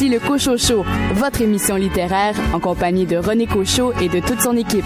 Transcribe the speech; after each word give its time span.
Voici 0.00 0.14
le 0.14 0.20
Cochot 0.20 0.84
votre 1.14 1.40
émission 1.42 1.74
littéraire 1.74 2.36
en 2.52 2.60
compagnie 2.60 3.04
de 3.04 3.16
René 3.16 3.48
Cochot 3.48 3.92
et 4.00 4.08
de 4.08 4.20
toute 4.20 4.40
son 4.40 4.56
équipe. 4.56 4.84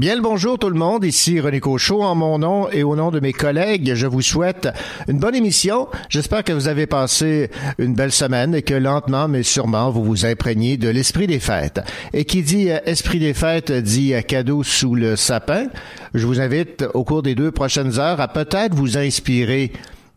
Bien 0.00 0.16
le 0.16 0.22
bonjour 0.22 0.58
tout 0.58 0.70
le 0.70 0.78
monde, 0.78 1.04
ici 1.04 1.40
René 1.40 1.60
Cochot 1.60 2.02
en 2.02 2.14
mon 2.14 2.38
nom 2.38 2.70
et 2.70 2.82
au 2.82 2.96
nom 2.96 3.10
de 3.10 3.20
mes 3.20 3.34
collègues, 3.34 3.92
je 3.94 4.06
vous 4.06 4.22
souhaite 4.22 4.66
une 5.08 5.18
bonne 5.18 5.34
émission. 5.34 5.88
J'espère 6.08 6.42
que 6.42 6.54
vous 6.54 6.68
avez 6.68 6.86
passé 6.86 7.50
une 7.76 7.92
belle 7.92 8.10
semaine 8.10 8.54
et 8.54 8.62
que 8.62 8.72
lentement 8.72 9.28
mais 9.28 9.42
sûrement 9.42 9.90
vous 9.90 10.02
vous 10.02 10.24
imprégnez 10.24 10.78
de 10.78 10.88
l'esprit 10.88 11.26
des 11.26 11.38
fêtes. 11.38 11.82
Et 12.14 12.24
qui 12.24 12.42
dit 12.42 12.70
euh, 12.70 12.78
esprit 12.86 13.18
des 13.18 13.34
fêtes 13.34 13.72
dit 13.72 14.14
euh, 14.14 14.22
cadeau 14.22 14.62
sous 14.62 14.94
le 14.94 15.16
sapin. 15.16 15.66
Je 16.14 16.26
vous 16.26 16.40
invite 16.40 16.82
au 16.94 17.04
cours 17.04 17.22
des 17.22 17.34
deux 17.34 17.50
prochaines 17.50 17.98
heures 17.98 18.22
à 18.22 18.28
peut-être 18.28 18.74
vous 18.74 18.96
inspirer 18.96 19.70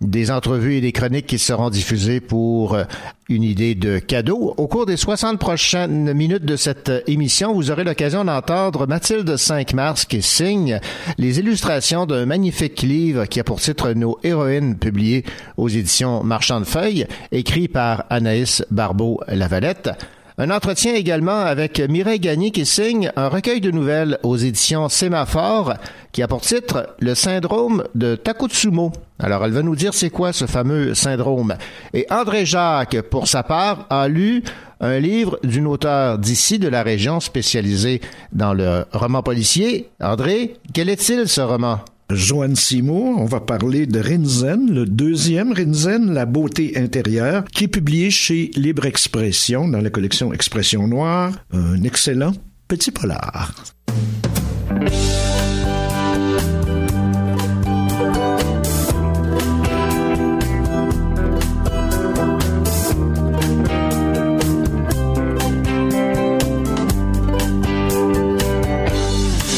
des 0.03 0.31
entrevues 0.31 0.75
et 0.75 0.81
des 0.81 0.91
chroniques 0.91 1.27
qui 1.27 1.39
seront 1.39 1.70
diffusées 1.70 2.20
pour 2.20 2.75
euh, 2.75 2.84
une 3.30 3.43
idée 3.43 3.75
de 3.75 3.99
cadeau. 3.99 4.53
Au 4.57 4.67
cours 4.67 4.85
des 4.85 4.98
60 4.98 5.39
prochaines 5.39 6.13
minutes 6.13 6.45
de 6.45 6.55
cette 6.55 6.91
émission, 7.07 7.53
vous 7.53 7.71
aurez 7.71 7.84
l'occasion 7.84 8.26
d'entendre 8.26 8.85
Mathilde 8.85 9.35
5 9.35 9.73
mars 9.73 10.05
qui 10.05 10.21
signe 10.21 10.79
les 11.18 11.40
illustrations 11.40 12.05
d'un 12.05 12.26
magnifique 12.26 12.81
livre 12.81 13.26
qui 13.26 13.40
a 13.40 13.43
pour 13.43 13.59
titre 13.59 13.93
Nos 13.93 14.20
héroïnes 14.24 14.77
publié 14.77 15.24
aux 15.57 15.70
éditions 15.70 16.24
Marchand 16.24 16.59
de 16.59 16.65
Feuilles, 16.65 17.07
écrit 17.31 17.68
par 17.68 18.05
Anaïs 18.09 18.65
Barbeau-Lavalette. 18.71 19.91
Un 20.39 20.49
entretien 20.49 20.95
également 20.95 21.41
avec 21.41 21.79
Mireille 21.79 22.20
Gagné 22.20 22.49
qui 22.49 22.65
signe 22.65 23.12
un 23.15 23.27
recueil 23.27 23.62
de 23.62 23.70
nouvelles 23.70 24.17
aux 24.23 24.35
éditions 24.35 24.90
Sémaphore 24.90 25.75
qui 26.12 26.23
a 26.23 26.27
pour 26.27 26.41
titre 26.41 26.95
Le 26.99 27.13
syndrome 27.13 27.84
de 27.93 28.15
Takotsumo. 28.15 28.91
Alors 29.20 29.45
elle 29.45 29.51
va 29.51 29.62
nous 29.62 29.75
dire 29.75 29.93
c'est 29.93 30.09
quoi 30.09 30.34
ce 30.34 30.45
fameux 30.45 30.95
syndrome. 30.95 31.55
Et 31.93 32.07
André 32.09 32.48
Jacques, 32.48 32.99
pour 33.12 33.27
sa 33.27 33.43
part, 33.43 33.85
a 33.91 34.07
lu 34.07 34.43
un 34.79 34.99
livre 34.99 35.37
d'une 35.43 35.67
auteure 35.67 36.17
d'ici 36.17 36.57
de 36.57 36.68
la 36.68 36.81
région 36.81 37.20
spécialisée 37.20 38.01
dans 38.31 38.55
le 38.55 38.85
roman 38.91 39.21
policier. 39.21 39.90
André, 40.01 40.55
quel 40.73 40.90
est-il 40.90 41.27
ce 41.27 41.41
roman? 41.41 41.79
Joanne 42.15 42.55
Simo, 42.55 43.15
on 43.17 43.25
va 43.25 43.39
parler 43.39 43.85
de 43.85 43.99
Rinzen, 43.99 44.71
le 44.71 44.85
deuxième 44.85 45.51
Rinzen, 45.51 46.13
La 46.13 46.25
beauté 46.25 46.73
intérieure, 46.77 47.43
qui 47.45 47.65
est 47.65 47.67
publié 47.67 48.09
chez 48.11 48.51
Libre 48.55 48.85
Expression 48.85 49.67
dans 49.67 49.81
la 49.81 49.89
collection 49.89 50.34
Expression 50.34 50.87
Noire. 50.87 51.34
Un 51.51 51.81
excellent 51.84 52.34
petit 52.67 52.91
polar. 52.91 53.53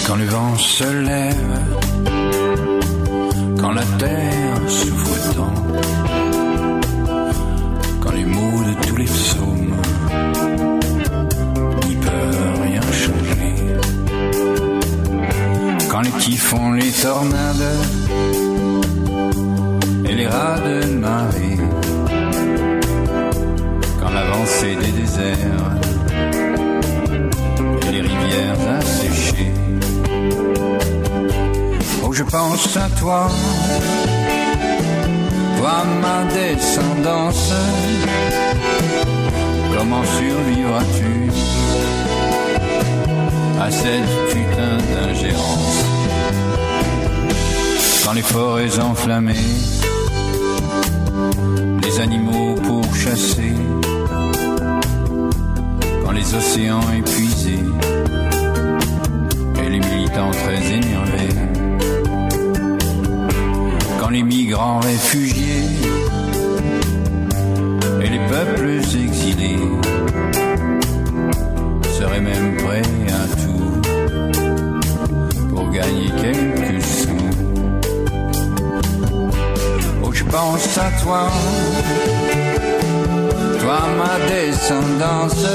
Quand 0.08 0.16
le 0.16 0.26
vent 0.26 0.56
se 0.58 1.06
lève 1.06 1.25
quand 3.66 3.72
la 3.72 3.86
terre 3.98 4.62
souffre 4.68 5.34
tant, 5.34 5.54
quand 8.00 8.12
les 8.12 8.26
mots 8.26 8.64
de 8.70 8.88
tous 8.88 8.96
les 8.96 9.06
psaumes 9.06 9.76
n'y 11.88 11.96
peuvent 11.96 12.62
rien 12.62 12.82
changer, 13.04 13.56
quand 15.90 16.02
les 16.02 16.38
font 16.38 16.74
les 16.74 16.92
tornades 16.92 17.78
et 20.10 20.14
les 20.14 20.28
rats 20.28 20.60
de 20.60 20.86
marée, 21.00 21.58
quand 24.00 24.12
l'avancée 24.12 24.76
des 24.76 24.92
déserts 24.92 25.72
et 27.88 27.92
les 27.94 28.02
rivières 28.02 28.62
asséchées 28.78 29.15
je 32.16 32.24
pense 32.24 32.78
à 32.78 32.88
toi, 32.98 33.30
toi 35.58 35.84
ma 36.02 36.24
descendance. 36.34 37.52
Comment 39.76 40.04
survivras-tu 40.18 41.30
à 43.60 43.70
cette 43.70 44.14
putain 44.32 44.78
d'ingérence? 44.94 45.84
Quand 48.06 48.14
les 48.14 48.22
forêts 48.22 48.80
enflammées, 48.80 49.52
les 51.84 52.00
animaux 52.00 52.56
pourchassés, 52.64 53.60
quand 56.06 56.12
les 56.12 56.34
océans 56.34 56.92
épuisés 56.98 57.66
et 59.62 59.70
les 59.70 59.80
militants 59.80 60.32
très 60.32 60.64
énervés 60.78 61.55
quand 64.06 64.12
les 64.12 64.22
migrants 64.22 64.82
réfugiés 64.82 65.64
et 68.04 68.08
les 68.08 68.20
peuples 68.30 68.68
exilés 68.68 69.58
seraient 71.98 72.22
même 72.22 72.56
prêts 72.58 72.84
à 73.10 73.28
tout 73.42 73.82
pour 75.50 75.72
gagner 75.72 76.12
quelques 76.22 76.84
sous. 76.84 77.32
Oh, 80.04 80.14
je 80.14 80.24
pense 80.26 80.78
à 80.78 80.92
toi, 81.02 81.32
toi 83.60 83.80
ma 83.98 84.20
descendance, 84.30 85.48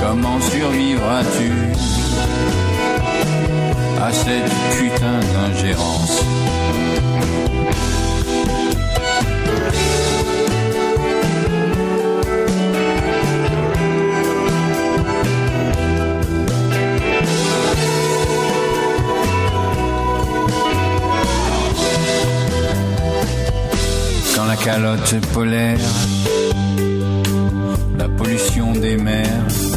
comment 0.00 0.40
survivras-tu? 0.40 1.52
À 4.00 4.12
cette 4.12 4.52
putain 4.78 5.20
d'ingérence. 5.32 6.24
Quand 24.34 24.44
la 24.44 24.56
calotte 24.56 25.14
polaire, 25.32 25.78
la 27.98 28.08
pollution 28.08 28.72
des 28.72 28.96
mers 28.96 29.26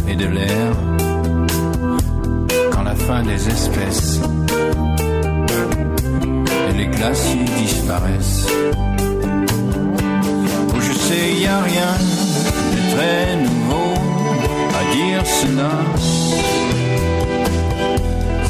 et 0.08 0.16
de 0.16 0.28
l'air, 0.28 1.01
fin 3.08 3.24
des 3.24 3.48
espèces 3.48 4.20
et 6.70 6.74
les 6.78 6.88
glaciers 6.88 7.46
disparaissent. 7.58 8.48
Où 10.74 10.82
je 10.82 10.94
sais, 10.94 11.34
y 11.34 11.48
a 11.48 11.62
rien 11.62 11.94
de 12.74 12.96
très 12.96 13.36
nouveau 13.38 13.94
à 14.80 14.96
dire 14.96 15.26
cela. 15.26 15.72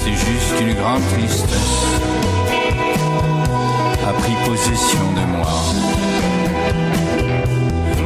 C'est 0.02 0.18
juste 0.28 0.62
une 0.62 0.74
grande 0.74 1.04
tristesse 1.14 1.82
a 4.08 4.14
pris 4.14 4.36
possession 4.46 5.06
de 5.18 5.26
moi. 5.38 5.56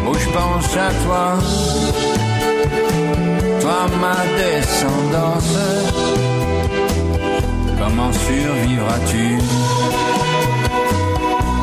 Où 0.07 0.13
je 0.13 0.29
pense 0.29 0.77
à 0.77 0.91
toi, 1.03 1.25
toi 3.61 3.87
ma 4.01 4.17
descendance 4.37 5.55
Comment 7.87 8.11
survivras-tu 8.11 9.37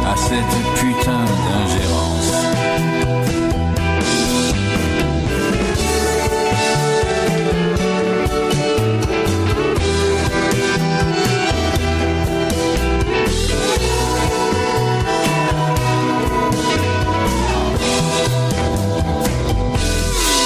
à 0.07 0.17
cette 0.17 0.57
putain 0.77 1.25
d'ingérence 1.25 2.33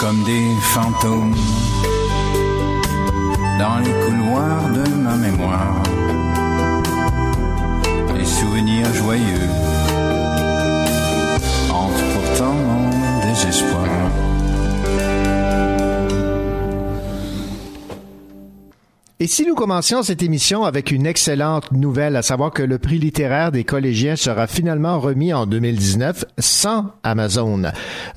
Comme 0.00 0.22
des 0.22 0.54
fantômes 0.62 1.34
dans 3.58 3.78
les 3.78 3.92
couloirs 4.04 4.68
de 4.74 4.84
ma 5.02 5.16
mémoire. 5.16 5.82
Les 8.16 8.24
souvenirs 8.24 8.92
joyeux 8.94 9.48
entrent 11.70 12.08
pourtant 12.14 12.54
mon 12.54 13.26
désespoir. 13.26 13.95
Et 19.26 19.28
si 19.28 19.44
nous 19.44 19.56
commencions 19.56 20.04
cette 20.04 20.22
émission 20.22 20.62
avec 20.62 20.92
une 20.92 21.04
excellente 21.04 21.72
nouvelle, 21.72 22.14
à 22.14 22.22
savoir 22.22 22.52
que 22.52 22.62
le 22.62 22.78
prix 22.78 23.00
littéraire 23.00 23.50
des 23.50 23.64
collégiens 23.64 24.14
sera 24.14 24.46
finalement 24.46 25.00
remis 25.00 25.34
en 25.34 25.46
2019 25.46 26.24
sans 26.38 26.92
Amazon. 27.02 27.62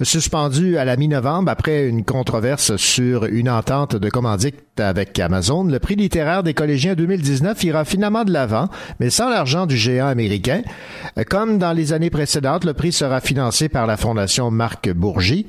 Suspendu 0.04 0.78
à 0.78 0.86
la 0.86 0.98
mi-novembre 0.98 1.50
après 1.50 1.88
une 1.88 2.06
controverse 2.06 2.76
sur 2.76 3.26
une 3.26 3.50
entente 3.50 3.96
de 3.96 4.08
commandite 4.12 4.70
avec 4.80 5.20
Amazon, 5.20 5.64
le 5.64 5.80
prix 5.80 5.96
littéraire 5.96 6.44
des 6.44 6.54
collégiens 6.54 6.94
2019 6.94 7.64
ira 7.64 7.86
finalement 7.86 8.24
de 8.24 8.32
l'avant, 8.32 8.70
mais 9.00 9.10
sans 9.10 9.30
l'argent 9.30 9.66
du 9.66 9.78
géant 9.78 10.08
américain. 10.08 10.62
Comme 11.28 11.58
dans 11.58 11.74
les 11.74 11.92
années 11.92 12.10
précédentes, 12.10 12.66
le 12.66 12.74
prix 12.74 12.92
sera 12.92 13.20
financé 13.20 13.68
par 13.68 13.88
la 13.88 13.98
Fondation 13.98 14.52
Marc 14.52 14.90
Bourgie. 14.92 15.48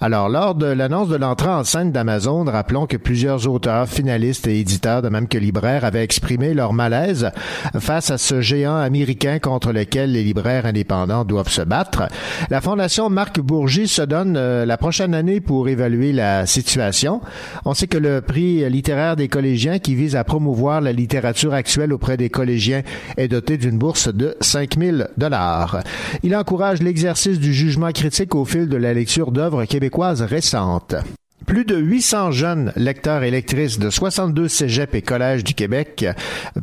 Alors, 0.00 0.28
lors 0.28 0.54
de 0.54 0.66
l'annonce 0.66 1.08
de 1.08 1.16
l'entrée 1.16 1.48
en 1.48 1.64
scène 1.64 1.92
d'Amazon, 1.92 2.44
rappelons 2.44 2.86
que 2.86 2.96
plusieurs 2.96 3.48
auteurs, 3.48 3.88
finalistes 3.88 4.46
et 4.46 4.58
éditeurs 4.60 4.95
de 5.02 5.08
même 5.08 5.28
que 5.28 5.38
libraires, 5.38 5.84
avaient 5.84 6.02
exprimé 6.02 6.54
leur 6.54 6.72
malaise 6.72 7.30
face 7.78 8.10
à 8.10 8.18
ce 8.18 8.40
géant 8.40 8.76
américain 8.76 9.38
contre 9.38 9.72
lequel 9.72 10.12
les 10.12 10.22
libraires 10.22 10.66
indépendants 10.66 11.24
doivent 11.24 11.48
se 11.48 11.62
battre. 11.62 12.08
La 12.50 12.60
Fondation 12.60 13.10
Marc 13.10 13.40
Bourgie 13.40 13.88
se 13.88 14.02
donne 14.02 14.36
euh, 14.36 14.66
la 14.66 14.76
prochaine 14.76 15.14
année 15.14 15.40
pour 15.40 15.68
évaluer 15.68 16.12
la 16.12 16.46
situation. 16.46 17.20
On 17.64 17.74
sait 17.74 17.86
que 17.86 17.98
le 17.98 18.20
prix 18.20 18.68
littéraire 18.68 19.16
des 19.16 19.28
collégiens 19.28 19.78
qui 19.78 19.94
vise 19.94 20.16
à 20.16 20.24
promouvoir 20.24 20.80
la 20.80 20.92
littérature 20.92 21.54
actuelle 21.54 21.92
auprès 21.92 22.16
des 22.16 22.30
collégiens 22.30 22.82
est 23.16 23.28
doté 23.28 23.56
d'une 23.56 23.78
bourse 23.78 24.08
de 24.12 24.36
5000 24.40 25.08
dollars. 25.16 25.82
Il 26.22 26.36
encourage 26.36 26.82
l'exercice 26.82 27.38
du 27.38 27.52
jugement 27.52 27.92
critique 27.92 28.34
au 28.34 28.44
fil 28.44 28.68
de 28.68 28.76
la 28.76 28.94
lecture 28.94 29.32
d'œuvres 29.32 29.64
québécoises 29.64 30.22
récentes. 30.22 30.94
Plus 31.44 31.64
de 31.64 31.76
800 31.76 32.30
jeunes 32.32 32.72
lecteurs 32.76 33.22
et 33.22 33.30
lectrices 33.30 33.78
de 33.78 33.90
62 33.90 34.48
cégeps 34.48 34.94
et 34.94 35.02
collèges 35.02 35.44
du 35.44 35.54
Québec 35.54 36.06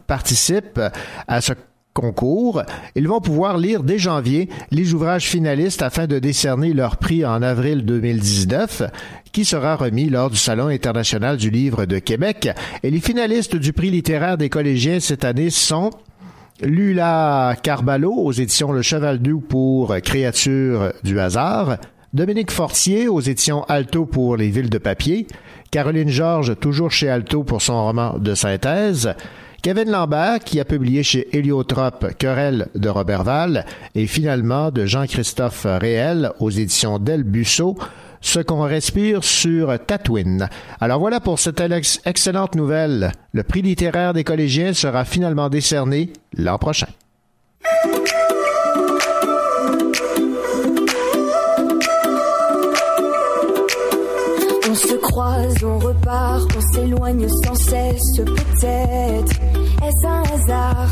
participent 0.07 0.81
à 1.27 1.41
ce 1.41 1.53
concours. 1.93 2.63
Ils 2.95 3.07
vont 3.07 3.21
pouvoir 3.21 3.57
lire 3.57 3.83
dès 3.83 3.99
janvier 3.99 4.49
les 4.71 4.93
ouvrages 4.93 5.27
finalistes 5.27 5.81
afin 5.81 6.07
de 6.07 6.19
décerner 6.19 6.73
leur 6.73 6.97
prix 6.97 7.23
en 7.23 7.41
avril 7.41 7.85
2019 7.85 8.83
qui 9.31 9.45
sera 9.45 9.75
remis 9.75 10.09
lors 10.09 10.29
du 10.29 10.37
Salon 10.37 10.67
international 10.67 11.37
du 11.37 11.49
livre 11.49 11.85
de 11.85 11.99
Québec. 11.99 12.49
Et 12.83 12.91
les 12.91 12.99
finalistes 12.99 13.55
du 13.55 13.73
prix 13.73 13.89
littéraire 13.89 14.37
des 14.37 14.49
collégiens 14.49 14.99
cette 14.99 15.25
année 15.25 15.49
sont 15.49 15.91
Lula 16.61 17.55
Carbalo 17.61 18.13
aux 18.13 18.31
éditions 18.31 18.71
Le 18.71 18.81
Cheval 18.81 19.19
Doux 19.19 19.39
pour 19.39 19.95
Créatures 20.03 20.93
du 21.03 21.19
hasard, 21.19 21.77
Dominique 22.13 22.51
Fortier 22.51 23.07
aux 23.07 23.21
éditions 23.21 23.63
Alto 23.63 24.05
pour 24.05 24.37
Les 24.37 24.49
Villes 24.49 24.69
de 24.69 24.77
papier, 24.77 25.25
Caroline 25.71 26.09
Georges 26.09 26.55
toujours 26.59 26.91
chez 26.91 27.09
Alto 27.09 27.43
pour 27.43 27.63
son 27.63 27.83
roman 27.85 28.19
de 28.19 28.35
synthèse, 28.35 29.15
Kevin 29.63 29.89
Lambert 29.89 30.41
qui 30.41 30.59
a 30.59 30.65
publié 30.65 31.01
chez 31.01 31.35
Héliotrope 31.35 32.13
Querelle 32.19 32.67
de 32.75 32.87
Robert 32.87 33.23
Val 33.23 33.65
et 33.95 34.05
finalement 34.05 34.69
de 34.69 34.85
Jean-Christophe 34.85 35.65
Réel 35.65 36.31
aux 36.39 36.51
éditions 36.51 36.99
Del 36.99 37.23
Busso 37.23 37.75
ce 38.21 38.39
qu'on 38.39 38.61
respire 38.61 39.23
sur 39.23 39.75
Tatooine. 39.83 40.49
Alors 40.79 40.99
voilà 40.99 41.19
pour 41.19 41.39
cette 41.39 41.63
excellente 42.05 42.53
nouvelle. 42.53 43.11
Le 43.31 43.41
prix 43.41 43.63
littéraire 43.63 44.13
des 44.13 44.23
collégiens 44.23 44.73
sera 44.73 45.03
finalement 45.03 45.49
décerné 45.49 46.13
l'an 46.37 46.59
prochain. 46.59 46.87
On 55.17 55.79
repart, 55.79 56.47
on 56.57 56.61
s'éloigne 56.73 57.27
sans 57.43 57.55
cesse, 57.55 58.17
peut-être 58.17 59.33
est-ce 59.83 60.07
un 60.07 60.23
hasard? 60.23 60.89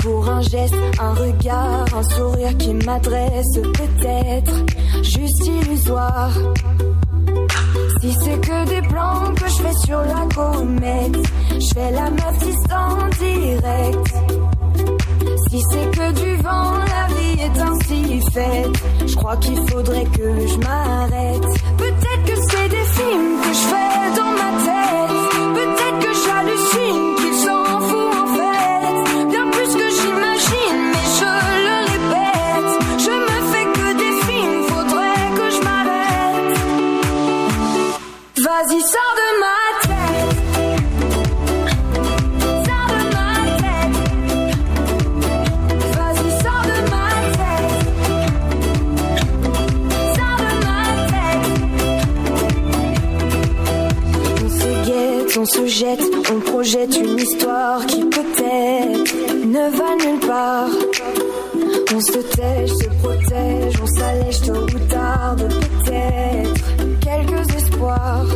Pour 0.00 0.28
un 0.28 0.40
geste, 0.42 0.74
un 1.00 1.14
regard, 1.14 1.86
un 1.96 2.02
sourire 2.02 2.56
qui 2.58 2.74
m'adresse, 2.74 3.54
peut-être 3.54 4.52
juste 5.02 5.46
illusoire. 5.46 6.32
Si 8.00 8.12
c'est 8.12 8.40
que 8.40 8.68
des 8.68 8.82
plans 8.88 9.32
que 9.34 9.48
je 9.48 9.62
fais 9.62 9.86
sur 9.86 10.00
la 10.00 10.26
comète, 10.34 11.16
je 11.60 11.74
fais 11.74 11.90
la 11.92 12.10
meuf 12.10 12.38
distante 12.38 13.18
direct. 13.18 14.14
Si 15.50 15.62
c'est 15.70 15.90
que 15.90 16.12
du 16.12 16.42
vent, 16.42 16.72
la 16.78 17.14
vie 17.14 17.40
est 17.40 17.60
ainsi 17.60 18.20
faite. 18.32 19.06
Je 19.06 19.14
crois 19.16 19.36
qu'il 19.36 19.56
faudrait 19.68 20.06
que 20.06 20.46
je 20.46 20.58
m'arrête. 20.58 21.79
Films 23.70 24.18
que 24.18 24.29
se 55.50 55.66
jette, 55.66 56.02
on 56.32 56.38
projette 56.40 56.96
une 56.96 57.18
histoire 57.18 57.84
qui 57.86 58.04
peut-être 58.04 59.46
ne 59.46 59.70
va 59.76 59.96
nulle 59.96 60.20
part. 60.20 60.68
On 61.92 62.00
se 62.00 62.18
tèche, 62.36 62.70
se 62.70 62.88
protège, 63.02 63.74
on 63.82 63.86
s'allège 63.86 64.40
tôt 64.42 64.62
ou 64.62 64.78
tard 64.88 65.34
peut-être 65.36 67.00
quelques 67.00 67.54
espoirs. 67.56 68.26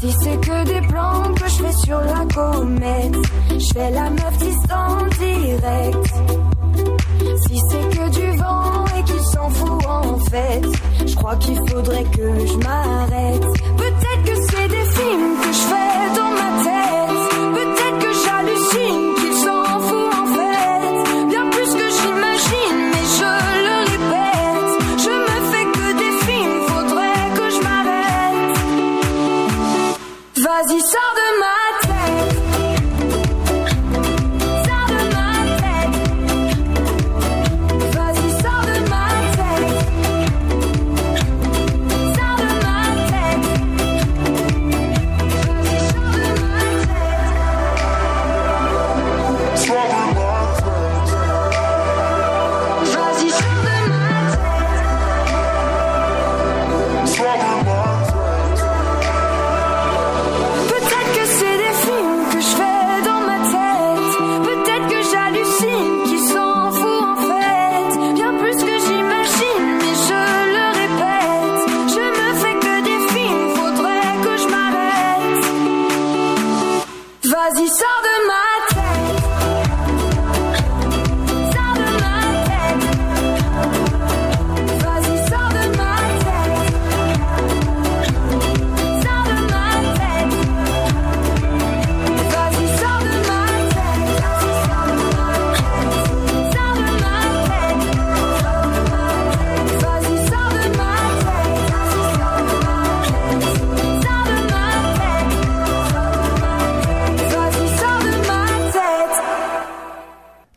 Si 0.00 0.12
c'est 0.20 0.40
que 0.40 0.64
des 0.64 0.86
plans 0.88 1.32
que 1.34 1.48
je 1.48 1.62
fais 1.62 1.86
sur 1.86 2.00
la 2.00 2.24
comète, 2.34 3.16
je 3.50 3.72
fais 3.72 3.90
la 3.90 4.10
meuf 4.10 4.38
distante 4.38 5.10
direct. 5.20 6.14
Si 7.46 7.60
c'est 7.70 7.88
que 7.96 8.10
du 8.10 8.38
vent 8.38 8.84
et 8.98 9.04
qu'il 9.04 9.22
s'en 9.22 9.48
fout 9.48 9.86
en 9.86 10.18
fait, 10.30 11.06
je 11.06 11.14
crois 11.14 11.36
qu'il 11.36 11.58
faudrait 11.68 12.04
que 12.04 12.46
je 12.46 12.56
m'arrête. 12.56 13.51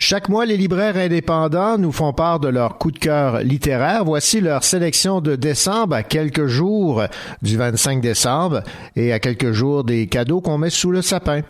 Chaque 0.08 0.30
mois, 0.30 0.46
les 0.46 0.56
libraires 0.56 0.98
indépendants 0.98 1.80
nous 1.80 1.92
font 1.92 2.14
part 2.14 2.40
de 2.40 2.48
leur 2.48 2.78
coup 2.78 2.92
de 2.92 3.00
cœur 3.00 3.40
littéraire. 3.40 4.06
Voici 4.06 4.40
leur 4.40 4.64
sélection 4.64 5.20
de 5.20 5.36
décembre 5.36 5.96
à 5.96 6.04
quelques 6.04 6.46
jours 6.46 7.02
du 7.42 7.58
25 7.58 8.02
décembre 8.02 8.62
et 8.96 9.12
à 9.12 9.20
quelques 9.20 9.52
jours 9.52 9.84
des 9.84 10.06
cadeaux 10.06 10.42
qu'on 10.42 10.60
met 10.60 10.70
sous 10.70 10.92
le 10.92 11.02
sapin. 11.02 11.42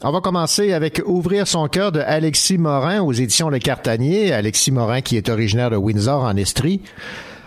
On 0.00 0.10
va 0.10 0.22
commencer 0.22 0.72
avec 0.72 1.02
Ouvrir 1.04 1.46
son 1.46 1.68
cœur 1.68 1.92
de 1.92 2.00
Alexis 2.00 2.56
Morin 2.56 3.02
aux 3.02 3.12
éditions 3.12 3.50
Le 3.50 3.58
Cartanier. 3.58 4.32
Alexis 4.32 4.72
Morin 4.72 5.02
qui 5.02 5.18
est 5.18 5.28
originaire 5.28 5.68
de 5.68 5.76
Windsor 5.76 6.22
en 6.24 6.34
Estrie. 6.34 6.80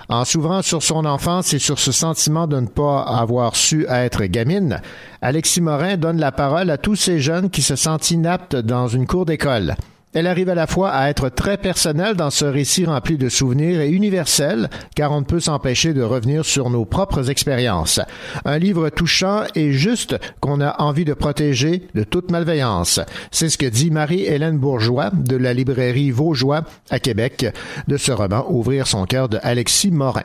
En 0.10 0.26
s'ouvrant 0.26 0.62
sur 0.62 0.84
son 0.84 1.06
enfance 1.06 1.56
et 1.56 1.60
sur 1.60 1.80
ce 1.80 1.92
sentiment 1.92 2.46
de 2.46 2.60
ne 2.60 2.68
pas 2.68 3.02
avoir 3.02 3.56
su 3.56 3.88
être 3.90 4.26
gamine, 4.26 4.80
Alexis 5.24 5.62
Morin 5.62 5.98
donne 5.98 6.20
la 6.20 6.32
parole 6.32 6.70
à 6.70 6.78
tous 6.78 6.98
ces 6.98 7.20
jeunes 7.20 7.50
qui 7.50 7.64
se 7.64 7.76
sentent 7.76 8.12
inaptes 8.12 8.56
dans 8.56 8.88
une 8.88 9.08
cour 9.08 9.26
d'école. 9.26 9.76
Elle 10.14 10.28
arrive 10.28 10.50
à 10.50 10.56
la 10.56 10.68
fois 10.68 10.90
à 10.90 11.10
être 11.10 11.30
très 11.30 11.58
personnelle 11.58 12.16
dans 12.16 12.32
ce 12.32 12.44
récit 12.44 12.86
rempli 12.86 13.18
de 13.18 13.30
souvenirs 13.30 13.80
et 13.80 13.90
universel, 13.90 14.70
car 14.94 15.14
on 15.14 15.22
ne 15.22 15.26
peut 15.26 15.40
s'empêcher 15.40 15.94
de 15.94 16.02
revenir 16.02 16.44
sur 16.44 16.70
nos 16.70 16.84
propres 16.84 17.30
expériences. 17.30 18.02
Un 18.44 18.58
livre 18.58 18.90
touchant 18.90 19.44
et 19.56 19.72
juste 19.72 20.18
qu'on 20.42 20.60
a 20.60 20.82
envie 20.82 21.06
de 21.06 21.14
protéger 21.14 21.88
de 21.96 22.04
toute 22.04 22.30
malveillance. 22.30 23.00
C'est 23.32 23.48
ce 23.48 23.58
que 23.58 23.66
dit 23.66 23.90
Marie-Hélène 23.90 24.58
Bourgeois 24.58 25.12
de 25.14 25.38
la 25.38 25.54
librairie 25.54 26.12
Vaugeois 26.12 26.64
à 26.90 27.00
Québec 27.00 27.46
de 27.88 27.96
ce 27.96 28.12
roman 28.12 28.46
Ouvrir 28.50 28.88
son 28.88 29.06
cœur 29.06 29.30
de 29.30 29.40
Alexis 29.44 29.92
Morin. 29.92 30.24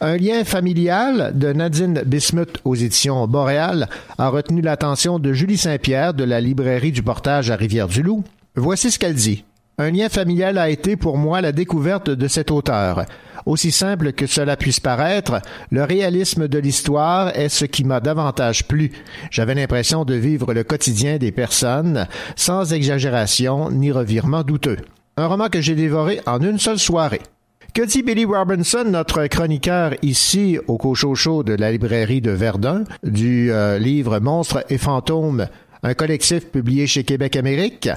Un 0.00 0.16
lien 0.16 0.44
familial 0.44 1.32
de 1.34 1.52
Nadine 1.52 2.02
Bismuth 2.06 2.58
aux 2.64 2.74
éditions 2.74 3.26
Boréal 3.26 3.90
a 4.16 4.30
retenu 4.30 4.62
l'attention 4.62 5.18
de 5.18 5.34
Julie 5.34 5.58
Saint-Pierre 5.58 6.14
de 6.14 6.24
la 6.24 6.40
librairie 6.40 6.92
du 6.92 7.02
Portage 7.02 7.50
à 7.50 7.56
Rivière-du-Loup 7.56 8.24
Voici 8.60 8.90
ce 8.90 8.98
qu'elle 8.98 9.14
dit. 9.14 9.44
Un 9.78 9.90
lien 9.90 10.10
familial 10.10 10.58
a 10.58 10.68
été 10.68 10.94
pour 10.94 11.16
moi 11.16 11.40
la 11.40 11.50
découverte 11.50 12.10
de 12.10 12.28
cet 12.28 12.50
auteur. 12.50 13.06
Aussi 13.46 13.70
simple 13.70 14.12
que 14.12 14.26
cela 14.26 14.58
puisse 14.58 14.80
paraître, 14.80 15.40
le 15.70 15.82
réalisme 15.82 16.46
de 16.46 16.58
l'histoire 16.58 17.34
est 17.34 17.48
ce 17.48 17.64
qui 17.64 17.84
m'a 17.84 18.00
davantage 18.00 18.68
plu. 18.68 18.92
J'avais 19.30 19.54
l'impression 19.54 20.04
de 20.04 20.12
vivre 20.12 20.52
le 20.52 20.62
quotidien 20.62 21.16
des 21.16 21.32
personnes, 21.32 22.06
sans 22.36 22.74
exagération 22.74 23.70
ni 23.70 23.90
revirement 23.90 24.42
douteux. 24.42 24.76
Un 25.16 25.26
roman 25.26 25.48
que 25.48 25.62
j'ai 25.62 25.74
dévoré 25.74 26.20
en 26.26 26.42
une 26.42 26.58
seule 26.58 26.78
soirée. 26.78 27.22
Que 27.72 27.82
dit 27.82 28.02
Billy 28.02 28.26
Robinson, 28.26 28.84
notre 28.86 29.26
chroniqueur 29.26 29.94
ici 30.02 30.58
au 30.68 30.76
Cochocho 30.76 31.42
de 31.44 31.54
la 31.54 31.72
librairie 31.72 32.20
de 32.20 32.32
Verdun, 32.32 32.84
du 33.02 33.50
euh, 33.52 33.78
livre 33.78 34.18
Monstres 34.18 34.64
et 34.68 34.76
fantômes, 34.76 35.46
un 35.82 35.94
collectif 35.94 36.48
publié 36.48 36.86
chez 36.86 37.04
Québec 37.04 37.36
Amérique? 37.36 37.88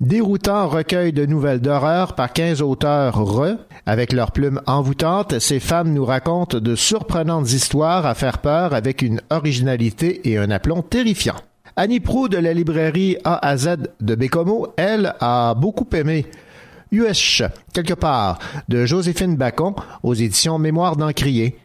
Déroutant 0.00 0.68
recueil 0.68 1.14
de 1.14 1.24
nouvelles 1.24 1.62
d'horreur 1.62 2.14
par 2.14 2.30
15 2.30 2.60
auteurs 2.60 3.16
re, 3.16 3.56
avec 3.86 4.12
leurs 4.12 4.30
plumes 4.30 4.60
envoûtantes, 4.66 5.38
ces 5.38 5.58
femmes 5.58 5.94
nous 5.94 6.04
racontent 6.04 6.60
de 6.60 6.74
surprenantes 6.74 7.50
histoires 7.50 8.04
à 8.04 8.14
faire 8.14 8.38
peur 8.38 8.74
avec 8.74 9.00
une 9.00 9.22
originalité 9.30 10.28
et 10.28 10.36
un 10.36 10.50
aplomb 10.50 10.82
terrifiant. 10.82 11.36
Annie 11.76 12.00
Prou 12.00 12.28
de 12.28 12.36
la 12.36 12.52
librairie 12.52 13.16
A 13.24 13.46
à 13.46 13.56
Z 13.56 13.88
de 14.02 14.14
Bécomo, 14.14 14.68
elle, 14.76 15.14
a 15.20 15.54
beaucoup 15.54 15.88
aimé 15.94 16.26
USH, 16.92 17.44
quelque 17.72 17.94
part, 17.94 18.38
de 18.68 18.84
Joséphine 18.84 19.36
Bacon 19.36 19.74
aux 20.02 20.14
éditions 20.14 20.58
Mémoire 20.58 20.96
d'Encrier. 20.96 21.56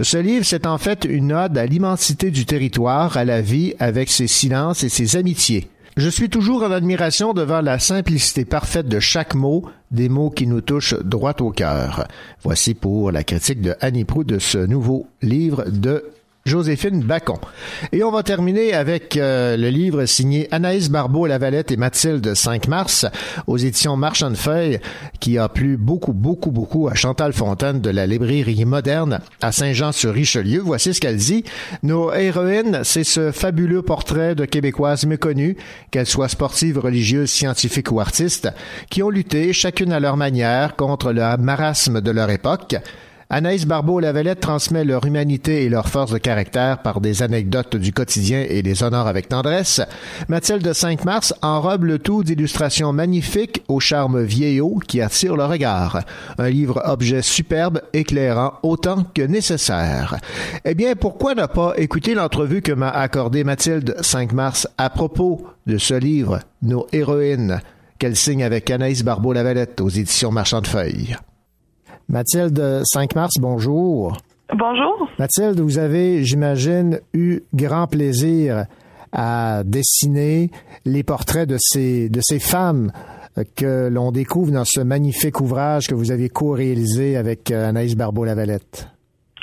Ce 0.00 0.18
livre, 0.18 0.44
c'est 0.44 0.66
en 0.66 0.78
fait 0.78 1.04
une 1.04 1.32
ode 1.32 1.56
à 1.56 1.66
l'immensité 1.66 2.32
du 2.32 2.44
territoire, 2.44 3.16
à 3.16 3.24
la 3.24 3.40
vie 3.40 3.74
avec 3.78 4.10
ses 4.10 4.26
silences 4.26 4.82
et 4.82 4.88
ses 4.88 5.16
amitiés. 5.16 5.68
Je 5.98 6.08
suis 6.08 6.28
toujours 6.30 6.62
en 6.62 6.70
admiration 6.70 7.34
devant 7.34 7.60
la 7.60 7.80
simplicité 7.80 8.44
parfaite 8.44 8.86
de 8.86 9.00
chaque 9.00 9.34
mot, 9.34 9.64
des 9.90 10.08
mots 10.08 10.30
qui 10.30 10.46
nous 10.46 10.60
touchent 10.60 10.94
droit 10.94 11.34
au 11.40 11.50
cœur. 11.50 12.06
Voici 12.44 12.74
pour 12.74 13.10
la 13.10 13.24
critique 13.24 13.60
de 13.60 13.74
Annie 13.80 14.04
Proux 14.04 14.22
de 14.22 14.38
ce 14.38 14.58
nouveau 14.58 15.08
livre 15.22 15.64
de 15.66 16.04
Joséphine 16.48 17.02
Bacon. 17.02 17.38
Et 17.92 18.02
on 18.02 18.10
va 18.10 18.22
terminer 18.22 18.72
avec 18.72 19.16
euh, 19.16 19.56
le 19.56 19.68
livre 19.68 20.06
signé 20.06 20.48
Anaïs 20.50 20.90
Barbeau-Lavalette 20.90 21.70
et 21.70 21.76
Mathilde 21.76 22.34
5 22.34 22.66
mars 22.66 23.06
aux 23.46 23.58
éditions 23.58 23.96
Marchand 23.96 24.30
de 24.30 24.34
Feuilles 24.34 24.80
qui 25.20 25.38
a 25.38 25.48
plu 25.48 25.76
beaucoup, 25.76 26.12
beaucoup, 26.12 26.50
beaucoup 26.50 26.88
à 26.88 26.94
Chantal 26.94 27.32
Fontaine 27.32 27.80
de 27.80 27.90
la 27.90 28.06
librairie 28.06 28.64
moderne 28.64 29.20
à 29.40 29.52
Saint-Jean-sur-Richelieu. 29.52 30.60
Voici 30.60 30.94
ce 30.94 31.00
qu'elle 31.00 31.16
dit. 31.16 31.44
Nos 31.82 32.12
héroïnes, 32.12 32.80
c'est 32.82 33.04
ce 33.04 33.30
fabuleux 33.30 33.82
portrait 33.82 34.34
de 34.34 34.44
Québécoises 34.44 35.04
méconnues, 35.04 35.56
qu'elles 35.90 36.06
soient 36.06 36.28
sportives, 36.28 36.78
religieuses, 36.78 37.30
scientifiques 37.30 37.92
ou 37.92 38.00
artistes, 38.00 38.48
qui 38.90 39.02
ont 39.02 39.10
lutté, 39.10 39.52
chacune 39.52 39.92
à 39.92 40.00
leur 40.00 40.16
manière, 40.16 40.76
contre 40.76 41.12
le 41.12 41.36
marasme 41.36 42.00
de 42.00 42.10
leur 42.10 42.30
époque 42.30 42.76
Anaïs 43.30 43.66
Barbeau-Lavalette 43.66 44.40
transmet 44.40 44.86
leur 44.86 45.04
humanité 45.04 45.64
et 45.64 45.68
leur 45.68 45.88
force 45.88 46.12
de 46.12 46.16
caractère 46.16 46.80
par 46.80 47.02
des 47.02 47.22
anecdotes 47.22 47.76
du 47.76 47.92
quotidien 47.92 48.46
et 48.48 48.62
les 48.62 48.82
honore 48.82 49.06
avec 49.06 49.28
tendresse. 49.28 49.82
Mathilde 50.28 50.62
de 50.62 50.72
5 50.72 51.04
mars 51.04 51.34
enrobe 51.42 51.84
le 51.84 51.98
tout 51.98 52.24
d'illustrations 52.24 52.94
magnifiques 52.94 53.62
au 53.68 53.80
charme 53.80 54.22
vieillot 54.22 54.78
qui 54.88 55.02
attire 55.02 55.36
le 55.36 55.44
regard. 55.44 56.04
Un 56.38 56.48
livre 56.48 56.80
objet 56.86 57.20
superbe, 57.20 57.82
éclairant 57.92 58.54
autant 58.62 59.04
que 59.14 59.20
nécessaire. 59.20 60.16
Eh 60.64 60.74
bien, 60.74 60.94
pourquoi 60.94 61.34
ne 61.34 61.44
pas 61.44 61.74
écouter 61.76 62.14
l'entrevue 62.14 62.62
que 62.62 62.72
m'a 62.72 62.88
accordée 62.88 63.44
Mathilde 63.44 63.94
5 64.00 64.32
mars 64.32 64.66
à 64.78 64.88
propos 64.88 65.46
de 65.66 65.76
ce 65.76 65.92
livre, 65.92 66.40
Nos 66.62 66.86
héroïnes, 66.94 67.60
qu'elle 67.98 68.16
signe 68.16 68.42
avec 68.42 68.70
Anaïs 68.70 69.04
Barbeau-Lavalette 69.04 69.82
aux 69.82 69.90
éditions 69.90 70.32
Marchand 70.32 70.62
de 70.62 70.66
Feuilles. 70.66 71.18
Mathilde 72.10 72.80
5 72.84 73.14
mars, 73.14 73.34
bonjour. 73.38 74.16
Bonjour. 74.54 75.10
Mathilde, 75.18 75.60
vous 75.60 75.78
avez, 75.78 76.24
j'imagine, 76.24 77.00
eu 77.12 77.40
grand 77.52 77.86
plaisir 77.86 78.64
à 79.12 79.62
dessiner 79.62 80.50
les 80.86 81.02
portraits 81.02 81.46
de 81.46 81.56
ces, 81.58 82.08
de 82.08 82.20
ces 82.22 82.38
femmes 82.38 82.92
que 83.56 83.90
l'on 83.90 84.10
découvre 84.10 84.52
dans 84.52 84.64
ce 84.64 84.80
magnifique 84.80 85.38
ouvrage 85.42 85.86
que 85.86 85.94
vous 85.94 86.10
avez 86.10 86.30
co-réalisé 86.30 87.18
avec 87.18 87.50
euh, 87.50 87.68
Anaïs 87.68 87.94
Barbeau-Lavalette. 87.94 88.88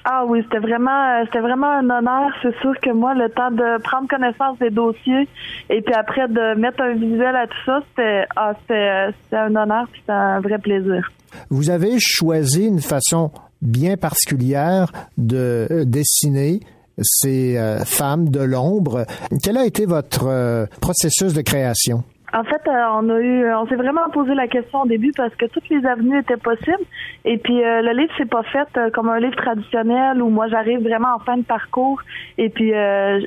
Ah 0.03 0.23
oui, 0.27 0.41
c'était 0.43 0.59
vraiment, 0.59 1.23
c'était 1.25 1.41
vraiment 1.41 1.69
un 1.69 1.89
honneur. 1.89 2.31
C'est 2.41 2.55
sûr 2.61 2.73
que 2.79 2.91
moi, 2.91 3.13
le 3.13 3.29
temps 3.29 3.51
de 3.51 3.79
prendre 3.83 4.07
connaissance 4.07 4.57
des 4.57 4.71
dossiers 4.71 5.27
et 5.69 5.81
puis 5.81 5.93
après 5.93 6.27
de 6.27 6.59
mettre 6.59 6.81
un 6.81 6.93
visuel 6.93 7.35
à 7.35 7.45
tout 7.45 7.63
ça, 7.65 7.79
c'était, 7.89 8.25
ah, 8.35 8.53
c'était, 8.61 9.07
c'était 9.23 9.37
un 9.37 9.55
honneur, 9.55 9.87
c'était 9.95 10.11
un 10.11 10.39
vrai 10.41 10.57
plaisir. 10.57 11.11
Vous 11.49 11.69
avez 11.69 11.99
choisi 11.99 12.65
une 12.65 12.81
façon 12.81 13.31
bien 13.61 13.97
particulière 13.97 14.91
de 15.17 15.67
euh, 15.69 15.85
dessiner 15.85 16.59
ces 17.01 17.57
euh, 17.57 17.79
femmes 17.79 18.29
de 18.29 18.41
l'ombre. 18.41 19.05
Quel 19.43 19.57
a 19.57 19.65
été 19.65 19.85
votre 19.85 20.27
euh, 20.27 20.65
processus 20.81 21.33
de 21.33 21.41
création? 21.41 22.03
En 22.33 22.43
fait, 22.43 22.61
on 22.67 23.09
a 23.09 23.19
eu, 23.19 23.53
on 23.53 23.65
s'est 23.67 23.77
vraiment 23.77 24.09
posé 24.11 24.33
la 24.33 24.47
question 24.47 24.81
au 24.81 24.87
début 24.87 25.13
parce 25.15 25.33
que 25.35 25.45
toutes 25.45 25.69
les 25.69 25.85
avenues 25.85 26.19
étaient 26.19 26.35
possibles. 26.35 26.83
Et 27.23 27.37
puis 27.37 27.61
le 27.61 27.97
livre 27.97 28.11
c'est 28.17 28.29
pas 28.29 28.43
fait 28.43 28.67
comme 28.91 29.07
un 29.07 29.21
livre 29.21 29.37
traditionnel 29.37 30.21
où 30.21 30.27
moi 30.27 30.49
j'arrive 30.49 30.81
vraiment 30.81 31.15
en 31.15 31.19
fin 31.19 31.37
de 31.37 31.43
parcours 31.43 32.01
et 32.37 32.49
puis 32.49 32.73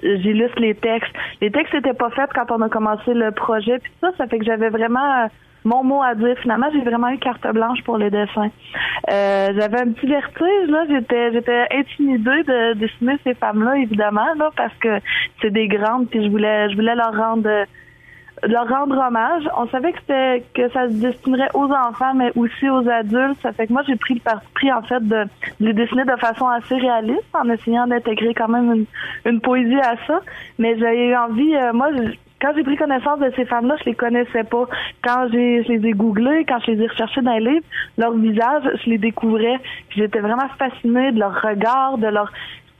j'illustre 0.03 0.61
les 0.61 0.75
textes. 0.75 1.15
Les 1.41 1.51
textes 1.51 1.73
n'étaient 1.73 1.95
pas 1.95 2.11
faits 2.11 2.29
quand 2.35 2.55
on 2.55 2.61
a 2.61 2.69
commencé 2.69 3.15
le 3.15 3.31
projet. 3.31 3.79
Puis 3.79 3.93
ça, 4.03 4.11
ça 4.19 4.27
fait 4.27 4.41
que 4.41 4.45
j'avais 4.45 4.69
vraiment 4.69 5.31
mon 5.65 5.85
mot 5.85 6.03
à 6.03 6.15
dire. 6.15 6.37
Finalement, 6.41 6.69
j'ai 6.73 6.81
vraiment 6.81 7.09
eu 7.09 7.19
carte 7.19 7.47
blanche 7.53 7.83
pour 7.85 7.99
les 7.99 8.11
dessins. 8.11 8.51
Euh, 9.11 9.49
j'avais 9.57 9.81
un 9.81 9.93
petit 9.93 10.07
vertige, 10.07 10.69
là. 10.69 10.85
J'étais, 10.89 11.33
j'étais 11.33 11.67
intimidée 11.73 12.43
de 12.45 12.75
dessiner 12.75 13.17
ces 13.25 13.35
femmes-là, 13.35 13.77
évidemment, 13.79 14.35
là, 14.37 14.51
parce 14.57 14.75
que 14.75 14.99
c'est 15.41 15.51
des 15.51 15.69
grandes, 15.69 16.09
puis 16.09 16.25
je 16.25 16.31
voulais, 16.31 16.71
je 16.71 16.77
voulais 16.77 16.95
leur 16.95 17.15
rendre, 17.15 17.49
leur 18.45 18.69
rendre 18.69 18.97
hommage. 18.97 19.49
On 19.57 19.69
savait 19.69 19.93
que 19.93 19.99
c'était, 20.01 20.45
que 20.55 20.69
ça 20.71 20.89
se 20.89 20.95
destinerait 20.95 21.51
aux 21.55 21.71
enfants, 21.71 22.15
mais 22.15 22.31
aussi 22.37 22.69
aux 22.69 22.89
adultes. 22.89 23.41
Ça 23.43 23.53
fait 23.53 23.67
que 23.67 23.73
moi, 23.73 23.83
j'ai 23.87 23.97
pris 23.97 24.15
le 24.15 24.21
parti 24.21 24.73
en 24.73 24.83
fait, 24.83 25.07
de, 25.07 25.25
les 25.61 25.73
dessiner 25.73 26.05
de 26.05 26.17
façon 26.17 26.47
assez 26.47 26.77
réaliste, 26.77 27.35
en 27.35 27.49
essayant 27.49 27.87
d'intégrer 27.87 28.35
quand 28.35 28.49
même 28.49 28.73
une, 28.73 28.87
une 29.33 29.41
poésie 29.41 29.81
à 29.81 29.97
ça. 30.07 30.21
Mais 30.59 30.77
eu 30.77 31.17
envie, 31.17 31.55
euh, 31.57 31.73
moi, 31.73 31.89
quand 32.41 32.53
j'ai 32.57 32.63
pris 32.63 32.77
connaissance 32.77 33.19
de 33.19 33.33
ces 33.37 33.45
femmes-là, 33.45 33.77
je 33.81 33.85
les 33.87 33.95
connaissais 33.95 34.45
pas. 34.45 34.67
Quand 35.03 35.29
j'ai, 35.33 35.65
je 35.65 35.73
les 35.73 35.89
ai 35.89 35.93
googlées, 35.93 36.45
quand 36.49 36.59
je 36.65 36.73
les 36.73 36.85
ai 36.85 36.87
recherchées 36.87 37.21
dans 37.21 37.37
les 37.37 37.53
livres, 37.53 37.67
leur 37.97 38.13
visage, 38.13 38.63
je 38.85 38.91
les 38.91 38.99
découvrais. 38.99 39.59
J'étais 39.91 40.21
vraiment 40.21 40.49
fascinée 40.59 41.13
de 41.13 41.19
leur 41.19 41.41
regard, 41.43 41.99
de 41.99 42.07
leur 42.07 42.33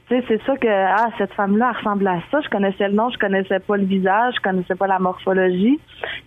c'est 0.09 0.41
ça 0.43 0.57
que 0.57 0.67
ah 0.67 1.09
cette 1.19 1.33
femme-là 1.33 1.71
ressemble 1.71 2.07
à 2.07 2.17
ça. 2.31 2.41
Je 2.41 2.49
connaissais 2.49 2.87
le 2.87 2.95
nom, 2.95 3.11
je 3.11 3.19
connaissais 3.19 3.59
pas 3.59 3.77
le 3.77 3.85
visage, 3.85 4.33
je 4.37 4.41
connaissais 4.41 4.73
pas 4.73 4.87
la 4.87 4.97
morphologie. 4.97 5.79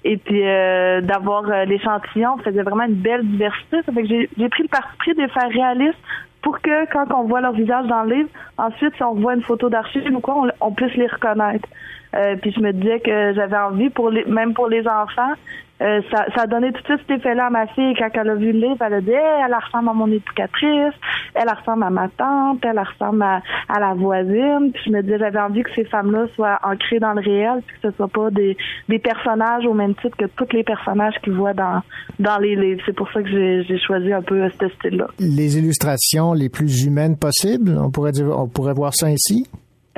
Et 0.05 0.19
puis 0.19 0.47
euh, 0.47 1.01
d'avoir 1.01 1.51
euh, 1.51 1.65
l'échantillon 1.65 2.39
faisait 2.39 2.63
vraiment 2.63 2.85
une 2.85 2.95
belle 2.95 3.27
diversité. 3.27 3.83
Ça 3.85 3.93
fait 3.93 4.03
que 4.03 4.09
j'ai, 4.09 4.31
j'ai 4.39 4.49
pris 4.49 4.63
le 4.63 4.69
parti 4.69 4.97
pris 4.99 5.15
de 5.15 5.27
faire 5.27 5.49
réaliste 5.49 5.99
pour 6.43 6.61
que 6.61 6.93
quand 6.93 7.13
on 7.13 7.25
voit 7.25 7.41
leur 7.41 7.53
visage 7.53 7.87
dans 7.87 8.05
le 8.05 8.15
livre, 8.15 8.29
ensuite 8.57 8.95
si 8.95 9.03
on 9.03 9.15
voit 9.15 9.35
une 9.35 9.43
photo 9.43 9.69
d'archive 9.69 10.15
ou 10.15 10.21
quoi, 10.21 10.47
on 10.61 10.73
puisse 10.73 10.95
les 10.95 11.09
reconnaître. 11.09 11.69
Euh, 12.15 12.37
puis 12.37 12.53
je 12.53 12.61
me 12.61 12.73
disais 12.73 13.01
que 13.01 13.33
j'avais 13.35 13.57
envie 13.57 13.91
pour 13.91 14.11
les, 14.11 14.25
même 14.27 14.55
pour 14.55 14.69
les 14.69 14.87
enfants, 14.87 15.35
euh, 15.83 16.01
ça, 16.13 16.27
ça 16.37 16.47
tout 16.47 16.61
de 16.61 16.67
suite 16.85 17.01
cet 17.09 17.19
effet-là 17.19 17.47
à 17.47 17.51
ma 17.51 17.67
fille 17.69 17.95
quand 17.99 18.09
elle 18.15 18.31
a 18.31 18.35
vu 18.35 18.53
le 18.53 18.61
livre. 18.61 18.77
Elle 18.87 18.95
a 18.95 19.01
dit, 19.01 19.11
elle 19.11 19.55
ressemble 19.55 19.89
à 19.89 19.93
mon 19.93 20.07
éducatrice, 20.07 20.95
elle 21.35 21.49
ressemble 21.49 21.83
à 21.83 21.91
ma 21.91 22.09
tante, 22.09 22.59
elle 22.63 22.79
ressemble 22.79 23.23
à, 23.23 23.43
à 23.69 23.81
la 23.81 23.95
voisine. 23.95 24.71
Puis 24.73 24.83
je 24.87 24.91
me 24.91 25.03
dis, 25.03 25.13
j'avais 25.19 25.41
envie 25.41 25.63
que 25.63 25.75
ces 25.75 25.85
femmes-là 25.85 26.27
soient 26.37 26.59
ancrées 26.63 27.01
dans 27.01 27.15
le 27.15 27.21
réel, 27.21 27.63
puis 27.67 27.77
que 27.81 27.91
ce 27.91 27.97
soit 27.97 28.09
pas 28.09 28.31
des, 28.31 28.57
des 28.89 28.99
personnages 29.01 29.67
au 29.67 29.75
même 29.75 29.95
titre 29.97 30.17
que 30.17 30.27
tous 30.37 30.55
les 30.55 30.63
personnages 30.63 31.15
qu'ils 31.25 31.35
voient 31.35 31.55
dans, 31.55 31.83
dans 32.21 32.39
les 32.39 32.55
livres. 32.55 32.83
C'est 32.87 32.95
pour 32.95 33.11
ça 33.11 33.21
que 33.23 33.29
j'ai 33.29 33.79
choisi 33.79 34.13
un 34.13 34.23
peu 34.23 34.49
ce 34.61 34.69
style-là. 34.69 35.09
Les 35.19 35.59
illustrations 35.59 36.33
les 36.33 36.49
plus 36.49 36.85
humaines 36.85 37.17
possibles, 37.19 37.77
on 37.77 37.91
pourrait 37.91 38.13
dire, 38.13 38.29
on 38.29 38.47
pourrait 38.47 38.75
voir 38.75 38.95
ça 38.95 39.07
ainsi? 39.07 39.49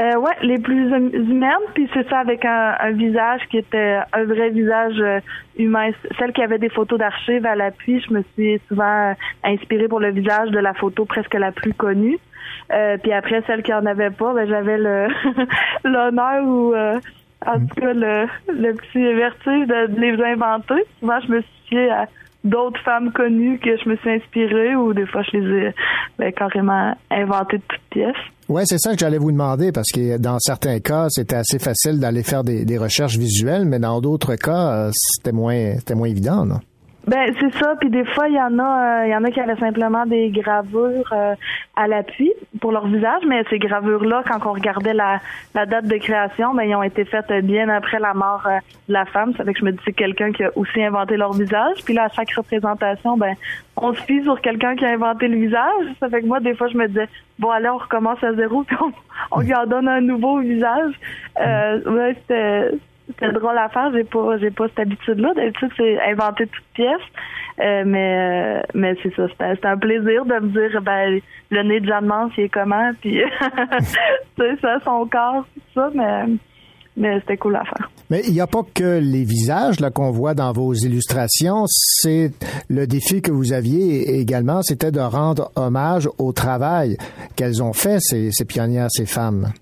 Euh, 0.00 0.16
ouais, 0.16 0.32
les 0.42 0.58
plus 0.58 0.92
hum, 0.92 1.10
humaines, 1.12 1.52
puis 1.72 1.88
c'est 1.94 2.08
ça 2.08 2.18
avec 2.18 2.44
un, 2.44 2.74
un, 2.80 2.90
visage 2.90 3.42
qui 3.48 3.58
était 3.58 3.98
un 4.12 4.24
vrai 4.24 4.50
visage 4.50 4.98
euh, 4.98 5.20
humain. 5.56 5.90
Celle 6.18 6.32
qui 6.32 6.42
avait 6.42 6.58
des 6.58 6.68
photos 6.68 6.98
d'archives 6.98 7.46
à 7.46 7.54
l'appui, 7.54 8.00
je 8.00 8.12
me 8.12 8.24
suis 8.34 8.60
souvent 8.66 9.14
inspirée 9.44 9.86
pour 9.86 10.00
le 10.00 10.10
visage 10.10 10.50
de 10.50 10.58
la 10.58 10.74
photo 10.74 11.04
presque 11.04 11.34
la 11.34 11.52
plus 11.52 11.74
connue. 11.74 12.18
Euh, 12.72 12.96
puis 12.98 13.12
après, 13.12 13.42
celle 13.46 13.62
qui 13.62 13.72
en 13.72 13.86
avait 13.86 14.10
pas, 14.10 14.34
ben, 14.34 14.48
j'avais 14.48 14.78
le 14.78 15.06
l'honneur 15.84 16.44
ou 16.44 16.74
euh, 16.74 16.98
en 17.46 17.60
tout 17.60 17.80
cas 17.80 17.92
le, 17.92 18.26
le 18.48 18.72
petit 18.72 19.14
vertige 19.14 19.68
de, 19.68 20.00
les 20.00 20.20
inventer. 20.24 20.82
Souvent, 20.98 21.20
je 21.20 21.32
me 21.32 21.40
suis 21.40 21.68
fiée 21.68 21.90
à 21.90 22.06
d'autres 22.44 22.80
femmes 22.84 23.12
connues 23.12 23.58
que 23.58 23.70
je 23.82 23.88
me 23.88 23.96
suis 23.96 24.10
inspirée 24.10 24.76
ou 24.76 24.92
des 24.92 25.06
fois 25.06 25.22
je 25.22 25.38
les 25.38 25.66
ai 25.66 25.74
ben, 26.18 26.32
carrément 26.32 26.94
inventées 27.10 27.58
de 27.58 27.62
toutes 27.68 27.90
pièces. 27.90 28.16
Oui, 28.48 28.62
c'est 28.66 28.78
ça 28.78 28.92
que 28.92 28.98
j'allais 28.98 29.18
vous 29.18 29.32
demander 29.32 29.72
parce 29.72 29.90
que 29.90 30.18
dans 30.18 30.38
certains 30.38 30.78
cas, 30.78 31.06
c'était 31.08 31.36
assez 31.36 31.58
facile 31.58 31.98
d'aller 31.98 32.22
faire 32.22 32.44
des, 32.44 32.66
des, 32.66 32.76
recherches 32.76 33.16
visuelles, 33.16 33.64
mais 33.64 33.78
dans 33.78 34.02
d'autres 34.02 34.36
cas, 34.36 34.90
c'était 34.92 35.32
moins, 35.32 35.76
c'était 35.78 35.94
moins 35.94 36.08
évident, 36.08 36.44
non? 36.44 36.60
Ben 37.06 37.34
c'est 37.38 37.52
ça, 37.58 37.74
puis 37.78 37.90
des 37.90 38.04
fois 38.04 38.28
il 38.28 38.34
y 38.34 38.40
en 38.40 38.58
a, 38.58 39.06
il 39.06 39.10
y 39.10 39.16
en 39.16 39.24
a 39.24 39.30
qui 39.30 39.38
avaient 39.38 39.56
simplement 39.56 40.06
des 40.06 40.30
gravures 40.30 41.12
euh, 41.12 41.34
à 41.76 41.86
l'appui 41.86 42.32
pour 42.62 42.72
leur 42.72 42.86
visage, 42.86 43.22
mais 43.28 43.44
ces 43.50 43.58
gravures 43.58 44.04
là, 44.04 44.22
quand 44.26 44.38
on 44.46 44.52
regardait 44.52 44.94
la, 44.94 45.20
la 45.54 45.66
date 45.66 45.86
de 45.86 45.96
création, 45.98 46.54
ben 46.54 46.62
ils 46.62 46.74
ont 46.74 46.82
été 46.82 47.04
faites 47.04 47.30
bien 47.44 47.68
après 47.68 47.98
la 47.98 48.14
mort 48.14 48.46
euh, 48.46 48.58
de 48.88 48.94
la 48.94 49.04
femme. 49.04 49.34
Ça 49.36 49.44
fait 49.44 49.52
que 49.52 49.58
je 49.58 49.64
me 49.66 49.72
dis 49.72 49.78
c'est 49.84 49.92
quelqu'un 49.92 50.32
qui 50.32 50.44
a 50.44 50.50
aussi 50.56 50.82
inventé 50.82 51.18
leur 51.18 51.34
visage. 51.34 51.76
Puis 51.84 51.92
là 51.92 52.04
à 52.04 52.08
chaque 52.08 52.32
représentation, 52.32 53.18
ben 53.18 53.34
on 53.76 53.92
se 53.92 54.00
fie 54.02 54.22
sur 54.22 54.40
quelqu'un 54.40 54.74
qui 54.74 54.86
a 54.86 54.92
inventé 54.92 55.28
le 55.28 55.36
visage. 55.36 55.84
Ça 56.00 56.08
fait 56.08 56.22
que 56.22 56.26
moi 56.26 56.40
des 56.40 56.54
fois 56.54 56.68
je 56.68 56.78
me 56.78 56.88
disais 56.88 57.08
bon 57.38 57.50
allez 57.50 57.68
on 57.68 57.76
recommence 57.76 58.24
à 58.24 58.32
zéro 58.32 58.62
puis 58.66 58.76
on, 58.80 58.92
on 59.30 59.40
lui 59.40 59.54
en 59.54 59.66
donne 59.66 59.88
un 59.88 60.00
nouveau 60.00 60.38
visage. 60.38 60.94
Euh, 61.38 61.82
ouais, 61.84 62.16
c'était 62.22 62.70
c'était 63.06 63.32
drôle 63.32 63.58
à 63.58 63.68
faire. 63.68 63.92
J'ai 63.92 64.04
pas, 64.04 64.38
j'ai 64.38 64.50
pas 64.50 64.68
cette 64.68 64.78
habitude-là. 64.80 65.34
D'habitude, 65.34 65.70
c'est 65.76 66.00
inventer 66.02 66.46
toute 66.46 66.64
pièce. 66.74 67.00
Euh, 67.60 67.84
mais, 67.86 68.16
euh, 68.18 68.62
mais 68.74 68.94
c'est 69.02 69.14
ça. 69.14 69.28
C'était, 69.28 69.66
un 69.66 69.76
plaisir 69.76 70.24
de 70.24 70.34
me 70.34 70.48
dire, 70.48 70.82
ben, 70.82 71.20
le 71.50 71.62
nez 71.62 71.80
de 71.80 71.86
Jeanne 71.86 72.06
Mance, 72.06 72.32
il 72.36 72.44
est 72.44 72.48
comment? 72.48 72.90
Puis, 73.00 73.20
c'est 74.38 74.60
ça, 74.60 74.78
son 74.84 75.06
corps, 75.06 75.46
tout 75.54 75.60
ça. 75.74 75.90
Mais, 75.94 76.34
mais 76.96 77.20
c'était 77.20 77.36
cool 77.36 77.56
à 77.56 77.64
faire. 77.64 77.90
Mais 78.10 78.22
il 78.26 78.32
n'y 78.32 78.40
a 78.40 78.46
pas 78.46 78.62
que 78.74 78.98
les 79.00 79.24
visages 79.24 79.80
là 79.80 79.90
qu'on 79.90 80.10
voit 80.10 80.34
dans 80.34 80.52
vos 80.52 80.74
illustrations. 80.74 81.64
C'est 81.66 82.30
le 82.68 82.86
défi 82.86 83.22
que 83.22 83.32
vous 83.32 83.52
aviez 83.52 84.18
également, 84.18 84.62
c'était 84.62 84.92
de 84.92 85.00
rendre 85.00 85.50
hommage 85.56 86.08
au 86.18 86.32
travail 86.32 86.96
qu'elles 87.36 87.62
ont 87.62 87.72
fait 87.72 87.98
ces, 88.00 88.30
ces 88.32 88.44
pionnières, 88.44 88.88
ces 88.90 89.06
femmes. 89.06 89.52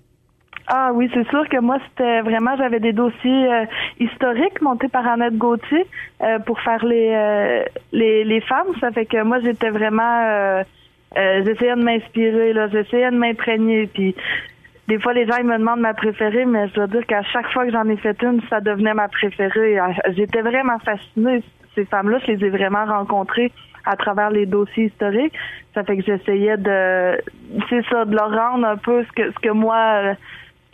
Ah 0.67 0.91
oui, 0.93 1.09
c'est 1.13 1.27
sûr 1.27 1.47
que 1.49 1.59
moi, 1.59 1.77
c'était 1.89 2.21
vraiment, 2.21 2.55
j'avais 2.55 2.79
des 2.79 2.93
dossiers 2.93 3.53
euh, 3.53 3.65
historiques 3.99 4.61
montés 4.61 4.87
par 4.87 5.05
Annette 5.05 5.37
Gauthier 5.37 5.85
euh, 6.21 6.39
pour 6.39 6.59
faire 6.61 6.85
les, 6.85 7.11
euh, 7.13 7.63
les, 7.91 8.23
les 8.23 8.39
femmes. 8.41 8.67
Ça 8.79 8.91
fait 8.91 9.05
que 9.05 9.21
moi, 9.23 9.39
j'étais 9.41 9.69
vraiment, 9.69 10.63
j'essayais 11.15 11.75
de 11.75 11.83
m'inspirer, 11.83 12.53
là, 12.53 12.69
j'essayais 12.69 13.11
de 13.11 13.17
m'imprégner. 13.17 13.87
Puis 13.87 14.15
des 14.87 14.99
fois, 14.99 15.13
les 15.13 15.25
gens 15.25 15.35
ils 15.37 15.45
me 15.45 15.57
demandent 15.57 15.81
ma 15.81 15.93
préférée, 15.93 16.45
mais 16.45 16.69
je 16.69 16.75
dois 16.75 16.87
dire 16.87 17.05
qu'à 17.05 17.23
chaque 17.23 17.51
fois 17.51 17.65
que 17.65 17.71
j'en 17.71 17.87
ai 17.89 17.97
fait 17.97 18.21
une, 18.23 18.41
ça 18.49 18.61
devenait 18.61 18.93
ma 18.93 19.09
préférée. 19.09 19.77
J'étais 20.15 20.41
vraiment 20.41 20.79
fascinée. 20.79 21.43
Ces 21.75 21.85
femmes-là, 21.85 22.19
je 22.25 22.31
les 22.31 22.45
ai 22.45 22.49
vraiment 22.49 22.85
rencontrées 22.85 23.51
à 23.85 23.97
travers 23.97 24.29
les 24.29 24.45
dossiers 24.45 24.85
historiques. 24.85 25.33
Ça 25.73 25.83
fait 25.83 25.97
que 25.97 26.03
j'essayais 26.03 26.55
de, 26.55 27.17
c'est 27.69 27.85
ça, 27.89 28.05
de 28.05 28.15
leur 28.15 28.31
rendre 28.31 28.65
un 28.65 28.77
peu 28.77 29.03
ce 29.03 29.11
que, 29.11 29.31
ce 29.31 29.39
que 29.39 29.49
moi 29.49 30.15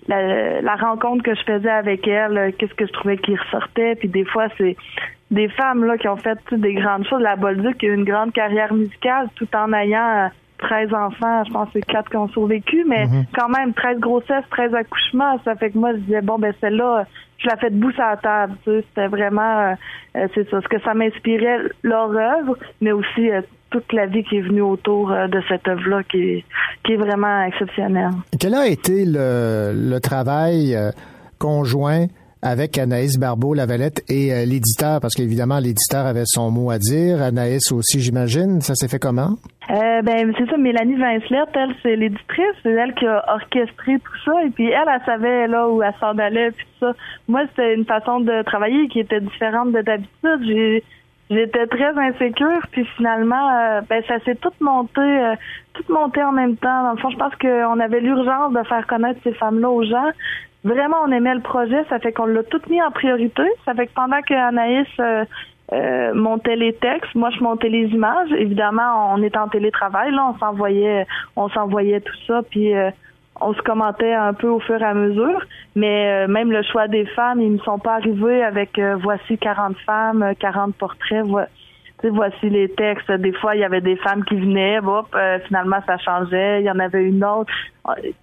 la, 0.07 0.61
la, 0.61 0.75
rencontre 0.75 1.23
que 1.23 1.35
je 1.35 1.43
faisais 1.43 1.69
avec 1.69 2.07
elle, 2.07 2.53
qu'est-ce 2.57 2.73
que 2.73 2.85
je 2.87 2.91
trouvais 2.93 3.17
qui 3.17 3.35
ressortait. 3.35 3.95
Puis 3.95 4.07
des 4.07 4.25
fois, 4.25 4.47
c'est 4.57 4.75
des 5.31 5.49
femmes 5.49 5.85
là 5.85 5.97
qui 5.97 6.07
ont 6.07 6.17
fait 6.17 6.39
des 6.51 6.73
grandes 6.73 7.05
choses. 7.07 7.21
La 7.21 7.35
Bolduc 7.35 7.77
qui 7.77 7.85
a 7.85 7.89
eu 7.89 7.93
une 7.95 8.05
grande 8.05 8.33
carrière 8.33 8.73
musicale 8.73 9.29
tout 9.35 9.47
en 9.55 9.71
ayant 9.73 10.29
13 10.59 10.93
enfants, 10.93 11.43
je 11.45 11.53
pense 11.53 11.67
que 11.67 11.79
c'est 11.79 11.85
4 11.85 12.09
qui 12.09 12.17
ont 12.17 12.27
survécu, 12.29 12.83
mais 12.87 13.05
Mhm. 13.05 13.25
quand 13.33 13.49
même 13.49 13.73
13 13.73 13.99
grossesses, 13.99 14.43
13 14.51 14.73
accouchements, 14.73 15.39
ça 15.45 15.55
fait 15.55 15.71
que 15.71 15.77
moi 15.77 15.93
je 15.93 15.99
disais 15.99 16.21
bon 16.21 16.37
ben 16.37 16.53
celle-là, 16.59 17.05
je 17.37 17.47
la 17.47 17.55
fais 17.55 17.69
debout 17.69 17.91
sur 17.91 18.03
la 18.03 18.17
table, 18.17 18.55
tu 18.65 18.71
sais, 18.71 18.85
c'était 18.89 19.07
vraiment 19.07 19.75
euh, 20.17 20.27
c'est 20.35 20.49
ça, 20.49 20.59
ce 20.61 20.67
que 20.67 20.79
ça 20.81 20.93
m'inspirait 20.93 21.59
leur 21.83 22.09
œuvre, 22.09 22.57
mais 22.81 22.91
aussi 22.91 23.31
euh, 23.31 23.41
toute 23.69 23.91
la 23.93 24.05
vie 24.05 24.23
qui 24.23 24.37
est 24.37 24.41
venue 24.41 24.61
autour 24.61 25.11
euh, 25.11 25.27
de 25.27 25.41
cette 25.47 25.67
œuvre-là 25.67 26.03
qui 26.03 26.17
est, 26.17 26.45
qui 26.83 26.93
est 26.93 26.97
vraiment 26.97 27.43
exceptionnelle. 27.43 28.11
Quel 28.39 28.53
a 28.53 28.67
été 28.67 29.05
le, 29.05 29.73
le 29.73 29.99
travail 29.99 30.75
euh, 30.75 30.91
conjoint 31.37 32.05
avec 32.41 32.77
Anaïs 32.77 33.19
Barbeau-Lavalette 33.19 34.03
et 34.09 34.33
euh, 34.33 34.45
l'éditeur? 34.45 35.01
Parce 35.01 35.13
qu'évidemment, 35.13 35.59
l'éditeur 35.59 36.05
avait 36.05 36.23
son 36.25 36.51
mot 36.51 36.71
à 36.71 36.77
dire. 36.77 37.21
Anaïs 37.21 37.71
aussi, 37.71 37.99
j'imagine. 37.99 38.61
Ça 38.61 38.75
s'est 38.75 38.87
fait 38.87 38.99
comment? 38.99 39.35
Euh, 39.69 40.01
ben 40.01 40.33
c'est 40.35 40.49
ça, 40.49 40.57
Mélanie 40.57 40.95
Vincelette, 40.95 41.49
elle, 41.53 41.75
c'est 41.83 41.95
l'éditrice, 41.95 42.55
c'est 42.63 42.71
elle 42.71 42.91
qui 42.95 43.05
a 43.05 43.23
orchestré 43.27 43.99
tout 43.99 44.17
ça, 44.25 44.43
et 44.43 44.49
puis 44.49 44.65
elle, 44.65 44.87
elle 44.91 45.05
savait 45.05 45.47
là 45.47 45.69
où 45.69 45.83
elle 45.83 45.93
s'en 45.99 46.17
allait, 46.17 46.49
puis 46.49 46.65
tout 46.79 46.87
ça. 46.87 46.93
Moi, 47.27 47.41
c'était 47.49 47.75
une 47.75 47.85
façon 47.85 48.19
de 48.19 48.41
travailler 48.45 48.87
qui 48.87 48.99
était 48.99 49.21
différente 49.21 49.71
de 49.71 49.81
d'habitude. 49.81 50.47
J'ai 50.47 50.83
J'étais 51.29 51.67
très 51.67 51.95
insécure, 51.95 52.61
puis 52.71 52.85
finalement, 52.97 53.51
euh, 53.51 53.81
ben 53.87 54.03
ça 54.07 54.19
s'est 54.21 54.35
tout 54.35 54.53
monté, 54.59 54.99
euh, 54.99 55.35
tout 55.73 55.83
monté 55.89 56.23
en 56.23 56.31
même 56.31 56.57
temps. 56.57 56.83
Dans 56.83 56.93
le 56.93 56.97
fond, 56.97 57.11
je 57.11 57.17
pense 57.17 57.35
qu'on 57.35 57.79
avait 57.79 57.99
l'urgence 57.99 58.51
de 58.51 58.63
faire 58.63 58.87
connaître 58.87 59.19
ces 59.23 59.33
femmes-là 59.33 59.69
aux 59.69 59.83
gens. 59.83 60.09
Vraiment, 60.63 60.97
on 61.05 61.11
aimait 61.11 61.35
le 61.35 61.41
projet, 61.41 61.85
ça 61.89 61.99
fait 61.99 62.11
qu'on 62.11 62.25
l'a 62.25 62.43
tout 62.43 62.61
mis 62.69 62.81
en 62.81 62.91
priorité. 62.91 63.43
Ça 63.63 63.73
fait 63.73 63.87
que 63.87 63.93
pendant 63.93 64.21
que 64.21 64.33
Anaïs 64.33 64.87
euh, 64.99 65.23
euh, 65.71 66.13
montait 66.13 66.55
les 66.55 66.73
textes, 66.73 67.13
moi 67.15 67.29
je 67.29 67.41
montais 67.41 67.69
les 67.69 67.85
images. 67.87 68.31
Évidemment, 68.31 69.13
on 69.13 69.21
était 69.21 69.37
en 69.37 69.47
télétravail, 69.47 70.11
là, 70.11 70.33
on 70.33 70.37
s'envoyait, 70.39 71.05
on 71.35 71.47
s'envoyait 71.49 72.01
tout 72.01 72.17
ça, 72.27 72.41
puis 72.49 72.75
euh, 72.75 72.89
on 73.41 73.53
se 73.53 73.61
commentait 73.61 74.13
un 74.13 74.33
peu 74.33 74.47
au 74.47 74.59
fur 74.59 74.81
et 74.81 74.85
à 74.85 74.93
mesure. 74.93 75.41
Mais 75.75 76.25
euh, 76.25 76.27
même 76.27 76.51
le 76.51 76.63
choix 76.63 76.87
des 76.87 77.05
femmes, 77.07 77.41
ils 77.41 77.53
ne 77.53 77.59
sont 77.59 77.79
pas 77.79 77.95
arrivés 77.95 78.43
avec 78.43 78.77
euh, 78.79 78.95
voici 79.01 79.37
40 79.37 79.77
femmes, 79.85 80.23
euh, 80.23 80.33
40 80.39 80.75
portraits. 80.75 81.25
Vo 81.25 81.39
tu 81.99 82.07
sais, 82.07 82.13
voici 82.13 82.49
les 82.49 82.69
textes. 82.69 83.11
Des 83.11 83.33
fois, 83.33 83.55
il 83.55 83.59
y 83.59 83.63
avait 83.65 83.81
des 83.81 83.97
femmes 83.97 84.23
qui 84.23 84.35
venaient, 84.35 84.79
hop, 84.79 85.07
euh, 85.15 85.39
finalement 85.47 85.79
ça 85.85 85.97
changeait. 85.97 86.61
Il 86.61 86.65
y 86.65 86.71
en 86.71 86.79
avait 86.79 87.03
une 87.03 87.23
autre. 87.25 87.51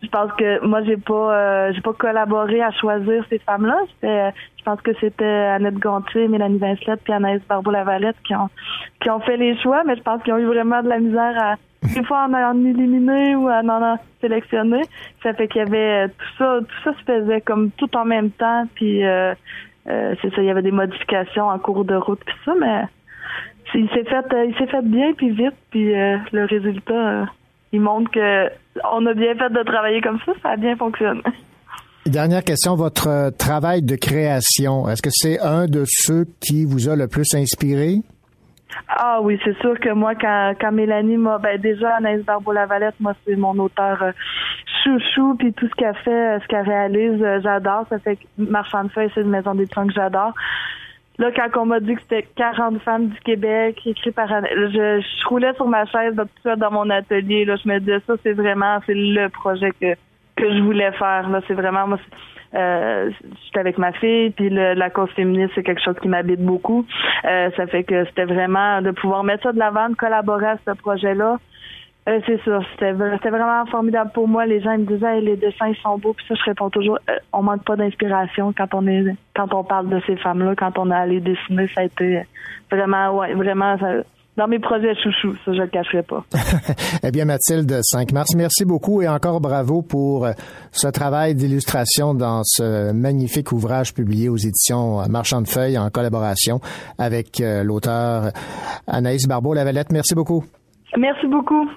Je 0.03 0.09
pense 0.09 0.33
que 0.33 0.65
moi 0.65 0.83
j'ai 0.85 0.97
pas 0.97 1.35
euh, 1.35 1.73
j'ai 1.75 1.81
pas 1.83 1.93
collaboré 1.93 2.63
à 2.63 2.71
choisir 2.71 3.25
ces 3.29 3.39
femmes-là. 3.41 4.33
Pense 4.67 4.81
que 4.83 4.91
c'était 5.01 5.25
Annette 5.25 5.79
Gontier, 5.79 6.27
Mélanie 6.27 6.59
Vincelette 6.59 7.01
puis 7.05 7.13
Anaïs 7.13 7.41
Barbeau-Lavalette 7.49 8.17
qui 8.27 8.35
ont 8.35 8.51
qui 9.01 9.09
ont 9.11 9.21
fait 9.21 9.37
les 9.37 9.57
choix, 9.63 9.85
mais 9.85 9.97
je 9.97 10.03
pense 10.03 10.23
qu'ils 10.23 10.33
ont 10.33 10.39
eu 10.39 10.47
vraiment 10.47 10.83
de 10.83 10.89
la 10.89 10.99
misère 10.99 11.35
à 11.41 11.55
des 11.83 12.03
fois 12.05 12.27
en 12.27 12.35
en 12.35 12.65
éliminer 12.65 13.37
ou 13.37 13.49
à 13.49 13.61
en 13.61 13.99
sélectionner. 14.21 14.83
Ça 15.23 15.33
fait 15.35 15.47
qu'il 15.47 15.61
y 15.61 15.65
avait 15.65 16.09
tout 16.09 16.33
ça, 16.39 16.59
tout 16.61 16.83
ça 16.85 16.99
se 16.99 17.05
faisait 17.05 17.41
comme 17.41 17.71
tout 17.73 17.97
en 17.97 18.05
même 18.05 18.31
temps, 18.33 18.65
puis 18.75 19.07
euh, 19.07 19.35
euh, 19.89 20.15
c'est 20.21 20.35
ça, 20.35 20.43
il 20.43 20.47
y 20.47 20.51
avait 20.51 20.63
des 20.63 20.73
modifications 20.73 21.47
en 21.49 21.59
cours 21.61 21.85
de 21.85 21.95
route 21.95 22.21
puis 22.27 22.35
ça, 22.45 22.53
mais 22.59 22.83
il 23.75 23.89
s'est 23.91 24.05
fait 24.05 24.33
euh, 24.33 24.47
il 24.47 24.55
s'est 24.57 24.67
fait 24.67 24.85
bien 24.85 25.13
puis 25.13 25.31
vite, 25.31 25.57
puis 25.71 25.95
euh, 25.95 26.19
le 26.33 26.45
résultat 26.45 26.95
euh, 26.95 27.25
il 27.73 27.81
montre 27.81 28.11
que 28.11 28.51
on 28.93 29.07
a 29.07 29.15
bien 29.15 29.35
fait 29.37 29.51
de 29.51 29.63
travailler 29.63 30.01
comme 30.01 30.19
ça, 30.27 30.33
ça 30.43 30.51
a 30.51 30.57
bien 30.57 30.77
fonctionné. 30.77 31.23
Dernière 32.07 32.45
question, 32.45 32.77
votre 32.77 33.09
euh, 33.09 33.31
travail 33.33 33.83
de 33.83 33.97
création, 33.97 34.89
est-ce 34.89 35.03
que 35.03 35.11
c'est 35.11 35.41
un 35.41 35.67
de 35.67 35.83
ceux 35.87 36.25
qui 36.41 36.65
vous 36.65 36.89
a 36.89 36.95
le 36.95 37.09
plus 37.09 37.35
inspiré? 37.35 37.97
Ah 38.89 39.19
oui, 39.23 39.41
c'est 39.45 39.57
sûr 39.59 39.79
que 39.81 39.93
moi, 39.93 40.15
quand, 40.15 40.55
quand 40.61 40.71
Mélanie 40.71 41.17
m'a... 41.17 41.39
Ben 41.39 41.61
déjà, 41.61 41.97
Anaïs 41.97 42.25
Barbeau-Lavalette, 42.25 42.95
moi, 43.01 43.15
c'est 43.27 43.35
mon 43.35 43.59
auteur 43.59 44.01
euh, 44.05 44.13
chouchou, 44.85 45.35
puis 45.37 45.53
tout 45.53 45.67
ce 45.67 45.75
qu'elle 45.75 45.97
fait, 46.05 46.37
euh, 46.37 46.39
ce 46.41 46.47
qu'elle 46.47 46.65
réalise, 46.65 47.21
j'adore. 47.43 47.87
Ça 47.91 47.99
fait 47.99 48.17
que 48.17 48.23
Marchand 48.39 48.85
de 48.85 48.89
feuilles, 48.91 49.11
c'est 49.13 49.23
une 49.23 49.31
maison 49.31 49.57
des 49.57 49.67
que 49.67 49.93
j'adore. 49.93 50.33
Là, 51.19 51.31
quand 51.35 51.61
on 51.61 51.67
m'a 51.67 51.81
dit 51.81 51.97
que 51.97 52.03
c'était 52.03 52.29
40 52.37 52.83
femmes 52.83 53.09
du 53.09 53.19
Québec, 53.21 53.81
écrit 53.85 54.13
par 54.13 54.29
je, 54.29 55.01
je 55.01 55.29
roulais 55.29 55.55
sur 55.55 55.67
ma 55.67 55.87
chaise 55.87 56.15
seul 56.45 56.59
dans 56.59 56.71
mon 56.71 56.89
atelier. 56.89 57.45
Là, 57.45 57.57
je 57.57 57.69
me 57.69 57.81
disais, 57.81 58.01
ça, 58.07 58.15
c'est 58.23 58.35
vraiment, 58.35 58.79
c'est 58.87 58.95
le 58.95 59.29
projet 59.29 59.73
que 59.81 59.97
que 60.37 60.55
je 60.55 60.63
voulais 60.63 60.93
faire. 60.93 61.29
Là, 61.29 61.41
c'est 61.47 61.55
vraiment 61.55 61.87
moi. 61.87 61.99
Euh, 62.55 63.11
j'étais 63.45 63.59
avec 63.59 63.77
ma 63.77 63.93
fille, 63.93 64.31
puis 64.31 64.49
la 64.51 64.89
cause 64.91 65.11
féministe, 65.11 65.53
c'est 65.55 65.63
quelque 65.63 65.83
chose 65.83 65.97
qui 66.01 66.09
m'habite 66.09 66.41
beaucoup. 66.41 66.87
Euh, 67.25 67.51
ça 67.57 67.67
fait 67.67 67.85
que 67.85 68.05
c'était 68.07 68.25
vraiment 68.25 68.81
de 68.83 68.93
pouvoir 68.93 69.25
mettre 69.25 69.43
ça 69.43 69.53
de 69.53 69.59
l'avant, 69.59 69.89
de 69.89 69.95
collaborer 69.95 70.47
à 70.47 70.59
ce 70.65 70.73
projet-là. 70.73 71.39
Euh, 72.09 72.21
c'est 72.25 72.41
ça, 72.45 72.61
c'était 72.71 72.93
vraiment 73.31 73.67
formidable 73.67 74.13
pour 74.15 74.29
moi. 74.29 74.47
Les 74.47 74.61
gens 74.61 74.79
me 74.79 74.85
disaient 74.85 75.21
les 75.21 75.37
dessins 75.37 75.67
ils 75.67 75.77
sont 75.83 75.99
beaux, 75.99 76.13
puis 76.13 76.25
ça 76.29 76.35
je 76.37 76.45
réponds 76.45 76.71
toujours 76.71 77.01
euh, 77.11 77.19
on 77.33 77.43
manque 77.43 77.65
pas 77.65 77.75
d'inspiration 77.75 78.55
quand 78.57 78.75
on 78.75 78.87
est 78.87 79.05
quand 79.35 79.53
on 79.53 79.65
parle 79.65 79.89
de 79.89 80.01
ces 80.07 80.17
femmes-là, 80.17 80.55
quand 80.55 80.79
on 80.79 80.93
a 80.93 80.99
allé 80.99 81.19
dessiner, 81.19 81.67
ça 81.75 81.81
a 81.81 81.85
été 81.85 82.23
vraiment 82.71 83.11
ouais, 83.11 83.35
vraiment 83.35 83.77
ça, 83.79 83.89
dans 84.37 84.49
mes 84.49 84.59
projets 84.59 84.95
chouchou, 84.95 85.35
ça 85.45 85.53
je 85.53 85.61
le 85.61 85.67
cacherai 85.67 86.03
pas. 86.03 86.25
eh 87.03 87.11
bien 87.11 87.25
Mathilde 87.25 87.81
5 87.83 88.13
mars, 88.13 88.35
merci 88.37 88.65
beaucoup 88.65 89.03
et 89.03 89.09
encore 89.09 89.41
bravo 89.41 89.83
pour 89.83 90.27
euh, 90.27 90.33
ce 90.73 90.89
travail 90.89 91.35
d'illustration 91.35 92.15
dans 92.15 92.43
ce 92.45 92.93
magnifique 92.93 93.53
ouvrage 93.53 93.95
publié 93.95 94.29
aux 94.29 94.37
éditions 94.37 95.09
Marchand 95.09 95.41
de 95.41 95.49
Feuilles 95.49 95.79
en 95.79 95.91
collaboration 95.91 96.61
avec 96.99 97.41
euh, 97.41 97.63
l'auteur 97.63 98.31
Anaïs 98.87 99.27
Barbeau-Lavalette. 99.27 99.91
Merci 99.93 100.15
beaucoup. 100.15 100.45
Merci 100.97 101.27
beaucoup. 101.27 101.69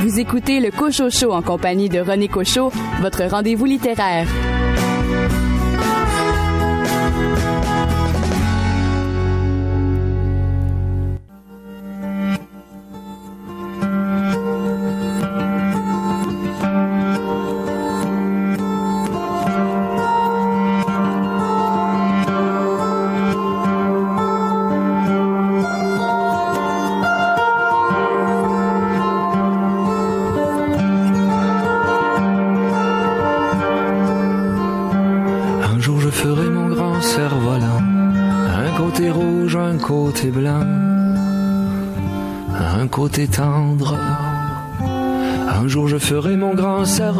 Vous 0.00 0.20
écoutez 0.20 0.60
le 0.60 0.70
Cochocho 0.70 1.32
en 1.32 1.40
compagnie 1.40 1.88
de 1.88 1.98
René 1.98 2.28
Cochot, 2.28 2.70
votre 3.00 3.24
rendez-vous 3.24 3.64
littéraire. 3.64 4.26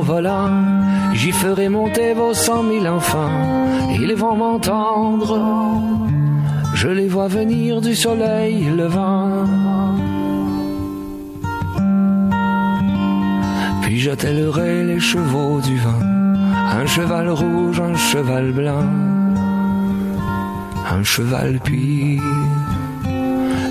Cerf-volant, 0.04 0.50
j'y 1.14 1.32
ferai 1.32 1.68
monter 1.68 2.14
vos 2.14 2.34
cent 2.34 2.62
mille 2.62 2.88
enfants, 2.88 3.30
ils 3.90 4.14
vont 4.14 4.36
m'entendre. 4.36 5.38
Je 6.74 6.88
les 6.88 7.08
vois 7.08 7.28
venir 7.28 7.80
du 7.80 7.94
soleil 7.94 8.64
levant. 8.76 9.46
Puis 13.82 14.00
j'attellerai 14.00 14.84
les 14.84 15.00
chevaux 15.00 15.60
du 15.60 15.76
vent, 15.78 16.06
un 16.80 16.86
cheval 16.86 17.30
rouge, 17.30 17.80
un 17.80 17.96
cheval 17.96 18.52
blanc, 18.52 18.88
un 20.90 21.02
cheval 21.02 21.60
puis 21.62 22.20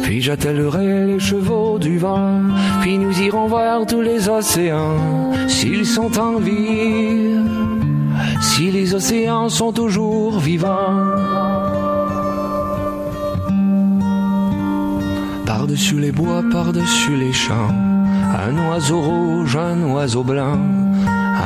puis 0.04 0.22
j'attellerai 0.22 1.08
les 1.08 1.19
chevaux 1.19 1.80
du 1.80 1.98
vent, 1.98 2.41
puis 2.84 2.98
nous 2.98 3.17
irons 3.22 3.48
voir 3.48 3.86
tous 3.86 4.02
les 4.02 4.28
océans, 4.28 5.32
s'ils 5.48 5.86
sont 5.86 6.19
en 6.19 6.36
vie, 6.38 7.34
si 8.41 8.72
les 8.72 8.93
océans 8.93 9.48
sont 9.48 9.72
toujours 9.72 10.38
vivants. 10.38 11.00
Par-dessus 15.46 15.98
les 15.98 16.12
bois, 16.12 16.43
par-dessus 16.52 17.15
les 17.15 17.32
champs, 17.32 17.74
un 18.48 18.54
oiseau 18.67 19.00
rouge, 19.00 19.56
un 19.56 19.82
oiseau 19.93 20.26
blanc, 20.26 20.60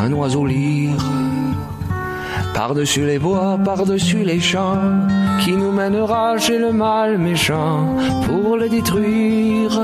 un 0.03 0.11
oiseau 0.13 0.43
lyre. 0.43 1.05
Par-dessus 2.55 3.05
les 3.05 3.19
bois, 3.19 3.59
par-dessus 3.63 4.23
les 4.23 4.39
champs, 4.39 4.81
qui 5.41 5.51
nous 5.51 5.71
mènera 5.71 6.39
chez 6.39 6.57
le 6.57 6.73
mal 6.73 7.19
méchant 7.19 7.95
pour 8.25 8.57
le 8.57 8.67
détruire. 8.67 9.79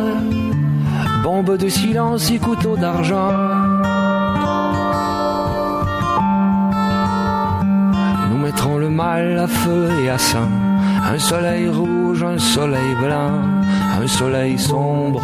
Bombe 1.23 1.55
de 1.55 1.69
silence 1.69 2.29
et 2.31 2.37
couteau 2.37 2.75
d'argent. 2.75 3.31
Nous 8.29 8.37
mettrons 8.37 8.77
le 8.77 8.89
mal 8.89 9.39
à 9.39 9.47
feu 9.47 9.89
et 10.03 10.09
à 10.09 10.17
sang. 10.17 10.49
Un 11.09 11.17
soleil 11.17 11.69
rouge, 11.69 12.23
un 12.23 12.37
soleil 12.37 12.95
blanc, 13.01 13.39
un 14.01 14.05
soleil 14.05 14.59
sombre. 14.59 15.23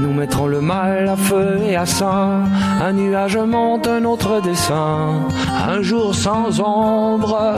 Nous 0.00 0.14
mettrons 0.14 0.46
le 0.46 0.62
mal 0.62 1.08
à 1.08 1.16
feu 1.16 1.58
et 1.68 1.76
à 1.76 1.84
sang. 1.84 2.44
Un 2.82 2.92
nuage 2.94 3.36
monte, 3.36 3.86
un 3.86 4.04
autre 4.06 4.40
descend. 4.40 5.30
Un 5.68 5.82
jour 5.82 6.14
sans 6.14 6.58
ombre, 6.58 7.54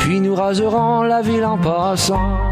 puis 0.00 0.18
nous 0.18 0.34
raserons 0.34 1.02
la 1.02 1.22
ville 1.22 1.44
en 1.44 1.56
passant. 1.56 2.49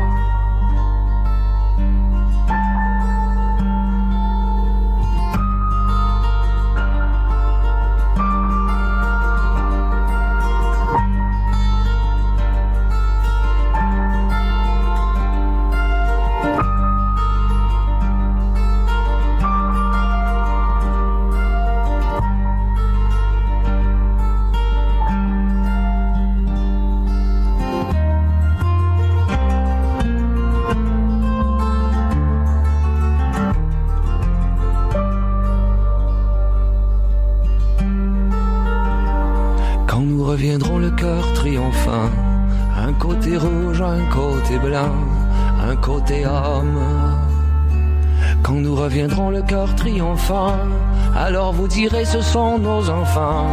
Direz 51.79 52.05
ce 52.05 52.21
sont 52.21 52.59
nos 52.59 52.91
enfants. 52.91 53.47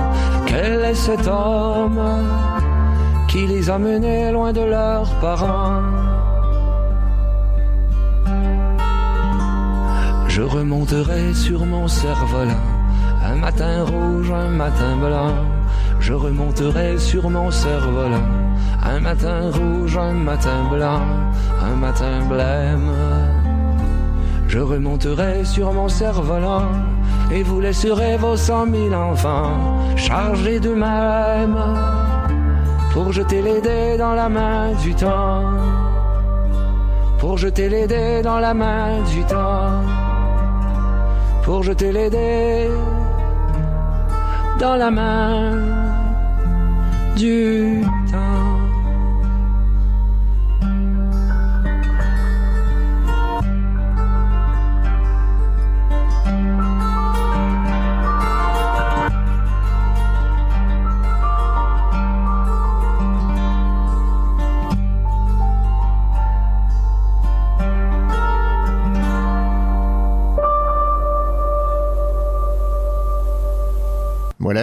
Quel 0.47 0.83
est 0.91 1.01
cet 1.07 1.27
homme 1.27 2.01
qui 3.27 3.45
les 3.45 3.69
a 3.69 3.77
menés 3.77 4.31
loin 4.31 4.51
de 4.51 4.65
leurs 4.75 5.11
parents? 5.25 5.83
Je 10.27 10.41
remonterai 10.41 11.35
sur 11.35 11.59
mon 11.73 11.87
cerf-volant, 11.87 12.67
un 13.31 13.35
matin 13.35 13.75
rouge, 13.91 14.31
un 14.31 14.49
matin 14.63 14.93
blanc. 15.05 15.35
Je 15.99 16.13
remonterai 16.13 16.97
sur 16.97 17.29
mon 17.29 17.51
cerf-volant, 17.51 18.29
un 18.93 18.99
matin 19.01 19.39
rouge, 19.57 19.97
un 19.97 20.13
matin 20.29 20.59
blanc, 20.71 21.03
un 21.69 21.75
matin 21.75 22.15
blême. 22.27 22.91
Je 24.47 24.59
remonterai 24.59 25.45
sur 25.45 25.71
mon 25.73 25.89
cerf-volant 25.89 26.94
et 27.31 27.43
vous 27.43 27.59
laisserez 27.59 28.17
vos 28.17 28.37
cent 28.37 28.65
mille 28.65 28.93
enfants 28.93 29.95
chargés 29.95 30.59
de 30.59 30.73
même 30.73 31.57
pour 32.93 33.11
jeter 33.11 33.41
les 33.41 33.59
dés 33.61 33.97
dans 33.97 34.13
la 34.13 34.29
main 34.29 34.73
du 34.81 34.93
temps. 34.95 35.43
Pour 37.19 37.37
jeter 37.37 37.67
les 37.67 37.87
dés 37.87 38.21
dans 38.23 38.39
la 38.39 38.53
main 38.53 39.01
du 39.13 39.21
temps. 39.23 39.81
Pour 41.43 41.61
jeter 41.63 41.91
les 41.91 42.09
dés 42.09 42.69
dans 44.59 44.75
la 44.75 44.91
main 44.91 45.51
du 47.17 47.83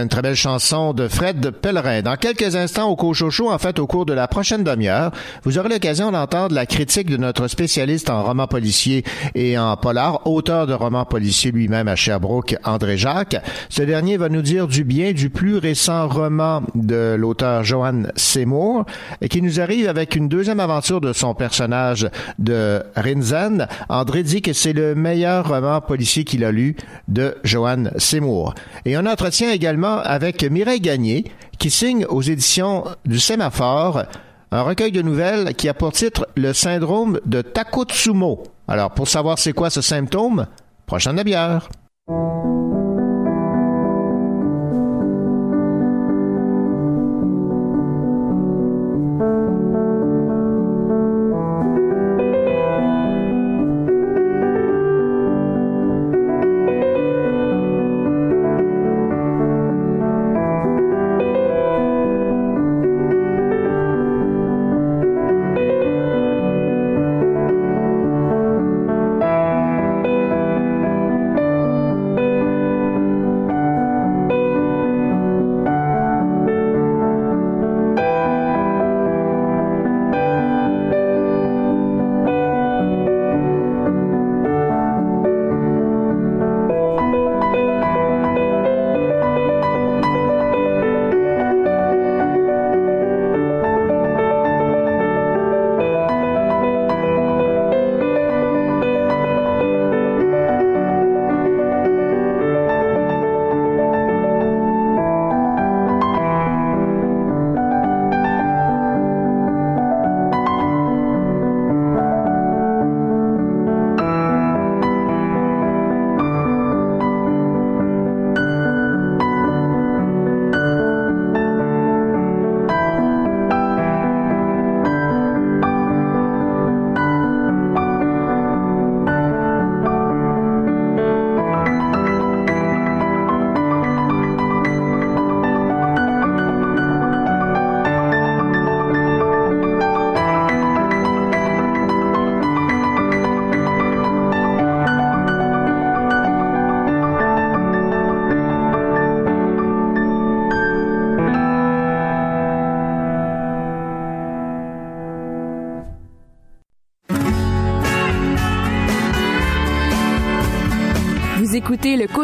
une 0.02 0.08
très 0.08 0.22
belle 0.22 0.34
chanson 0.34 0.92
de 0.92 1.06
Fred 1.06 1.50
Pellerin. 1.50 2.02
Dans 2.02 2.16
quelques 2.16 2.56
instants 2.56 2.88
au 2.88 2.96
Cochocho, 2.96 3.50
en 3.50 3.58
fait, 3.58 3.78
au 3.78 3.86
cours 3.86 4.04
de 4.04 4.12
la 4.12 4.26
prochaine 4.26 4.64
demi-heure, 4.64 5.12
vous 5.44 5.58
aurez 5.58 5.68
l'occasion 5.68 6.10
d'entendre 6.10 6.54
la 6.54 6.66
critique 6.66 7.08
de 7.08 7.16
notre 7.16 7.46
spécialiste 7.46 8.10
en 8.10 8.24
romans 8.24 8.48
policiers 8.48 9.04
et 9.36 9.56
en 9.56 9.76
polar, 9.76 10.26
auteur 10.26 10.66
de 10.66 10.74
romans 10.74 11.04
policiers 11.04 11.52
lui-même 11.52 11.86
à 11.86 11.94
Sherbrooke, 11.94 12.56
André 12.64 12.98
Jacques. 12.98 13.36
Ce 13.68 13.82
dernier 13.82 14.16
va 14.16 14.28
nous 14.28 14.42
dire 14.42 14.66
du 14.66 14.82
bien 14.82 15.12
du 15.12 15.30
plus 15.30 15.56
récent 15.58 16.08
roman 16.08 16.62
de 16.74 17.14
l'auteur 17.16 17.62
Johan 17.62 18.02
Seymour 18.16 18.84
qui 19.30 19.40
nous 19.40 19.60
arrive 19.60 19.88
avec 19.88 20.16
une 20.16 20.28
deuxième 20.28 20.60
aventure 20.60 21.00
de 21.00 21.12
son 21.12 21.34
personnage 21.34 22.08
de 22.40 22.82
Rinzen. 22.96 23.68
André 23.88 24.24
dit 24.24 24.42
que 24.42 24.52
c'est 24.52 24.72
le 24.72 24.96
meilleur 24.96 25.48
roman 25.48 25.80
policier 25.80 26.24
qu'il 26.24 26.44
a 26.44 26.50
lu 26.50 26.76
de 27.06 27.36
Johan 27.44 27.84
Seymour. 27.98 28.54
Et 28.84 28.96
on 28.96 29.06
entretient 29.06 29.52
également 29.52 29.91
avec 29.98 30.42
Mireille 30.42 30.80
Gagné, 30.80 31.24
qui 31.58 31.70
signe 31.70 32.04
aux 32.06 32.22
éditions 32.22 32.84
du 33.04 33.18
Sémaphore 33.18 34.04
un 34.50 34.62
recueil 34.62 34.92
de 34.92 35.00
nouvelles 35.00 35.54
qui 35.54 35.68
a 35.68 35.74
pour 35.74 35.92
titre 35.92 36.28
Le 36.36 36.52
syndrome 36.52 37.20
de 37.24 37.40
Takotsumo. 37.40 38.42
Alors, 38.68 38.90
pour 38.90 39.08
savoir 39.08 39.38
c'est 39.38 39.52
quoi 39.52 39.70
ce 39.70 39.80
symptôme, 39.80 40.46
prochaine 40.86 41.22
bière. 41.22 41.68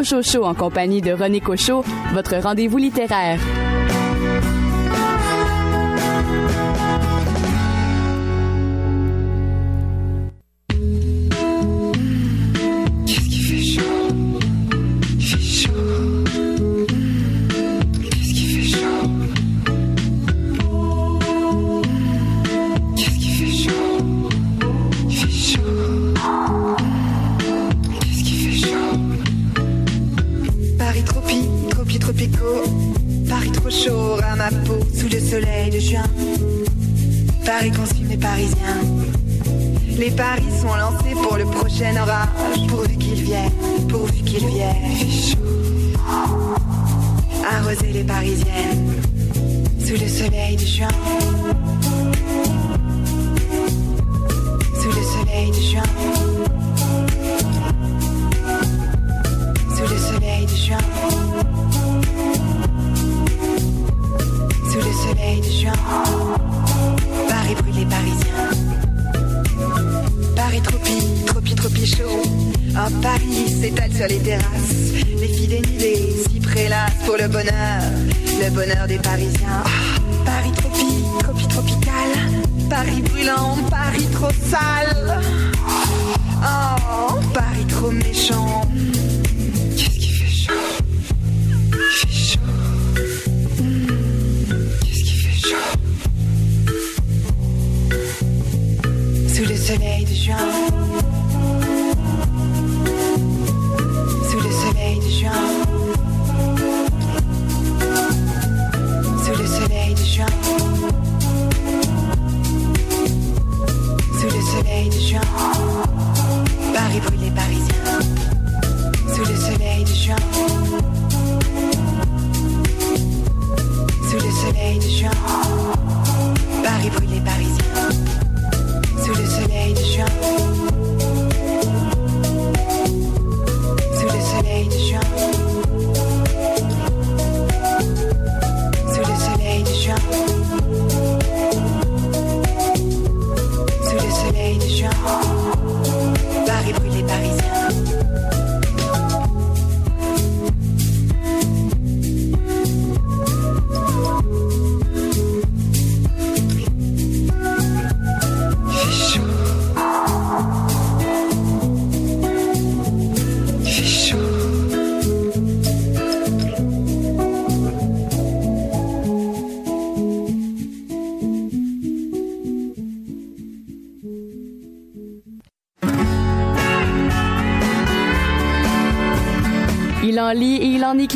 Écoutez 0.09 0.17
le 0.17 0.23
Cocho 0.23 0.23
Show 0.23 0.45
en 0.45 0.55
compagnie 0.55 1.01
de 1.01 1.13
René 1.13 1.41
Cochot, 1.41 1.85
votre 2.13 2.37
rendez-vous 2.37 2.79
littéraire. 2.79 3.68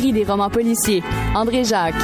Écrit 0.03 0.11
des 0.11 0.25
romans 0.25 0.49
policiers. 0.49 1.01
André 1.33 1.63
Jacques. 1.63 1.95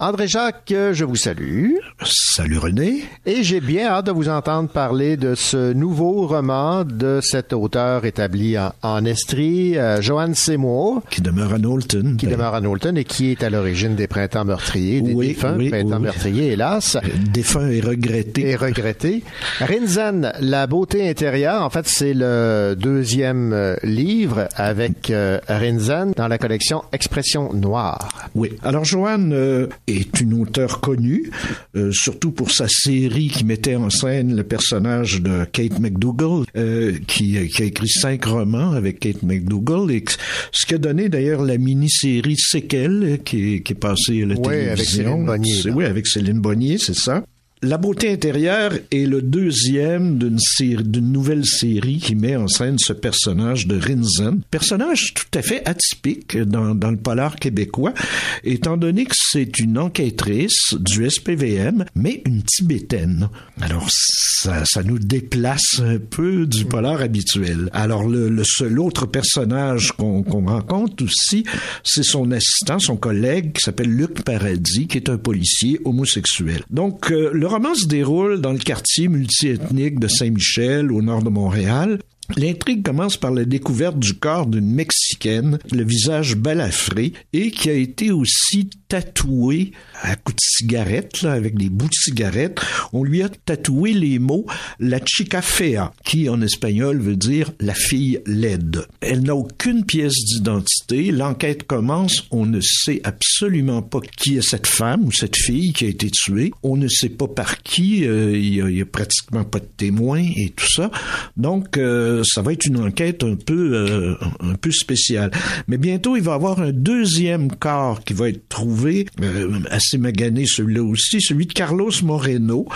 André 0.00 0.26
Jacques, 0.26 0.74
je 0.92 1.04
vous 1.04 1.16
salue. 1.16 1.74
Salut 2.02 2.58
René. 2.58 3.04
Et 3.26 3.44
j'ai 3.44 3.60
bien 3.60 3.86
hâte 3.86 4.06
de 4.06 4.10
vous 4.12 4.28
entendre 4.28 4.68
parler 4.68 5.16
de 5.16 5.36
ce 5.36 5.72
nouveau 5.72 6.26
roman 6.26 6.84
de 6.84 7.20
cet 7.22 7.52
auteur 7.52 8.04
établi 8.04 8.58
en, 8.58 8.72
en 8.84 9.04
Estrie, 9.06 9.78
euh, 9.78 10.00
Joanne 10.02 10.34
Seymour. 10.34 11.02
Qui 11.10 11.22
demeure 11.22 11.54
à 11.54 11.58
Knowlton. 11.58 12.16
Qui 12.18 12.26
demeure 12.26 12.54
à 12.54 12.60
Knowlton 12.60 12.94
et 12.96 13.04
qui 13.04 13.30
est 13.30 13.42
à 13.42 13.48
l'origine 13.50 13.94
des 13.94 14.06
printemps 14.06 14.44
meurtriers, 14.44 15.00
des 15.00 15.12
Oui, 15.14 15.28
défunts 15.28 15.56
oui, 15.56 15.70
printemps 15.70 15.96
oui. 15.96 16.02
meurtriers, 16.02 16.52
hélas. 16.52 16.98
Défunt 17.32 17.68
et 17.70 17.80
regretté. 17.80 18.48
Et 18.50 18.56
regretté. 18.56 19.22
Rinzen, 19.60 20.32
La 20.40 20.66
beauté 20.66 21.08
intérieure, 21.08 21.62
en 21.62 21.70
fait, 21.70 21.88
c'est 21.88 22.12
le 22.14 22.74
deuxième 22.78 23.52
euh, 23.54 23.76
livre 23.82 24.48
avec 24.54 25.10
euh, 25.10 25.38
Rinzen 25.48 26.12
dans 26.16 26.28
la 26.28 26.36
collection 26.38 26.82
Expression 26.92 27.52
noire. 27.54 28.28
Oui. 28.34 28.50
Alors, 28.62 28.84
Joanne 28.84 29.32
euh, 29.32 29.66
est 29.86 30.20
une 30.20 30.34
auteure 30.42 30.80
connue, 30.80 31.30
euh, 31.74 31.90
surtout 31.92 32.32
pour 32.32 32.50
sa 32.50 32.66
série 32.68 33.28
qui 33.28 33.44
mettait 33.44 33.76
en 33.76 33.88
scène 33.88 34.36
le 34.36 34.44
personnage 34.44 35.22
de 35.22 35.44
Kate 35.50 35.78
McDougall, 35.78 36.44
euh, 36.56 36.92
qui, 37.06 37.48
qui 37.48 37.62
a 37.62 37.64
écrit 37.64 37.88
cinq 37.88 38.24
romans 38.26 38.73
avec 38.76 39.00
Kate 39.00 39.22
McDougall, 39.22 39.90
et 39.90 40.04
ce 40.52 40.66
qui 40.66 40.74
a 40.74 40.78
donné 40.78 41.08
d'ailleurs 41.08 41.42
la 41.42 41.58
mini-série 41.58 42.36
Séquelles, 42.36 43.02
euh, 43.04 43.16
qui 43.16 43.54
est, 43.54 43.60
qui 43.62 43.72
est 43.72 43.76
passée 43.76 44.22
à 44.22 44.26
la 44.26 44.34
Oui, 44.36 44.42
télévision. 44.42 44.72
avec 44.72 44.84
Céline 44.86 45.24
Bonnier. 45.26 45.70
Oui, 45.74 45.84
avec 45.84 46.06
Céline 46.06 46.40
Bonnier, 46.40 46.78
c'est 46.78 46.94
ça. 46.96 47.24
La 47.66 47.78
beauté 47.78 48.12
intérieure 48.12 48.74
est 48.90 49.06
le 49.06 49.22
deuxième 49.22 50.18
d'une 50.18 51.12
nouvelle 51.12 51.46
série 51.46 51.96
qui 51.96 52.14
met 52.14 52.36
en 52.36 52.46
scène 52.46 52.78
ce 52.78 52.92
personnage 52.92 53.66
de 53.66 53.80
Rinzen. 53.80 54.42
Personnage 54.50 55.14
tout 55.14 55.38
à 55.38 55.40
fait 55.40 55.66
atypique 55.66 56.36
dans, 56.36 56.74
le 56.74 56.98
polar 56.98 57.36
québécois, 57.36 57.94
étant 58.42 58.76
donné 58.76 59.06
que 59.06 59.14
c'est 59.16 59.58
une 59.60 59.78
enquêtrice 59.78 60.74
du 60.78 61.08
SPVM, 61.08 61.86
mais 61.94 62.22
une 62.26 62.42
tibétaine. 62.42 63.30
Alors, 63.62 63.88
ça, 63.90 64.66
ça 64.66 64.82
nous 64.82 64.98
déplace 64.98 65.80
un 65.82 65.96
peu 65.98 66.46
du 66.46 66.66
polar 66.66 67.00
habituel. 67.00 67.70
Alors, 67.72 68.06
le, 68.06 68.44
seul 68.44 68.78
autre 68.78 69.06
personnage 69.06 69.92
qu'on 69.92 70.22
rencontre 70.22 71.02
aussi, 71.02 71.44
c'est 71.82 72.02
son 72.02 72.30
assistant, 72.30 72.78
son 72.78 72.96
collègue, 72.96 73.54
qui 73.54 73.62
s'appelle 73.62 73.88
Luc 73.88 74.22
Paradis, 74.22 74.86
qui 74.86 74.98
est 74.98 75.08
un 75.08 75.16
policier 75.16 75.80
homosexuel. 75.86 76.62
Donc, 76.68 77.10
euh, 77.10 77.30
roman 77.54 77.76
se 77.76 77.86
déroule 77.86 78.40
dans 78.40 78.50
le 78.50 78.58
quartier 78.58 79.06
multiethnique 79.06 80.00
de 80.00 80.08
Saint-Michel, 80.08 80.90
au 80.90 81.02
nord 81.02 81.22
de 81.22 81.28
Montréal. 81.30 82.00
L'intrigue 82.36 82.82
commence 82.82 83.16
par 83.16 83.30
la 83.30 83.44
découverte 83.44 83.98
du 83.98 84.14
corps 84.14 84.46
d'une 84.46 84.70
Mexicaine, 84.70 85.58
le 85.72 85.84
visage 85.84 86.36
balafré, 86.36 87.12
et 87.32 87.50
qui 87.50 87.70
a 87.70 87.74
été 87.74 88.10
aussi 88.10 88.70
tatoué 88.88 89.72
à 90.02 90.16
coups 90.16 90.36
de 90.36 90.40
cigarette, 90.58 91.22
là, 91.22 91.32
avec 91.32 91.56
des 91.56 91.68
bouts 91.68 91.88
de 91.88 91.94
cigarette. 91.94 92.60
On 92.92 93.04
lui 93.04 93.22
a 93.22 93.28
tatoué 93.28 93.92
les 93.92 94.18
mots 94.18 94.46
la 94.78 94.98
chica 95.04 95.42
fea, 95.42 95.92
qui 96.04 96.28
en 96.28 96.40
espagnol 96.42 97.00
veut 97.00 97.16
dire 97.16 97.52
la 97.60 97.74
fille 97.74 98.20
laide. 98.26 98.86
Elle 99.00 99.22
n'a 99.22 99.34
aucune 99.34 99.84
pièce 99.84 100.14
d'identité. 100.24 101.10
L'enquête 101.12 101.64
commence. 101.66 102.26
On 102.30 102.46
ne 102.46 102.60
sait 102.60 103.00
absolument 103.04 103.82
pas 103.82 104.00
qui 104.16 104.36
est 104.36 104.42
cette 104.48 104.66
femme 104.66 105.04
ou 105.04 105.12
cette 105.12 105.36
fille 105.36 105.72
qui 105.72 105.84
a 105.86 105.88
été 105.88 106.10
tuée. 106.10 106.52
On 106.62 106.76
ne 106.76 106.88
sait 106.88 107.08
pas 107.08 107.28
par 107.28 107.62
qui. 107.62 108.04
euh, 108.06 108.36
Il 108.36 108.54
y, 108.54 108.60
a, 108.62 108.68
il 108.70 108.76
y 108.76 108.82
a 108.82 108.86
pratiquement 108.86 109.44
pas 109.44 109.58
de 109.60 109.68
témoins 109.76 110.22
et 110.36 110.52
tout 110.56 110.68
ça. 110.70 110.90
Donc, 111.36 111.76
euh, 111.76 112.13
ça 112.22 112.42
va 112.42 112.52
être 112.52 112.66
une 112.66 112.78
enquête 112.78 113.24
un 113.24 113.34
peu, 113.34 113.74
euh, 113.74 114.14
un 114.40 114.54
peu 114.54 114.70
spéciale. 114.70 115.30
Mais 115.68 115.78
bientôt, 115.78 116.16
il 116.16 116.22
va 116.22 116.32
y 116.32 116.34
avoir 116.34 116.60
un 116.60 116.72
deuxième 116.72 117.50
corps 117.50 118.02
qui 118.04 118.12
va 118.12 118.28
être 118.28 118.48
trouvé, 118.48 119.06
euh, 119.22 119.60
assez 119.70 119.98
magané 119.98 120.46
celui-là 120.46 120.82
aussi, 120.82 121.20
celui 121.20 121.46
de 121.46 121.52
Carlos 121.52 121.90
Moreno, 122.02 122.66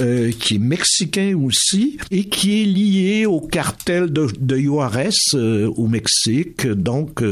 euh, 0.00 0.30
qui 0.32 0.56
est 0.56 0.58
mexicain 0.58 1.36
aussi 1.36 1.98
et 2.10 2.24
qui 2.24 2.62
est 2.62 2.66
lié 2.66 3.26
au 3.26 3.40
cartel 3.40 4.12
de, 4.12 4.28
de 4.38 4.56
Juarez 4.56 5.10
au 5.34 5.86
Mexique. 5.86 6.66
Donc, 6.66 7.22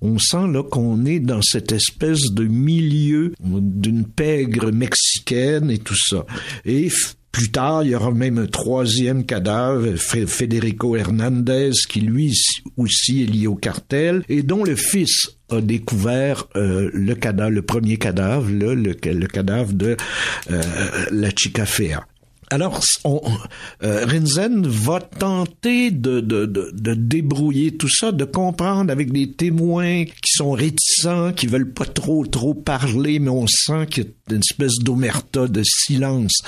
on 0.00 0.18
sent 0.18 0.48
là 0.52 0.62
qu'on 0.62 1.04
est 1.04 1.20
dans 1.20 1.42
cette 1.42 1.72
espèce 1.72 2.32
de 2.32 2.44
milieu 2.44 3.32
d'une 3.40 4.04
pègre 4.04 4.70
mexicaine 4.72 5.70
et 5.70 5.78
tout 5.78 5.96
ça. 5.96 6.24
Et 6.64 6.88
plus 7.32 7.50
tard, 7.50 7.84
il 7.84 7.90
y 7.90 7.94
aura 7.94 8.10
même 8.10 8.38
un 8.38 8.46
troisième 8.46 9.24
cadavre, 9.24 9.96
Federico 9.96 10.96
Hernandez, 10.96 11.70
qui 11.88 12.00
lui 12.00 12.34
aussi 12.76 13.22
est 13.22 13.26
lié 13.26 13.46
au 13.46 13.54
cartel, 13.54 14.22
et 14.28 14.42
dont 14.42 14.64
le 14.64 14.76
fils 14.76 15.36
a 15.50 15.60
découvert 15.60 16.46
euh, 16.56 16.90
le 16.92 17.14
cadavre, 17.14 17.50
le 17.50 17.62
premier 17.62 17.96
cadavre, 17.96 18.48
le 18.50 19.26
cadavre 19.26 19.72
de 19.72 19.96
euh, 20.50 20.62
la 21.10 21.30
chica 21.30 21.66
fea. 21.66 22.04
Alors, 22.52 22.80
on, 23.04 23.22
euh, 23.84 24.04
Rinzen 24.06 24.66
va 24.66 24.98
tenter 25.00 25.92
de, 25.92 26.18
de, 26.18 26.46
de, 26.46 26.72
de 26.74 26.94
débrouiller 26.94 27.76
tout 27.76 27.88
ça, 27.88 28.10
de 28.10 28.24
comprendre 28.24 28.90
avec 28.90 29.12
des 29.12 29.30
témoins 29.30 30.04
qui 30.04 30.32
sont 30.32 30.50
réticents, 30.50 31.32
qui 31.32 31.46
veulent 31.46 31.72
pas 31.72 31.84
trop 31.84 32.26
trop 32.26 32.54
parler, 32.54 33.20
mais 33.20 33.30
on 33.30 33.46
sent 33.46 33.86
qu'il 33.88 34.04
y 34.04 34.06
a 34.06 34.34
une 34.34 34.40
espèce 34.40 34.78
d'omerta, 34.80 35.46
de 35.46 35.62
silence 35.64 36.42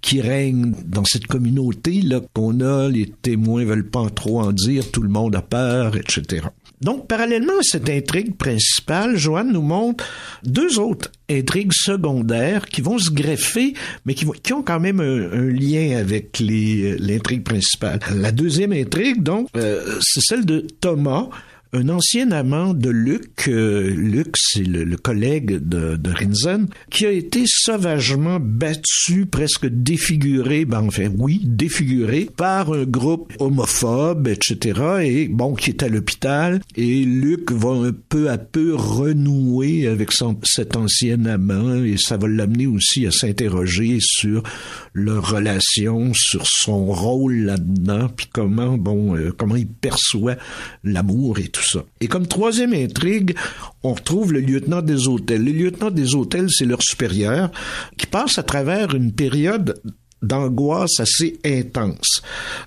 qui 0.00 0.20
règne 0.20 0.72
dans 0.84 1.04
cette 1.04 1.28
communauté 1.28 2.02
là 2.02 2.20
qu'on 2.34 2.60
a. 2.60 2.88
Les 2.88 3.06
témoins 3.06 3.64
veulent 3.64 3.88
pas 3.88 4.10
trop 4.10 4.40
en 4.40 4.50
dire, 4.50 4.90
tout 4.90 5.02
le 5.02 5.08
monde 5.08 5.36
a 5.36 5.42
peur, 5.42 5.96
etc. 5.96 6.48
Donc, 6.84 7.08
parallèlement 7.08 7.54
à 7.58 7.62
cette 7.62 7.88
intrigue 7.90 8.36
principale, 8.36 9.16
Joanne 9.16 9.52
nous 9.52 9.62
montre 9.62 10.04
deux 10.44 10.78
autres 10.78 11.10
intrigues 11.30 11.72
secondaires 11.72 12.66
qui 12.66 12.82
vont 12.82 12.98
se 12.98 13.10
greffer, 13.10 13.74
mais 14.04 14.14
qui, 14.14 14.26
ont 14.52 14.62
quand 14.62 14.80
même 14.80 15.00
un, 15.00 15.48
lien 15.50 15.96
avec 15.96 16.38
les- 16.38 16.96
l'intrigue 16.98 17.42
principale. 17.42 18.00
La 18.14 18.30
deuxième 18.32 18.72
intrigue, 18.72 19.22
donc, 19.22 19.48
euh, 19.56 19.98
c'est 20.02 20.20
celle 20.20 20.44
de 20.44 20.66
Thomas, 20.80 21.28
un 21.74 21.88
ancien 21.88 22.30
amant 22.30 22.72
de 22.72 22.88
Luc, 22.88 23.48
euh, 23.48 23.90
Luc 23.90 24.36
c'est 24.36 24.62
le, 24.62 24.96
collègue 24.96 25.58
de, 25.58 25.96
de 25.96 26.10
Rinzen, 26.10 26.68
qui 26.88 27.04
a 27.04 27.10
été 27.10 27.44
sauvagement 27.46 28.38
battu, 28.40 29.26
presque 29.26 29.66
défiguré, 29.66 30.64
ben 30.64 30.82
enfin 30.86 31.08
oui, 31.18 31.40
défiguré 31.44 32.28
par 32.36 32.72
un 32.72 32.84
groupe 32.84 33.32
homophobe, 33.40 34.28
etc. 34.28 34.80
Et 35.02 35.28
bon, 35.28 35.54
qui 35.54 35.70
est 35.70 35.82
à 35.82 35.88
l'hôpital. 35.88 36.60
Et 36.76 37.04
Luc 37.04 37.50
va 37.50 37.70
un 37.70 37.92
peu 37.92 38.30
à 38.30 38.38
peu 38.38 38.74
renouer 38.74 39.88
avec 39.88 40.10
cet 40.44 40.76
ancien 40.76 41.24
amant 41.24 41.82
et 41.82 41.96
ça 41.96 42.16
va 42.16 42.28
l'amener 42.28 42.68
aussi 42.68 43.04
à 43.06 43.10
s'interroger 43.10 43.98
sur 44.00 44.44
leur 44.92 45.28
relation, 45.28 46.12
sur 46.14 46.46
son 46.46 46.86
rôle 46.86 47.34
là-dedans, 47.34 48.08
puis 48.14 48.28
comment, 48.32 48.78
bon, 48.78 49.16
euh, 49.16 49.32
comment 49.36 49.56
il 49.56 49.66
perçoit 49.66 50.36
l'amour 50.84 51.40
et 51.40 51.48
tout 51.48 51.63
Et 52.00 52.06
comme 52.06 52.26
troisième 52.26 52.74
intrigue, 52.74 53.36
on 53.82 53.94
retrouve 53.94 54.32
le 54.32 54.40
lieutenant 54.40 54.82
des 54.82 55.08
hôtels. 55.08 55.44
Le 55.44 55.52
lieutenant 55.52 55.90
des 55.90 56.14
hôtels, 56.14 56.48
c'est 56.50 56.66
leur 56.66 56.82
supérieur 56.82 57.50
qui 57.96 58.06
passe 58.06 58.38
à 58.38 58.42
travers 58.42 58.94
une 58.94 59.12
période 59.12 59.80
d'angoisse 60.24 61.00
assez 61.00 61.38
intense. 61.44 62.22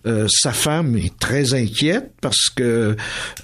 Euh, 0.05 0.27
sa 0.29 0.53
femme 0.53 0.95
est 0.95 1.17
très 1.19 1.53
inquiète 1.53 2.13
parce 2.21 2.49
que 2.49 2.95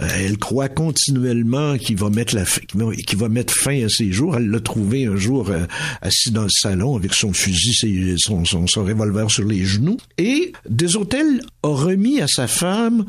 euh, 0.01 0.35
croit 0.39 0.69
continuellement 0.69 1.77
qu'il 1.77 1.97
va 1.97 2.09
mettre 2.09 3.53
fin 3.53 3.83
à 3.83 3.89
ses 3.89 4.11
jours. 4.11 4.37
Elle 4.37 4.49
l'a 4.49 4.59
trouvé 4.59 5.05
un 5.05 5.15
jour 5.15 5.49
euh, 5.49 5.65
assis 6.01 6.31
dans 6.31 6.43
le 6.43 6.49
salon 6.49 6.95
avec 6.95 7.13
son 7.13 7.33
fusil, 7.33 8.15
son, 8.17 8.43
revolver 8.75 9.29
sur 9.31 9.45
les 9.45 9.65
genoux. 9.65 9.97
Et 10.17 10.53
des 10.69 10.95
hôtels 10.95 11.41
a 11.63 11.69
remis 11.69 12.21
à 12.21 12.27
sa 12.27 12.47
femme 12.47 13.05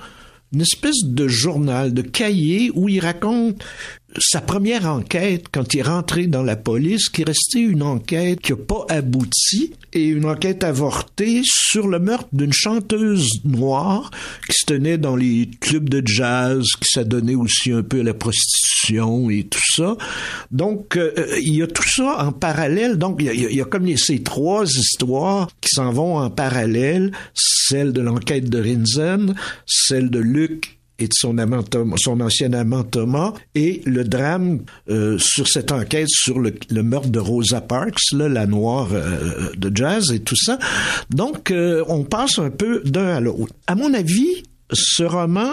une 0.55 0.63
espèce 0.63 1.03
de 1.03 1.27
journal, 1.27 1.93
de 1.93 2.03
cahier 2.03 2.71
où 2.75 2.89
il 2.89 3.01
raconte 3.01 3.65
sa 4.19 4.41
première 4.41 4.87
enquête 4.87 5.47
quand 5.53 5.75
il 5.75 5.81
est 5.81 5.83
rentré 5.83 6.27
dans 6.27 6.43
la 6.43 6.57
police, 6.57 7.09
qui 7.09 7.23
est 7.23 7.27
restée 7.27 7.61
une 7.61 7.83
enquête 7.83 8.41
qui 8.41 8.53
n'a 8.53 8.59
pas 8.59 8.87
abouti 8.89 9.73
et 9.93 10.05
une 10.07 10.25
enquête 10.25 10.65
avortée 10.65 11.43
sur 11.45 11.89
le 11.89 11.99
meurtre 11.99 12.29
d'une 12.33 12.53
chanteuse 12.53 13.29
noire 13.45 14.11
qui 14.49 14.57
se 14.59 14.67
tenait 14.67 14.99
dans 14.99 15.17
les 15.17 15.49
clubs 15.61 15.89
de 15.89 16.03
jazz, 16.05 16.65
qui 16.81 16.89
s'adonnait 16.89 17.35
aussi 17.35 17.73
un 17.73 17.83
peu 17.83 18.01
à 18.01 18.03
la 18.03 18.15
prostitution 18.15 19.31
et 19.31 19.45
tout 19.45 19.61
ça. 19.77 19.97
Donc, 20.51 20.97
euh, 20.97 21.13
il 21.41 21.55
y 21.57 21.63
a 21.63 21.67
tout 21.67 21.89
ça 21.89 22.25
en 22.27 22.33
parallèle. 22.33 22.97
Donc, 22.99 23.17
il 23.21 23.27
y 23.27 23.29
a, 23.29 23.33
il 23.35 23.57
y 23.57 23.61
a- 23.61 23.65
comme 23.65 23.85
ces 23.97 24.23
trois 24.23 24.65
histoires 24.65 25.49
qui 25.61 25.71
s'en 25.75 25.93
vont 25.93 26.19
en 26.19 26.31
parallèle, 26.31 27.13
celle 27.35 27.93
de 27.93 28.01
l'enquête 28.01 28.49
de 28.51 28.61
Rinzen, 28.61 29.35
celle 29.67 30.11
de 30.11 30.19
Luc 30.19 30.79
et 30.99 31.09
de 31.09 31.13
son 31.15 31.39
amant 31.39 31.63
son 31.97 32.21
ancien 32.21 32.53
amant 32.53 32.85
Thomas, 32.85 33.33
et 33.55 33.83
le 33.85 34.05
drame 34.05 34.61
euh, 34.89 35.19
sur 35.19 35.49
cette 35.49 35.73
enquête 35.73 36.09
sur 36.09 36.39
le, 36.39 36.53
meurtre 36.83 37.09
de 37.09 37.19
Rosa 37.19 37.61
Parks, 37.61 38.13
là, 38.13 38.29
la 38.29 38.47
noire 38.47 38.89
euh, 38.93 39.51
de 39.57 39.75
jazz 39.75 40.13
et 40.13 40.21
tout 40.21 40.37
ça. 40.37 40.59
Donc, 41.11 41.51
euh, 41.51 41.85
on 41.89 42.05
passe 42.05 42.39
un 42.39 42.51
peu 42.51 42.83
d'un 42.85 43.09
à 43.09 43.21
l'autre. 43.21 43.53
À 43.67 43.75
mon 43.75 43.93
avis, 43.95 44.45
ce 44.73 45.03
roman 45.03 45.53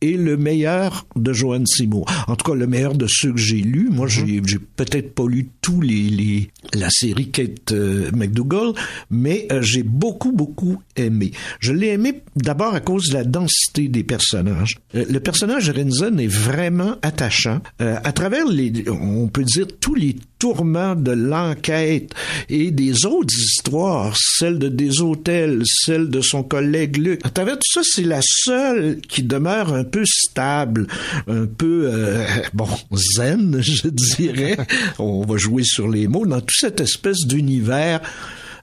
est 0.00 0.16
le 0.16 0.36
meilleur 0.36 1.06
de 1.16 1.32
Joanne 1.32 1.66
Seymour. 1.66 2.06
En 2.26 2.36
tout 2.36 2.50
cas, 2.50 2.56
le 2.56 2.66
meilleur 2.66 2.94
de 2.94 3.06
ceux 3.08 3.32
que 3.32 3.40
j'ai 3.40 3.60
lus. 3.60 3.88
Moi, 3.90 4.06
j'ai, 4.06 4.40
mhm. 4.40 4.44
peut-être 4.76 5.14
pas 5.14 5.26
lu 5.26 5.48
tous 5.60 5.80
les, 5.80 6.08
les 6.08 6.50
la 6.74 6.90
série 6.90 7.30
Kate 7.30 7.72
euh, 7.72 8.10
McDougall, 8.12 8.72
mais 9.10 9.46
euh, 9.50 9.62
j'ai 9.62 9.82
beaucoup, 9.82 10.32
beaucoup 10.32 10.82
aimé. 10.96 11.32
Je 11.58 11.72
l'ai 11.72 11.88
aimé 11.88 12.22
d'abord 12.36 12.74
à 12.74 12.80
cause 12.80 13.08
de 13.08 13.14
la 13.14 13.24
densité 13.24 13.88
des 13.88 14.04
personnages. 14.04 14.78
Euh, 14.94 15.04
le 15.08 15.20
personnage 15.20 15.70
Renzen 15.70 16.20
est 16.20 16.26
vraiment 16.26 16.96
attachant. 17.02 17.60
à 17.78 18.12
travers 18.12 18.46
les, 18.46 18.84
on 18.88 19.28
peut 19.28 19.44
dire 19.44 19.66
tous 19.80 19.94
les 19.94 20.16
tourments 20.38 20.94
de 20.94 21.12
l'enquête 21.12 22.12
et 22.48 22.70
des 22.70 23.06
autres 23.06 23.34
histoires, 23.34 24.14
celle 24.16 24.58
de 24.58 24.68
des 24.68 25.00
hôtels, 25.00 25.62
celle 25.64 26.08
de 26.08 26.20
son 26.20 26.42
collègue 26.42 26.96
Luc. 26.96 27.20
À 27.24 27.30
travers 27.30 27.56
tout 27.56 27.72
ça, 27.72 27.80
c'est 27.84 28.04
la 28.04 28.20
seule 28.22 29.00
qui 29.06 29.22
demeure 29.22 29.74
un 29.74 29.84
peu 29.90 30.04
stable, 30.06 30.86
un 31.26 31.46
peu 31.46 31.90
euh, 31.92 32.24
bon 32.54 32.68
zen, 32.92 33.60
je 33.60 33.88
dirais. 33.88 34.56
On 34.98 35.24
va 35.24 35.36
jouer 35.36 35.64
sur 35.64 35.88
les 35.88 36.08
mots 36.08 36.26
dans 36.26 36.40
toute 36.40 36.56
cette 36.58 36.80
espèce 36.80 37.26
d'univers 37.26 38.00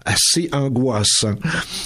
assez 0.07 0.49
angoissant. 0.53 1.35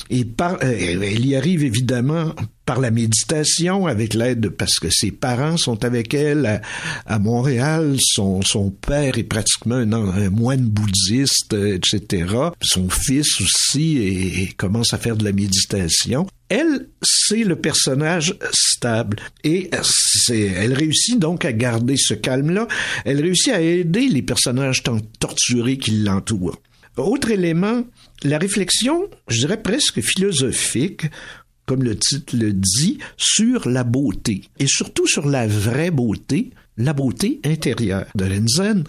Et 0.09 0.25
par, 0.25 0.53
euh, 0.63 1.01
elle 1.03 1.25
y 1.25 1.35
arrive 1.35 1.63
évidemment 1.63 2.33
par 2.65 2.79
la 2.79 2.91
méditation, 2.91 3.87
avec 3.87 4.13
l'aide, 4.13 4.49
parce 4.49 4.79
que 4.79 4.89
ses 4.89 5.11
parents 5.11 5.57
sont 5.57 5.83
avec 5.83 6.13
elle 6.13 6.61
à, 7.05 7.19
Montréal, 7.19 7.97
son, 7.99 8.41
son 8.43 8.69
père 8.69 9.17
est 9.17 9.23
pratiquement 9.23 9.75
un, 9.75 10.29
moine 10.29 10.61
bouddhiste, 10.61 11.53
etc. 11.53 12.27
Son 12.61 12.89
fils 12.89 13.41
aussi 13.41 13.97
et, 13.97 14.53
commence 14.55 14.93
à 14.93 14.99
faire 14.99 15.17
de 15.17 15.23
la 15.23 15.31
méditation. 15.31 16.27
Elle, 16.51 16.87
c'est 17.01 17.45
le 17.45 17.55
personnage 17.55 18.35
stable 18.51 19.19
et 19.45 19.69
elle 20.29 20.73
réussit 20.73 21.17
donc 21.17 21.45
à 21.45 21.53
garder 21.53 21.95
ce 21.95 22.13
calme-là. 22.13 22.67
Elle 23.05 23.21
réussit 23.21 23.53
à 23.53 23.61
aider 23.61 24.09
les 24.09 24.21
personnages 24.21 24.83
tant 24.83 24.99
torturés 25.21 25.77
qui 25.77 25.91
l'entourent. 25.91 26.61
Autre 26.97 27.31
élément, 27.31 27.85
la 28.23 28.37
réflexion, 28.37 29.09
je 29.29 29.39
dirais 29.39 29.61
presque 29.61 30.01
philosophique, 30.01 31.05
comme 31.65 31.83
le 31.83 31.97
titre 31.97 32.35
le 32.35 32.51
dit, 32.51 32.97
sur 33.15 33.69
la 33.69 33.85
beauté, 33.85 34.41
et 34.59 34.67
surtout 34.67 35.07
sur 35.07 35.29
la 35.29 35.47
vraie 35.47 35.89
beauté, 35.89 36.49
la 36.75 36.91
beauté 36.91 37.39
intérieure 37.45 38.07
de 38.13 38.25
Renzen, 38.25 38.83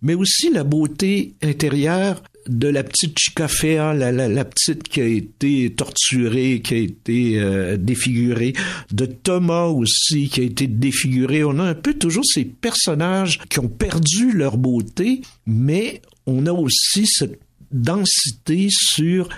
mais 0.00 0.14
aussi 0.14 0.50
la 0.50 0.64
beauté 0.64 1.34
intérieure 1.42 2.22
de 2.48 2.68
la 2.68 2.82
petite 2.82 3.18
Chicafea, 3.18 3.94
la, 3.94 4.12
la, 4.12 4.44
petite 4.44 4.82
qui 4.84 5.00
a 5.00 5.06
été 5.06 5.72
torturée, 5.74 6.60
qui 6.62 6.74
a 6.74 6.78
été 6.78 7.40
euh, 7.40 7.76
défigurée, 7.76 8.52
de 8.92 9.06
Thomas 9.06 9.66
aussi 9.66 10.28
qui 10.28 10.40
a 10.40 10.44
été 10.44 10.66
défiguré. 10.66 11.44
On 11.44 11.58
a 11.58 11.64
un 11.64 11.74
peu 11.74 11.94
toujours 11.94 12.24
ces 12.24 12.44
personnages 12.44 13.40
qui 13.48 13.60
ont 13.60 13.68
perdu 13.68 14.32
leur 14.32 14.56
beauté, 14.56 15.22
mais 15.46 16.02
on 16.26 16.46
a 16.46 16.52
aussi 16.52 17.06
cette 17.06 17.40
densité 17.70 18.68
sur 18.70 19.28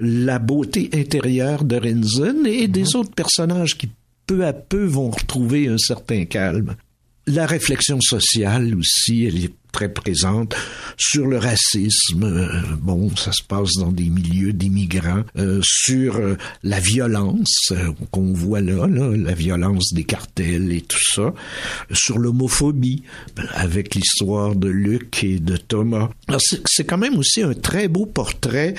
la 0.00 0.38
beauté 0.38 0.90
intérieure 0.92 1.64
de 1.64 1.76
Renzen 1.76 2.46
et 2.46 2.68
des 2.68 2.82
mhm. 2.82 3.00
autres 3.00 3.14
personnages 3.14 3.76
qui 3.76 3.88
peu 4.26 4.44
à 4.46 4.52
peu 4.52 4.84
vont 4.84 5.10
retrouver 5.10 5.68
un 5.68 5.78
certain 5.78 6.24
calme. 6.24 6.76
La 7.26 7.46
réflexion 7.46 8.00
sociale 8.02 8.74
aussi, 8.76 9.24
elle 9.24 9.44
est 9.44 9.54
très 9.74 9.92
présente 9.92 10.54
sur 10.96 11.26
le 11.26 11.36
racisme. 11.36 12.22
Euh, 12.22 12.60
bon, 12.80 13.14
ça 13.16 13.32
se 13.32 13.42
passe 13.42 13.72
dans 13.78 13.90
des 13.90 14.08
milieux 14.08 14.52
d'immigrants, 14.52 15.24
euh, 15.36 15.60
sur 15.62 16.16
euh, 16.16 16.36
la 16.62 16.78
violence 16.78 17.72
qu'on 18.12 18.32
voit 18.32 18.60
là, 18.60 18.86
là, 18.86 19.10
la 19.16 19.34
violence 19.34 19.92
des 19.92 20.04
cartels 20.04 20.72
et 20.72 20.82
tout 20.82 21.04
ça, 21.12 21.34
sur 21.92 22.18
l'homophobie 22.18 23.02
avec 23.54 23.94
l'histoire 23.94 24.54
de 24.54 24.68
Luc 24.68 25.24
et 25.24 25.40
de 25.40 25.56
Thomas. 25.56 26.10
C'est 26.66 26.84
quand 26.84 26.98
même 26.98 27.18
aussi 27.18 27.42
un 27.42 27.54
très 27.54 27.88
beau 27.88 28.06
portrait 28.06 28.74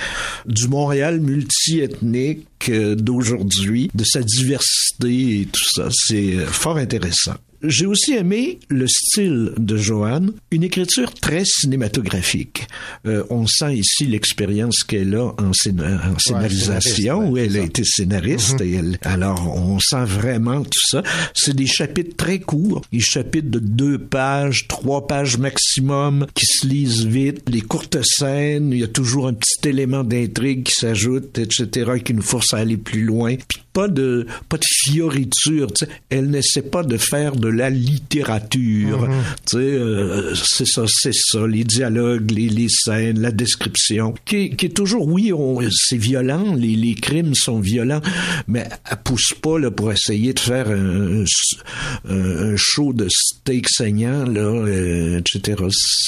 du 0.46 0.68
Montréal 0.68 1.20
multiethnique 1.20 2.70
d'aujourd'hui, 2.70 3.90
de 3.94 4.04
sa 4.04 4.22
diversité 4.22 5.40
et 5.40 5.46
tout 5.46 5.64
ça. 5.74 5.88
C'est 5.92 6.36
fort 6.46 6.78
intéressant. 6.78 7.34
J'ai 7.68 7.86
aussi 7.86 8.12
aimé 8.12 8.58
le 8.68 8.86
style 8.86 9.52
de 9.58 9.76
Joanne, 9.76 10.32
une 10.50 10.62
écriture 10.62 11.12
très 11.12 11.44
cinématographique. 11.44 12.66
Euh, 13.06 13.24
on 13.30 13.46
sent 13.46 13.76
ici 13.76 14.06
l'expérience 14.06 14.84
qu'elle 14.84 15.14
a 15.16 15.34
en, 15.38 15.52
scénarisation, 15.52 17.30
où 17.30 17.36
elle 17.36 17.56
a 17.56 17.62
été 17.62 17.82
scénariste. 17.84 18.60
Mhm. 18.60 18.66
et 18.66 18.72
elle, 18.74 18.98
alors, 19.02 19.56
on 19.56 19.78
sent 19.80 20.04
vraiment 20.04 20.62
tout 20.62 20.86
ça. 20.90 21.02
C'est 21.34 21.56
des 21.56 21.66
chapitres 21.66 22.16
très 22.16 22.38
courts, 22.38 22.82
des 22.92 23.00
chapitres 23.00 23.50
de 23.50 23.58
deux 23.58 23.98
pages, 23.98 24.66
trois 24.68 25.06
pages 25.06 25.38
maximum, 25.38 26.26
qui 26.34 26.46
se 26.46 26.66
lisent 26.66 27.04
vite, 27.06 27.42
les 27.48 27.62
courtes 27.62 27.98
scènes, 28.02 28.72
il 28.72 28.78
y 28.78 28.84
a 28.84 28.88
toujours 28.88 29.26
un 29.26 29.34
petit 29.34 29.68
élément 29.68 30.04
d'intrigue 30.04 30.64
qui 30.64 30.74
s'ajoute, 30.74 31.38
etc., 31.38 31.92
qui 32.04 32.14
nous 32.14 32.22
force 32.22 32.54
à 32.54 32.58
aller 32.58 32.76
plus 32.76 33.02
loin. 33.02 33.34
Puis 33.36 33.62
pas 33.76 33.88
de, 33.88 34.26
pas 34.48 34.56
de 34.56 34.64
fioriture, 34.64 35.70
tu 35.70 35.84
sais. 35.84 35.90
Elle 36.08 36.30
n'essaie 36.30 36.62
pas 36.62 36.82
de 36.82 36.96
faire 36.96 37.36
de 37.36 37.48
la 37.48 37.68
littérature. 37.68 39.06
Tu 39.46 39.58
sais, 39.58 39.58
euh, 39.58 40.34
c'est 40.34 40.66
ça, 40.66 40.84
c'est 40.88 41.12
ça, 41.12 41.46
les 41.46 41.62
dialogues, 41.62 42.30
les, 42.30 42.48
les, 42.48 42.70
scènes, 42.70 43.20
la 43.20 43.32
description, 43.32 44.14
qui, 44.24 44.56
qui 44.56 44.66
est 44.66 44.70
toujours, 44.70 45.06
oui, 45.06 45.30
c'est 45.70 45.98
violent, 45.98 46.54
les, 46.54 46.74
les 46.74 46.94
crimes 46.94 47.34
sont 47.34 47.60
violents, 47.60 48.00
mais 48.48 48.66
elle 48.90 48.96
pousse 49.04 49.34
pas 49.42 49.58
là, 49.58 49.70
pour 49.70 49.92
essayer 49.92 50.32
de 50.32 50.40
faire 50.40 50.68
un, 50.70 51.24
un, 52.08 52.56
show 52.56 52.94
de 52.94 53.08
steak 53.10 53.68
saignant, 53.68 54.24
là, 54.24 54.40
euh, 54.40 55.18
etc. 55.18 55.62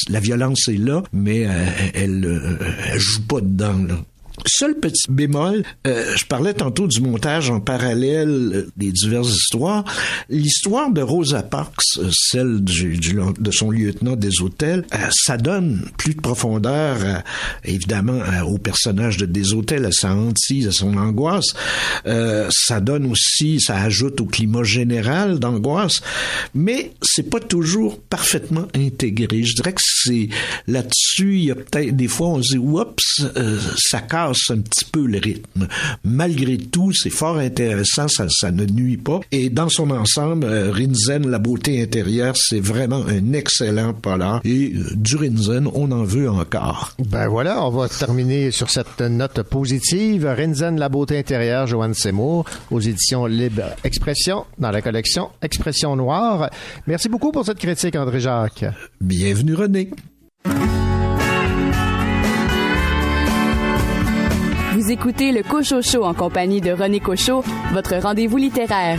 La 0.09 0.21
violence 0.21 0.69
est 0.69 0.79
là, 0.79 1.03
mais 1.13 1.47
euh, 1.47 1.67
elle, 1.93 2.63
elle 2.95 2.99
joue 2.99 3.27
pas 3.27 3.43
dedans. 3.43 3.85
Là. 3.87 3.99
Seul 4.47 4.75
petit 4.79 5.11
bémol, 5.11 5.65
euh, 5.87 6.17
je 6.17 6.25
parlais 6.25 6.55
tantôt 6.55 6.87
du 6.87 7.01
montage 7.01 7.51
en 7.51 7.61
parallèle 7.61 8.29
euh, 8.29 8.71
des 8.77 8.93
diverses 8.93 9.35
histoires. 9.35 9.85
L'histoire 10.29 10.91
de 10.91 11.03
Rosa 11.03 11.43
Parks, 11.43 11.99
euh, 11.99 12.09
celle 12.13 12.63
de 12.63 13.51
son 13.51 13.71
lieutenant 13.71 14.17
des 14.17 14.41
hôtels, 14.41 14.85
ça 15.11 15.37
donne 15.37 15.89
plus 15.97 16.15
de 16.15 16.21
profondeur, 16.21 17.23
évidemment, 17.65 18.21
au 18.47 18.59
personnage 18.59 19.17
de 19.17 19.27
des 19.27 19.53
hôtels, 19.53 19.85
à 19.85 19.93
sa 19.93 20.15
hantise, 20.15 20.69
à 20.69 20.73
son 20.73 20.97
angoisse. 20.97 21.55
ça 22.05 22.81
donne 22.81 23.07
aussi, 23.07 23.61
ça 23.61 23.77
ajoute 23.77 24.21
au 24.21 24.27
climat 24.27 24.63
général 24.63 25.39
d'angoisse, 25.39 26.01
mais 26.55 26.93
c'est 27.03 27.29
pas 27.29 27.41
toujours 27.41 28.01
parfaitement 28.01 28.67
intégré. 28.75 29.45
Je 29.45 29.55
dirais 29.55 29.73
que 29.73 29.83
c'est 29.83 30.29
là-dessus, 30.67 31.39
il 31.39 31.45
y 31.45 31.51
a 31.51 31.55
peut-être 31.55 31.97
des 31.97 32.09
fois 32.09 32.29
on 32.29 32.43
se 32.43 32.53
dit, 32.53 32.59
oups, 32.59 33.23
ça 33.77 34.01
casse 34.01 34.28
un 34.51 34.61
petit 34.61 34.85
peu 34.85 35.07
le 35.07 35.19
rythme. 35.19 35.69
Malgré 36.05 36.59
tout, 36.59 36.93
c'est 36.93 37.11
fort 37.11 37.39
intéressant, 37.39 38.09
ça, 38.09 38.27
ça 38.29 38.51
ne 38.51 38.65
nuit 38.65 38.97
pas. 38.97 39.21
Et 39.33 39.51
dans 39.51 39.69
son 39.69 39.91
ensemble, 39.91 40.45
euh, 40.45 40.71
Rinzen, 40.71 41.29
la 41.29 41.39
beauté 41.39 41.83
intérieure, 41.83 42.37
c'est 42.37 42.61
vraiment 42.61 43.05
un 43.07 43.33
excellent 43.33 43.95
polar. 43.95 44.41
Et 44.45 44.73
euh, 44.75 44.85
du 44.95 45.17
Rinzen, 45.17 45.69
on 45.75 45.91
en 45.91 46.05
veut 46.05 46.31
encore. 46.31 46.95
Ben 46.99 47.29
voilà, 47.29 47.65
on 47.65 47.71
va 47.71 47.89
terminer 47.89 48.51
sur 48.51 48.71
cette 48.71 49.01
note 49.01 49.43
positive. 49.43 50.27
Rinzen, 50.27 50.79
la 50.79 50.89
beauté 50.89 51.19
intérieure, 51.19 51.67
Joanne 51.67 51.95
Seymour, 51.95 52.45
aux 52.71 52.81
éditions 52.81 53.27
Libre 53.27 53.77
Expression, 53.85 54.45
dans 54.59 54.71
la 54.71 54.83
collection 54.83 55.31
Expression 55.43 55.97
Noire. 55.97 56.51
Merci 56.87 57.09
beaucoup 57.09 57.33
pour 57.33 57.45
cette 57.45 57.59
critique, 57.59 57.97
André 57.97 58.21
Jacques. 58.21 58.65
Bienvenue, 59.01 59.55
René. 59.55 59.91
Écoutez 64.91 65.33
le 65.33 65.43
Cocho 65.43 65.83
Show 65.83 66.03
en 66.05 66.15
compagnie 66.15 66.63
de 66.63 66.71
René 66.71 66.99
Cocho, 66.99 67.45
votre 67.73 67.97
rendez-vous 67.97 68.39
littéraire. 68.39 68.99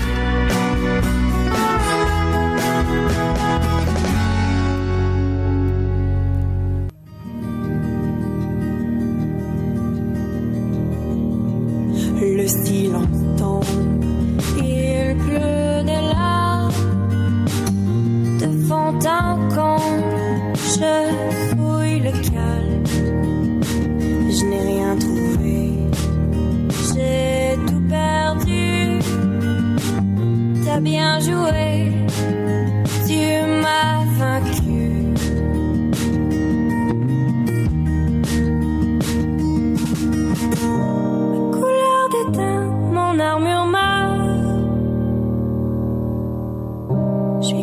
Le 12.22 12.48
silence 12.48 13.08
tombe, 13.38 13.64
il 14.58 15.16
pleut 15.18 15.84
des 15.86 16.02
larmes 16.14 16.72
de 18.40 18.68
fond 18.68 18.94
en 19.08 19.50
comble. 19.56 20.04
Je 20.56 21.56
fouille 21.56 22.00
le 22.02 22.12
calme, 22.30 22.84
je 24.30 24.46
n'ai 24.46 24.62
rien 24.62 24.96
trouvé 24.96 25.69
j'ai 27.00 27.56
tout 27.68 27.82
perdu. 27.90 29.00
Ta 30.66 30.74
as 30.76 30.80
bien 30.80 31.20
joué, 31.20 31.92
tu 33.08 33.20
m'as 33.64 34.00
vaincu. 34.20 34.82
Ma 41.32 41.40
couleur 41.56 42.02
d'éteint, 42.14 42.66
mon 42.96 43.20
armure 43.20 43.66
m'a. 43.66 43.94
Je 47.42 47.56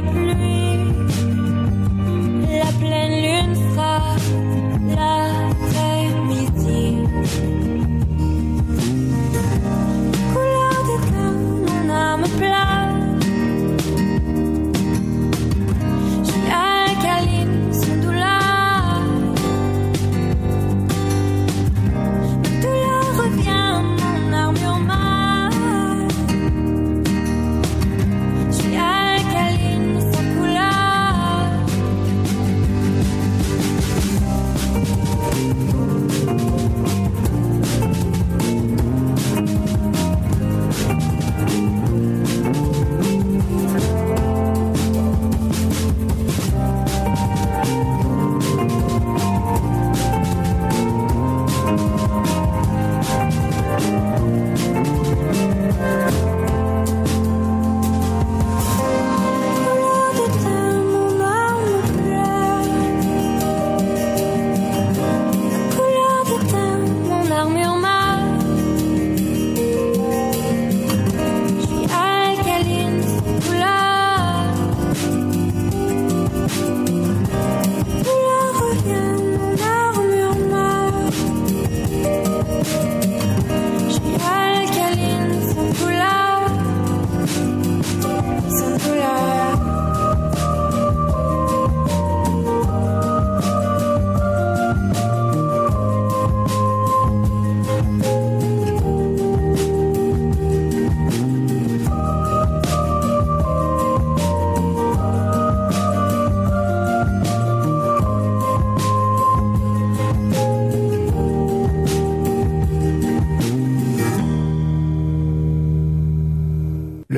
parapluie 0.00 0.57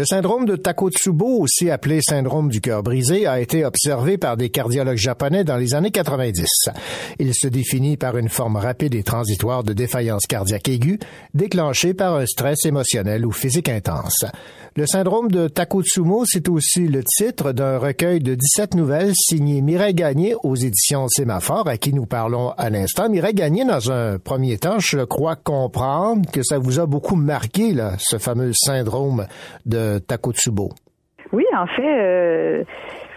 Le 0.01 0.07
syndrome 0.07 0.46
de 0.46 0.57
Takotsubo, 0.57 1.40
aussi 1.42 1.68
appelé 1.68 2.01
syndrome 2.01 2.48
du 2.48 2.62
cœur 2.62 2.82
brisé, 2.82 3.26
a 3.26 3.38
été 3.38 3.66
observé 3.66 4.16
par 4.16 4.38
des 4.38 4.48
cardiologues 4.48 4.96
japonais 4.96 5.44
dans 5.44 5.59
les 5.59 5.74
années 5.74 5.90
90. 5.90 6.46
Il 7.18 7.34
se 7.34 7.48
définit 7.48 7.98
par 7.98 8.16
une 8.16 8.30
forme 8.30 8.57
rapide 8.57 8.94
et 8.94 9.03
transitoire 9.03 9.62
de 9.62 9.74
défaillance 9.74 10.24
cardiaque 10.26 10.70
aiguë, 10.70 11.01
déclenchée 11.34 11.92
par 11.92 12.16
un 12.16 12.24
stress 12.24 12.64
émotionnel 12.64 13.26
ou 13.26 13.30
physique 13.30 13.68
intense. 13.68 14.24
Le 14.77 14.87
syndrome 14.87 15.31
de 15.31 15.49
Takotsubo, 15.49 16.25
c'est 16.27 16.49
aussi 16.49 16.87
le 16.87 17.03
titre 17.03 17.51
d'un 17.51 17.79
recueil 17.79 18.21
de 18.21 18.37
17 18.37 18.77
nouvelles 18.77 19.12
signé 19.14 19.62
Mireille 19.62 19.95
Gagné 19.95 20.35
aux 20.45 20.55
éditions 20.55 21.09
Sémaphore, 21.09 21.66
à 21.66 21.77
qui 21.77 21.93
nous 21.93 22.07
parlons 22.07 22.51
à 22.51 22.71
l'instant. 22.71 23.09
Mireille 23.09 23.35
Gagné, 23.35 23.64
dans 23.64 23.91
un 23.91 24.21
premier 24.21 24.59
temps, 24.59 24.79
je 24.79 25.01
crois 25.01 25.35
comprendre 25.35 26.31
que 26.31 26.45
ça 26.45 26.59
vous 26.59 26.79
a 26.79 26.87
beaucoup 26.87 27.16
marqué, 27.16 27.73
là, 27.73 27.95
ce 27.99 28.18
fameux 28.18 28.53
syndrome 28.55 29.27
de 29.66 29.99
Takotsubo. 29.99 30.71
Oui, 31.33 31.45
en 31.57 31.66
fait, 31.66 31.83
euh, 31.83 32.64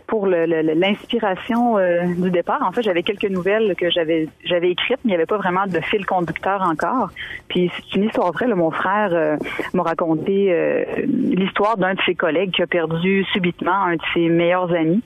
pour 0.07 0.27
l'inspiration 0.27 1.77
euh, 1.77 2.05
du 2.15 2.29
départ, 2.29 2.61
en 2.61 2.71
fait, 2.71 2.81
j'avais 2.81 3.03
quelques 3.03 3.29
nouvelles 3.29 3.75
que 3.75 3.89
j'avais 3.89 4.27
j'avais 4.43 4.71
écrites, 4.71 4.99
mais 5.03 5.09
il 5.09 5.11
n'y 5.11 5.15
avait 5.15 5.25
pas 5.25 5.37
vraiment 5.37 5.65
de 5.65 5.79
fil 5.79 6.05
conducteur 6.05 6.61
encore. 6.61 7.09
Puis 7.47 7.71
c'est 7.75 7.97
une 7.97 8.05
histoire 8.05 8.31
vraie. 8.31 8.47
mon 8.47 8.71
frère 8.71 9.09
euh, 9.13 9.37
m'a 9.73 9.83
raconté 9.83 10.51
euh, 10.51 10.83
l'histoire 11.05 11.77
d'un 11.77 11.93
de 11.93 12.01
ses 12.05 12.15
collègues 12.15 12.51
qui 12.51 12.61
a 12.61 12.67
perdu 12.67 13.23
subitement 13.33 13.83
un 13.83 13.95
de 13.95 14.01
ses 14.13 14.29
meilleurs 14.29 14.73
amis. 14.73 15.01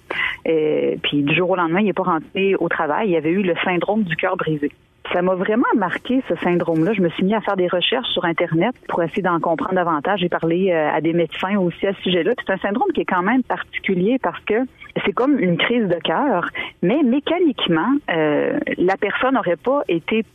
Et, 0.45 0.97
puis 1.03 1.23
du 1.23 1.35
jour 1.35 1.51
au 1.51 1.55
lendemain, 1.55 1.79
il 1.79 1.85
n'est 1.85 1.93
pas 1.93 2.03
rentré 2.03 2.55
au 2.55 2.69
travail. 2.69 3.09
Il 3.09 3.15
avait 3.15 3.31
eu 3.31 3.43
le 3.43 3.55
syndrome 3.63 4.03
du 4.03 4.15
cœur 4.15 4.37
brisé. 4.37 4.71
Ça 5.13 5.21
m'a 5.21 5.35
vraiment 5.35 5.63
marqué 5.75 6.21
ce 6.27 6.35
syndrome-là. 6.35 6.93
Je 6.93 7.01
me 7.01 7.09
suis 7.09 7.23
mis 7.23 7.33
à 7.33 7.41
faire 7.41 7.55
des 7.55 7.67
recherches 7.67 8.09
sur 8.09 8.25
Internet 8.25 8.75
pour 8.87 9.01
essayer 9.01 9.21
d'en 9.21 9.39
comprendre 9.39 9.75
davantage. 9.75 10.19
J'ai 10.19 10.29
parlé 10.29 10.71
euh, 10.71 10.91
à 10.91 11.01
des 11.01 11.13
médecins 11.13 11.57
aussi 11.57 11.87
à 11.87 11.93
ce 11.93 12.01
sujet-là. 12.01 12.33
C'est 12.39 12.53
un 12.53 12.57
syndrome 12.57 12.91
qui 12.93 13.01
est 13.01 13.05
quand 13.05 13.23
même 13.23 13.43
particulier 13.43 14.17
parce 14.21 14.39
que 14.41 14.55
c'est 15.05 15.13
comme 15.13 15.39
une 15.39 15.57
crise 15.57 15.87
de 15.87 15.99
cœur, 16.03 16.49
mais 16.81 17.01
mécaniquement, 17.03 17.93
euh, 18.09 18.59
la 18.77 18.97
personne 18.97 19.35
n'aurait 19.35 19.55
pas 19.55 19.83
été 19.87 20.25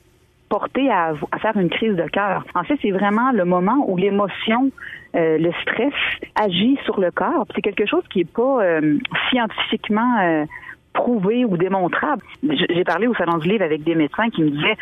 portée 0.52 0.90
à, 0.90 1.14
faire 1.40 1.56
une 1.56 1.70
crise 1.70 1.96
de 1.96 2.06
cœur. 2.08 2.44
En 2.54 2.62
fait, 2.62 2.78
c'est 2.82 2.90
vraiment 2.90 3.32
le 3.32 3.46
moment 3.46 3.86
où 3.88 3.96
l'émotion, 3.96 4.70
euh, 5.14 5.38
le 5.38 5.50
stress 5.62 5.94
agit 6.34 6.78
sur 6.84 7.00
le 7.00 7.10
corps. 7.10 7.46
C'est 7.54 7.62
quelque 7.62 7.86
chose 7.86 8.04
qui 8.10 8.18
n'est 8.18 8.26
pas 8.26 8.62
euh, 8.62 8.98
scientifiquement 9.30 10.20
euh, 10.20 10.44
prouvé 10.92 11.44
ou 11.44 11.56
démontrable. 11.56 12.22
J'ai 12.42 12.84
parlé 12.84 13.06
au 13.06 13.14
salon 13.14 13.38
du 13.38 13.48
livre 13.48 13.64
avec 13.64 13.82
des 13.84 13.94
médecins 13.94 14.28
qui 14.30 14.42
me 14.42 14.50
disaient 14.50 14.76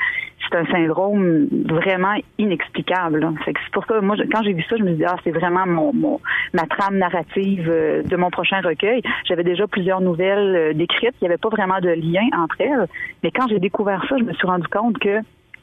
c'est 0.48 0.56
un 0.58 0.66
syndrome 0.66 1.46
vraiment 1.68 2.14
inexplicable. 2.38 3.26
C'est 3.44 3.54
pour 3.72 3.84
ça, 3.86 4.00
moi, 4.00 4.16
quand 4.32 4.42
j'ai 4.42 4.52
vu 4.52 4.62
ça, 4.68 4.76
je 4.76 4.82
me 4.82 4.88
suis 4.88 4.96
dit 4.96 5.04
ah 5.06 5.16
c'est 5.22 5.30
vraiment 5.30 5.66
mon, 5.66 5.92
mon- 5.92 6.20
ma 6.52 6.66
trame 6.66 6.98
narrative 6.98 7.68
euh, 7.70 8.02
de 8.02 8.16
mon 8.16 8.30
prochain 8.30 8.61
recueil. 8.61 9.02
J'avais 9.28 9.44
déjà 9.44 9.66
plusieurs 9.66 10.00
nouvelles 10.00 10.56
euh, 10.56 10.72
décrites. 10.72 11.14
Il 11.20 11.24
n'y 11.24 11.28
avait 11.28 11.38
pas 11.38 11.50
vraiment 11.50 11.78
de 11.80 11.90
lien 11.90 12.26
entre 12.36 12.56
elles. 12.61 12.86
Mais 13.22 13.30
quand 13.30 13.46
j'ai 13.48 13.58
découvert 13.61 14.04
ça, 14.08 14.16
je 14.18 14.24
me 14.24 14.32
suis 14.32 14.46
rendu 14.46 14.66
compte 14.68 14.98
que 14.98 15.18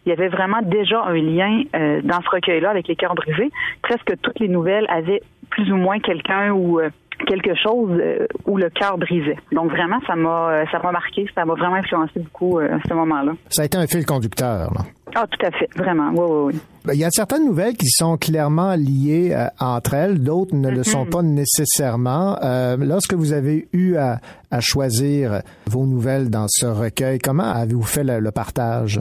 il 0.06 0.10
y 0.10 0.14
avait 0.14 0.30
vraiment 0.30 0.62
déjà 0.62 1.04
un 1.04 1.16
lien 1.16 1.64
euh, 1.76 2.00
dans 2.02 2.22
ce 2.22 2.30
recueil-là 2.30 2.70
avec 2.70 2.88
les 2.88 2.96
cœurs 2.96 3.14
brisés. 3.16 3.52
Presque 3.82 4.14
toutes 4.22 4.40
les 4.40 4.48
nouvelles 4.48 4.86
avaient 4.88 5.22
plus 5.50 5.70
ou 5.70 5.76
moins 5.76 6.00
quelqu'un 6.00 6.52
ou 6.54 6.80
euh, 6.80 6.90
quelque 7.26 7.56
chose 7.56 7.92
euh, 8.00 8.28
où 8.46 8.58
le 8.58 8.70
cœur 8.70 8.98
brisait. 8.98 9.38
Donc 9.52 9.72
vraiment, 9.72 10.00
ça 10.06 10.16
m'a 10.16 10.50
euh, 10.52 10.66
ça 10.72 10.80
m'a 10.80 10.92
marqué, 10.92 11.26
ça 11.34 11.46
m'a 11.46 11.54
vraiment 11.56 11.76
influencé 11.76 12.20
beaucoup 12.20 12.60
euh, 12.60 12.76
à 12.76 12.80
ce 12.88 12.94
moment-là. 12.94 13.32
Ça 13.50 13.64
a 13.64 13.66
été 13.66 13.78
un 13.78 13.88
fil 13.88 14.06
conducteur. 14.06 14.72
là. 14.74 14.82
Ah, 15.16 15.26
tout 15.32 15.44
à 15.46 15.52
fait, 15.52 15.70
vraiment. 15.76 16.10
Oui, 16.12 16.20
oui, 16.30 16.54
oui. 16.54 16.60
Ben, 16.86 16.94
Il 16.94 17.00
y 17.00 17.06
a 17.06 17.10
certaines 17.10 17.46
nouvelles 17.46 17.76
qui 17.76 17.88
sont 17.90 18.18
clairement 18.18 18.76
liées 18.76 19.32
euh, 19.34 19.48
entre 19.60 19.94
elles, 19.96 20.22
d'autres 20.22 20.54
ne 20.56 20.70
le 20.70 20.84
sont 20.84 21.06
pas 21.06 21.22
nécessairement. 21.24 22.38
Euh, 22.44 22.78
lorsque 22.80 23.14
vous 23.14 23.34
avez 23.34 23.68
eu 23.74 23.96
à, 23.96 24.20
à 24.52 24.60
choisir 24.60 25.42
vos 25.66 25.86
nouvelles 25.86 26.30
dans 26.30 26.46
ce 26.48 26.66
recueil, 26.68 27.20
comment 27.20 27.44
avez-vous 27.52 27.82
fait 27.84 28.04
le, 28.04 28.20
le 28.20 28.32
partage? 28.32 29.00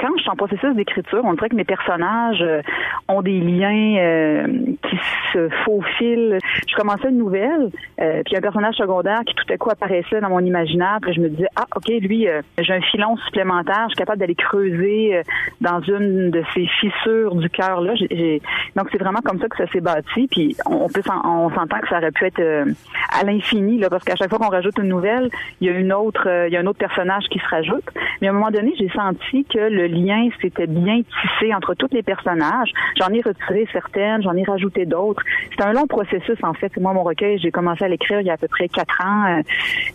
Quand 0.00 0.08
je 0.16 0.22
suis 0.22 0.30
en 0.30 0.36
processus 0.36 0.74
d'écriture, 0.74 1.20
on 1.24 1.34
dirait 1.34 1.50
que 1.50 1.56
mes 1.56 1.64
personnages 1.64 2.40
euh, 2.40 2.62
ont 3.08 3.22
des 3.22 3.38
liens 3.40 3.96
euh, 3.98 4.46
qui 4.88 4.98
se 5.32 5.48
faufilent. 5.64 6.38
Je 6.68 6.74
commençais 6.74 7.08
une 7.08 7.18
nouvelle, 7.18 7.70
euh, 8.00 8.22
puis 8.24 8.36
un 8.36 8.40
personnage 8.40 8.76
secondaire 8.76 9.20
qui 9.26 9.34
tout 9.34 9.52
à 9.52 9.56
coup 9.58 9.70
apparaissait 9.70 10.20
dans 10.20 10.30
mon 10.30 10.40
imaginaire, 10.40 10.98
puis 11.02 11.12
je 11.12 11.20
me 11.20 11.28
disais 11.28 11.48
ah 11.56 11.66
ok 11.76 11.88
lui 11.88 12.26
j'ai 12.58 12.72
un 12.72 12.80
filon 12.80 13.16
supplémentaire, 13.26 13.84
je 13.84 13.90
suis 13.90 13.98
capable 13.98 14.18
d'aller 14.18 14.34
creuser 14.34 15.22
dans 15.60 15.80
une 15.80 16.30
de 16.30 16.42
ces 16.54 16.66
fissures 16.80 17.34
du 17.34 17.50
cœur 17.50 17.80
là. 17.80 17.94
Donc 18.76 18.88
c'est 18.90 18.98
vraiment 18.98 19.20
comme 19.24 19.38
ça 19.38 19.48
que 19.48 19.56
ça 19.56 19.66
s'est 19.66 19.80
bâti, 19.80 20.28
puis 20.30 20.56
on 20.66 20.88
peut 20.88 21.02
on 21.24 21.50
s'entend 21.50 21.80
que 21.80 21.88
ça 21.88 21.98
aurait 21.98 22.12
pu 22.12 22.26
être 22.26 22.40
à 22.40 23.24
l'infini 23.24 23.78
là, 23.78 23.90
parce 23.90 24.04
qu'à 24.04 24.16
chaque 24.16 24.30
fois 24.30 24.38
qu'on 24.38 24.48
rajoute 24.48 24.78
une 24.78 24.88
nouvelle, 24.88 25.30
il 25.60 25.68
y 25.68 25.70
a 25.70 25.78
une 25.78 25.92
autre, 25.92 26.26
il 26.46 26.52
y 26.52 26.56
a 26.56 26.60
un 26.60 26.66
autre 26.66 26.78
personnage 26.78 27.24
qui 27.30 27.38
se 27.38 27.48
rajoute. 27.48 27.84
Mais 28.20 28.28
à 28.28 28.30
un 28.30 28.34
moment 28.34 28.50
donné, 28.50 28.72
j'ai 28.78 28.88
senti 28.90 29.44
que 29.44 29.58
le 29.58 29.89
lien 29.90 30.28
s'était 30.40 30.66
bien 30.66 31.02
tissé 31.02 31.54
entre 31.54 31.74
tous 31.74 31.88
les 31.92 32.02
personnages. 32.02 32.70
J'en 32.98 33.08
ai 33.08 33.20
retiré 33.20 33.66
certaines, 33.72 34.22
j'en 34.22 34.34
ai 34.34 34.44
rajouté 34.44 34.86
d'autres. 34.86 35.22
C'est 35.56 35.64
un 35.64 35.72
long 35.72 35.86
processus 35.86 36.38
en 36.42 36.54
fait. 36.54 36.74
Moi, 36.78 36.92
mon 36.92 37.02
recueil, 37.02 37.38
j'ai 37.38 37.50
commencé 37.50 37.84
à 37.84 37.88
l'écrire 37.88 38.20
il 38.20 38.26
y 38.26 38.30
a 38.30 38.34
à 38.34 38.38
peu 38.38 38.48
près 38.48 38.68
quatre 38.68 39.00
ans. 39.04 39.24
Euh, 39.26 39.42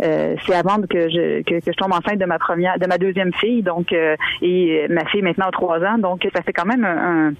euh, 0.03 0.35
c'est 0.45 0.55
avant 0.55 0.81
que 0.81 1.09
je 1.09 1.41
que, 1.43 1.59
je 1.65 1.71
tombe 1.71 1.93
enceinte 1.93 2.19
de 2.19 2.25
ma 2.25 2.39
première, 2.39 2.77
de 2.77 2.85
ma 2.85 2.97
deuxième 2.97 3.33
fille, 3.33 3.63
donc 3.63 3.91
euh, 3.91 4.15
et 4.41 4.85
ma 4.89 5.05
fille 5.05 5.21
maintenant 5.21 5.47
a 5.47 5.51
trois 5.51 5.79
ans. 5.79 5.97
Donc 5.97 6.27
ça 6.35 6.41
fait 6.41 6.53
quand 6.53 6.65
même 6.65 6.85
un, 6.85 7.33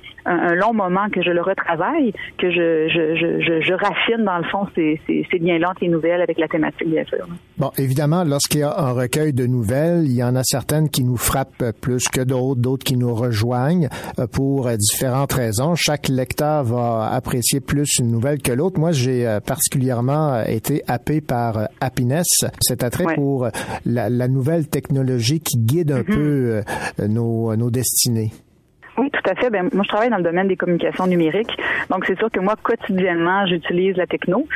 long 0.56 0.74
moment 0.74 1.08
que 1.12 1.22
je 1.22 1.30
le 1.30 1.42
retravaille, 1.42 2.12
que 2.38 2.50
je 2.50 2.88
je, 2.88 3.62
je, 3.62 3.74
raffine 3.74 4.24
dans 4.24 4.38
le 4.38 4.44
fond 4.46 4.68
ces, 4.74 5.00
ces, 5.06 5.28
ces 5.30 5.38
liens-là 5.38 5.74
les 5.82 5.90
nouvelles 5.90 6.22
avec 6.22 6.38
la 6.38 6.48
thématique 6.48 6.90
bien 6.90 7.04
sûr. 7.06 7.28
Bon, 7.58 7.72
évidemment, 7.78 8.24
lorsqu'il 8.24 8.62
y 8.62 8.64
a 8.64 8.78
un 8.78 8.92
recueil 8.92 9.34
de 9.34 9.46
nouvelles, 9.46 10.04
il 10.06 10.16
y 10.16 10.24
en 10.24 10.36
a 10.36 10.44
certaines 10.44 10.90
qui 10.90 11.04
nous 11.04 11.18
frappent 11.18 11.72
plus 11.82 12.08
que 12.08 12.22
d'autres, 12.22 12.45
d'autres 12.54 12.84
qui 12.84 12.98
nous 12.98 13.16
rejoignent 13.16 13.90
pour 14.32 14.70
différentes 14.78 15.34
raisons. 15.34 15.74
Chaque 15.76 16.10
lecteur 16.10 16.64
va 16.64 17.12
apprécier 17.12 17.60
plus 17.60 18.00
une 18.00 18.12
nouvelle 18.12 18.42
que 18.42 18.52
l'autre. 18.52 18.80
Moi, 18.80 18.92
j'ai 18.92 19.28
euh, 19.28 19.40
particulièrement 19.40 20.34
euh, 20.34 20.44
été 20.46 20.84
happé 20.88 21.22
par 21.22 21.58
euh, 21.58 21.66
Happiness, 21.80 22.28
cet 22.62 22.84
attrait 22.84 23.16
pour 23.16 23.48
la, 23.86 24.28
nouvelle 24.28 24.68
technologie 24.68 25.40
qui 25.40 25.58
guide 25.58 25.92
un 25.92 26.02
mm-hmm. 26.02 26.64
peu 26.98 27.08
nos, 27.08 27.56
nos 27.56 27.70
destinées. 27.70 28.32
Oui, 28.98 29.12
tout 29.12 29.30
à 29.30 29.36
fait. 29.36 29.50
Ben, 29.50 29.70
moi, 29.74 29.84
je 29.84 29.90
travaille 29.90 30.10
dans 30.10 30.18
le 30.18 30.24
domaine 30.24 30.48
des 30.48 30.56
communications 30.56 31.06
numériques. 31.08 31.56
Donc, 31.90 32.06
c'est 32.06 32.18
sûr 32.18 32.32
que 32.32 32.40
moi, 32.40 32.56
quotidiennement, 32.62 33.46
j'utilise 33.46 33.98
la 33.98 34.08
techno. 34.08 34.48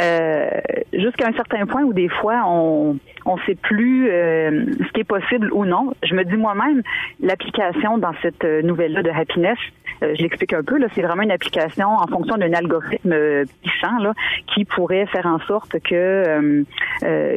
Euh, 0.00 0.50
jusqu'à 0.92 1.28
un 1.28 1.32
certain 1.32 1.66
point 1.66 1.82
où 1.82 1.92
des 1.92 2.08
fois, 2.08 2.42
on 2.46 2.98
on 3.28 3.36
sait 3.38 3.54
plus 3.54 4.08
euh, 4.10 4.64
ce 4.78 4.92
qui 4.92 5.00
est 5.00 5.04
possible 5.04 5.52
ou 5.52 5.64
non. 5.64 5.92
Je 6.02 6.14
me 6.14 6.24
dis 6.24 6.36
moi-même, 6.36 6.82
l'application 7.20 7.98
dans 7.98 8.14
cette 8.22 8.44
euh, 8.44 8.62
nouvelle-là 8.62 9.02
de 9.02 9.10
Happiness, 9.10 9.58
je 10.02 10.22
l'explique 10.22 10.52
un 10.52 10.62
peu, 10.62 10.78
là, 10.78 10.86
c'est 10.94 11.02
vraiment 11.02 11.22
une 11.22 11.30
application 11.30 11.88
en 11.88 12.06
fonction 12.06 12.36
d'un 12.36 12.52
algorithme 12.52 13.14
puissant 13.62 13.98
là, 14.00 14.12
qui 14.54 14.64
pourrait 14.64 15.06
faire 15.06 15.26
en 15.26 15.38
sorte 15.40 15.78
que 15.80 16.64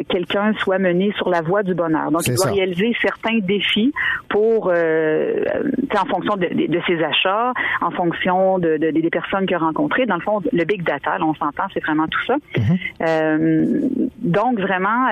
quelqu'un 0.09 0.53
soit 0.59 0.79
mené 0.79 1.13
sur 1.17 1.29
la 1.29 1.41
voie 1.41 1.63
du 1.63 1.73
bonheur. 1.73 2.11
Donc, 2.11 2.21
il 2.27 2.35
doit 2.35 2.51
réaliser 2.51 2.95
certains 3.01 3.39
défis 3.39 3.93
pour, 4.29 4.67
en 4.67 6.05
fonction 6.05 6.35
de, 6.37 6.79
ses 6.87 7.03
achats, 7.03 7.53
en 7.81 7.91
fonction 7.91 8.59
de, 8.59 8.77
des 8.77 9.09
personnes 9.09 9.45
qu'il 9.45 9.55
a 9.55 9.59
rencontrées. 9.59 10.05
Dans 10.05 10.15
le 10.15 10.21
fond, 10.21 10.41
le 10.51 10.63
big 10.65 10.83
data, 10.83 11.17
on 11.21 11.33
s'entend, 11.35 11.63
c'est 11.73 11.83
vraiment 11.83 12.07
tout 12.07 12.25
ça. 12.25 12.35
Mm-hmm. 12.55 13.99
donc, 14.21 14.59
vraiment, 14.59 15.07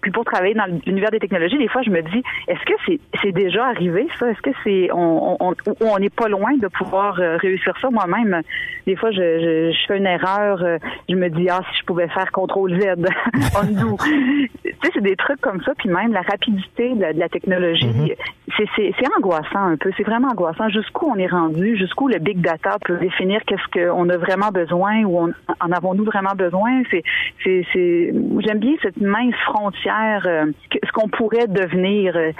puis 0.00 0.10
pour 0.10 0.24
travailler 0.24 0.54
dans 0.54 0.66
l'univers 0.86 1.10
des 1.10 1.18
technologies, 1.20 1.58
des 1.58 1.68
fois, 1.68 1.82
je 1.82 1.90
me 1.90 2.02
dis, 2.02 2.22
est-ce 2.48 2.64
que 2.64 2.74
c'est 2.86 3.00
c'est 3.22 3.32
déjà 3.32 3.66
arrivé 3.66 4.06
ça? 4.18 4.30
Est-ce 4.30 4.42
que 4.42 4.50
c'est 4.62 4.88
on 4.92 5.36
on 5.40 5.54
on 5.80 5.98
n'est 5.98 6.10
pas 6.10 6.28
loin 6.28 6.56
de 6.64 6.68
pouvoir 6.68 7.20
euh, 7.20 7.36
réussir 7.36 7.74
ça 7.80 7.90
moi-même 7.90 8.40
Des 8.86 8.96
fois, 8.96 9.10
je, 9.10 9.18
je, 9.18 9.72
je, 9.72 9.86
fais 9.86 9.98
une 9.98 10.06
erreur, 10.06 10.62
euh, 10.62 10.78
je 11.08 11.14
me 11.14 11.28
dis 11.28 11.48
ah 11.50 11.60
si 11.70 11.80
je 11.80 11.84
pouvais 11.84 12.08
faire 12.08 12.30
contrôle 12.32 12.80
Z, 12.80 12.86
undo. 13.60 13.96
tu 13.98 14.48
sais, 14.82 14.90
c'est 14.92 15.02
des 15.02 15.16
trucs 15.16 15.40
comme 15.40 15.62
ça. 15.62 15.72
Puis 15.78 15.88
même 15.88 16.12
la 16.12 16.22
rapidité 16.22 16.94
de 16.94 17.18
la, 17.18 17.28
technologie, 17.28 17.86
mm-hmm. 17.86 18.66
c'est 18.76 18.94
c'est 18.98 19.16
angoissant 19.16 19.64
un 19.72 19.76
peu. 19.76 19.90
C'est 19.96 20.04
vraiment 20.04 20.28
angoissant. 20.28 20.68
Jusqu'où 20.68 21.10
on 21.14 21.16
est 21.16 21.26
rendu 21.26 21.76
Jusqu'où 21.76 22.08
le 22.08 22.18
big 22.18 22.40
data 22.40 22.76
peut 22.84 22.96
définir 22.96 23.40
qu'est-ce 23.46 23.68
qu'on 23.72 24.08
a 24.08 24.16
vraiment 24.16 24.50
besoin 24.50 25.04
ou 25.04 25.18
on, 25.18 25.32
en 25.60 25.72
avons-nous 25.72 26.04
vraiment 26.04 26.34
besoin? 26.34 26.82
C'est 26.90 27.02
j'aime 27.44 28.58
bien 28.58 28.74
cette 28.82 29.00
mince 29.00 29.34
frontière 29.46 30.22
euh, 30.26 30.46
ce 30.72 30.92
qu'on 30.92 31.08
pourrait 31.08 31.46
devenir 31.46 32.16
euh, 32.16 32.32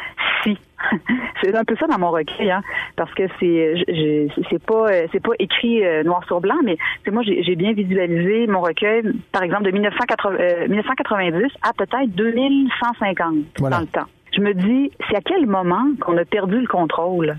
si. 0.42 0.56
c'est 1.42 1.54
un 1.54 1.64
peu 1.64 1.76
ça 1.76 1.86
dans 1.86 1.98
mon 1.98 2.10
recueil, 2.10 2.50
hein, 2.50 2.62
parce 2.96 3.12
que 3.14 3.24
c'est 3.40 3.84
c'est 4.50 4.62
pas 4.64 4.88
euh, 4.90 5.06
c'est 5.12 5.22
pas 5.22 5.32
écrit 5.38 5.82
noir 6.04 6.24
sur 6.26 6.40
blanc, 6.40 6.58
mais 6.64 6.76
c'est 7.04 7.10
moi 7.10 7.22
j'ai 7.24 7.56
bien 7.56 7.72
visualisé 7.72 8.46
mon 8.46 8.60
recueil, 8.60 9.02
par 9.32 9.42
exemple 9.42 9.64
de 9.64 9.70
1990 9.70 11.52
à 11.62 11.72
peut-être 11.72 12.10
2150 12.14 13.34
dans 13.60 13.80
le 13.80 13.86
temps. 13.86 14.06
Je 14.36 14.40
me 14.40 14.52
dis, 14.52 14.90
c'est 15.08 15.16
à 15.16 15.20
quel 15.20 15.46
moment 15.46 15.92
qu'on 16.00 16.16
a 16.16 16.24
perdu 16.24 16.60
le 16.60 16.66
contrôle? 16.66 17.36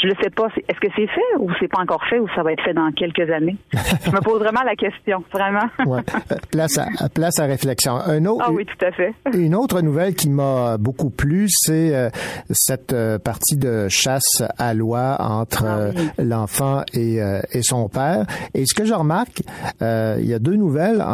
Je 0.00 0.08
ne 0.08 0.14
sais 0.22 0.30
pas. 0.30 0.48
Est-ce 0.68 0.80
que 0.80 0.88
c'est 0.94 1.06
fait 1.06 1.38
ou 1.38 1.50
c'est 1.60 1.68
pas 1.68 1.80
encore 1.80 2.02
fait 2.08 2.18
ou 2.18 2.28
ça 2.34 2.42
va 2.42 2.52
être 2.52 2.62
fait 2.62 2.74
dans 2.74 2.90
quelques 2.92 3.30
années? 3.30 3.56
je 3.72 4.10
me 4.10 4.20
pose 4.20 4.40
vraiment 4.40 4.62
la 4.64 4.76
question, 4.76 5.22
vraiment. 5.32 5.66
ouais. 5.86 6.02
Euh, 6.32 6.36
place, 6.50 6.78
à, 6.78 7.08
place 7.08 7.38
à 7.38 7.44
réflexion. 7.44 7.96
Un 7.96 8.24
autre, 8.26 8.44
ah 8.46 8.52
oui, 8.52 8.64
tout 8.64 8.84
à 8.84 8.92
fait. 8.92 9.14
Une 9.34 9.54
autre 9.54 9.80
nouvelle 9.80 10.14
qui 10.14 10.30
m'a 10.30 10.76
beaucoup 10.78 11.10
plu, 11.10 11.46
c'est 11.48 11.94
euh, 11.94 12.10
cette 12.50 12.92
euh, 12.92 13.18
partie 13.18 13.56
de 13.56 13.88
chasse 13.88 14.42
à 14.58 14.74
loi 14.74 15.16
entre 15.20 15.64
ah 15.66 16.22
l'enfant 16.22 16.82
et, 16.94 17.18
et, 17.52 17.62
son 17.62 17.88
père. 17.88 18.26
Et 18.54 18.66
ce 18.66 18.74
que 18.74 18.84
je 18.84 18.94
remarque, 18.94 19.42
il 19.80 20.26
y 20.26 20.34
a 20.34 20.38
deux 20.38 20.56
nouvelles 20.56 21.04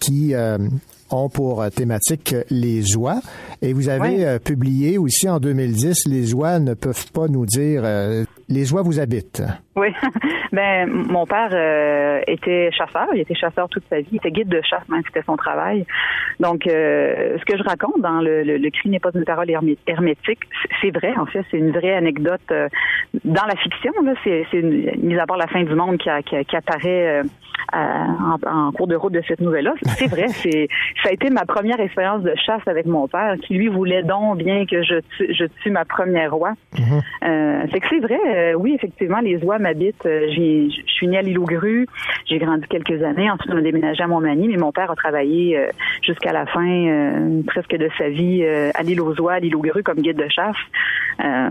qui 0.00 0.34
ont 1.10 1.28
pour 1.28 1.68
thématique 1.70 2.34
les 2.50 2.96
oies. 2.96 3.20
Et 3.62 3.72
vous 3.72 3.88
avez 3.88 4.24
euh, 4.26 4.38
publié 4.38 4.98
aussi 4.98 5.28
en 5.28 5.40
2010, 5.40 6.06
les 6.06 6.34
oies 6.34 6.58
ne 6.58 6.74
peuvent 6.74 7.10
pas 7.12 7.28
nous 7.28 7.46
dire, 7.46 7.82
euh, 7.84 8.24
les 8.48 8.72
oies 8.72 8.82
vous 8.82 9.00
habitent. 9.00 9.42
Oui. 9.74 9.88
ben, 10.52 10.88
mon 10.88 11.26
père 11.26 11.50
euh, 11.52 12.20
était 12.26 12.70
chasseur. 12.72 13.08
Il 13.14 13.20
était 13.20 13.34
chasseur 13.34 13.68
toute 13.68 13.84
sa 13.90 14.00
vie. 14.00 14.08
Il 14.12 14.16
était 14.16 14.30
guide 14.30 14.48
de 14.48 14.60
chasse, 14.62 14.88
même 14.88 15.02
c'était 15.06 15.24
son 15.26 15.36
travail. 15.36 15.84
Donc, 16.40 16.62
ce 16.66 17.44
que 17.44 17.56
je 17.56 17.62
raconte 17.62 18.00
dans 18.00 18.20
le, 18.20 18.42
le, 18.42 18.70
cri 18.70 18.88
n'est 18.88 19.00
pas 19.00 19.10
une 19.14 19.24
parole 19.24 19.50
hermétique, 19.50 20.40
c'est 20.80 20.90
vrai. 20.90 21.14
En 21.16 21.26
fait, 21.26 21.44
c'est 21.50 21.58
une 21.58 21.72
vraie 21.72 21.94
anecdote 21.94 22.52
dans 23.24 23.46
la 23.46 23.56
fiction. 23.56 23.92
Là, 24.04 24.12
c'est, 24.22 24.46
c'est 24.50 24.62
mis 24.62 25.18
à 25.18 25.26
part 25.26 25.38
la 25.38 25.46
fin 25.46 25.62
du 25.62 25.74
monde 25.74 25.98
qui, 25.98 26.10
qui, 26.44 26.56
apparaît 26.56 27.22
en, 27.72 28.36
en, 28.46 28.72
cours 28.72 28.86
de 28.86 28.96
route 28.96 29.12
de 29.12 29.22
cette 29.26 29.40
nouvelle-là. 29.40 29.74
C'est 29.82 30.08
vrai. 30.08 30.28
C'est 30.36 30.68
ça 31.02 31.08
a 31.08 31.12
été 31.12 31.30
ma 31.30 31.44
première 31.46 31.80
expérience 31.80 32.22
de 32.22 32.34
chasse 32.34 32.62
avec 32.66 32.86
mon 32.86 33.08
père, 33.08 33.36
qui 33.42 33.54
lui 33.54 33.68
voulait 33.68 34.02
donc 34.02 34.38
bien 34.38 34.66
que 34.66 34.82
je 34.82 35.00
tue, 35.16 35.32
je 35.32 35.44
tue 35.62 35.70
ma 35.70 35.84
première 35.84 36.34
euh, 37.24 37.66
c'est 37.72 37.80
que 37.80 37.86
c'est 37.88 38.00
vrai, 38.00 38.18
euh, 38.36 38.54
oui, 38.54 38.74
effectivement, 38.74 39.20
les 39.20 39.42
oies 39.44 39.58
m'habitent. 39.58 40.06
Euh, 40.06 40.28
je 40.30 40.92
suis 40.92 41.08
née 41.08 41.18
à 41.18 41.22
l'île 41.22 41.38
aux 41.38 41.44
grues, 41.44 41.86
j'ai 42.26 42.38
grandi 42.38 42.66
quelques 42.68 43.02
années, 43.02 43.30
ensuite 43.30 43.52
on 43.52 43.58
a 43.58 43.62
déménagé 43.62 44.02
à 44.02 44.06
Montmagny, 44.06 44.48
mais 44.48 44.56
mon 44.56 44.72
père 44.72 44.90
a 44.90 44.94
travaillé 44.94 45.56
euh, 45.56 45.68
jusqu'à 46.02 46.32
la 46.32 46.46
fin 46.46 47.42
presque 47.46 47.76
de 47.76 47.88
sa 47.98 48.08
vie 48.08 48.44
à 48.44 48.82
l'île 48.82 49.00
aux 49.00 49.18
oies, 49.20 49.34
à 49.34 49.40
l'île 49.40 49.56
aux 49.56 49.60
grues 49.60 49.82
comme 49.82 50.00
guide 50.00 50.16
de 50.16 50.28
chasse. 50.28 50.56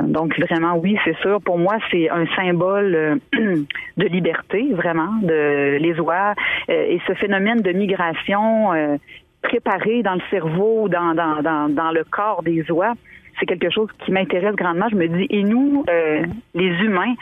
donc 0.04 0.40
vraiment, 0.40 0.78
oui, 0.78 0.98
c'est 1.04 1.18
sûr. 1.18 1.42
Pour 1.42 1.58
moi, 1.58 1.78
c'est 1.92 2.10
un 2.10 2.26
symbole 2.36 3.20
de 3.34 4.06
liberté, 4.06 4.68
vraiment, 4.72 5.14
de 5.22 5.78
les 5.78 6.00
oies 6.00 6.34
et 6.70 7.00
ce 7.08 7.14
phénomène 7.14 7.62
de 7.62 7.72
migration 7.72 8.72
préparé 9.42 10.02
dans 10.04 10.16
le 10.16 10.22
cerveau, 10.30 10.90
dans, 10.90 11.14
dans, 11.14 11.92
le 11.92 12.04
corps 12.04 12.44
des 12.44 12.70
oies, 12.72 12.94
c'est 13.40 13.46
quelque 13.46 13.70
chose 13.70 13.90
qui 14.04 14.12
m'intéresse 14.12 14.56
grandement. 14.56 14.88
Je 14.90 14.96
me 14.96 15.08
dis, 15.08 15.28
et 15.30 15.44
nous, 15.44 15.84
euh, 15.90 16.24
les 16.54 16.70
humains, 16.84 17.14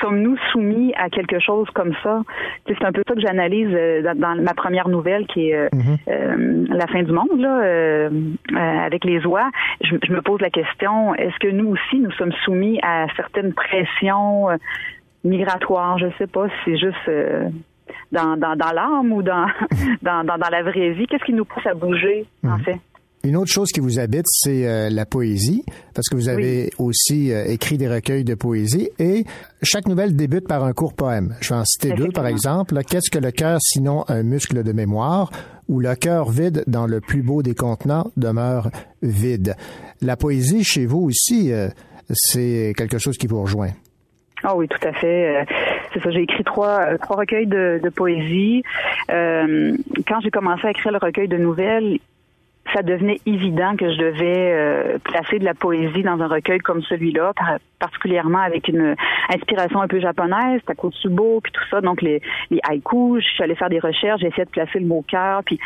sommes-nous 0.00 0.36
soumis 0.52 0.92
à 0.96 1.10
quelque 1.10 1.38
chose 1.38 1.68
comme 1.70 1.92
ça? 2.02 2.22
C'est 2.66 2.84
un 2.84 2.92
peu 2.92 3.02
ça 3.06 3.14
que 3.14 3.20
j'analyse 3.20 3.70
euh, 3.72 4.14
dans, 4.14 4.40
ma 4.42 4.54
première 4.54 4.88
nouvelle, 4.88 5.26
qui 5.26 5.50
est 5.50 5.56
euh, 5.56 5.68
mm-hmm. 5.72 6.74
La 6.76 6.86
fin 6.86 7.02
du 7.02 7.12
monde, 7.12 7.38
là, 7.38 8.84
avec 8.84 9.04
les 9.04 9.24
oies. 9.26 9.50
Je, 9.82 9.96
je, 10.02 10.12
me 10.12 10.20
pose 10.20 10.40
la 10.40 10.50
question, 10.50 11.14
est-ce 11.14 11.38
que 11.38 11.48
nous 11.48 11.68
aussi, 11.68 11.98
nous 11.98 12.10
sommes 12.12 12.32
soumis 12.44 12.78
à 12.82 13.06
certaines 13.16 13.54
pressions 13.54 14.48
migratoires? 15.24 15.98
Je 15.98 16.06
sais 16.18 16.26
pas, 16.26 16.46
c'est 16.64 16.76
juste 16.76 17.08
dans, 18.12 18.36
dans, 18.36 18.56
dans 18.56 18.72
l'âme 18.72 19.12
ou 19.12 19.22
dans, 19.22 19.46
dans, 20.02 20.24
dans, 20.24 20.50
la 20.50 20.62
vraie 20.62 20.90
vie? 20.90 21.06
Qu'est-ce 21.06 21.24
qui 21.24 21.32
nous 21.32 21.44
pousse 21.44 21.66
à 21.66 21.74
bouger, 21.74 22.26
en 22.44 22.58
mhm. 22.58 22.60
fait? 22.60 22.80
Une 23.26 23.36
autre 23.36 23.50
chose 23.50 23.72
qui 23.72 23.80
vous 23.80 23.98
habite, 23.98 24.26
c'est 24.28 24.68
euh, 24.68 24.88
la 24.88 25.04
poésie, 25.04 25.64
parce 25.96 26.08
que 26.08 26.14
vous 26.14 26.28
avez 26.28 26.70
aussi 26.78 27.32
euh, 27.32 27.44
écrit 27.46 27.76
des 27.76 27.88
recueils 27.88 28.22
de 28.22 28.36
poésie 28.36 28.88
et 29.00 29.24
chaque 29.64 29.88
nouvelle 29.88 30.14
débute 30.14 30.46
par 30.46 30.62
un 30.62 30.72
court 30.72 30.94
poème. 30.94 31.34
Je 31.40 31.48
vais 31.48 31.58
en 31.58 31.64
citer 31.64 31.90
deux, 31.90 32.12
par 32.12 32.28
exemple. 32.28 32.80
Qu'est-ce 32.88 33.10
que 33.10 33.18
le 33.18 33.32
cœur 33.32 33.58
sinon 33.60 34.04
un 34.06 34.22
muscle 34.22 34.62
de 34.62 34.70
mémoire? 34.70 35.32
Ou 35.68 35.80
le 35.80 35.96
cœur 35.96 36.30
vide 36.30 36.62
dans 36.68 36.86
le 36.86 37.00
plus 37.00 37.22
beau 37.22 37.42
des 37.42 37.56
contenants 37.56 38.12
demeure 38.16 38.70
vide. 39.02 39.56
La 40.00 40.16
poésie 40.16 40.62
chez 40.62 40.86
vous 40.86 41.00
aussi, 41.00 41.52
euh, 41.52 41.66
c'est 42.12 42.74
quelque 42.76 42.98
chose 42.98 43.18
qui 43.18 43.26
vous 43.26 43.42
rejoint. 43.42 43.70
Ah 44.44 44.54
oui, 44.56 44.68
tout 44.68 44.86
à 44.86 44.92
fait. 44.92 45.44
c'est 45.92 46.00
ça. 46.00 46.10
J'ai 46.12 46.22
écrit 46.22 46.44
trois 46.44 46.96
trois 46.98 47.16
recueils 47.16 47.48
de, 47.48 47.80
de 47.82 47.88
poésie. 47.88 48.62
quand 49.08 50.20
j'ai 50.22 50.30
commencé 50.30 50.68
à 50.68 50.70
écrire 50.70 50.92
le 50.92 50.98
recueil 50.98 51.26
de 51.26 51.38
nouvelles, 51.38 51.98
ça 52.74 52.82
devenait 52.82 53.20
évident 53.26 53.76
que 53.76 53.90
je 53.90 53.98
devais 53.98 54.52
euh, 54.52 54.98
placer 54.98 55.38
de 55.38 55.44
la 55.44 55.54
poésie 55.54 56.02
dans 56.02 56.20
un 56.20 56.28
recueil 56.28 56.58
comme 56.58 56.82
celui-là, 56.82 57.32
particulièrement 57.78 58.40
avec 58.40 58.68
une 58.68 58.94
inspiration 59.28 59.80
un 59.80 59.88
peu 59.88 60.00
japonaise, 60.00 60.60
Takotsubo, 60.66 61.40
puis 61.42 61.52
tout 61.52 61.64
ça, 61.70 61.80
donc 61.80 62.02
les, 62.02 62.20
les 62.50 62.60
haïkus, 62.68 63.24
je 63.24 63.34
suis 63.34 63.42
allée 63.42 63.54
faire 63.54 63.68
des 63.68 63.78
recherches, 63.78 64.20
j'ai 64.20 64.30
de 64.44 64.50
placer 64.50 64.78
le 64.78 64.86
mot 64.86 65.04
cœur, 65.06 65.42
puis 65.44 65.58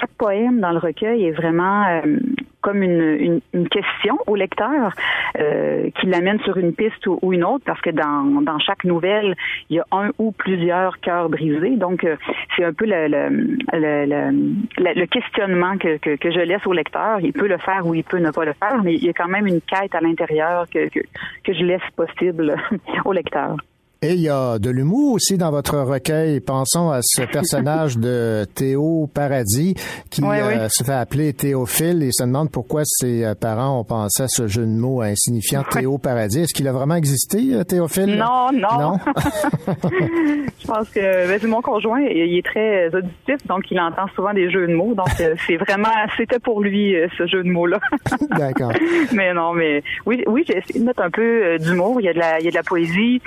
chaque 0.00 0.10
poème 0.18 0.60
dans 0.60 0.70
le 0.70 0.78
recueil 0.78 1.24
est 1.24 1.32
vraiment 1.32 1.86
euh, 1.88 2.18
comme 2.60 2.82
une, 2.82 3.40
une, 3.52 3.68
question 3.68 4.18
au 4.26 4.34
lecteur 4.34 4.92
euh, 5.38 5.90
qui 5.98 6.06
l'amène 6.06 6.40
sur 6.40 6.56
une 6.56 6.74
piste 6.74 7.06
ou, 7.06 7.32
une 7.32 7.44
autre, 7.44 7.64
parce 7.64 7.80
que 7.80 7.90
dans, 7.90 8.42
dans 8.42 8.58
chaque 8.58 8.84
nouvelle, 8.84 9.36
il 9.70 9.76
y 9.76 9.80
a 9.80 9.84
un 9.92 10.10
ou 10.18 10.32
plusieurs 10.32 10.98
cœurs 11.00 11.28
brisés, 11.28 11.76
donc 11.76 12.04
euh, 12.04 12.16
c'est 12.56 12.64
un 12.64 12.72
peu 12.72 12.86
le, 12.86 13.08
le, 13.08 14.30
le, 14.78 15.06
questionnement 15.06 15.78
que, 15.78 15.98
que, 15.98 16.16
que, 16.16 16.30
laisse 16.40 16.66
au 16.66 16.72
lecteur. 16.72 17.20
Il 17.20 17.32
peut 17.32 17.48
le 17.48 17.58
faire 17.58 17.86
ou 17.86 17.94
il 17.94 18.04
peut 18.04 18.18
ne 18.18 18.30
pas 18.30 18.44
le 18.44 18.52
faire, 18.52 18.82
mais 18.82 18.94
il 18.94 19.04
y 19.04 19.08
a 19.08 19.12
quand 19.12 19.28
même 19.28 19.46
une 19.46 19.60
quête 19.60 19.94
à 19.94 20.00
l'intérieur 20.00 20.66
que, 20.68 20.88
que 20.88 21.52
je 21.52 21.64
laisse 21.64 21.82
possible 21.96 22.56
au 23.04 23.12
lecteur. 23.12 23.56
Et 24.00 24.12
il 24.12 24.20
y 24.20 24.28
a 24.28 24.60
de 24.60 24.70
l'humour 24.70 25.14
aussi 25.14 25.38
dans 25.38 25.50
votre 25.50 25.76
recueil. 25.76 26.38
Pensons 26.38 26.90
à 26.90 27.00
ce 27.02 27.22
personnage 27.22 27.98
de 27.98 28.46
Théo 28.54 29.10
Paradis 29.12 29.74
qui 30.08 30.22
euh, 30.22 30.68
se 30.68 30.84
fait 30.84 30.92
appeler 30.92 31.32
Théophile 31.32 32.04
et 32.04 32.12
se 32.12 32.22
demande 32.22 32.48
pourquoi 32.52 32.82
ses 32.84 33.24
euh, 33.24 33.34
parents 33.34 33.80
ont 33.80 33.82
pensé 33.82 34.22
à 34.22 34.28
ce 34.28 34.46
jeu 34.46 34.62
de 34.62 34.70
mots 34.70 35.02
insignifiant 35.02 35.64
Théo 35.64 35.98
Paradis. 35.98 36.42
Est-ce 36.42 36.54
qu'il 36.54 36.68
a 36.68 36.72
vraiment 36.72 36.94
existé, 36.94 37.38
euh, 37.52 37.64
Théophile? 37.64 38.16
Non, 38.16 38.52
non. 38.52 38.78
Non? 38.78 38.98
Je 39.66 40.66
pense 40.68 40.88
que 40.90 41.26
ben, 41.26 41.50
mon 41.50 41.60
conjoint, 41.60 42.00
il 42.00 42.38
est 42.38 42.46
très 42.46 42.94
auditif, 42.94 43.44
donc 43.48 43.68
il 43.72 43.80
entend 43.80 44.06
souvent 44.14 44.32
des 44.32 44.48
jeux 44.48 44.68
de 44.68 44.74
mots. 44.74 44.94
Donc 44.94 45.08
c'est 45.44 45.56
vraiment, 45.56 45.88
c'était 46.16 46.38
pour 46.38 46.62
lui 46.62 46.94
ce 47.16 47.26
jeu 47.26 47.42
de 47.42 47.50
mots-là. 47.50 47.80
D'accord. 48.38 48.70
mais 49.12 49.34
non, 49.34 49.54
mais 49.54 49.82
oui, 50.06 50.22
oui, 50.28 50.44
j'ai 50.46 50.58
essayé 50.58 50.78
de 50.78 50.84
mettre 50.84 51.02
un 51.02 51.10
peu 51.10 51.58
d'humour. 51.58 52.00
Il 52.00 52.04
y 52.04 52.08
a 52.08 52.12
de 52.12 52.18
la, 52.20 52.38
il 52.38 52.44
y 52.44 52.48
a 52.48 52.52
de 52.52 52.56
la 52.56 52.62
poésie. 52.62 53.20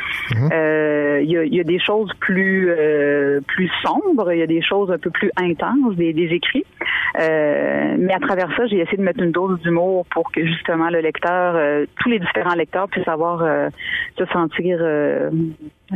Euh, 0.61 0.61
il 1.24 1.30
y, 1.32 1.59
a, 1.59 1.64
des 1.64 1.80
choses 1.80 2.12
plus 2.20 2.70
euh, 2.70 3.41
plus 3.47 3.70
sombres, 3.84 4.32
il 4.32 4.39
y 4.39 4.41
a 4.41 4.47
des 4.47 4.62
choses 4.62 4.91
un 4.91 4.97
peu 4.97 5.09
plus 5.09 5.32
intenses, 5.38 5.95
des, 5.95 6.14
écrits. 6.32 6.66
Euh, 7.20 7.95
mais 7.97 8.14
à 8.14 8.20
travers 8.20 8.49
ça, 8.55 8.66
j'ai 8.68 8.80
essayé 8.80 8.97
de 8.97 9.03
mettre 9.03 9.22
une 9.22 9.32
dose 9.32 9.59
d'humour 9.62 10.05
pour 10.14 10.32
que 10.32 10.45
justement 10.45 10.89
le 10.89 10.99
lecteur, 10.99 11.86
tous 12.01 12.09
les 12.09 12.20
différents 12.20 12.55
lecteurs 12.55 12.88
puissent 12.89 13.07
avoir 13.07 13.70
se 14.18 14.26
sentir 14.26 14.80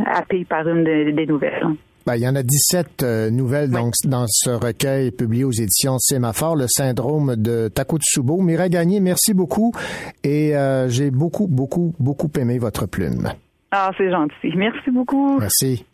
happés 0.05 0.45
par 0.45 0.67
une 0.67 0.83
des, 0.83 1.25
nouvelles. 1.25 1.65
Ben, 2.05 2.15
il 2.15 2.21
y 2.21 2.27
en 2.27 2.35
a 2.35 2.43
17 2.43 3.03
nouvelles 3.31 3.71
donc, 3.71 3.93
dans 4.03 4.25
ce 4.27 4.51
recueil 4.51 5.11
publié 5.11 5.43
aux 5.43 5.51
éditions 5.51 5.97
Sémaphore, 5.97 6.55
le 6.55 6.67
syndrome 6.67 7.35
de 7.35 7.67
Takotsubo. 7.67 8.41
Mireille 8.41 8.69
Gagné, 8.69 8.99
merci 8.99 9.33
beaucoup 9.33 9.71
et 10.23 10.53
j'ai 10.87 11.11
beaucoup, 11.11 11.47
beaucoup, 11.47 11.93
beaucoup 11.99 12.29
aimé 12.37 12.57
votre 12.59 12.85
plume. 12.85 13.29
Ah, 13.77 13.91
c'est 13.97 14.09
gentil. 14.09 14.53
Merci 14.55 14.89
beaucoup. 14.89 15.37
Merci. 15.37 15.85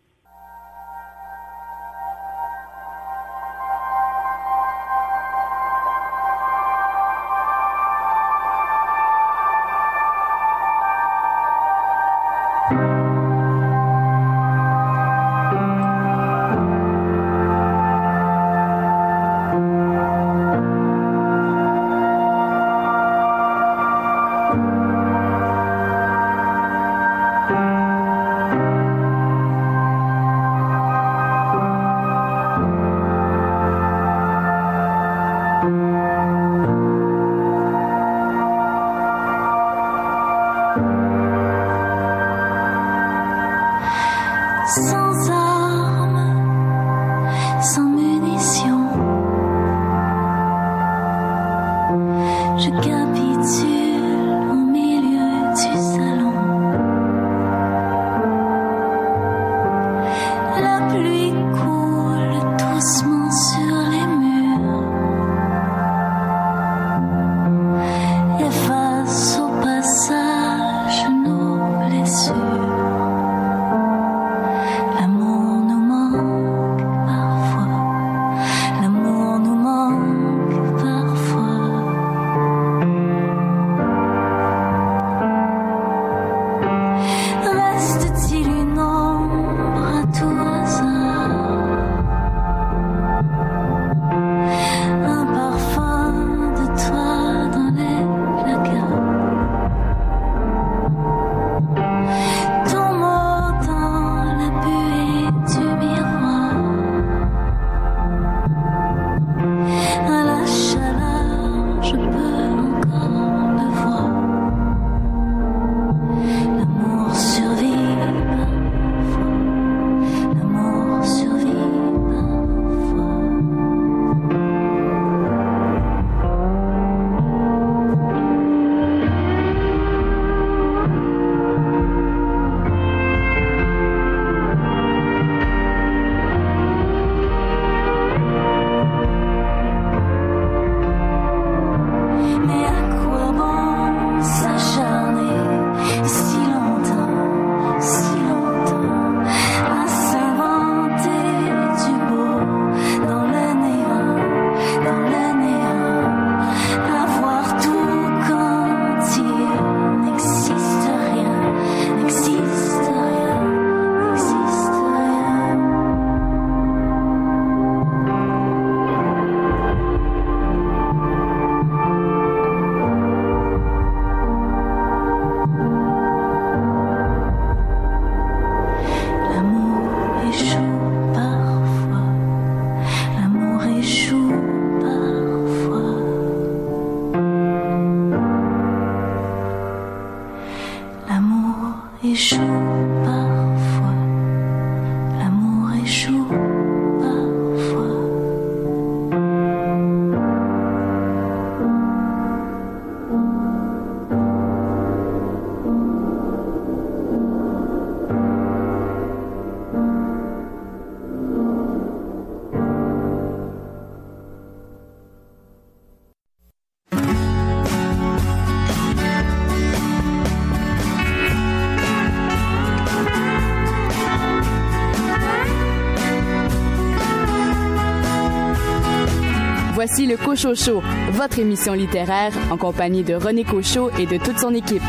Cochocho, 230.31 230.81
votre 231.11 231.39
émission 231.39 231.73
littéraire 231.73 232.31
en 232.51 232.55
compagnie 232.55 233.03
de 233.03 233.15
René 233.15 233.43
Cochot 233.43 233.91
et 233.99 234.05
de 234.05 234.15
toute 234.15 234.39
son 234.39 234.53
équipe. 234.53 234.81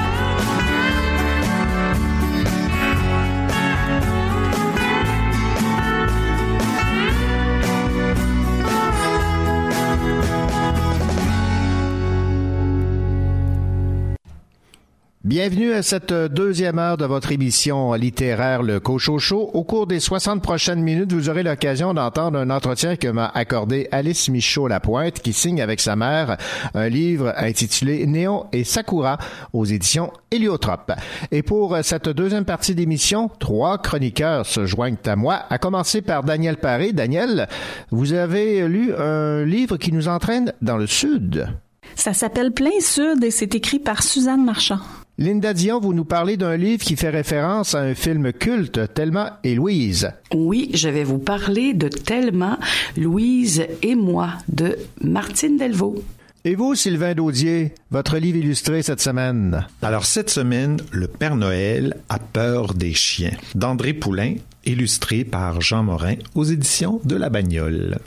Bienvenue 15.24 15.72
à 15.72 15.84
cette 15.84 16.12
deuxième 16.12 16.80
heure 16.80 16.96
de 16.96 17.04
votre 17.04 17.30
émission 17.30 17.92
littéraire 17.92 18.64
Le 18.64 18.80
Cochocho. 18.80 19.50
Au 19.54 19.62
cours 19.62 19.86
des 19.86 20.00
60 20.00 20.42
prochaines 20.42 20.82
minutes, 20.82 21.12
vous 21.12 21.28
aurez 21.28 21.44
l'occasion 21.44 21.94
d'entendre 21.94 22.40
un 22.40 22.50
entretien 22.50 22.96
que 22.96 23.06
m'a 23.06 23.30
accordé 23.32 23.86
Alice 23.92 24.28
Michaud-Lapointe, 24.28 25.20
qui 25.20 25.32
signe 25.32 25.62
avec 25.62 25.78
sa 25.78 25.94
mère 25.94 26.38
un 26.74 26.88
livre 26.88 27.32
intitulé 27.36 28.04
Néon 28.08 28.46
et 28.50 28.64
Sakura 28.64 29.16
aux 29.52 29.64
éditions 29.64 30.12
Héliotrope. 30.32 30.90
Et 31.30 31.44
pour 31.44 31.78
cette 31.84 32.08
deuxième 32.08 32.44
partie 32.44 32.74
d'émission, 32.74 33.30
trois 33.38 33.78
chroniqueurs 33.78 34.44
se 34.44 34.66
joignent 34.66 34.96
à 35.06 35.14
moi, 35.14 35.44
à 35.50 35.58
commencer 35.58 36.02
par 36.02 36.24
Daniel 36.24 36.56
Paré. 36.56 36.92
Daniel, 36.92 37.46
vous 37.92 38.12
avez 38.12 38.66
lu 38.66 38.92
un 38.92 39.44
livre 39.44 39.76
qui 39.76 39.92
nous 39.92 40.08
entraîne 40.08 40.52
dans 40.62 40.78
le 40.78 40.88
Sud. 40.88 41.46
Ça 41.94 42.12
s'appelle 42.12 42.50
Plein 42.50 42.80
Sud 42.80 43.22
et 43.22 43.30
c'est 43.30 43.54
écrit 43.54 43.78
par 43.78 44.02
Suzanne 44.02 44.44
Marchand. 44.44 44.80
Linda 45.18 45.52
Dion, 45.52 45.78
vous 45.78 45.92
nous 45.92 46.06
parlez 46.06 46.38
d'un 46.38 46.56
livre 46.56 46.82
qui 46.82 46.96
fait 46.96 47.10
référence 47.10 47.74
à 47.74 47.80
un 47.80 47.94
film 47.94 48.32
culte, 48.32 48.80
Thelma 48.94 49.40
et 49.44 49.54
Louise. 49.54 50.10
Oui, 50.34 50.70
je 50.72 50.88
vais 50.88 51.04
vous 51.04 51.18
parler 51.18 51.74
de 51.74 51.88
Thelma, 51.88 52.58
Louise 52.96 53.66
et 53.82 53.94
moi 53.94 54.30
de 54.48 54.78
Martine 55.02 55.58
Delvaux. 55.58 56.02
Et 56.44 56.54
vous, 56.54 56.74
Sylvain 56.74 57.14
Daudier, 57.14 57.74
votre 57.90 58.16
livre 58.16 58.38
illustré 58.38 58.82
cette 58.82 59.02
semaine? 59.02 59.66
Alors, 59.82 60.06
cette 60.06 60.30
semaine, 60.30 60.78
Le 60.90 61.06
Père 61.06 61.36
Noël 61.36 61.98
a 62.08 62.18
peur 62.18 62.72
des 62.72 62.94
chiens, 62.94 63.36
d'André 63.54 63.92
Poulain, 63.92 64.36
illustré 64.64 65.24
par 65.24 65.60
Jean 65.60 65.82
Morin 65.82 66.14
aux 66.34 66.44
éditions 66.44 67.00
de 67.04 67.16
La 67.16 67.28
Bagnole. 67.28 67.98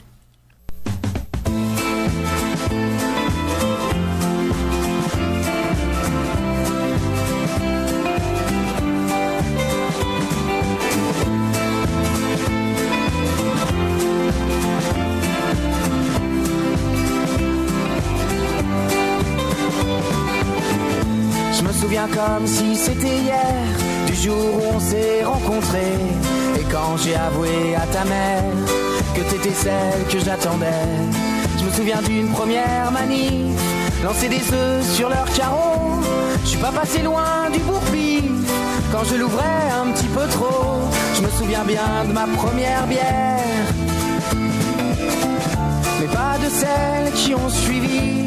Si 22.46 22.76
c'était 22.76 23.18
hier, 23.18 23.64
du 24.06 24.14
jour 24.14 24.36
où 24.36 24.76
on 24.76 24.80
s'est 24.80 25.24
rencontrés. 25.24 25.98
Et 26.58 26.64
quand 26.70 26.96
j'ai 26.96 27.16
avoué 27.16 27.74
à 27.74 27.86
ta 27.86 28.04
mère 28.04 28.44
que 29.14 29.20
t'étais 29.20 29.54
celle 29.54 30.06
que 30.10 30.18
j'attendais, 30.24 30.86
je 31.58 31.64
me 31.64 31.70
souviens 31.70 32.00
d'une 32.02 32.28
première 32.28 32.90
manif, 32.92 33.60
lancer 34.04 34.28
des 34.28 34.42
œufs 34.52 34.84
sur 34.94 35.08
leurs 35.08 35.30
carreaux. 35.34 36.00
Je 36.44 36.48
suis 36.50 36.58
pas 36.58 36.72
passé 36.72 37.02
loin 37.02 37.50
du 37.52 37.58
bourbi 37.60 38.22
quand 38.92 39.04
je 39.04 39.16
l'ouvrais 39.16 39.70
un 39.82 39.90
petit 39.90 40.06
peu 40.06 40.26
trop. 40.28 40.80
Je 41.16 41.22
me 41.22 41.30
souviens 41.30 41.64
bien 41.64 42.04
de 42.06 42.12
ma 42.12 42.26
première 42.26 42.86
bière, 42.86 43.66
mais 46.00 46.06
pas 46.06 46.38
de 46.44 46.48
celles 46.48 47.12
qui 47.14 47.34
ont 47.34 47.48
suivi. 47.48 48.26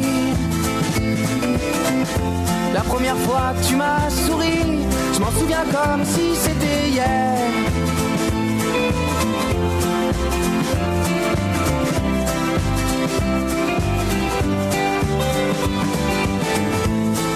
La 2.72 2.82
première 2.82 3.16
fois 3.18 3.52
que 3.58 3.66
tu 3.66 3.76
m'as 3.76 4.08
souri, 4.10 4.86
je 5.12 5.20
m'en 5.20 5.30
souviens 5.32 5.64
comme 5.72 6.04
si 6.04 6.36
c'était 6.36 6.88
hier. 6.88 7.36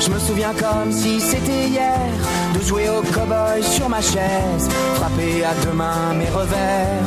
Je 0.01 0.11
me 0.11 0.19
souviens 0.19 0.53
comme 0.53 0.93
si 0.93 1.21
c'était 1.21 1.69
hier 1.69 1.99
de 2.55 2.61
jouer 2.61 2.89
au 2.89 3.03
cow-boy 3.03 3.63
sur 3.63 3.89
ma 3.89 4.01
chaise, 4.01 4.69
frapper 4.97 5.45
à 5.45 5.55
deux 5.65 5.73
mains 5.73 6.15
mes 6.15 6.29
revers, 6.29 7.05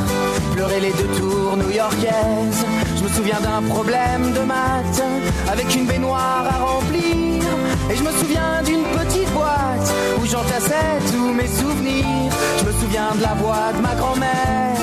pleurer 0.54 0.80
les 0.82 0.92
deux 0.92 1.20
tours 1.20 1.56
new-yorkaises. 1.56 2.66
Je 2.98 3.04
me 3.04 3.10
souviens 3.10 3.40
d'un 3.40 3.62
problème 3.68 4.34
de 4.34 4.42
maths 4.42 5.04
avec 5.50 5.74
une 5.76 5.86
baignoire 5.86 6.46
à 6.50 6.58
remplir. 6.66 7.47
Et 7.90 7.96
je 7.96 8.04
me 8.04 8.12
souviens 8.12 8.62
d'une 8.66 8.84
petite 8.84 9.32
boîte 9.34 9.94
où 10.20 10.26
j'entassais 10.26 11.00
tous 11.12 11.34
mes 11.34 11.48
souvenirs. 11.48 12.32
Je 12.60 12.66
me 12.66 12.72
souviens 12.74 13.12
de 13.16 13.22
la 13.22 13.34
voix 13.36 13.72
de 13.76 13.82
ma 13.82 13.96
grand-mère. 13.96 14.76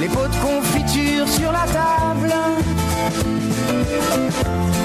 Les 0.00 0.08
pots 0.08 0.28
de 0.28 0.36
confiture 0.36 1.28
sur 1.28 1.52
la 1.52 1.66
table. 1.78 2.34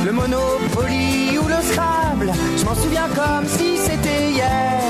Le 0.05 0.11
Monopoly 0.11 1.37
ou 1.39 1.47
le 1.47 1.61
Scrabble. 1.69 2.31
Je 2.57 2.65
m'en 2.65 2.75
souviens 2.75 3.07
comme 3.15 3.47
si 3.47 3.77
c'était 3.77 4.31
hier. 4.31 4.83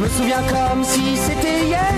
me 0.00 0.08
souviens 0.08 0.42
comme 0.48 0.82
si 0.82 1.16
c'était 1.16 1.66
hier 1.66 1.92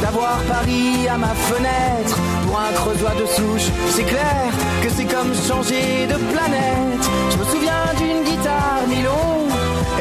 d'avoir 0.00 0.38
Paris 0.48 1.06
à 1.08 1.18
ma 1.18 1.34
fenêtre. 1.34 2.18
Pour 2.46 2.58
un 2.58 3.14
de 3.14 3.26
souche, 3.26 3.68
c'est 3.90 4.04
clair 4.04 4.50
que 4.82 4.88
c'est 4.88 5.04
comme 5.04 5.32
changer 5.34 6.06
de 6.06 6.16
planète. 6.32 7.04
Je 7.30 7.36
me 7.36 7.44
souviens 7.44 7.84
d'une 7.98 8.22
guitare 8.24 8.82
nylon 8.88 9.48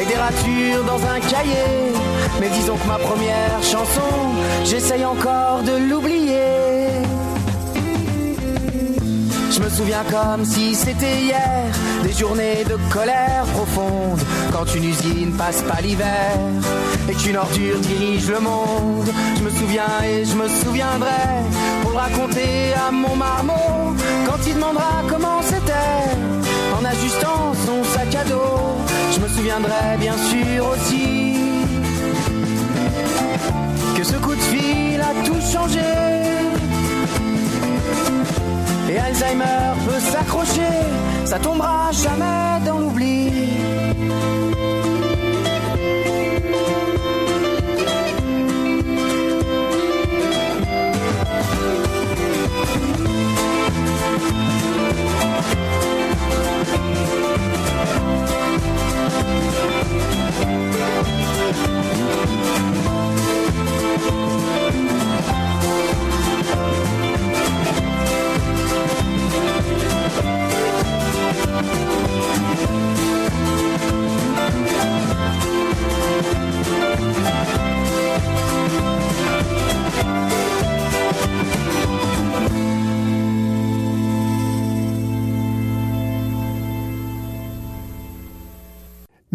et 0.01 0.05
des 0.05 0.15
ratures 0.15 0.83
dans 0.85 1.01
un 1.05 1.19
cahier. 1.19 1.93
Mais 2.39 2.49
disons 2.49 2.75
que 2.75 2.87
ma 2.87 2.97
première 2.97 3.61
chanson, 3.61 4.11
j'essaye 4.63 5.05
encore 5.05 5.63
de 5.63 5.75
l'oublier. 5.89 6.80
Je 9.51 9.59
me 9.59 9.69
souviens 9.69 10.03
comme 10.09 10.45
si 10.45 10.73
c'était 10.75 11.17
hier. 11.23 11.65
Des 12.03 12.13
journées 12.13 12.63
de 12.63 12.77
colère 12.89 13.43
profonde 13.53 14.21
quand 14.53 14.65
une 14.75 14.85
usine 14.85 15.33
passe 15.33 15.61
pas 15.63 15.81
l'hiver. 15.81 16.37
Et 17.09 17.13
qu'une 17.13 17.35
ordure 17.35 17.79
dirige 17.79 18.29
le 18.29 18.39
monde. 18.39 19.09
Je 19.37 19.43
me 19.43 19.49
souviens 19.49 20.03
et 20.05 20.23
je 20.23 20.35
me 20.35 20.47
souviendrai. 20.47 21.27
Pour 21.81 21.93
raconter 21.93 22.73
à 22.87 22.91
mon 22.91 23.15
marmot. 23.15 23.93
Quand 24.25 24.39
il 24.47 24.55
demandera 24.55 25.03
comment 25.09 25.41
c'était. 25.41 25.99
En 26.79 26.85
ajustant 26.85 27.53
son 27.65 27.83
sac 27.83 28.15
à 28.15 28.23
dos. 28.23 28.77
Je 29.13 29.19
me 29.19 29.27
souviendrai 29.27 29.97
bien 29.99 30.15
sûr 30.29 30.69
aussi. 30.69 31.37
Que 33.97 34.03
ce 34.03 34.15
coup 34.15 34.35
de 34.35 34.41
fil 34.41 35.01
a 35.01 35.25
tout 35.25 35.41
changé. 35.41 36.40
Et 38.91 38.97
Alzheimer 38.99 39.71
peut 39.87 39.99
s'accrocher, 40.01 40.75
ça 41.23 41.39
tombera 41.39 41.91
jamais 41.93 42.65
dans 42.65 42.77
l'oubli. 42.77 43.60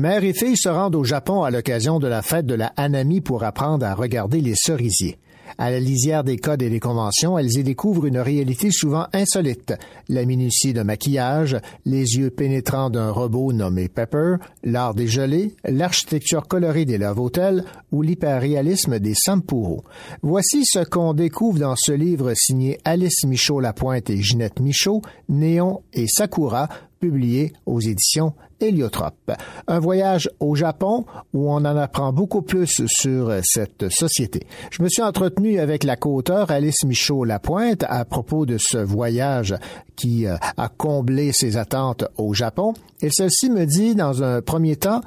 Mère 0.07 0.23
et 0.23 0.33
fille 0.35 0.57
se 0.57 0.69
rendent 0.69 0.95
au 0.95 1.03
Japon 1.03 1.43
à 1.43 1.51
l'occasion 1.51 1.99
de 1.99 2.07
la 2.07 2.23
fête 2.23 2.47
de 2.47 2.55
la 2.55 2.69
Hanami 2.77 3.21
pour 3.21 3.43
apprendre 3.43 3.85
à 3.85 3.97
regarder 3.97 4.41
les 4.41 4.55
cerisiers. 4.55 5.19
À 5.59 5.69
la 5.69 5.81
lisière 5.81 6.23
des 6.23 6.37
codes 6.37 6.63
et 6.63 6.71
des 6.71 6.79
conventions, 6.79 7.37
elles 7.37 7.59
y 7.59 7.65
découvrent 7.65 8.07
une 8.07 8.21
réalité 8.21 8.71
souvent 8.71 9.09
insolite. 9.13 9.75
La 10.09 10.25
minutie 10.25 10.73
de 10.73 10.83
maquillage, 10.83 11.57
les 11.87 12.19
yeux 12.19 12.31
pénétrants 12.31 12.89
d'un 12.89 13.11
robot 13.11 13.53
nommé 13.53 13.89
Pepper, 13.89 14.37
l'art 14.63 14.95
des 14.95 15.09
gelées, 15.09 15.57
l'architecture 15.65 16.47
colorée 16.47 16.85
des 16.85 16.99
love 16.99 17.19
hotels 17.19 17.65
ou 17.91 18.03
l'hyperréalisme 18.03 19.01
des 19.01 19.15
Sampuro. 19.17 19.83
Voici 20.23 20.65
ce 20.67 20.85
qu'on 20.85 21.15
découvre 21.15 21.59
dans 21.59 21.75
ce 21.77 21.91
livre 21.91 22.33
signé 22.37 22.79
Alice 22.85 23.25
Michaud-Lapointe 23.25 24.09
et 24.09 24.23
Ginette 24.23 24.61
Michaud, 24.61 25.03
Néon 25.29 25.83
et 25.93 26.07
Sakura, 26.07 26.69
publié 27.01 27.53
aux 27.67 27.81
éditions 27.81 28.35
Héliotrope. 28.61 29.33
Un 29.67 29.79
voyage 29.79 30.31
au 30.41 30.55
Japon 30.55 31.05
où 31.33 31.51
on 31.51 31.57
en 31.57 31.77
apprend 31.77 32.13
beaucoup 32.13 32.43
plus 32.43 32.83
sur 32.87 33.33
cette 33.43 33.89
société. 33.91 34.47
Je 34.71 34.83
me 34.83 34.89
suis 34.89 35.03
entretenu 35.03 35.59
avec 35.59 35.85
la 35.85 35.97
co-auteure 35.97 36.51
Alice 36.51 36.85
Michaud-Lapointe 36.85 37.85
à 37.89 38.05
propos 38.05 38.47
de 38.47 38.57
ce 38.59 38.79
voyage 38.79 39.55
qui 39.97 40.27
euh, 40.27 40.37
a 40.57 40.69
comblé 40.69 41.33
ses 41.33 41.57
attentes 41.57 42.05
au 42.17 42.35
Japon. 42.35 42.75
Et 43.01 43.11
celle-ci 43.11 43.51
me 43.51 43.65
dit 43.65 43.95
dans 43.95 44.23
un 44.23 44.43
premier 44.43 44.77
temps 44.77 45.01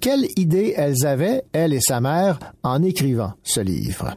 quelle 0.00 0.26
idée 0.36 0.74
elles 0.76 1.06
avaient, 1.06 1.42
elle 1.52 1.72
et 1.72 1.80
sa 1.80 2.00
mère, 2.00 2.38
en 2.62 2.82
écrivant 2.82 3.32
ce 3.42 3.60
livre 3.60 4.16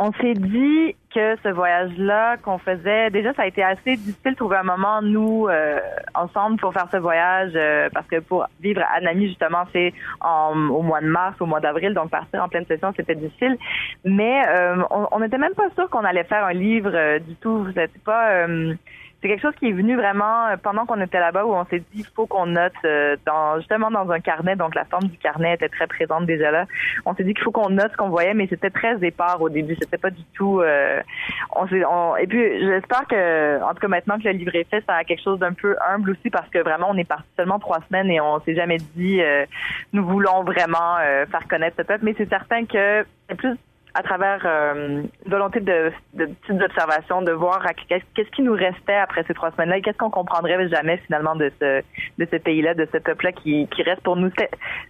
on 0.00 0.10
s'est 0.12 0.34
dit 0.34 0.96
que 1.12 1.36
ce 1.42 1.48
voyage-là 1.48 2.36
qu'on 2.38 2.58
faisait, 2.58 3.10
déjà 3.10 3.34
ça 3.34 3.42
a 3.42 3.46
été 3.46 3.62
assez 3.62 3.96
difficile 3.96 4.32
de 4.32 4.36
trouver 4.36 4.56
un 4.56 4.62
moment 4.62 5.02
nous 5.02 5.48
euh, 5.48 5.78
ensemble 6.14 6.58
pour 6.58 6.72
faire 6.72 6.88
ce 6.90 6.96
voyage 6.96 7.52
euh, 7.54 7.88
parce 7.92 8.06
que 8.06 8.20
pour 8.20 8.46
vivre 8.60 8.82
à 8.94 9.00
Nami 9.00 9.28
justement 9.28 9.64
c'est 9.72 9.92
au 10.22 10.82
mois 10.82 11.00
de 11.00 11.06
mars, 11.06 11.36
au 11.40 11.46
mois 11.46 11.60
d'avril, 11.60 11.94
donc 11.94 12.10
partir 12.10 12.42
en 12.42 12.48
pleine 12.48 12.66
session 12.66 12.92
c'était 12.96 13.14
difficile. 13.14 13.56
Mais 14.04 14.42
euh, 14.48 14.82
on 14.90 15.20
n'était 15.20 15.38
même 15.38 15.54
pas 15.54 15.68
sûr 15.74 15.88
qu'on 15.90 16.04
allait 16.04 16.24
faire 16.24 16.44
un 16.44 16.52
livre 16.52 17.18
du 17.18 17.34
tout. 17.36 17.66
C'était 17.74 17.90
pas 18.04 18.46
c'est 19.20 19.28
quelque 19.28 19.42
chose 19.42 19.54
qui 19.58 19.68
est 19.68 19.72
venu 19.72 19.96
vraiment 19.96 20.46
euh, 20.46 20.56
pendant 20.56 20.86
qu'on 20.86 21.00
était 21.00 21.20
là-bas 21.20 21.44
où 21.44 21.52
on 21.52 21.64
s'est 21.66 21.80
dit 21.80 22.00
il 22.00 22.06
faut 22.14 22.26
qu'on 22.26 22.46
note 22.46 22.72
euh, 22.84 23.16
dans 23.26 23.58
justement 23.58 23.90
dans 23.90 24.10
un 24.10 24.20
carnet. 24.20 24.56
Donc 24.56 24.74
la 24.74 24.84
forme 24.86 25.04
du 25.04 25.18
carnet 25.18 25.54
était 25.54 25.68
très 25.68 25.86
présente 25.86 26.26
déjà 26.26 26.50
là. 26.50 26.64
On 27.04 27.14
s'est 27.14 27.24
dit 27.24 27.34
qu'il 27.34 27.44
faut 27.44 27.50
qu'on 27.50 27.68
note 27.68 27.92
ce 27.92 27.96
qu'on 27.96 28.08
voyait 28.08 28.34
mais 28.34 28.46
c'était 28.48 28.70
très 28.70 28.96
épars 29.04 29.40
au 29.42 29.50
début. 29.50 29.76
C'était 29.80 29.98
pas 29.98 30.10
du 30.10 30.22
tout 30.32 30.60
euh, 30.60 31.00
on, 31.54 31.66
on 31.90 32.16
et 32.16 32.26
puis 32.26 32.60
j'espère 32.60 33.06
que 33.06 33.62
en 33.62 33.74
tout 33.74 33.80
cas 33.80 33.88
maintenant 33.88 34.18
que 34.18 34.24
le 34.24 34.32
livre 34.32 34.54
est 34.54 34.68
fait 34.68 34.82
ça 34.86 34.94
a 34.94 35.04
quelque 35.04 35.22
chose 35.22 35.38
d'un 35.38 35.52
peu 35.52 35.76
humble 35.90 36.12
aussi 36.12 36.30
parce 36.30 36.48
que 36.48 36.58
vraiment 36.58 36.88
on 36.90 36.96
est 36.96 37.04
parti 37.04 37.28
seulement 37.36 37.58
trois 37.58 37.80
semaines 37.88 38.10
et 38.10 38.20
on 38.20 38.40
s'est 38.40 38.54
jamais 38.54 38.78
dit 38.96 39.20
nous 39.92 40.04
voulons 40.06 40.44
vraiment 40.44 40.96
faire 41.30 41.46
connaître 41.48 41.76
ce 41.78 41.82
peuple. 41.82 42.04
Mais 42.04 42.14
c'est 42.16 42.28
certain 42.28 42.64
que 42.64 43.04
plus 43.36 43.56
à 43.94 44.02
travers 44.02 44.40
euh, 44.44 45.02
une 45.24 45.30
volonté 45.30 45.60
de, 45.60 45.92
de 46.14 46.26
petites 46.26 46.62
observations, 46.62 47.22
de 47.22 47.32
voir 47.32 47.64
qu'est-ce 47.88 48.30
qui 48.30 48.42
nous 48.42 48.52
restait 48.52 48.94
après 48.94 49.24
ces 49.26 49.34
trois 49.34 49.50
semaines-là 49.52 49.78
et 49.78 49.82
qu'est-ce 49.82 49.98
qu'on 49.98 50.10
comprendrait 50.10 50.68
jamais 50.68 50.98
finalement 51.06 51.36
de 51.36 51.50
ce 51.60 51.82
de 52.18 52.28
ce 52.30 52.36
pays-là, 52.36 52.74
de 52.74 52.86
ce 52.92 52.98
peuple-là 52.98 53.32
qui, 53.32 53.66
qui 53.68 53.82
reste 53.82 54.02
pour 54.02 54.16
nous. 54.16 54.30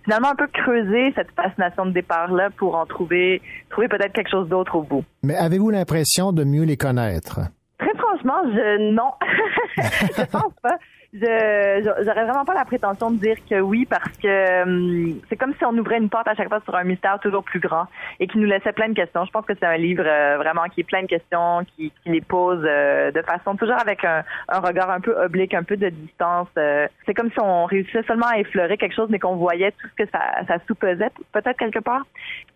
Finalement 0.05 0.30
un 0.30 0.34
peu 0.34 0.46
creuser 0.48 1.12
cette 1.14 1.30
fascination 1.36 1.86
de 1.86 1.92
départ-là 1.92 2.51
pour 2.57 2.76
en 2.76 2.86
trouver 2.86 3.40
trouver 3.70 3.88
peut-être 3.88 4.12
quelque 4.12 4.30
chose 4.30 4.48
d'autre 4.48 4.76
au 4.76 4.82
bout. 4.82 5.05
Mais 5.22 5.36
avez-vous 5.36 5.70
l'impression 5.70 6.32
de 6.32 6.44
mieux 6.44 6.64
les 6.64 6.76
connaître? 6.76 7.40
Très 7.78 7.94
franchement, 7.96 8.42
je 8.44 8.92
non. 8.92 9.12
je 9.76 10.24
pense 10.30 10.53
pas 10.62 10.76
je 11.13 11.83
j'aurais 12.05 12.25
vraiment 12.25 12.45
pas 12.45 12.55
la 12.55 12.65
prétention 12.65 13.11
de 13.11 13.17
dire 13.17 13.37
que 13.49 13.61
oui 13.61 13.85
parce 13.85 14.17
que 14.19 14.63
hum, 14.63 15.21
c'est 15.29 15.37
comme 15.37 15.55
si 15.55 15.65
on 15.65 15.77
ouvrait 15.77 15.99
une 15.99 16.09
porte 16.09 16.29
à 16.29 16.35
chaque 16.37 16.49
fois 16.49 16.61
sur 16.61 16.75
un 16.77 16.85
mystère 16.85 17.19
toujours 17.19 17.43
plus 17.43 17.59
grand 17.59 17.87
et 18.21 18.29
qui 18.29 18.39
nous 18.39 18.47
laissait 18.47 18.73
plein 18.73 18.89
de 18.89 18.95
questions. 18.95 19.25
Je 19.25 19.31
pense 19.33 19.45
que 19.45 19.55
c'est 19.59 19.67
un 19.67 19.77
livre 19.77 20.05
euh, 20.07 20.37
vraiment 20.39 20.63
qui 20.73 20.83
est 20.83 20.85
plein 20.85 21.03
de 21.03 21.09
questions, 21.09 21.65
qui, 21.75 21.93
qui 22.03 22.11
les 22.11 22.21
pose 22.21 22.63
euh, 22.65 23.11
de 23.11 23.23
façon 23.23 23.57
toujours 23.57 23.79
avec 23.81 24.05
un, 24.05 24.23
un, 24.49 24.61
regard 24.61 24.89
un 24.91 25.01
peu 25.01 25.21
oblique, 25.21 25.53
un 25.53 25.65
peu 25.65 25.77
de 25.77 25.89
distance. 25.89 26.49
Euh. 26.57 26.87
c'est 27.07 27.15
comme 27.15 27.31
si 27.33 27.41
on 27.41 27.65
réussissait 27.65 28.05
seulement 28.05 28.29
à 28.29 28.39
effleurer 28.39 28.77
quelque 28.77 28.95
chose 28.95 29.09
mais 29.11 29.19
qu'on 29.19 29.35
voyait 29.35 29.73
tout 29.73 29.89
ce 29.89 30.05
que 30.05 30.11
ça, 30.11 30.21
ça 30.47 30.59
sous-pesait 30.69 31.11
peut-être 31.33 31.59
quelque 31.59 31.81
part. 31.81 32.03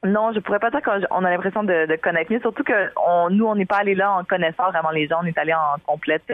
Non, 0.05 0.33
je 0.33 0.39
pourrais 0.39 0.61
pas 0.61 0.71
dire 0.71 0.83
qu'on 0.83 1.25
a 1.25 1.31
l'impression 1.31 1.65
de, 1.65 1.87
de, 1.87 1.97
connaître 1.97 2.31
mieux, 2.31 2.41
surtout 2.41 2.63
que 2.63 2.91
on, 3.05 3.31
nous 3.31 3.47
on 3.47 3.57
n'est 3.57 3.67
pas 3.67 3.79
allé 3.79 3.97
là 3.97 4.13
en 4.13 4.23
connaissant 4.23 4.71
vraiment 4.71 4.91
les 4.91 5.09
gens, 5.09 5.21
on 5.23 5.27
est 5.27 5.39
allé 5.39 5.55
en 5.55 5.79
complète 5.85 6.33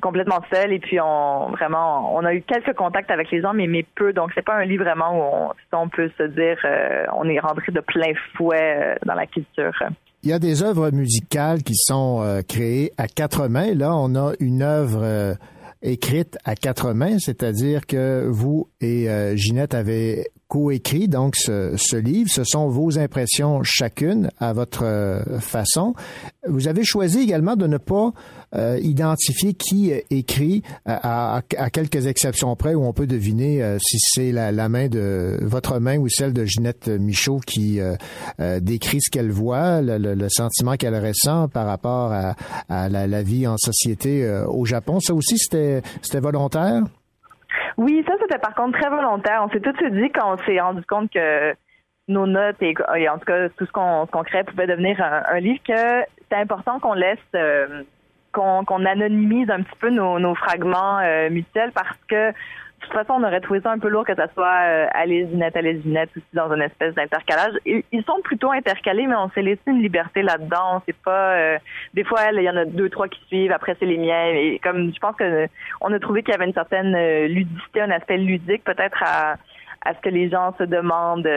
complètement 0.00 0.40
seul 0.52 0.72
et 0.72 0.78
puis 0.78 1.00
on 1.00 1.47
vraiment, 1.50 2.14
on 2.14 2.24
a 2.24 2.34
eu 2.34 2.42
quelques 2.42 2.74
contacts 2.74 3.10
avec 3.10 3.30
les 3.30 3.40
gens, 3.40 3.52
mais, 3.54 3.66
mais 3.66 3.84
peu. 3.94 4.12
Donc, 4.12 4.30
c'est 4.34 4.44
pas 4.44 4.54
un 4.54 4.64
livre 4.64 4.84
vraiment 4.84 5.48
où 5.48 5.52
on, 5.72 5.88
peut 5.88 6.10
se 6.18 6.24
dire, 6.24 6.58
euh, 6.64 7.04
on 7.14 7.28
est 7.28 7.40
rentré 7.40 7.72
de 7.72 7.80
plein 7.80 8.12
fouet 8.36 8.76
euh, 8.76 8.94
dans 9.04 9.14
la 9.14 9.26
culture. 9.26 9.72
Il 10.22 10.30
y 10.30 10.32
a 10.32 10.38
des 10.38 10.62
œuvres 10.62 10.90
musicales 10.90 11.62
qui 11.62 11.74
sont 11.74 12.20
euh, 12.22 12.40
créées 12.46 12.92
à 12.98 13.06
quatre 13.06 13.48
mains. 13.48 13.74
Là, 13.74 13.94
on 13.94 14.14
a 14.14 14.32
une 14.40 14.62
œuvre 14.62 15.36
écrite 15.80 16.38
à 16.44 16.56
quatre 16.56 16.92
mains, 16.92 17.18
c'est-à-dire 17.18 17.86
que 17.86 18.26
vous 18.26 18.68
et 18.80 19.06
Ginette 19.36 19.74
avez 19.74 20.26
coécrit 20.48 21.06
donc 21.06 21.36
ce, 21.36 21.96
livre. 21.96 22.28
Ce 22.30 22.42
sont 22.42 22.68
vos 22.68 22.98
impressions 22.98 23.62
chacune 23.62 24.30
à 24.40 24.52
votre 24.52 25.22
façon. 25.40 25.94
Vous 26.48 26.66
avez 26.66 26.82
choisi 26.82 27.20
également 27.20 27.54
de 27.54 27.68
ne 27.68 27.78
pas 27.78 28.12
euh, 28.54 28.78
identifier 28.80 29.52
qui 29.52 29.92
écrit 30.10 30.62
à, 30.86 31.36
à, 31.36 31.70
quelques 31.70 32.06
exceptions 32.06 32.56
près 32.56 32.74
où 32.74 32.82
on 32.82 32.94
peut 32.94 33.06
deviner 33.06 33.62
euh, 33.62 33.76
si 33.78 33.98
c'est 33.98 34.32
la, 34.32 34.68
main 34.70 34.88
de 34.88 35.36
votre 35.42 35.78
main 35.80 35.98
ou 35.98 36.08
celle 36.08 36.32
de 36.32 36.46
Ginette 36.46 36.88
Michaud 36.88 37.40
qui 37.46 37.78
euh, 37.78 37.96
décrit 38.60 39.02
ce 39.02 39.10
qu'elle 39.10 39.30
voit, 39.30 39.82
le, 39.82 40.28
sentiment 40.30 40.76
qu'elle 40.76 40.94
ressent 40.94 41.48
par 41.48 41.66
rapport 41.66 42.10
à, 42.12 42.88
la, 42.88 43.22
vie 43.22 43.46
en 43.46 43.58
société 43.58 44.26
au 44.48 44.64
Japon. 44.64 45.00
Ça 45.00 45.12
aussi, 45.12 45.36
c'était 45.36 45.82
volontaire? 46.20 46.82
Oui, 47.76 48.02
ça 48.06 48.14
c'était 48.20 48.38
par 48.38 48.54
contre 48.54 48.78
très 48.78 48.88
volontaire. 48.88 49.44
On 49.44 49.50
s'est 49.50 49.60
tout 49.60 49.72
de 49.72 49.76
suite 49.76 49.94
dit 49.94 50.10
quand 50.14 50.34
on 50.34 50.38
s'est 50.38 50.58
rendu 50.58 50.82
compte 50.84 51.10
que 51.12 51.54
nos 52.08 52.26
notes 52.26 52.56
et, 52.62 52.74
en 53.10 53.18
tout 53.18 53.26
cas 53.26 53.48
tout 53.50 53.66
ce 53.66 53.72
qu'on 53.72 54.06
qu 54.06 54.24
crée 54.24 54.44
pouvait 54.44 54.66
devenir 54.66 55.00
un, 55.02 55.22
un 55.36 55.40
livre 55.40 55.60
que 55.66 56.04
c'est 56.30 56.36
important 56.36 56.80
qu'on 56.80 56.94
laisse 56.94 57.18
qu'on 58.38 58.84
anonymise 58.84 59.50
un 59.50 59.62
petit 59.62 59.78
peu 59.80 59.90
nos, 59.90 60.18
nos 60.18 60.34
fragments 60.34 60.98
euh, 60.98 61.30
mutuels 61.30 61.72
parce 61.72 61.96
que 62.08 62.32
de 62.80 62.86
toute 62.86 62.92
façon, 62.92 63.20
on 63.20 63.24
aurait 63.24 63.40
trouvé 63.40 63.60
ça 63.60 63.72
un 63.72 63.78
peu 63.78 63.88
lourd 63.88 64.04
que 64.04 64.14
ça 64.14 64.28
soit 64.34 64.62
euh, 64.64 64.86
Alésinette, 64.92 65.56
Alésinette 65.56 66.10
aussi 66.16 66.26
dans 66.32 66.52
une 66.52 66.62
espèce 66.62 66.94
d'intercalage. 66.94 67.54
Ils, 67.66 67.82
ils, 67.90 68.04
sont 68.04 68.20
plutôt 68.22 68.52
intercalés, 68.52 69.06
mais 69.06 69.16
on 69.16 69.28
s'est 69.30 69.42
laissé 69.42 69.60
une 69.66 69.82
liberté 69.82 70.22
là-dedans. 70.22 70.80
C'est 70.86 70.96
pas 70.96 71.32
euh, 71.34 71.58
des 71.94 72.04
fois 72.04 72.20
il 72.32 72.40
y 72.40 72.48
en 72.48 72.56
a 72.56 72.64
deux, 72.64 72.88
trois 72.88 73.08
qui 73.08 73.20
suivent, 73.26 73.52
après 73.52 73.76
c'est 73.80 73.86
les 73.86 73.98
miens. 73.98 74.26
Et 74.26 74.60
comme 74.62 74.92
je 74.94 74.98
pense 75.00 75.16
que 75.16 75.48
on 75.80 75.92
a 75.92 75.98
trouvé 75.98 76.22
qu'il 76.22 76.32
y 76.32 76.36
avait 76.36 76.46
une 76.46 76.54
certaine 76.54 76.94
euh, 76.94 77.26
ludicité, 77.26 77.80
un 77.80 77.90
aspect 77.90 78.16
ludique 78.16 78.62
peut-être 78.62 79.02
à, 79.02 79.34
à 79.84 79.94
ce 79.94 80.00
que 80.00 80.08
les 80.08 80.30
gens 80.30 80.54
se 80.56 80.64
demandent 80.64 81.28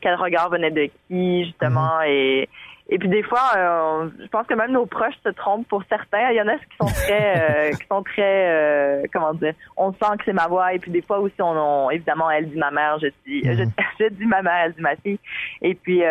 quel 0.00 0.14
regard 0.14 0.48
venait 0.50 0.70
de 0.70 0.88
qui, 1.08 1.44
justement, 1.44 2.00
mm-hmm. 2.00 2.08
et 2.08 2.48
et 2.90 2.98
puis 2.98 3.08
des 3.08 3.22
fois, 3.22 3.52
euh, 3.56 4.10
je 4.20 4.26
pense 4.28 4.46
que 4.46 4.54
même 4.54 4.72
nos 4.72 4.84
proches 4.84 5.14
se 5.24 5.30
trompent 5.30 5.66
pour 5.68 5.82
certains. 5.88 6.30
Il 6.30 6.36
y 6.36 6.42
en 6.42 6.48
a 6.48 6.56
qui 6.58 6.76
sont 6.78 6.86
très, 6.86 7.70
euh, 7.70 7.70
qui 7.80 7.86
sont 7.86 8.02
très, 8.02 8.50
euh, 8.50 9.02
comment 9.12 9.32
dire, 9.32 9.54
on 9.76 9.92
sent 9.92 10.18
que 10.18 10.24
c'est 10.26 10.34
ma 10.34 10.48
voix. 10.48 10.74
Et 10.74 10.78
puis 10.78 10.90
des 10.90 11.00
fois 11.00 11.18
aussi, 11.18 11.40
on, 11.40 11.90
évidemment, 11.90 12.30
elle 12.30 12.50
dit 12.50 12.58
ma 12.58 12.70
mère, 12.70 12.98
je 12.98 13.08
dis, 13.26 13.42
mhm. 13.42 13.70
je, 14.00 14.08
dis 14.08 14.26
ma 14.26 14.42
mère, 14.42 14.66
elle 14.66 14.72
dit 14.74 14.82
ma 14.82 14.96
fille. 14.96 15.18
Et 15.62 15.74
puis, 15.74 16.02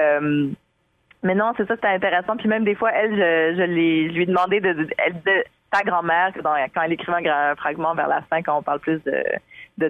mais 1.22 1.36
non, 1.36 1.54
c'est 1.56 1.68
ça, 1.68 1.76
c'était 1.76 1.88
intéressant. 1.88 2.38
Puis 2.38 2.50
même 2.50 2.66
des 2.66 2.76
fois, 2.76 2.92
elle, 2.92 3.12
je, 3.12 3.56
je, 3.56 3.66
je 3.68 4.14
lui 4.14 4.24
ai 4.24 4.26
demandé 4.26 4.60
de, 4.60 4.88
elle 4.98 5.14
disait 5.14 5.46
ta 5.72 5.84
grand-mère 5.84 6.32
quand 6.44 6.82
elle 6.84 6.92
écrivait 6.92 7.30
un 7.30 7.56
fragment 7.56 7.94
vers 7.94 8.08
la 8.08 8.22
fin, 8.24 8.42
quand 8.42 8.58
on 8.58 8.62
parle 8.64 8.80
plus 8.80 9.02
de 9.04 9.24
de, 9.78 9.88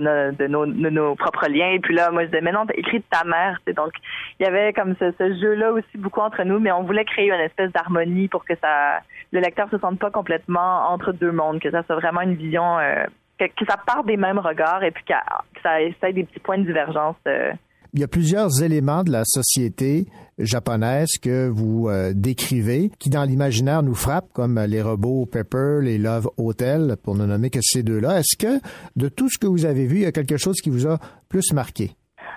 nos, 0.48 0.66
de, 0.66 0.90
nos, 0.90 1.16
propres 1.16 1.48
liens. 1.48 1.72
Et 1.72 1.80
puis 1.80 1.96
là, 1.96 2.12
moi, 2.12 2.24
je 2.24 2.28
disais, 2.28 2.42
mais 2.42 2.52
non, 2.52 2.66
t'as 2.66 2.76
écrit 2.76 3.00
de 3.00 3.06
ta 3.10 3.24
mère. 3.24 3.60
Donc, 3.76 3.92
il 4.40 4.44
y 4.44 4.46
avait 4.46 4.74
comme 4.74 4.96
ce, 5.00 5.12
jeu-là 5.20 5.74
aussi 5.74 5.98
beaucoup 5.98 6.22
entre 6.22 6.44
nous, 6.44 6.60
mais 6.60 6.72
on 6.72 6.84
voulait 6.84 7.06
créer 7.06 7.30
une 7.30 7.42
espèce 7.42 7.72
d'harmonie 7.72 8.28
pour 8.28 8.46
que 8.46 8.54
ça, 8.62 9.00
le 9.32 9.40
lecteur 9.40 9.70
se 9.70 9.78
sente 9.78 10.00
pas 10.00 10.12
complètement 10.12 10.90
entre 10.90 11.12
deux 11.12 11.32
mondes, 11.32 11.60
que 11.60 11.72
ça 11.72 11.84
soit 11.84 11.96
vraiment 11.96 12.22
une 12.22 12.36
vision, 12.36 12.80
euh, 12.80 13.06
que, 13.40 13.66
ça 13.68 13.78
parte 13.86 14.06
des 14.06 14.18
mêmes 14.18 14.40
regards 14.40 14.84
et 14.84 14.92
puis 14.92 15.04
que, 15.04 15.14
ça, 15.62 15.82
ait 15.82 16.14
des 16.14 16.24
petits 16.24 16.40
points 16.40 16.58
de 16.58 16.66
divergence. 16.66 17.18
Euh, 17.28 17.52
il 17.94 18.00
y 18.00 18.04
a 18.04 18.08
plusieurs 18.08 18.64
éléments 18.64 19.04
de 19.04 19.12
la 19.12 19.24
société 19.24 20.08
japonaise 20.38 21.18
que 21.22 21.48
vous 21.48 21.88
euh, 21.90 22.12
décrivez 22.14 22.92
qui, 23.00 23.10
dans 23.10 23.24
l'imaginaire, 23.24 23.84
nous 23.84 23.96
frappent, 23.96 24.32
comme 24.34 24.60
les 24.68 24.82
robots 24.82 25.26
Pepper, 25.26 25.80
les 25.82 25.98
Love 25.98 26.30
Hotel, 26.38 26.96
pour 27.04 27.16
ne 27.16 27.26
nommer 27.26 27.50
que 27.50 27.60
ces 27.62 27.84
deux-là. 27.84 28.20
Est-ce 28.20 28.38
que, 28.38 28.60
de 28.96 29.10
tout 29.10 29.30
ce 29.30 29.38
que 29.38 29.48
vous 29.48 29.66
avez 29.66 29.86
vu, 29.86 29.98
il 29.98 30.04
y 30.04 30.06
a 30.06 30.12
quelque 30.12 30.38
chose 30.38 30.62
qui 30.62 30.70
vous 30.70 30.88
a 30.88 30.98
plus 31.30 31.54
marqué? 31.54 31.92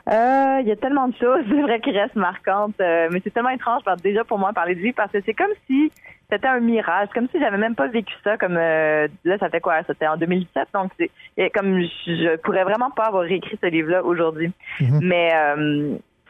Euh, 0.08 0.58
il 0.60 0.68
y 0.68 0.70
a 0.70 0.76
tellement 0.76 1.08
de 1.08 1.14
choses, 1.16 1.44
c'est 1.48 1.62
vrai, 1.62 1.80
qui 1.80 1.90
restent 1.90 2.16
marquantes, 2.16 2.80
euh, 2.80 3.08
mais 3.10 3.20
c'est 3.24 3.32
tellement 3.32 3.50
étrange, 3.50 3.82
déjà 4.02 4.24
pour 4.24 4.38
moi, 4.38 4.52
parler 4.52 4.74
de 4.74 4.80
vie, 4.80 4.92
parce 4.92 5.10
que 5.10 5.18
c'est 5.24 5.34
comme 5.34 5.52
si 5.66 5.90
c'était 6.30 6.48
un 6.48 6.60
mirage, 6.60 7.08
comme 7.14 7.28
si 7.28 7.38
j'avais 7.38 7.58
même 7.58 7.74
pas 7.74 7.88
vécu 7.88 8.12
ça, 8.24 8.36
comme 8.36 8.56
euh, 8.56 9.08
là, 9.24 9.38
ça 9.38 9.48
fait 9.48 9.60
quoi? 9.60 9.82
C'était 9.86 10.08
en 10.08 10.16
2017, 10.16 10.68
donc 10.74 10.90
c'est 10.98 11.10
comme 11.50 11.80
je, 12.06 12.36
pourrais 12.38 12.64
vraiment 12.64 12.90
pas 12.90 13.04
avoir 13.04 13.24
écrit 13.26 13.58
ce 13.60 13.66
livre-là 13.66 14.04
aujourd'hui. 14.04 14.50
Mm-hmm. 14.80 15.00
Mais 15.02 15.32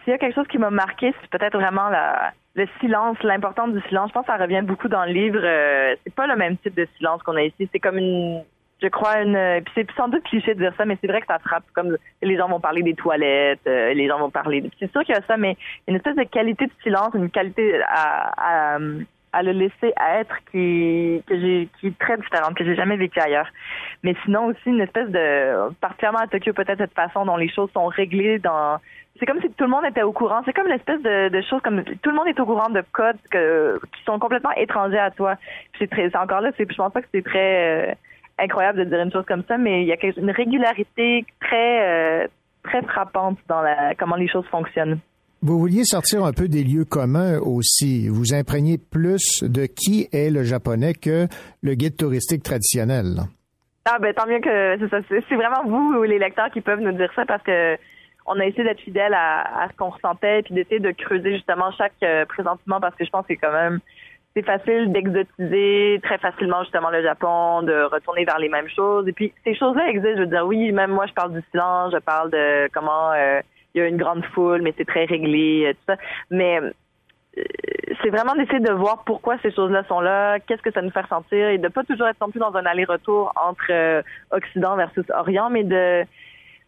s'il 0.07 0.13
y 0.13 0.15
a 0.15 0.19
quelque 0.19 0.37
chose 0.37 0.47
qui 0.47 0.59
m'a 0.59 0.71
marqué, 0.71 1.13
c'est 1.21 1.31
peut-être 1.31 1.59
vraiment 1.59 1.89
la, 1.89 2.33
le 2.55 2.69
silence, 2.81 3.21
l'importance 3.25 3.73
du 3.73 3.81
silence. 3.89 4.11
Je 4.11 4.13
pense 4.15 4.25
que 4.25 4.33
ça 4.33 4.39
revient 4.39 4.63
beaucoup 4.63 4.87
dans 4.87 5.05
le 5.05 5.11
livre. 5.11 5.41
Euh, 5.43 5.97
c'est 6.05 6.15
pas 6.15 6.29
le 6.29 6.37
même 6.37 6.57
type 6.59 6.77
de 6.77 6.87
silence 6.97 7.25
qu'on 7.25 7.35
a 7.35 7.43
ici. 7.43 7.69
C'est 7.73 7.81
comme 7.81 7.99
une, 7.99 8.41
je 8.81 8.87
crois 8.87 9.21
une. 9.21 9.37
C'est 9.75 9.91
sans 9.97 10.07
doute 10.07 10.23
cliché 10.23 10.55
de 10.55 10.61
dire 10.61 10.73
ça, 10.77 10.85
mais 10.85 10.97
c'est 11.01 11.09
vrai 11.09 11.21
que 11.21 11.27
ça 11.27 11.41
frappe. 11.41 11.65
Comme 11.75 11.97
les 12.23 12.37
gens 12.37 12.49
vont 12.49 12.61
parler 12.61 12.85
des 12.85 12.95
toilettes, 12.95 13.67
euh, 13.67 13.93
les 13.95 14.07
gens 14.07 14.21
vont 14.21 14.31
parler. 14.31 14.63
C'est 14.79 14.93
sûr 14.93 15.03
qu'il 15.03 15.13
y 15.13 15.19
a 15.19 15.23
ça, 15.27 15.37
mais 15.37 15.57
une 15.89 15.97
espèce 15.97 16.15
de 16.15 16.23
qualité 16.23 16.67
de 16.67 16.73
silence, 16.85 17.11
une 17.15 17.31
qualité 17.31 17.81
à, 17.89 18.79
à 19.37 19.43
le 19.43 19.53
laisser 19.53 19.93
être 20.19 20.37
qui 20.51 21.23
qui 21.29 21.87
est 21.87 21.99
très 21.99 22.17
différente 22.17 22.55
que 22.55 22.65
j'ai 22.65 22.75
jamais 22.75 22.97
vécu 22.97 23.21
ailleurs. 23.21 23.49
Mais 24.03 24.15
sinon 24.25 24.47
aussi 24.47 24.67
une 24.67 24.81
espèce 24.81 25.11
de 25.11 25.71
particulièrement 25.81 26.21
à 26.21 26.27
Tokyo 26.27 26.53
peut-être 26.55 26.79
cette 26.79 26.95
façon 26.95 27.27
dont 27.27 27.37
les 27.37 27.51
choses 27.51 27.71
sont 27.73 27.87
réglées 27.87 28.39
dans 28.39 28.79
c'est 29.19 29.27
comme 29.27 29.41
si 29.41 29.51
tout 29.51 29.65
le 29.65 29.71
monde 29.71 29.85
était 29.85 30.03
au 30.03 30.13
courant. 30.13 30.43
C'est 30.45 30.53
comme 30.53 30.69
l'espèce 30.69 31.01
de, 31.03 31.29
de 31.29 31.41
choses 31.43 31.61
comme 31.63 31.83
tout 31.85 32.11
le 32.11 32.17
monde 32.17 32.29
est 32.29 32.41
au 32.41 32.47
courant 32.47 32.69
de 32.69 32.83
codes 32.93 33.19
qui 33.31 34.05
sont 34.05 34.19
complètement 34.19 34.53
étrangers 34.53 34.99
à 34.99 35.11
toi. 35.11 35.37
C'est 35.79 35.91
très, 35.91 36.11
c'est 36.11 36.19
encore 36.19 36.41
là. 36.41 36.51
C'est, 36.57 36.71
je 36.71 36.77
pense 36.77 36.93
pas 36.93 37.01
que 37.01 37.09
c'est 37.13 37.25
très 37.25 37.91
euh, 37.91 37.95
incroyable 38.39 38.79
de 38.79 38.85
dire 38.85 39.01
une 39.01 39.13
chose 39.13 39.25
comme 39.27 39.45
ça, 39.49 39.57
mais 39.59 39.83
il 39.83 39.87
y 39.87 39.93
a 39.93 39.97
une 40.17 40.31
régularité 40.31 41.25
très 41.41 42.25
euh, 42.25 42.27
très 42.63 42.83
frappante 42.83 43.39
dans 43.49 43.63
la 43.63 43.95
comment 43.95 44.17
les 44.17 44.29
choses 44.29 44.47
fonctionnent. 44.47 44.99
Vous 45.43 45.59
vouliez 45.59 45.85
sortir 45.85 46.25
un 46.25 46.33
peu 46.33 46.49
des 46.49 46.65
lieux 46.65 46.85
communs 46.85 47.39
aussi. 47.39 48.09
Vous 48.09 48.35
imprégnez 48.35 48.79
plus 48.79 49.45
de 49.45 49.67
qui 49.67 50.09
est 50.13 50.31
le 50.31 50.43
japonais 50.45 50.95
que 50.95 51.27
le 51.63 51.75
guide 51.75 51.97
touristique 51.97 52.43
traditionnel. 52.43 53.21
Ah 53.85 53.99
ben 54.01 54.13
tant 54.15 54.27
mieux 54.27 54.41
que 54.41 54.77
c'est 55.29 55.37
vraiment 55.37 55.65
vous 55.65 55.99
ou 55.99 56.03
les 56.03 56.19
lecteurs 56.19 56.51
qui 56.51 56.61
peuvent 56.61 56.81
nous 56.81 56.93
dire 56.93 57.11
ça 57.15 57.25
parce 57.25 57.43
que 57.43 57.77
on 58.27 58.41
a 58.41 58.47
essayé 58.47 58.65
d'être 58.65 58.81
fidèle 58.81 59.15
à, 59.15 59.69
ce 59.71 59.77
qu'on 59.77 59.91
ressentait 59.91 60.43
puis 60.43 60.55
d'essayer 60.55 60.81
de 60.81 60.91
creuser 60.91 61.35
justement 61.35 61.71
chaque 61.71 61.93
euh, 62.03 62.25
présentement 62.25 62.81
parce 62.81 62.97
que 62.97 63.05
je 63.05 63.11
pense 63.11 63.25
que 63.27 63.35
quand 63.35 63.53
même 63.53 63.79
c'est 64.35 64.45
facile 64.45 64.93
d'exotiser 64.93 66.01
très 66.03 66.19
facilement 66.19 66.63
justement 66.65 66.91
le 66.91 67.03
Japon, 67.03 67.63
de 67.63 67.85
retourner 67.85 68.25
vers 68.25 68.39
les 68.39 68.49
mêmes 68.49 68.69
choses. 68.69 69.07
Et 69.09 69.13
puis 69.13 69.33
ces 69.45 69.55
choses-là 69.55 69.89
existent. 69.89 70.17
Je 70.17 70.23
veux 70.23 70.27
dire, 70.27 70.47
oui, 70.47 70.73
même 70.73 70.91
moi 70.91 71.07
je 71.07 71.13
parle 71.13 71.33
du 71.33 71.43
silence, 71.51 71.93
je 71.93 71.99
parle 71.99 72.31
de 72.31 72.69
comment 72.75 73.13
euh, 73.13 73.41
il 73.77 73.79
y 73.81 73.83
a 73.83 73.89
une 73.89 73.97
grande 73.97 74.25
foule, 74.27 74.63
mais 74.63 74.75
c'est 74.77 74.87
très 74.87 75.05
réglé, 75.05 75.67
euh, 75.67 75.73
tout 75.73 75.85
ça. 75.87 75.97
Mais 76.31 76.61
c'est 78.03 78.09
vraiment 78.09 78.35
d'essayer 78.35 78.61
de 78.61 78.73
voir 78.73 79.05
pourquoi 79.05 79.37
ces 79.43 79.53
choses-là 79.53 79.85
sont 79.89 80.01
là, 80.01 80.41
qu'est-ce 80.41 80.63
que 80.63 80.73
ça 80.73 80.81
nous 80.81 80.91
fait 80.91 81.07
sentir 81.07 81.49
et 81.49 81.59
de 81.59 81.69
pas 81.69 81.85
toujours 81.85 82.09
être 82.09 82.21
non 82.21 82.31
plus 82.31 82.41
dans 82.41 82.55
un 82.55 82.65
aller-retour 82.65 83.33
entre 83.37 84.03
Occident 84.31 84.77
versus 84.77 85.05
Orient, 85.15 85.51
mais 85.51 85.65
de 85.65 86.05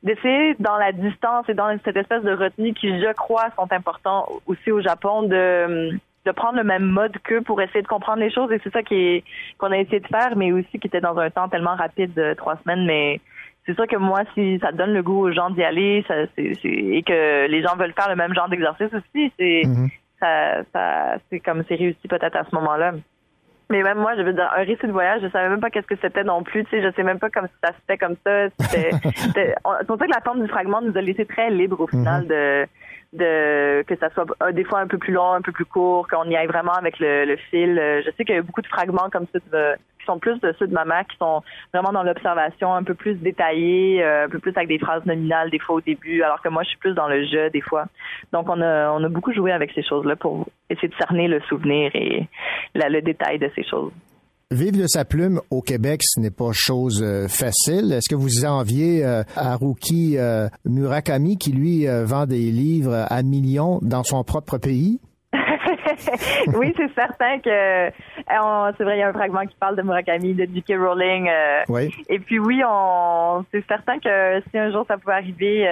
d'essayer 0.03 0.55
dans 0.61 0.77
la 0.77 0.93
distance 0.93 1.49
et 1.49 1.55
dans 1.55 1.77
cette 1.85 1.97
espèce 1.97 2.23
de 2.23 2.33
retenue 2.33 2.73
qui, 2.73 3.01
je 3.01 3.13
crois, 3.15 3.49
sont 3.57 3.73
importants 3.73 4.29
aussi 4.47 4.71
au 4.71 4.81
Japon 4.81 5.23
de 5.23 5.99
prendre 6.33 6.59
le 6.59 6.65
même 6.65 6.85
mode 6.85 7.17
qu'eux 7.25 7.41
pour 7.41 7.61
essayer 7.61 7.83
de 7.83 7.89
comprendre 7.89 8.21
les 8.21 8.31
choses 8.31 8.53
et 8.53 8.61
c'est 8.63 8.73
ça 8.73 8.83
qu'on 8.83 9.73
a 9.73 9.79
essayé 9.79 10.01
de 10.01 10.07
faire 10.07 10.37
mais 10.37 10.53
aussi 10.53 10.79
qui 10.79 10.87
était 10.87 11.01
dans 11.01 11.17
un 11.17 11.31
temps 11.31 11.49
tellement 11.49 11.75
rapide 11.75 12.13
de 12.15 12.35
trois 12.35 12.59
semaines 12.63 12.85
mais 12.87 13.21
c'est 13.69 13.75
sûr 13.75 13.87
que 13.87 13.97
moi 13.97 14.21
si 14.35 14.59
ça 14.61 14.73
donne 14.73 14.95
le 14.95 15.03
goût 15.03 15.27
aux 15.27 15.33
gens 15.33 15.51
d'y 15.51 15.63
aller 15.63 16.05
ça, 16.09 16.15
et 16.37 17.03
que 17.03 17.47
les 17.47 17.63
gens 17.63 17.77
veulent 17.77 17.93
faire 17.93 18.09
le 18.09 18.17
même 18.17 18.35
genre 18.35 18.49
d'exercice 18.49 18.93
aussi 18.95 19.33
c'est 19.39 19.63
mm-hmm. 19.65 19.89
ça, 20.19 20.63
ça 20.73 21.17
c'est 21.29 21.41
comme 21.41 21.63
c'est 21.69 21.77
réussi 21.77 22.09
peut-être 22.09 22.37
à 22.37 22.45
ce 22.45 22.55
moment-là 22.55 22.95
mais 23.71 23.83
même 23.83 23.99
moi, 23.99 24.17
je 24.17 24.23
veux 24.23 24.33
dire, 24.33 24.51
un 24.57 24.65
récit 24.65 24.87
de 24.87 24.93
voyage, 24.93 25.21
je 25.23 25.29
savais 25.29 25.51
même 25.51 25.61
pas 25.61 25.69
qu'est-ce 25.69 25.87
que 25.87 25.97
c'était 26.01 26.25
non 26.25 26.43
plus. 26.43 26.65
Tu 26.65 26.71
sais, 26.71 26.83
je 26.83 26.91
sais 26.95 27.03
même 27.03 27.19
pas 27.19 27.29
comme 27.29 27.49
ça 27.63 27.69
se 27.69 27.79
fait 27.87 27.99
comme 27.99 28.17
ça. 28.25 28.49
C'est 28.71 29.55
pour 29.87 29.99
ça 29.99 30.07
que 30.07 30.11
la 30.11 30.23
forme 30.25 30.43
du 30.43 30.49
fragment 30.49 30.81
nous 30.81 30.97
a 30.97 31.03
laissé 31.03 31.27
très 31.27 31.51
libre 31.51 31.81
au 31.81 31.87
final 31.87 32.23
mhm. 32.23 32.29
de 32.29 32.67
de 33.13 33.83
que 33.87 33.97
ça 33.97 34.11
soit 34.11 34.27
euh, 34.43 34.53
des 34.53 34.65
fois 34.65 34.81
un 34.81 34.87
peu 34.87 34.99
plus 34.99 35.13
long, 35.13 35.33
un 35.33 35.41
peu 35.41 35.53
plus 35.53 35.65
court, 35.65 36.07
qu'on 36.09 36.25
y 36.25 36.37
aille 36.37 36.47
vraiment 36.47 36.73
avec 36.73 36.99
le, 36.99 37.25
le 37.25 37.37
fil. 37.37 37.79
Euh, 37.79 38.03
je 38.05 38.11
sais 38.13 38.25
qu'il 38.25 38.35
y 38.35 38.39
a 38.39 38.43
beaucoup 38.43 38.63
de 38.63 38.67
fragments 38.67 39.09
comme 39.11 39.27
ça 39.33 39.39
qui 39.99 40.05
sont 40.05 40.19
plus 40.19 40.39
de 40.41 40.55
ceux 40.59 40.67
de 40.67 40.75
ma 40.75 40.85
mère, 40.85 41.07
qui 41.07 41.17
sont 41.17 41.43
vraiment 41.73 41.93
dans 41.93 42.03
l'observation, 42.03 42.75
un 42.75 42.83
peu 42.83 42.95
plus 42.95 43.15
détaillés, 43.15 44.03
euh, 44.03 44.27
un 44.27 44.29
peu 44.29 44.39
plus 44.39 44.53
avec 44.57 44.69
des 44.69 44.79
phrases 44.79 45.05
nominales 45.07 45.51
des 45.51 45.59
fois 45.59 45.77
au 45.77 45.81
début, 45.81 46.23
alors 46.23 46.43
que 46.43 46.49
moi 46.49 46.63
je 46.65 46.69
suis 46.71 46.79
plus 46.79 46.95
dans 46.95 47.09
le 47.09 47.25
jeu 47.25 47.49
des 47.51 47.63
fois. 47.63 47.87
Donc 48.33 48.49
on 48.49 48.61
a 48.61 48.91
on 48.91 49.03
a 49.03 49.09
beaucoup 49.09 49.33
joué 49.33 49.53
avec 49.53 49.73
ces 49.73 49.83
choses-là 49.83 50.17
pour 50.17 50.47
essayer 50.69 50.89
de 50.89 50.95
cerner 50.97 51.29
le 51.29 51.41
souvenir 51.43 51.91
et 51.95 52.29
le 52.75 53.01
détail 53.01 53.39
de 53.39 53.51
ces 53.55 53.65
choses. 53.65 53.93
Vivre 54.51 54.79
de 54.79 54.87
sa 54.87 55.05
plume 55.05 55.43
au 55.51 55.61
Québec, 55.61 56.01
ce 56.03 56.21
n'est 56.21 56.31
pas 56.31 56.53
chose 56.55 57.03
euh, 57.03 57.29
facile. 57.29 57.93
Est-ce 57.93 58.09
que 58.09 58.15
vous 58.15 58.47
enviez 58.47 59.05
euh, 59.05 59.23
Haruki 59.37 60.17
euh, 60.17 60.49
Murakami 60.65 61.37
qui 61.37 61.53
lui 61.53 61.85
vend 61.87 62.25
des 62.25 62.51
livres 62.51 63.05
à 63.11 63.23
millions 63.23 63.79
dans 63.83 64.05
son 64.05 64.25
propre 64.25 64.57
pays? 64.57 65.03
oui, 65.35 66.73
c'est 66.79 66.95
certain 66.95 67.41
que 67.41 67.91
c'est 68.79 68.85
vrai, 68.85 68.97
il 68.97 69.01
y 69.01 69.03
a 69.03 69.09
un 69.09 69.13
fragment 69.13 69.45
qui 69.45 69.57
parle 69.61 69.77
de 69.77 69.83
Murakami, 69.83 70.33
de 70.33 70.49
J.K. 70.51 70.79
Rowling. 70.79 71.29
oui. 71.69 71.95
Et 72.09 72.19
puis 72.19 72.39
oui, 72.39 72.63
on 72.67 73.45
c'est 73.53 73.67
certain 73.69 73.99
que 73.99 74.41
si 74.51 74.57
un 74.57 74.73
jour 74.73 74.87
ça 74.89 74.97
pouvait 74.97 75.17
arriver, 75.17 75.69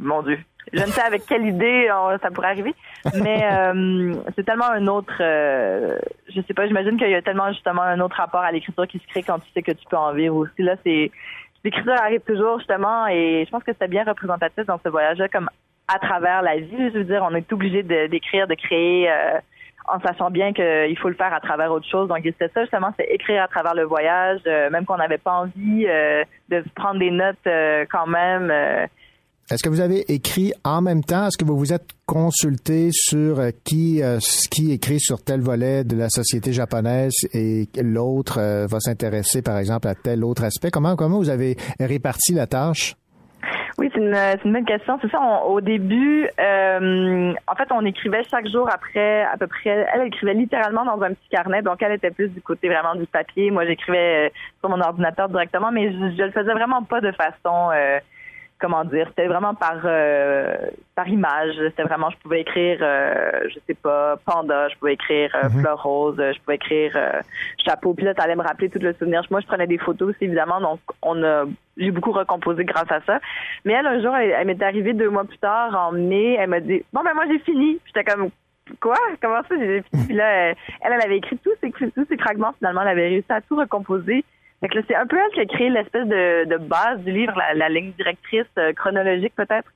mon 0.00 0.24
Dieu, 0.24 0.36
je 0.72 0.80
ne 0.80 0.86
sais 0.86 1.02
avec 1.02 1.26
quelle 1.26 1.46
idée 1.46 1.88
ça 2.22 2.30
pourrait 2.30 2.48
arriver, 2.48 2.74
mais 3.14 3.40
euh, 3.52 4.14
c'est 4.36 4.44
tellement 4.44 4.70
un 4.70 4.86
autre. 4.86 5.14
Euh, 5.20 5.98
je 6.34 6.40
sais 6.42 6.54
pas. 6.54 6.66
J'imagine 6.66 6.96
qu'il 6.96 7.10
y 7.10 7.14
a 7.14 7.22
tellement 7.22 7.52
justement 7.52 7.82
un 7.82 8.00
autre 8.00 8.16
rapport 8.16 8.40
à 8.40 8.52
l'écriture 8.52 8.86
qui 8.86 8.98
se 8.98 9.06
crée 9.08 9.22
quand 9.22 9.38
tu 9.40 9.50
sais 9.52 9.62
que 9.62 9.72
tu 9.72 9.84
peux 9.90 9.96
en 9.96 10.12
vivre 10.12 10.36
aussi. 10.36 10.62
Là, 10.62 10.76
c'est 10.84 11.10
l'écriture 11.64 11.94
arrive 11.94 12.20
toujours 12.20 12.58
justement, 12.58 13.06
et 13.08 13.44
je 13.44 13.50
pense 13.50 13.64
que 13.64 13.72
c'était 13.72 13.88
bien 13.88 14.04
représentatif 14.04 14.64
dans 14.66 14.80
ce 14.82 14.88
voyage-là, 14.88 15.28
comme 15.28 15.50
à 15.88 15.98
travers 15.98 16.42
la 16.42 16.56
vie. 16.56 16.90
Je 16.92 16.98
veux 16.98 17.04
dire, 17.04 17.26
on 17.28 17.34
est 17.34 17.52
obligé 17.52 17.82
d'écrire, 17.82 18.46
de, 18.46 18.54
créer. 18.54 19.10
Euh, 19.10 19.38
en 19.88 19.98
sachant 19.98 20.30
bien 20.30 20.52
qu'il 20.52 20.96
faut 20.96 21.08
le 21.08 21.16
faire 21.16 21.34
à 21.34 21.40
travers 21.40 21.72
autre 21.72 21.88
chose. 21.88 22.06
Donc, 22.06 22.20
c'était 22.22 22.48
ça, 22.54 22.60
justement, 22.60 22.94
c'est 22.96 23.06
écrire 23.06 23.42
à 23.42 23.48
travers 23.48 23.74
le 23.74 23.82
voyage, 23.82 24.38
même 24.44 24.84
qu'on 24.84 24.96
n'avait 24.96 25.18
pas 25.18 25.32
envie 25.32 25.84
de 25.84 26.64
prendre 26.76 27.00
des 27.00 27.10
notes 27.10 27.48
quand 27.90 28.06
même. 28.06 28.88
Est-ce 29.50 29.62
que 29.62 29.68
vous 29.68 29.80
avez 29.80 30.10
écrit 30.12 30.52
en 30.64 30.80
même 30.80 31.02
temps? 31.02 31.26
Est-ce 31.26 31.36
que 31.36 31.44
vous 31.44 31.58
vous 31.58 31.72
êtes 31.72 31.90
consulté 32.06 32.88
sur 32.92 33.40
euh, 33.40 33.50
qui, 33.64 34.02
euh, 34.02 34.18
qui 34.50 34.72
écrit 34.72 35.00
sur 35.00 35.22
tel 35.22 35.40
volet 35.40 35.84
de 35.84 35.96
la 35.96 36.08
société 36.08 36.52
japonaise 36.52 37.12
et 37.34 37.66
l'autre 37.82 38.38
euh, 38.38 38.66
va 38.66 38.80
s'intéresser, 38.80 39.42
par 39.42 39.58
exemple, 39.58 39.88
à 39.88 39.94
tel 39.94 40.24
autre 40.24 40.44
aspect? 40.44 40.70
Comment, 40.70 40.94
comment 40.96 41.18
vous 41.18 41.28
avez 41.28 41.56
réparti 41.80 42.34
la 42.34 42.46
tâche? 42.46 42.94
Oui, 43.78 43.90
c'est 43.92 44.00
une, 44.00 44.52
bonne 44.52 44.64
question. 44.64 44.98
C'est 45.02 45.10
ça, 45.10 45.18
au 45.44 45.60
début, 45.60 46.28
en 46.38 47.54
fait, 47.56 47.68
on 47.72 47.84
écrivait 47.84 48.22
chaque 48.30 48.46
jour 48.48 48.68
après, 48.72 49.24
à 49.24 49.36
peu 49.36 49.48
près, 49.48 49.86
elle 49.92 50.06
écrivait 50.06 50.34
littéralement 50.34 50.84
dans 50.84 51.02
un 51.02 51.10
petit 51.10 51.28
carnet, 51.30 51.62
donc 51.62 51.82
elle 51.82 51.92
était 51.92 52.10
plus 52.10 52.28
du 52.28 52.40
côté 52.40 52.68
vraiment 52.68 52.94
du 52.94 53.06
papier. 53.06 53.50
Moi, 53.50 53.66
j'écrivais 53.66 54.32
sur 54.60 54.68
mon 54.68 54.80
ordinateur 54.80 55.28
directement, 55.28 55.72
mais 55.72 55.90
je, 55.90 56.16
je 56.16 56.22
le 56.22 56.30
faisais 56.30 56.52
vraiment 56.52 56.84
pas 56.84 57.00
de 57.00 57.12
façon 57.12 57.70
comment 58.62 58.84
dire, 58.84 59.06
c'était 59.08 59.26
vraiment 59.26 59.54
par 59.54 59.80
euh, 59.84 60.54
par 60.94 61.08
image. 61.08 61.54
C'était 61.56 61.82
vraiment, 61.82 62.10
je 62.10 62.16
pouvais 62.18 62.42
écrire, 62.42 62.78
euh, 62.80 63.48
je 63.48 63.58
sais 63.66 63.74
pas, 63.74 64.16
panda, 64.24 64.68
je 64.68 64.76
pouvais 64.76 64.94
écrire 64.94 65.34
euh, 65.34 65.48
mhm. 65.48 65.60
fleur 65.60 65.82
rose, 65.82 66.16
je 66.16 66.38
pouvais 66.40 66.54
écrire 66.54 66.96
chapeau. 67.64 67.92
Puis 67.92 68.04
là, 68.04 68.14
ça 68.16 68.22
allait 68.22 68.36
me 68.36 68.42
rappeler 68.42 68.70
tout 68.70 68.78
le 68.78 68.94
souvenir. 68.94 69.22
Moi, 69.30 69.40
je 69.40 69.46
prenais 69.46 69.66
des 69.66 69.78
photos 69.78 70.10
aussi, 70.10 70.24
évidemment, 70.24 70.60
donc 70.60 70.78
on 71.02 71.22
a, 71.24 71.44
j'ai 71.76 71.90
beaucoup 71.90 72.12
recomposé 72.12 72.64
grâce 72.64 72.90
à 72.90 73.00
ça. 73.00 73.18
Mais 73.64 73.72
elle, 73.72 73.86
un 73.86 74.00
jour, 74.00 74.14
elle, 74.16 74.46
m'est 74.46 74.62
arrivée 74.62 74.92
deux 74.92 75.10
mois 75.10 75.24
plus 75.24 75.38
tard, 75.38 75.74
en 75.74 75.92
mai, 75.92 76.36
elle 76.38 76.50
m'a 76.50 76.60
dit, 76.60 76.84
bon 76.92 77.02
ben 77.02 77.14
moi 77.14 77.24
j'ai 77.28 77.40
fini. 77.40 77.80
J'étais 77.86 78.04
comme 78.04 78.30
quoi? 78.80 78.96
Comment 79.20 79.42
ça, 79.48 79.56
j'ai 79.58 79.82
fini? 79.82 80.06
Puis 80.06 80.14
là, 80.14 80.30
elle, 80.30 80.56
elle 80.82 80.92
avait 80.92 81.18
écrit 81.18 81.36
tous 81.38 81.54
ces, 81.60 81.72
tous 81.72 82.06
ces 82.08 82.16
fragments, 82.16 82.52
finalement, 82.58 82.82
elle 82.82 82.88
avait 82.88 83.08
réussi 83.08 83.32
à 83.32 83.40
tout 83.40 83.56
recomposer 83.56 84.24
c'est 84.70 84.94
un 84.94 85.06
peu 85.06 85.16
elle 85.18 85.32
qui 85.32 85.40
a 85.40 85.46
créé 85.46 85.70
l'espèce 85.70 86.06
de, 86.06 86.56
base 86.58 87.00
du 87.00 87.12
livre, 87.12 87.34
la, 87.54 87.68
ligne 87.68 87.92
directrice 87.92 88.46
euh, 88.58 88.72
chronologique 88.72 89.34
peut-être. 89.36 89.68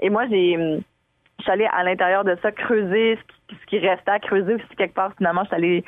Et 0.00 0.10
moi, 0.10 0.24
j'ai, 0.28 0.56
hum, 0.56 0.82
je 1.38 1.42
suis 1.44 1.52
allée 1.52 1.68
à 1.72 1.82
l'intérieur 1.82 2.24
de 2.24 2.36
ça 2.42 2.50
creuser 2.52 3.18
ce 3.48 3.66
qui, 3.66 3.78
restait 3.78 4.10
à 4.10 4.18
creuser 4.18 4.54
aussi 4.54 4.76
quelque 4.76 4.94
part. 4.94 5.12
Finalement, 5.16 5.42
je 5.42 5.48
suis 5.48 5.56
allée 5.56 5.84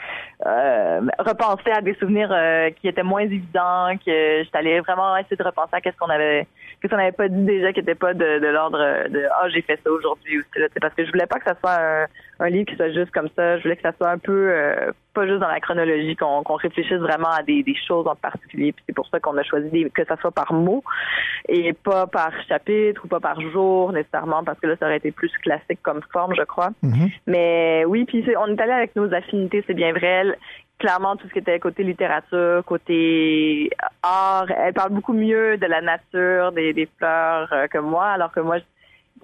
euh, 0.47 1.01
repenser 1.19 1.71
à 1.71 1.81
des 1.81 1.95
souvenirs 1.95 2.31
euh, 2.33 2.71
qui 2.71 2.89
étaient 2.89 3.03
moins 3.03 3.23
évidents, 3.23 3.97
que 4.05 4.39
je 4.39 4.45
suis 4.45 4.57
allée 4.57 4.81
vraiment 4.81 5.17
essayer 5.17 5.37
de 5.37 5.43
repenser 5.43 5.71
à 5.73 5.81
qu'est-ce 5.81 5.97
qu'on 5.97 6.11
avait 6.11 6.47
qu'est-ce 6.81 6.91
qu'on 6.91 6.99
n'avait 6.99 7.13
pas 7.13 7.29
dit 7.29 7.45
déjà 7.45 7.73
qui 7.73 7.81
n'était 7.81 7.95
pas 7.95 8.15
de, 8.15 8.47
l'ordre 8.49 9.09
de 9.09 9.25
ah 9.41 9.49
j'ai 9.49 9.63
fait 9.63 9.81
ça 9.83 9.91
aujourd'hui 9.91 10.39
aussi 10.39 10.59
là, 10.59 10.67
parce 10.81 10.95
que 10.95 11.05
je 11.05 11.11
voulais 11.11 11.27
pas 11.27 11.39
que 11.39 11.45
ça 11.45 11.57
soit 11.61 11.79
un, 11.79 12.07
un 12.41 12.49
livre 12.51 12.67
qui 12.67 12.77
soit 12.77 12.93
juste 12.93 13.11
comme 13.13 13.29
ça. 13.37 13.59
Je 13.59 13.63
voulais 13.63 13.77
que 13.77 13.83
ça 13.83 13.93
soit 13.97 14.11
un 14.11 14.19
peu 14.19 14.51
euh, 14.51 14.93
pas 15.15 15.27
juste 15.27 15.39
dans 15.39 15.49
la 15.49 15.61
chronologie, 15.61 16.17
qu'on 16.17 16.43
réfléchisse 16.43 16.99
vraiment 16.99 17.31
à 17.31 17.43
des, 17.43 17.65
choses 17.87 18.07
en 18.07 18.17
particulier. 18.17 18.73
Puis 18.73 18.85
c'est 18.87 18.95
pour 18.95 19.07
ça 19.09 19.21
qu'on 19.21 19.37
a 19.39 19.43
choisi 19.43 19.91
que 19.95 20.05
ça 20.05 20.17
soit 20.17 20.33
par 20.33 20.53
mot 20.53 20.83
et 21.49 21.73
pas 21.73 22.07
par 22.07 22.33
chapitre 22.49 23.03
ou 23.05 23.09
pas 23.09 23.21
par 23.21 23.41
jour 23.41 23.93
nécessairement, 23.93 24.45
parce 24.45 24.59
que 24.59 24.67
là, 24.67 24.77
ça 24.79 24.87
aurait 24.87 24.99
été 24.99 25.13
plus 25.13 25.33
classique 25.43 25.81
comme 25.83 26.01
forme, 26.13 26.35
je 26.37 26.43
crois. 26.43 26.71
Mm-hmm. 26.83 27.13
Mais 27.27 27.85
oui, 27.87 28.05
puis 28.05 28.25
on 28.39 28.49
est 28.49 28.61
allé 28.61 28.73
avec 28.73 28.97
nos 28.97 29.13
affinités, 29.15 29.65
c'est 29.67 29.75
bien 29.75 29.93
vrai. 29.93 30.37
clairement, 30.79 31.17
tout 31.17 31.29
ce 31.29 31.33
qui 31.33 31.39
était 31.39 31.59
côté 31.61 31.83
littérature, 31.85 32.65
côté 32.65 33.71
art, 34.03 34.51
elle 34.51 34.75
parle 34.75 34.93
beaucoup 34.93 35.15
mieux 35.15 35.57
de 35.57 35.67
la 35.67 35.81
nature, 35.81 36.53
des, 36.53 36.89
fleurs 36.99 37.49
euh, 37.53 37.67
que 37.69 37.79
moi, 37.79 38.07
alors 38.07 38.33
que 38.33 38.41
moi, 38.41 38.57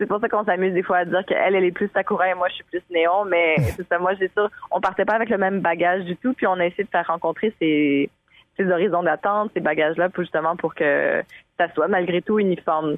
c'est 0.01 0.07
pour 0.07 0.19
ça 0.19 0.31
qu'on 0.31 0.45
s'amuse 0.45 0.73
des 0.73 0.83
fois 0.83 0.99
à 0.99 1.05
dire 1.05 1.23
qu'elle, 1.27 1.55
elle 1.55 1.65
est 1.65 1.73
plus 1.73 1.91
Sakura 1.93 2.31
et 2.31 2.35
moi, 2.35 2.49
je 2.49 2.55
suis 2.55 2.65
plus 2.65 2.83
Néon. 2.91 3.27
Mais 3.27 3.57
c'est 3.77 3.87
ça, 3.87 3.99
moi, 3.99 4.13
c'est 4.19 4.33
sûr, 4.33 4.49
on 4.71 4.81
partait 4.81 5.05
pas 5.05 5.15
avec 5.15 5.29
le 5.29 5.37
même 5.37 5.61
bagage 5.61 6.05
du 6.05 6.17
tout. 6.17 6.33
Puis 6.33 6.47
on 6.47 6.55
a 6.55 6.67
essayé 6.67 6.85
de 6.85 6.89
faire 6.89 7.07
rencontrer 7.07 7.55
ces, 7.61 8.09
ces 8.57 8.65
horizons 8.71 9.03
d'attente, 9.03 9.51
ces 9.53 9.61
bagages-là, 9.61 10.09
pour 10.09 10.23
justement 10.23 10.57
pour 10.57 10.75
que 10.75 11.23
ça 11.59 11.71
soit 11.75 11.89
malgré 11.89 12.23
tout 12.23 12.39
uniforme. 12.39 12.97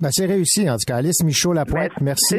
Ben, 0.00 0.08
c'est 0.10 0.24
réussi, 0.24 0.68
en 0.70 0.74
tout 0.74 0.86
cas. 0.86 0.96
Alice 0.96 1.22
Michaud-Lapointe, 1.22 1.92
merci. 2.00 2.36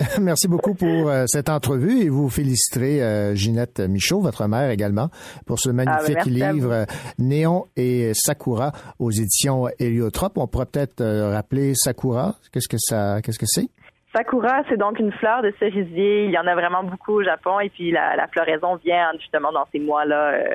merci 0.20 0.48
beaucoup 0.48 0.74
pour 0.74 1.08
euh, 1.08 1.24
cette 1.26 1.48
entrevue 1.48 2.02
et 2.02 2.08
vous 2.08 2.28
féliciterez 2.28 3.02
euh, 3.02 3.34
Ginette 3.34 3.80
Michaud, 3.80 4.20
votre 4.20 4.46
mère 4.46 4.70
également, 4.70 5.08
pour 5.46 5.58
ce 5.58 5.70
magnifique 5.70 6.18
Ah, 6.20 6.24
ben, 6.24 6.42
à 6.42 6.52
livre 6.52 6.72
euh, 6.72 6.84
Néon 7.18 7.66
et 7.76 8.12
Sakura 8.14 8.72
aux 8.98 9.10
éditions 9.10 9.68
Héliotrope. 9.78 10.38
On 10.38 10.46
pourrait 10.46 10.66
peut-être 10.66 11.00
euh, 11.00 11.32
rappeler 11.32 11.72
Sakura. 11.74 12.34
Qu'est-ce 12.52 12.68
que 12.68 12.78
ça, 12.78 13.20
qu'est-ce 13.22 13.38
que 13.38 13.46
c'est? 13.46 13.68
Sakura, 14.14 14.62
c'est 14.68 14.76
donc 14.76 14.98
une 14.98 15.12
fleur 15.12 15.42
de 15.42 15.52
cerisier. 15.58 16.26
Il 16.26 16.30
y 16.32 16.38
en 16.38 16.46
a 16.46 16.54
vraiment 16.54 16.84
beaucoup 16.84 17.14
au 17.14 17.22
Japon. 17.22 17.60
Et 17.60 17.70
puis 17.70 17.90
la, 17.90 18.16
la 18.16 18.28
floraison 18.28 18.76
vient 18.76 19.10
justement 19.18 19.52
dans 19.52 19.66
ces 19.72 19.78
mois-là 19.78 20.54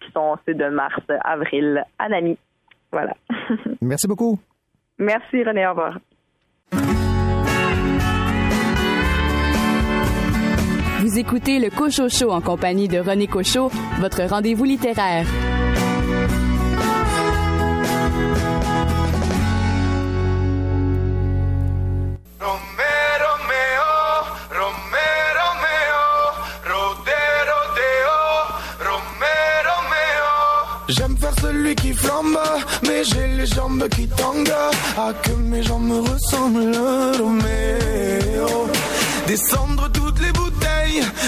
qui 0.00 0.12
sont 0.12 0.36
ceux 0.46 0.54
de 0.54 0.68
mars, 0.68 1.02
avril, 1.24 1.82
à 1.98 2.08
Nami. 2.08 2.36
Voilà. 2.92 3.14
Merci 3.80 4.06
beaucoup. 4.06 4.38
Merci 4.98 5.44
René, 5.44 5.66
au 5.66 5.70
revoir. 5.70 5.98
Vous 11.08 11.18
écoutez 11.18 11.58
le 11.58 11.70
Cocho 11.70 12.10
Show 12.10 12.32
en 12.32 12.42
compagnie 12.42 12.86
de 12.86 12.98
René 12.98 13.26
Cocho, 13.26 13.70
votre 13.98 14.24
rendez-vous 14.24 14.64
littéraire. 14.64 15.24
J'aime 30.88 31.16
faire 31.16 31.34
celui 31.40 31.74
qui 31.74 31.94
flambe, 31.94 32.38
mais 32.82 33.02
j'ai 33.04 33.28
les 33.28 33.46
jambes 33.46 33.88
qui 33.88 34.06
tanguent. 34.08 34.52
Ah, 34.98 35.12
que 35.22 35.32
mes 35.32 35.62
jambes 35.62 35.84
me 35.84 36.00
ressemblent, 36.00 37.18
Roméo. 37.18 38.68
Descendre 39.26 39.90
toutes 39.92 39.97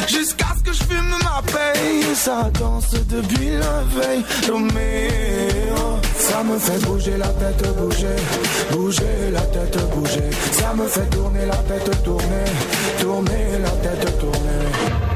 jusqu'à 0.08 0.46
ce 0.58 0.62
que 0.62 0.72
je 0.72 0.82
fume 0.84 1.14
ma 1.24 1.42
paye. 1.42 2.04
Ça 2.14 2.50
danse 2.58 2.92
depuis 3.08 3.50
la 3.50 3.82
veille, 3.94 4.24
Roméo. 4.50 5.98
Ça 6.18 6.42
me 6.44 6.58
fait 6.58 6.78
bouger 6.86 7.16
la 7.16 7.28
tête, 7.28 7.76
bouger, 7.76 8.16
bouger 8.72 9.30
la 9.32 9.40
tête, 9.40 9.78
bouger. 9.94 10.30
Ça 10.52 10.74
me 10.74 10.86
fait 10.86 11.08
tourner 11.10 11.46
la 11.46 11.56
tête, 11.56 12.02
tourner, 12.04 12.44
tourner 13.00 13.58
la 13.62 13.70
tête, 13.70 14.18
tourner. 14.18 15.09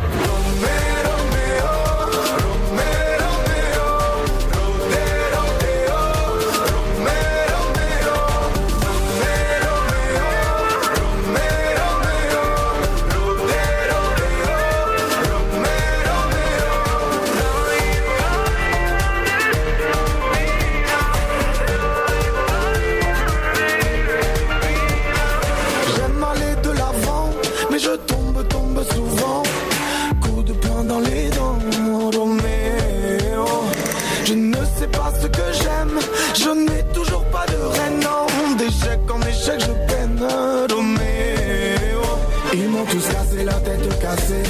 Cassée, 44.15 44.43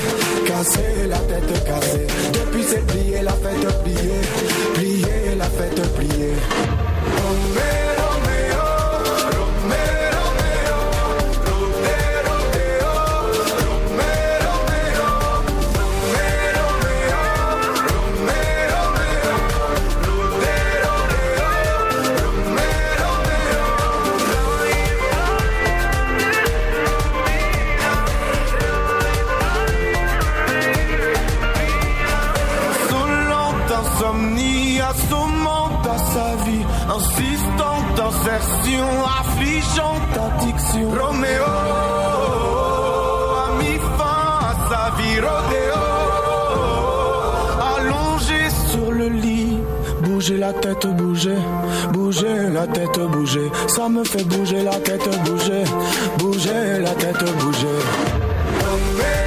cassé 0.46 1.06
la 1.08 1.18
tête 1.18 1.64
cassée. 1.64 2.06
Depuis 2.32 2.64
c'est 2.68 2.86
plié, 2.86 3.22
la 3.22 3.32
fête 3.32 3.82
pliée, 3.82 4.20
vie. 44.90 45.20
Allongé 47.76 48.50
sur 48.70 48.92
le 48.92 49.08
lit, 49.08 49.58
bouger 50.02 50.36
la 50.36 50.52
tête, 50.52 50.86
bouger, 50.86 51.38
bouger 51.92 52.50
la 52.52 52.66
tête, 52.66 52.98
bouger. 53.12 53.50
Ça 53.68 53.88
me 53.88 54.04
fait 54.04 54.24
bouger 54.24 54.62
la 54.62 54.76
tête, 54.80 55.08
bouger, 55.24 55.64
bouger 56.18 56.78
la 56.80 56.90
tête, 56.90 57.24
bouger. 57.38 59.23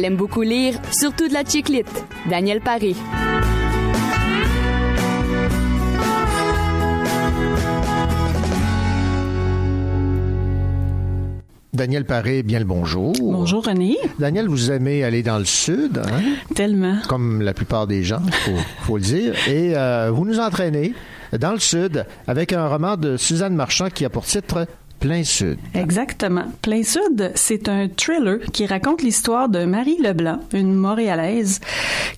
Elle 0.00 0.06
aime 0.06 0.16
beaucoup 0.16 0.40
lire, 0.40 0.80
surtout 0.98 1.28
de 1.28 1.34
la 1.34 1.44
chiclite. 1.44 2.06
Daniel 2.30 2.62
Paré. 2.62 2.94
Daniel 11.74 12.06
Paré, 12.06 12.42
bien 12.42 12.60
le 12.60 12.64
bonjour. 12.64 13.12
Bonjour 13.20 13.62
René. 13.62 13.98
Daniel, 14.18 14.48
vous 14.48 14.70
aimez 14.70 15.04
aller 15.04 15.22
dans 15.22 15.38
le 15.38 15.44
sud, 15.44 15.98
hein? 16.02 16.22
Tellement. 16.54 16.96
Comme 17.06 17.42
la 17.42 17.52
plupart 17.52 17.86
des 17.86 18.02
gens, 18.02 18.22
faut, 18.46 18.56
faut 18.84 18.96
le 18.96 19.02
dire. 19.02 19.34
Et 19.48 19.76
euh, 19.76 20.10
vous 20.10 20.24
nous 20.24 20.38
entraînez 20.38 20.94
dans 21.38 21.52
le 21.52 21.58
sud 21.58 22.06
avec 22.26 22.54
un 22.54 22.66
roman 22.68 22.96
de 22.96 23.18
Suzanne 23.18 23.54
Marchand 23.54 23.90
qui 23.90 24.06
a 24.06 24.08
pour 24.08 24.24
titre 24.24 24.66
Plein 25.00 25.24
Sud. 25.24 25.58
Exactement. 25.74 26.44
Plein 26.60 26.82
Sud, 26.82 27.32
c'est 27.34 27.68
un 27.68 27.88
thriller 27.88 28.38
qui 28.52 28.66
raconte 28.66 29.02
l'histoire 29.02 29.48
de 29.48 29.64
Marie 29.64 29.96
Leblanc, 29.98 30.40
une 30.52 30.74
Montréalaise, 30.74 31.60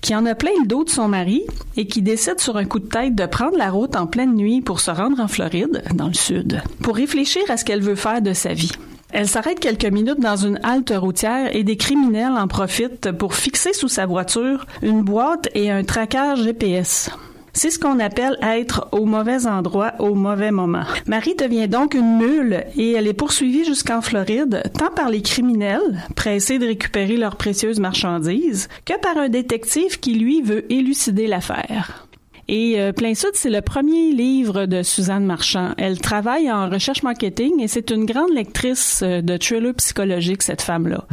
qui 0.01 0.13
en 0.13 0.25
a 0.25 0.35
plein 0.35 0.51
le 0.61 0.67
dos 0.67 0.83
de 0.83 0.89
son 0.89 1.07
mari 1.07 1.43
et 1.77 1.87
qui 1.87 2.01
décide 2.01 2.41
sur 2.41 2.57
un 2.57 2.65
coup 2.65 2.79
de 2.79 2.87
tête 2.87 3.15
de 3.15 3.25
prendre 3.25 3.57
la 3.57 3.71
route 3.71 3.95
en 3.95 4.05
pleine 4.05 4.35
nuit 4.35 4.61
pour 4.61 4.81
se 4.81 4.91
rendre 4.91 5.21
en 5.21 5.29
Floride, 5.29 5.81
dans 5.95 6.07
le 6.07 6.13
sud, 6.13 6.61
pour 6.81 6.97
réfléchir 6.97 7.43
à 7.47 7.55
ce 7.55 7.63
qu'elle 7.63 7.81
veut 7.81 7.95
faire 7.95 8.21
de 8.21 8.33
sa 8.33 8.53
vie. 8.53 8.71
Elle 9.11 9.29
s'arrête 9.29 9.59
quelques 9.59 9.85
minutes 9.85 10.19
dans 10.19 10.35
une 10.35 10.59
halte 10.63 10.93
routière 10.95 11.55
et 11.55 11.63
des 11.63 11.77
criminels 11.77 12.33
en 12.35 12.47
profitent 12.47 13.11
pour 13.11 13.35
fixer 13.35 13.71
sous 13.71 13.87
sa 13.87 14.05
voiture 14.07 14.65
une 14.81 15.03
boîte 15.03 15.47
et 15.53 15.71
un 15.71 15.83
traquage 15.83 16.43
GPS. 16.43 17.11
C'est 17.53 17.69
ce 17.69 17.77
qu'on 17.77 17.99
appelle 17.99 18.37
être 18.41 18.87
au 18.91 19.05
mauvais 19.05 19.45
endroit 19.45 19.93
au 19.99 20.15
mauvais 20.15 20.51
moment. 20.51 20.85
Marie 21.05 21.35
devient 21.35 21.67
donc 21.67 21.93
une 21.93 22.17
mule 22.17 22.65
et 22.75 22.93
elle 22.93 23.07
est 23.07 23.13
poursuivie 23.13 23.63
jusqu'en 23.63 24.01
Floride, 24.01 24.63
tant 24.77 24.89
par 24.89 25.09
les 25.09 25.21
criminels, 25.21 26.03
pressés 26.15 26.57
de 26.57 26.65
récupérer 26.65 27.15
leurs 27.15 27.35
précieuses 27.35 27.79
marchandises, 27.79 28.69
que 28.85 28.99
par 28.99 29.17
un 29.17 29.29
détective 29.29 29.99
qui, 29.99 30.15
lui, 30.15 30.41
veut 30.41 30.71
élucider 30.73 31.27
l'affaire. 31.27 32.07
Et 32.49 32.79
euh, 32.79 32.91
Plein 32.91 33.15
Sud, 33.15 33.29
c'est 33.33 33.49
le 33.49 33.61
premier 33.61 34.11
livre 34.11 34.65
de 34.65 34.83
Suzanne 34.83 35.25
Marchand. 35.25 35.71
Elle 35.77 35.99
travaille 36.01 36.51
en 36.51 36.69
recherche 36.69 37.01
marketing 37.01 37.61
et 37.61 37.69
c'est 37.69 37.89
une 37.89 38.05
grande 38.05 38.31
lectrice 38.31 39.01
euh, 39.01 39.21
de 39.21 39.37
thrillers 39.37 39.73
psychologiques, 39.75 40.43
cette 40.43 40.61
femme-là. 40.61 41.05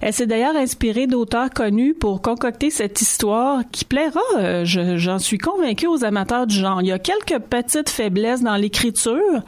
Elle 0.00 0.12
s'est 0.12 0.26
d'ailleurs 0.28 0.54
inspirée 0.56 1.08
d'auteurs 1.08 1.50
connus 1.50 1.94
pour 1.94 2.22
concocter 2.22 2.70
cette 2.70 3.00
histoire 3.00 3.62
qui 3.72 3.84
plaira, 3.84 4.20
euh, 4.38 4.64
je- 4.64 4.96
j'en 4.96 5.18
suis 5.18 5.38
convaincue, 5.38 5.88
aux 5.88 6.04
amateurs 6.04 6.46
du 6.46 6.54
genre. 6.54 6.80
Il 6.82 6.86
y 6.86 6.92
a 6.92 7.00
quelques 7.00 7.40
petites 7.42 7.90
faiblesses 7.90 8.42
dans 8.42 8.56
l'écriture. 8.56 9.42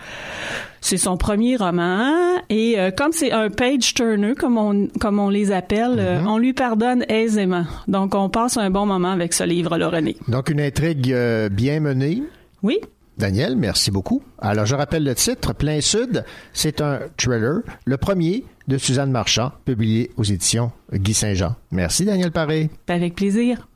C'est 0.82 0.98
son 0.98 1.16
premier 1.16 1.56
roman 1.56 2.12
et 2.50 2.78
euh, 2.78 2.90
comme 2.90 3.12
c'est 3.12 3.32
un 3.32 3.48
page 3.48 3.94
turner 3.94 4.34
comme 4.34 4.58
on 4.58 4.88
comme 5.00 5.20
on 5.20 5.30
les 5.30 5.52
appelle, 5.52 5.96
euh, 5.98 6.20
on 6.26 6.38
lui 6.38 6.52
pardonne 6.52 7.04
aisément. 7.08 7.64
Donc 7.88 8.14
on 8.14 8.28
passe 8.28 8.56
un 8.56 8.68
bon 8.68 8.84
moment 8.84 9.12
avec 9.12 9.32
ce 9.32 9.44
livre-là, 9.44 9.88
René. 9.88 10.16
Donc, 10.28 10.50
une 10.50 10.60
intrigue 10.60 11.12
euh, 11.12 11.48
bien 11.48 11.80
menée. 11.80 12.22
Oui. 12.62 12.80
Daniel, 13.18 13.56
merci 13.56 13.90
beaucoup. 13.90 14.22
Alors, 14.38 14.66
je 14.66 14.74
rappelle 14.74 15.04
le 15.04 15.14
titre, 15.14 15.54
Plein 15.54 15.80
Sud. 15.80 16.24
C'est 16.52 16.80
un 16.80 17.00
thriller, 17.16 17.60
le 17.84 17.96
premier 17.96 18.44
de 18.68 18.78
Suzanne 18.78 19.10
Marchand, 19.10 19.52
publié 19.64 20.10
aux 20.16 20.24
éditions 20.24 20.72
Guy 20.92 21.14
Saint-Jean. 21.14 21.54
Merci, 21.70 22.04
Daniel 22.04 22.32
Paré. 22.32 22.70
Avec 22.88 23.14
plaisir. 23.14 23.68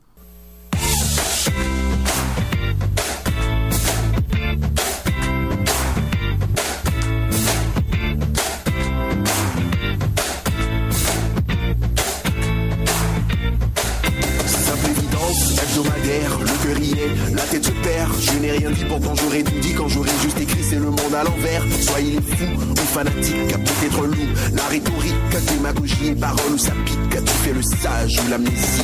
Rien 18.57 18.71
dit, 18.71 18.85
pourtant 18.85 19.13
j'aurais 19.15 19.43
tout 19.43 19.59
dit 19.61 19.73
quand 19.73 19.87
j'aurais 19.87 20.11
juste 20.21 20.39
écrit 20.39 20.63
c'est 20.63 20.79
le 20.79 20.89
monde 20.89 21.13
à 21.19 21.23
l'envers. 21.23 21.63
Soit 21.81 22.01
il 22.01 22.15
est 22.15 22.35
fou 22.35 22.45
ou 22.71 22.75
fanatique, 22.75 23.51
peut-être 23.51 24.05
loup. 24.05 24.27
La 24.53 24.63
rhétorique, 24.63 25.13
démagogie 25.51 26.07
et 26.07 26.15
parole 26.15 26.53
où 26.53 26.57
ça 26.57 26.71
pique. 26.85 27.15
As-tu 27.15 27.33
fait 27.43 27.53
le 27.53 27.61
sage 27.61 28.19
ou 28.25 28.29
l'amnésie? 28.29 28.83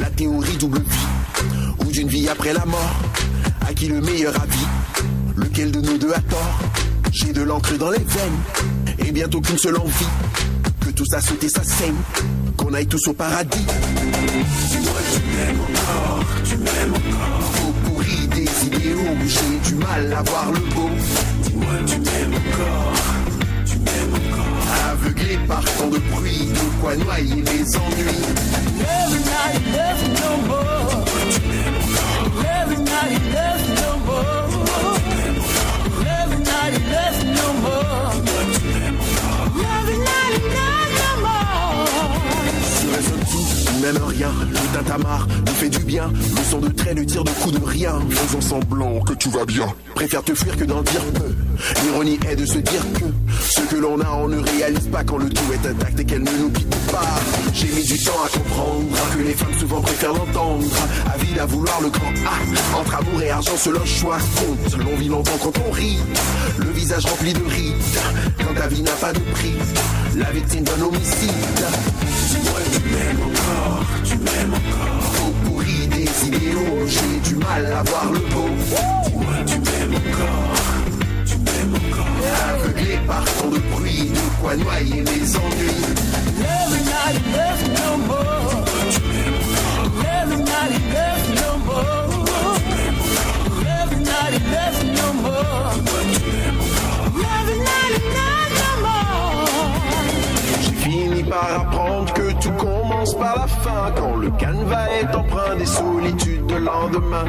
La 0.00 0.10
théorie 0.10 0.56
double 0.58 0.80
vie, 0.80 1.84
ou 1.84 1.90
d'une 1.90 2.08
vie 2.08 2.28
après 2.28 2.52
la 2.52 2.64
mort. 2.64 2.96
À 3.68 3.72
qui 3.74 3.88
le 3.88 4.00
meilleur 4.00 4.34
avis? 4.40 4.66
Lequel 5.36 5.70
de 5.70 5.80
nous 5.80 5.98
deux 5.98 6.12
a 6.12 6.20
tort? 6.20 6.58
J'ai 7.12 7.32
de 7.32 7.42
l'encre 7.42 7.76
dans 7.78 7.90
les 7.90 7.98
veines, 7.98 8.40
et 8.98 9.12
bientôt 9.12 9.40
qu'une 9.40 9.58
seule 9.58 9.76
envie. 9.76 10.06
Que 10.80 10.90
tout 10.90 11.06
ça 11.10 11.20
saute 11.20 11.42
et 11.42 11.48
ça 11.48 11.64
saigne, 11.64 11.96
qu'on 12.56 12.72
aille 12.74 12.86
tous 12.86 13.08
au 13.08 13.12
paradis. 13.12 13.58
Dis-moi 13.58 15.00
tu 15.12 15.20
m'aimes 15.36 15.60
encore, 15.60 16.24
tu 16.44 16.56
m'aimes 16.58 16.94
encore. 16.94 17.45
J'ai 19.24 19.58
du 19.68 19.74
mal 19.76 20.12
à 20.12 20.22
voir 20.22 20.52
le 20.52 20.60
beau. 20.74 20.90
Dis-moi 21.42 21.66
tu 21.86 21.98
m'aimes 22.00 22.34
encore, 22.34 22.92
tu 23.64 23.78
m'aimes 23.78 24.14
encore. 24.14 24.66
Aveuglé 24.90 25.38
par 25.48 25.64
tant 25.64 25.88
de 25.88 25.98
bruit, 25.98 26.48
de 26.52 26.80
quoi 26.80 26.96
noyer 26.96 27.42
mes 27.42 27.76
ennuis. 27.76 28.24
Every 28.80 29.22
night, 29.32 29.62
love 29.76 30.04
no 30.20 30.30
more. 30.48 31.04
Every 32.62 32.78
night, 32.78 33.22
love 33.34 33.65
même 43.92 44.02
rien. 44.02 44.32
Le 44.50 44.76
tintamarre 44.76 45.26
nous 45.46 45.52
fait 45.52 45.68
du 45.68 45.78
bien. 45.78 46.10
Le 46.12 46.42
son 46.50 46.58
de 46.58 46.68
trait 46.68 46.94
ne 46.94 47.04
tire 47.04 47.22
de 47.22 47.30
coup 47.30 47.50
de 47.50 47.64
rien. 47.64 47.98
Faisons 48.10 48.40
semblant 48.40 49.00
que 49.00 49.12
tout 49.14 49.30
va 49.30 49.44
bien. 49.44 49.66
Préfère 49.94 50.22
te 50.24 50.34
fuir 50.34 50.56
que 50.56 50.64
d'en 50.64 50.82
dire 50.82 51.04
peu. 51.14 51.34
L'ironie 51.82 52.18
est 52.28 52.36
de 52.36 52.46
se 52.46 52.58
dire 52.58 52.84
que 52.94 53.04
ce 53.40 53.60
que 53.60 53.76
l'on 53.76 54.00
a, 54.00 54.10
on 54.10 54.28
ne 54.28 54.38
réalise 54.38 54.88
pas 54.88 55.04
quand 55.04 55.18
le 55.18 55.28
tout 55.28 55.52
est 55.52 55.68
intact 55.68 56.00
et 56.00 56.04
qu'elle 56.04 56.22
ne 56.22 56.30
nous 56.30 56.50
quitte 56.50 56.76
pas. 56.90 57.20
J'ai 57.52 57.68
mis 57.68 57.84
du 57.84 58.02
temps 58.02 58.20
à 58.24 58.28
comprendre 58.28 58.96
que 59.16 59.22
les 59.22 59.34
femmes 59.34 59.58
souvent 59.58 59.80
préfèrent 59.80 60.14
l'entendre. 60.14 60.64
Avide 61.14 61.38
à 61.38 61.46
vouloir 61.46 61.80
le 61.80 61.90
grand 61.90 62.12
A. 62.26 62.78
Entre 62.78 62.94
amour 62.96 63.22
et 63.22 63.30
argent, 63.30 63.56
seul 63.56 63.76
un 63.76 63.86
choix 63.86 64.18
compte. 64.18 64.84
L'on 64.84 64.96
vit 64.96 65.08
longtemps 65.08 65.38
quand 65.42 65.52
on 65.66 65.70
rit. 65.70 65.98
Le 66.58 66.70
visage 66.70 67.06
rempli 67.06 67.32
de 67.32 67.44
rides. 67.44 67.74
Quand 68.38 68.54
ta 68.54 68.66
vie 68.66 68.82
n'a 68.82 68.92
pas 68.92 69.12
de 69.12 69.20
prix. 69.20 69.54
La 70.16 70.30
victime 70.30 70.64
d'un 70.64 70.80
homicide. 70.80 71.30
Dis-moi, 72.30 72.60
tu 72.72 72.80
m'aimes 72.88 73.20
encore, 73.22 73.84
tu 74.02 74.16
m'aimes 74.16 74.54
encore. 74.54 75.28
Au 75.28 75.30
pourri 75.44 75.86
des 75.88 76.08
idéaux, 76.26 76.86
j'ai 76.86 77.20
du 77.28 77.34
mal 77.36 77.66
à 77.66 77.82
voir 77.82 78.12
le 78.12 78.20
beau. 78.20 78.48
Dis-moi, 79.04 79.34
tu 79.46 79.58
m'aimes 79.58 79.94
encore, 79.94 80.56
tu 81.26 81.36
m'aimes 81.36 81.74
encore. 81.74 82.06
Aveuglé 82.48 82.98
par 83.06 83.24
tant 83.24 83.48
de 83.48 83.58
bruit, 83.58 84.08
de 84.08 84.40
quoi 84.40 84.56
noyer 84.56 85.02
mes 85.02 85.36
ennuis. 85.36 85.84
Every 86.40 86.82
night, 86.84 87.20
love 87.36 87.64
no 87.76 87.88
more. 88.06 88.64
Every 90.00 90.42
night, 90.44 90.80
no 91.36 91.48
more. 91.66 92.24
Every 93.82 94.00
night, 94.00 94.40
love 94.50 94.80
no 94.96 95.12
more. 95.22 96.15
Par 101.28 101.60
apprendre 101.60 102.12
que 102.12 102.32
tout 102.42 102.52
commence 102.52 103.14
par 103.16 103.36
la 103.36 103.46
fin 103.46 103.92
Quand 103.96 104.16
le 104.16 104.30
canevas 104.30 104.88
est 105.00 105.14
empreint 105.14 105.56
des 105.56 105.66
solitudes 105.66 106.46
de 106.46 106.56
lendemain 106.56 107.24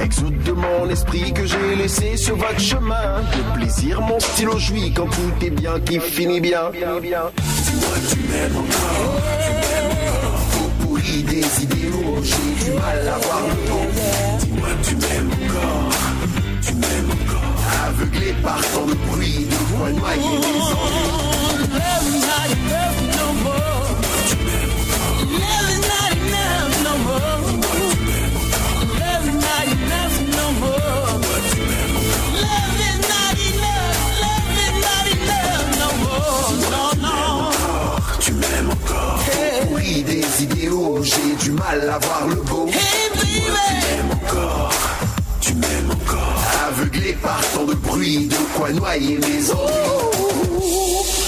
Exode 0.00 0.42
de 0.42 0.52
mon 0.52 0.88
esprit 0.90 1.32
que 1.32 1.46
j'ai 1.46 1.76
laissé 1.76 2.16
sur 2.16 2.36
votre 2.36 2.60
chemin 2.60 3.20
De 3.36 3.58
plaisir 3.58 4.00
mon 4.00 4.18
stylo 4.20 4.58
jouit 4.58 4.92
quand 4.92 5.06
tout 5.06 5.44
est 5.44 5.50
bien 5.50 5.78
qui 5.80 5.98
finit 6.00 6.40
bien 6.40 6.70
Dis-moi 6.72 7.96
tu 8.10 8.18
m'aimes 8.28 8.56
encore, 8.56 9.22
tu 9.44 9.52
m'aimes 9.52 9.92
encore 9.92 10.72
pourri 10.80 11.22
des 11.22 11.62
idéaux, 11.62 12.18
j'ai 12.22 12.64
du 12.64 12.70
mal 12.72 13.08
à 13.08 13.18
voir 13.18 13.42
le 13.48 13.70
bon 13.70 13.86
Dis-moi 14.38 14.68
tu 14.82 14.96
m'aimes 14.96 15.30
encore, 15.32 15.90
tu 16.62 16.74
m'aimes 16.74 17.10
encore 17.10 17.42
Aveuglé 17.86 18.34
par 18.42 18.60
tant 18.72 18.86
de 18.86 18.94
bruit, 18.94 19.46
de 19.50 19.76
quoi 19.76 19.90
noyer 19.90 20.38
mes 20.38 20.60
ennuis 20.60 21.22
j'ai 41.02 41.36
du 41.44 41.50
mal 41.52 41.88
à 41.88 41.98
voir 41.98 42.28
le 42.28 42.36
beau. 42.36 42.68
Tu 42.70 43.40
m'aimes 43.40 44.12
encore. 44.12 44.72
Tu 45.40 45.54
m'aimes 45.54 45.90
encore. 45.90 46.42
Aveuglé 46.68 47.12
par 47.14 47.40
tant 47.54 47.64
de 47.64 47.74
bruit, 47.74 48.26
de 48.26 48.36
quoi 48.54 48.70
noyer 48.70 49.18
mes 49.18 49.50
ennuis. 49.50 51.21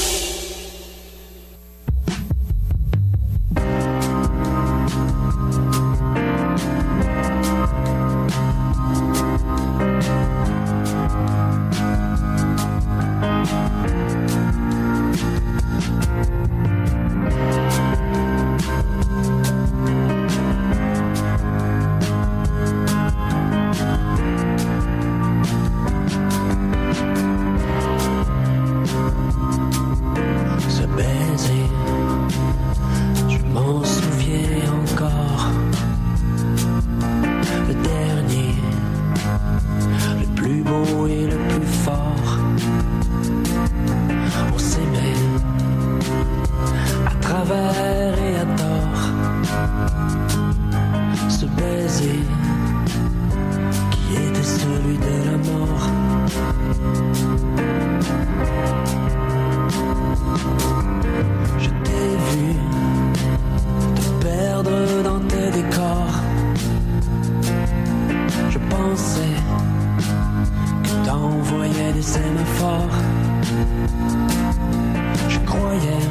Je 75.28 75.38
croyais 75.40 76.06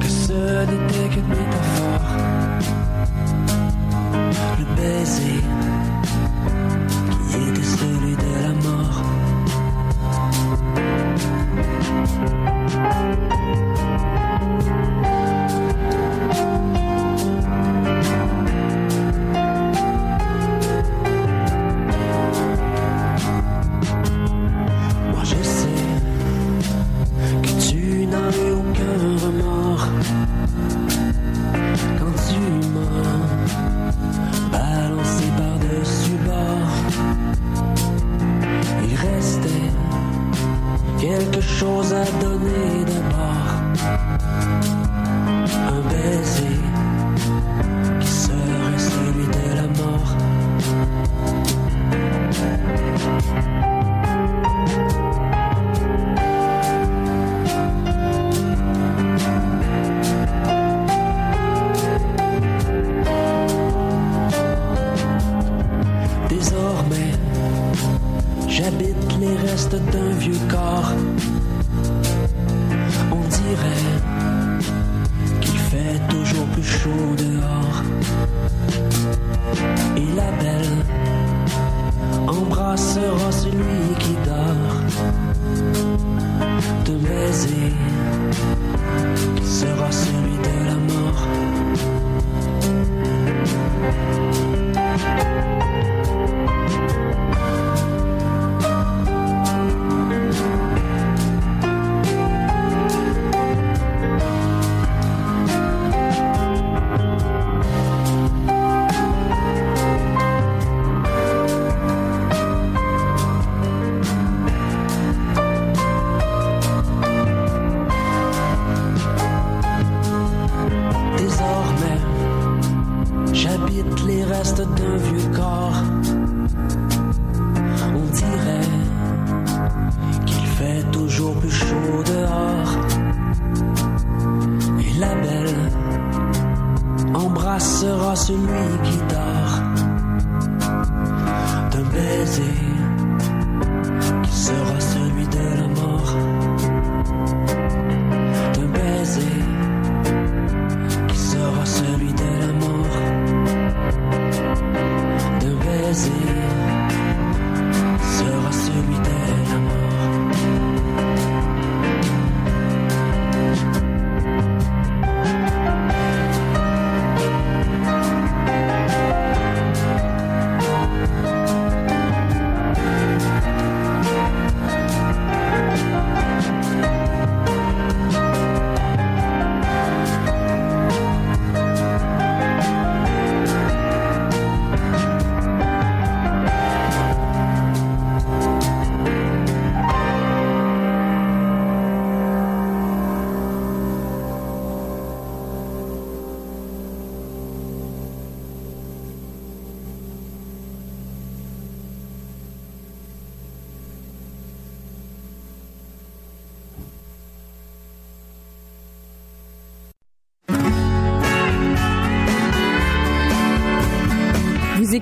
que 0.00 0.06
ce 0.08 0.64
n'était 0.70 1.08
qu'une 1.12 1.28
métaphore. 1.28 2.08
Le 4.58 4.64
baiser 4.76 5.42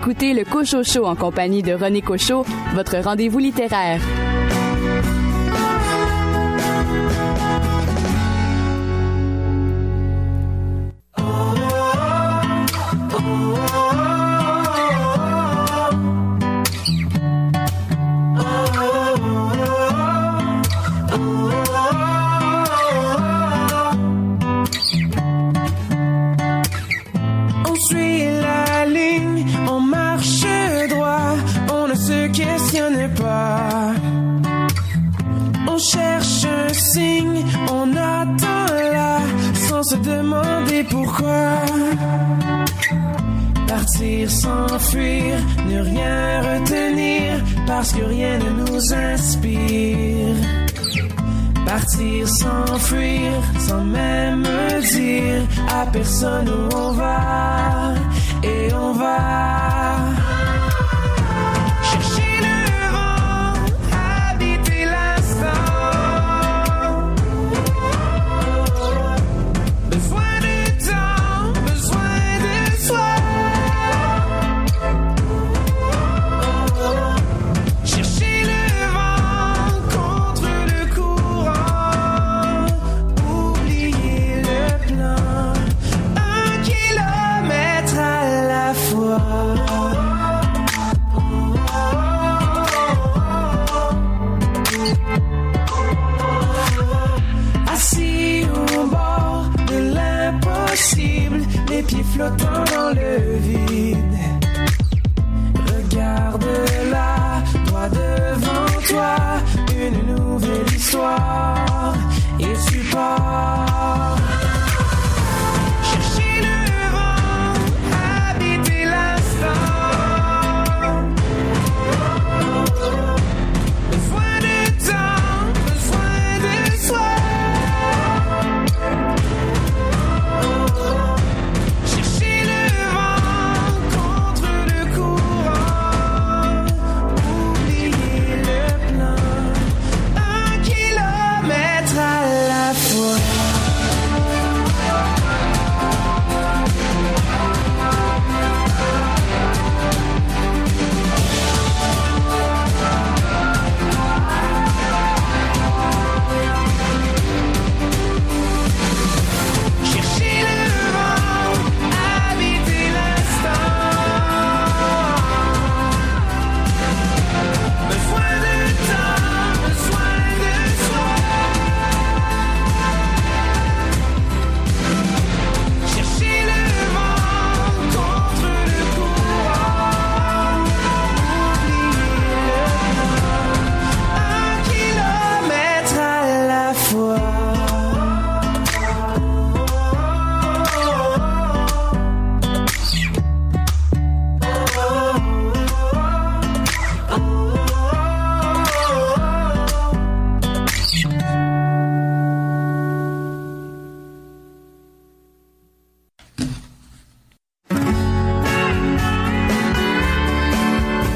écoutez 0.04 0.34
le 0.34 0.44
Cochot 0.44 0.82
Show 0.82 1.06
en 1.06 1.16
compagnie 1.16 1.62
de 1.62 1.72
René 1.72 2.02
Cochot, 2.02 2.44
votre 2.74 2.98
rendez-vous 2.98 3.38
littéraire. 3.38 4.02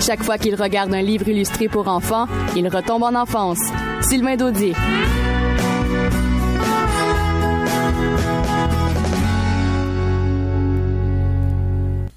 Chaque 0.08 0.22
fois 0.22 0.38
qu'il 0.38 0.54
regarde 0.54 0.94
un 0.94 1.02
livre 1.02 1.28
illustré 1.28 1.68
pour 1.68 1.86
enfants, 1.86 2.26
il 2.56 2.66
retombe 2.66 3.02
en 3.02 3.14
enfance. 3.14 3.58
Sylvain 4.00 4.36
Daudier. 4.36 4.72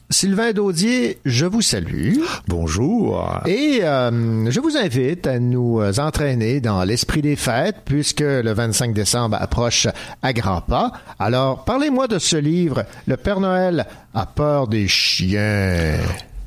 Sylvain 0.09 0.53
Daudier, 0.53 1.19
je 1.25 1.45
vous 1.45 1.61
salue. 1.61 2.19
Bonjour. 2.47 3.41
Et 3.45 3.81
euh, 3.83 4.49
je 4.49 4.61
vous 4.61 4.77
invite 4.77 5.27
à 5.27 5.39
nous 5.39 5.81
entraîner 5.99 6.61
dans 6.61 6.85
l'esprit 6.85 7.21
des 7.21 7.35
fêtes 7.35 7.81
puisque 7.83 8.21
le 8.21 8.53
25 8.53 8.93
décembre 8.93 9.35
approche 9.37 9.89
à 10.21 10.31
grands 10.31 10.61
pas. 10.61 10.93
Alors, 11.19 11.65
parlez-moi 11.65 12.07
de 12.07 12.19
ce 12.19 12.37
livre, 12.37 12.85
Le 13.05 13.17
Père 13.17 13.41
Noël 13.41 13.85
a 14.13 14.25
peur 14.25 14.69
des 14.69 14.87
chiens. 14.87 15.97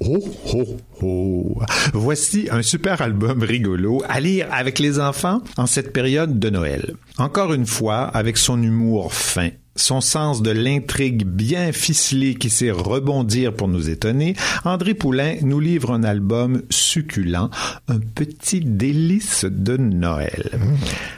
Oh, 0.01 0.19
oh, 0.53 0.77
oh. 1.03 1.63
Voici 1.93 2.49
un 2.51 2.63
super 2.63 3.01
album 3.01 3.43
rigolo 3.43 4.03
à 4.09 4.21
lire 4.21 4.49
avec 4.51 4.79
les 4.79 4.99
enfants 4.99 5.41
en 5.57 5.67
cette 5.67 5.93
période 5.93 6.39
de 6.39 6.51
Noël. 6.51 6.95
Encore 7.19 7.55
une 7.55 7.67
fois, 7.67 8.03
avec 8.03 8.37
son 8.37 8.63
humour 8.63 9.15
fin, 9.15 9.51
son 9.77 10.01
sens 10.01 10.43
de 10.43 10.51
l'intrigue 10.51 11.25
bien 11.25 11.73
ficelé 11.73 12.35
qui 12.35 12.51
sait 12.51 12.71
rebondir 12.71 13.55
pour 13.55 13.69
nous 13.69 13.89
étonner, 13.89 14.35
André 14.65 14.95
Poulain 14.95 15.37
nous 15.43 15.61
livre 15.61 15.93
un 15.93 16.05
album 16.05 16.63
succulent, 16.71 17.51
un 17.89 17.99
petit 17.99 18.61
délice 18.61 19.47
de 19.49 19.77
Noël. 19.77 20.51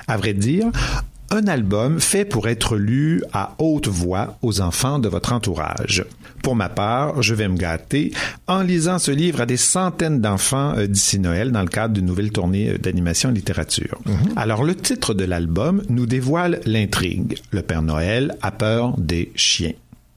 À 0.06 0.16
vrai 0.16 0.34
dire, 0.34 0.70
un 1.30 1.46
album 1.48 2.00
fait 2.00 2.24
pour 2.24 2.48
être 2.48 2.76
lu 2.76 3.22
à 3.32 3.54
haute 3.58 3.88
voix 3.88 4.38
aux 4.42 4.60
enfants 4.60 4.98
de 4.98 5.08
votre 5.08 5.32
entourage. 5.32 6.04
Pour 6.42 6.54
ma 6.54 6.68
part, 6.68 7.22
je 7.22 7.34
vais 7.34 7.48
me 7.48 7.56
gâter 7.56 8.12
en 8.46 8.62
lisant 8.62 8.98
ce 8.98 9.10
livre 9.10 9.40
à 9.40 9.46
des 9.46 9.56
centaines 9.56 10.20
d'enfants 10.20 10.74
euh, 10.76 10.86
d'ici 10.86 11.18
Noël 11.18 11.50
dans 11.50 11.62
le 11.62 11.68
cadre 11.68 11.94
d'une 11.94 12.06
nouvelle 12.06 12.30
tournée 12.30 12.70
euh, 12.70 12.78
d'animation 12.78 13.30
et 13.30 13.34
littérature. 13.34 14.00
Alors, 14.36 14.62
le 14.62 14.74
titre 14.74 15.14
de 15.14 15.24
l'album 15.24 15.82
nous 15.88 16.06
dévoile 16.06 16.60
l'intrigue. 16.64 17.38
Le 17.50 17.62
Père 17.62 17.82
Noël 17.82 18.36
a 18.42 18.52
peur 18.52 18.94
des 18.98 19.32
chiens. 19.34 19.72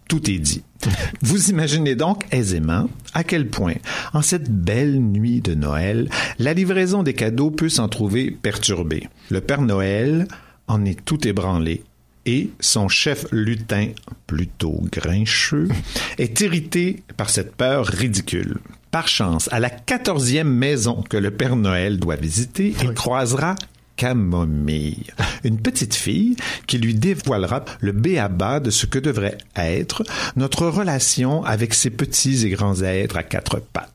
Tout 0.08 0.30
est 0.30 0.40
dit. 0.40 0.64
Vous 1.22 1.50
imaginez 1.50 1.96
donc 1.96 2.26
aisément 2.32 2.90
à 3.14 3.24
quel 3.24 3.48
point, 3.48 3.76
en 4.14 4.22
cette 4.22 4.52
belle 4.52 5.00
nuit 5.00 5.42
de 5.42 5.56
Noël, 5.56 6.10
la 6.38 6.54
livraison 6.54 7.04
des 7.04 7.14
cadeaux 7.14 7.52
peut 7.52 7.70
s'en 7.70 7.90
trouver 7.90 8.30
perturbée. 8.32 9.08
Le 9.30 9.42
Père 9.42 9.62
Noël 9.62 10.28
en 10.70 10.86
est 10.86 11.04
tout 11.04 11.28
ébranlé 11.28 11.84
et 12.26 12.52
son 12.60 12.88
chef 12.88 13.26
lutin, 13.32 13.90
plutôt 14.28 14.82
grincheux, 14.92 15.68
est 16.18 16.40
irrité 16.42 17.04
par 17.18 17.30
cette 17.30 17.56
peur 17.56 17.86
ridicule. 17.86 18.60
Par 18.92 19.08
chance, 19.08 19.50
à 19.52 19.60
la 19.60 19.70
quatorzième 19.70 20.52
maison 20.52 21.04
que 21.08 21.18
le 21.18 21.32
Père 21.32 21.56
Noël 21.56 22.00
doit 22.00 22.16
visiter, 22.16 22.74
il 22.82 22.94
croisera 22.94 23.56
Camomille, 23.96 25.04
une 25.44 25.60
petite 25.60 25.94
fille 25.94 26.38
qui 26.68 26.78
lui 26.78 26.96
dévoilera 26.96 27.66
le 27.82 27.92
béaba 27.92 28.62
de 28.62 28.70
ce 28.70 28.86
que 28.86 28.98
devrait 28.98 29.38
être 29.58 30.04
notre 30.38 30.68
relation 30.68 31.44
avec 31.44 31.74
ces 31.74 31.90
petits 31.90 32.46
et 32.46 32.50
grands 32.50 32.82
êtres 32.82 33.18
à 33.18 33.24
quatre 33.24 33.60
pattes. 33.60 33.94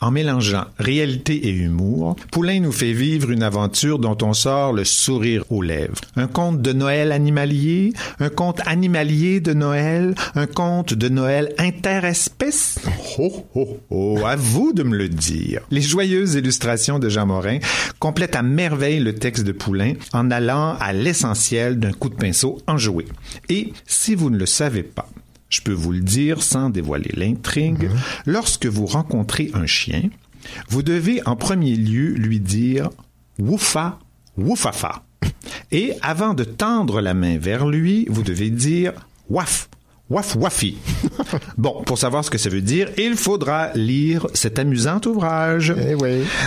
En 0.00 0.10
mélangeant 0.10 0.64
réalité 0.78 1.48
et 1.48 1.50
humour, 1.50 2.16
Poulain 2.30 2.60
nous 2.60 2.72
fait 2.72 2.92
vivre 2.92 3.30
une 3.30 3.42
aventure 3.42 3.98
dont 3.98 4.18
on 4.22 4.34
sort 4.34 4.72
le 4.72 4.84
sourire 4.84 5.44
aux 5.50 5.62
lèvres. 5.62 6.00
Un 6.16 6.26
conte 6.26 6.60
de 6.60 6.72
Noël 6.72 7.12
animalier, 7.12 7.92
un 8.20 8.28
conte 8.28 8.60
animalier 8.66 9.40
de 9.40 9.54
Noël, 9.54 10.14
un 10.34 10.46
conte 10.46 10.94
de 10.94 11.08
Noël 11.08 11.54
interespèce. 11.58 12.78
Oh, 13.18 13.46
oh, 13.54 13.78
oh, 13.90 14.18
à 14.26 14.36
vous 14.36 14.72
de 14.72 14.82
me 14.82 14.96
le 14.96 15.08
dire. 15.08 15.62
Les 15.70 15.82
joyeuses 15.82 16.34
illustrations 16.34 16.98
de 16.98 17.08
Jean 17.08 17.26
Morin 17.26 17.58
complètent 17.98 18.36
à 18.36 18.42
merveille 18.42 19.00
le 19.00 19.14
texte 19.14 19.44
de 19.44 19.52
Poulain 19.52 19.94
en 20.12 20.30
allant 20.30 20.76
à 20.80 20.92
l'essentiel 20.92 21.78
d'un 21.78 21.92
coup 21.92 22.08
de 22.08 22.16
pinceau 22.16 22.58
enjoué. 22.66 23.06
Et 23.48 23.72
si 23.86 24.14
vous 24.14 24.30
ne 24.30 24.38
le 24.38 24.46
savez 24.46 24.82
pas, 24.82 25.08
je 25.54 25.62
peux 25.62 25.72
vous 25.72 25.92
le 25.92 26.00
dire 26.00 26.42
sans 26.42 26.68
dévoiler 26.68 27.12
l'intrigue, 27.14 27.88
lorsque 28.26 28.66
vous 28.66 28.86
rencontrez 28.86 29.52
un 29.54 29.66
chien, 29.66 30.02
vous 30.68 30.82
devez 30.82 31.22
en 31.26 31.36
premier 31.36 31.76
lieu 31.76 32.08
lui 32.14 32.40
dire 32.40 32.90
woufa, 33.38 34.00
woufafa. 34.36 35.04
Et 35.70 35.92
avant 36.02 36.34
de 36.34 36.42
tendre 36.42 37.00
la 37.00 37.14
main 37.14 37.38
vers 37.38 37.66
lui, 37.66 38.06
vous 38.10 38.22
devez 38.22 38.50
dire 38.50 38.92
waf, 39.30 39.68
waf 40.10 40.34
wafi. 40.34 40.76
bon, 41.56 41.82
pour 41.84 41.98
savoir 41.98 42.24
ce 42.24 42.30
que 42.30 42.38
ça 42.38 42.50
veut 42.50 42.60
dire, 42.60 42.90
il 42.98 43.14
faudra 43.14 43.72
lire 43.74 44.26
cet 44.34 44.58
amusant 44.58 45.00
ouvrage. 45.06 45.72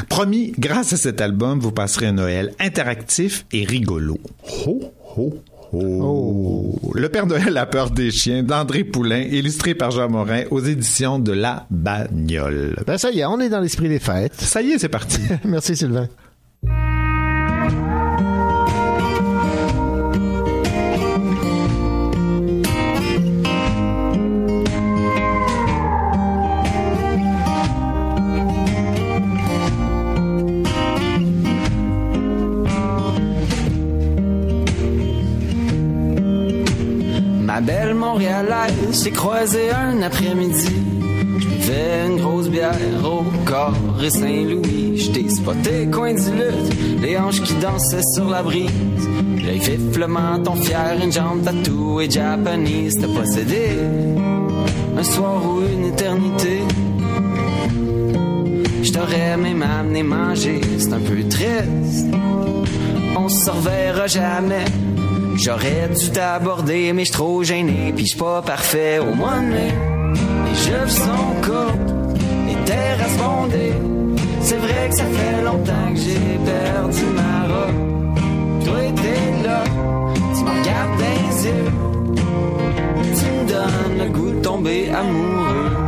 Promis, 0.10 0.54
grâce 0.60 0.92
à 0.92 0.98
cet 0.98 1.22
album, 1.22 1.60
vous 1.60 1.72
passerez 1.72 2.08
un 2.08 2.14
Noël 2.14 2.54
interactif 2.60 3.46
et 3.54 3.64
rigolo. 3.64 4.20
Ho, 4.66 4.92
ho, 5.16 5.42
Oh. 5.74 6.76
Le 6.94 7.10
Père 7.10 7.28
Noël 7.28 7.58
a 7.58 7.66
peur 7.66 7.92
des 7.92 8.12
chiens 8.12 8.44
d'André 8.44 8.84
Poulain, 8.84 9.22
illustré 9.22 9.76
par 9.76 9.92
Jean 9.92 10.10
Morin 10.10 10.44
aux 10.52 10.60
éditions 10.60 11.20
de 11.20 11.32
La 11.32 11.66
Bagnole. 11.70 12.76
Ben 12.86 12.98
ça 12.98 13.12
y 13.12 13.20
est, 13.20 13.26
on 13.26 13.40
est 13.40 13.50
dans 13.50 13.60
l'esprit 13.60 13.90
des 13.90 14.00
fêtes. 14.00 14.36
Ça 14.36 14.62
y 14.62 14.72
est, 14.72 14.80
c'est 14.80 14.90
parti. 14.90 15.22
Merci 15.46 15.76
Sylvain. 15.76 16.08
Montréalaise 38.28 38.92
s'est 38.92 39.12
croisée 39.12 39.70
un 39.72 40.02
après-midi. 40.02 40.70
Je 41.40 41.48
buvais 41.48 42.08
une 42.08 42.18
grosse 42.18 42.50
bière 42.50 42.76
au 43.06 43.24
corps 43.46 43.74
et 44.04 44.10
Saint-Louis. 44.10 44.98
J't'ai 44.98 45.30
spoté 45.30 45.88
coin 45.90 46.14
du 46.14 46.32
lutte, 46.32 47.02
les 47.02 47.18
hanches 47.18 47.42
qui 47.42 47.54
dansaient 47.56 48.02
sur 48.14 48.30
la 48.30 48.44
brise. 48.44 48.70
L'œil 49.46 49.60
vif, 49.60 49.98
le 49.98 50.08
menton 50.08 50.56
fier, 50.56 50.98
une 51.02 51.12
jambe 51.12 51.44
tatou 51.44 52.02
et 52.02 52.10
japanese. 52.10 52.98
T'as 53.00 53.08
possédé 53.08 53.78
un 54.98 55.04
soir 55.04 55.42
ou 55.46 55.62
une 55.62 55.86
éternité. 55.86 56.64
J't'aurais 58.84 59.38
même 59.38 59.62
amené 59.64 60.04
manger, 60.04 60.60
c'est 60.78 60.92
un 60.92 61.00
peu 61.00 61.24
triste. 61.30 62.08
On 63.18 63.30
se 63.30 63.50
reverra 63.50 64.08
jamais. 64.08 64.66
J'aurais 65.38 65.90
dû 65.90 66.10
t'aborder, 66.12 66.94
mais 66.94 67.06
je 67.06 67.12
trop 67.12 67.44
gêné, 67.44 67.94
puis 67.96 68.08
je 68.08 68.18
pas 68.18 68.42
parfait 68.42 68.98
au 69.00 69.14
mois 69.14 69.40
de 69.40 69.46
mai. 69.46 69.74
Les 70.46 70.56
jeux 70.56 70.88
sont 70.88 71.42
courtes, 71.44 72.20
les 72.48 72.56
terrasses 72.66 73.18
bondées. 73.18 73.74
C'est 74.42 74.58
vrai 74.58 74.90
que 74.90 74.96
ça 74.96 75.04
fait 75.04 75.44
longtemps 75.44 75.94
que 75.94 76.00
j'ai 76.00 76.40
perdu 76.44 77.04
ma 77.16 77.54
robe. 77.54 78.66
Toi 78.66 78.80
t'es 78.96 79.48
là, 79.48 79.64
tu 80.36 80.44
me 80.44 80.50
regardes 80.60 81.00
les 81.00 81.46
yeux. 81.46 81.72
Tu 82.96 83.26
me 83.26 83.48
donnes 83.48 84.06
le 84.06 84.10
goût 84.10 84.32
de 84.32 84.42
tomber 84.42 84.90
amoureux. 84.90 85.87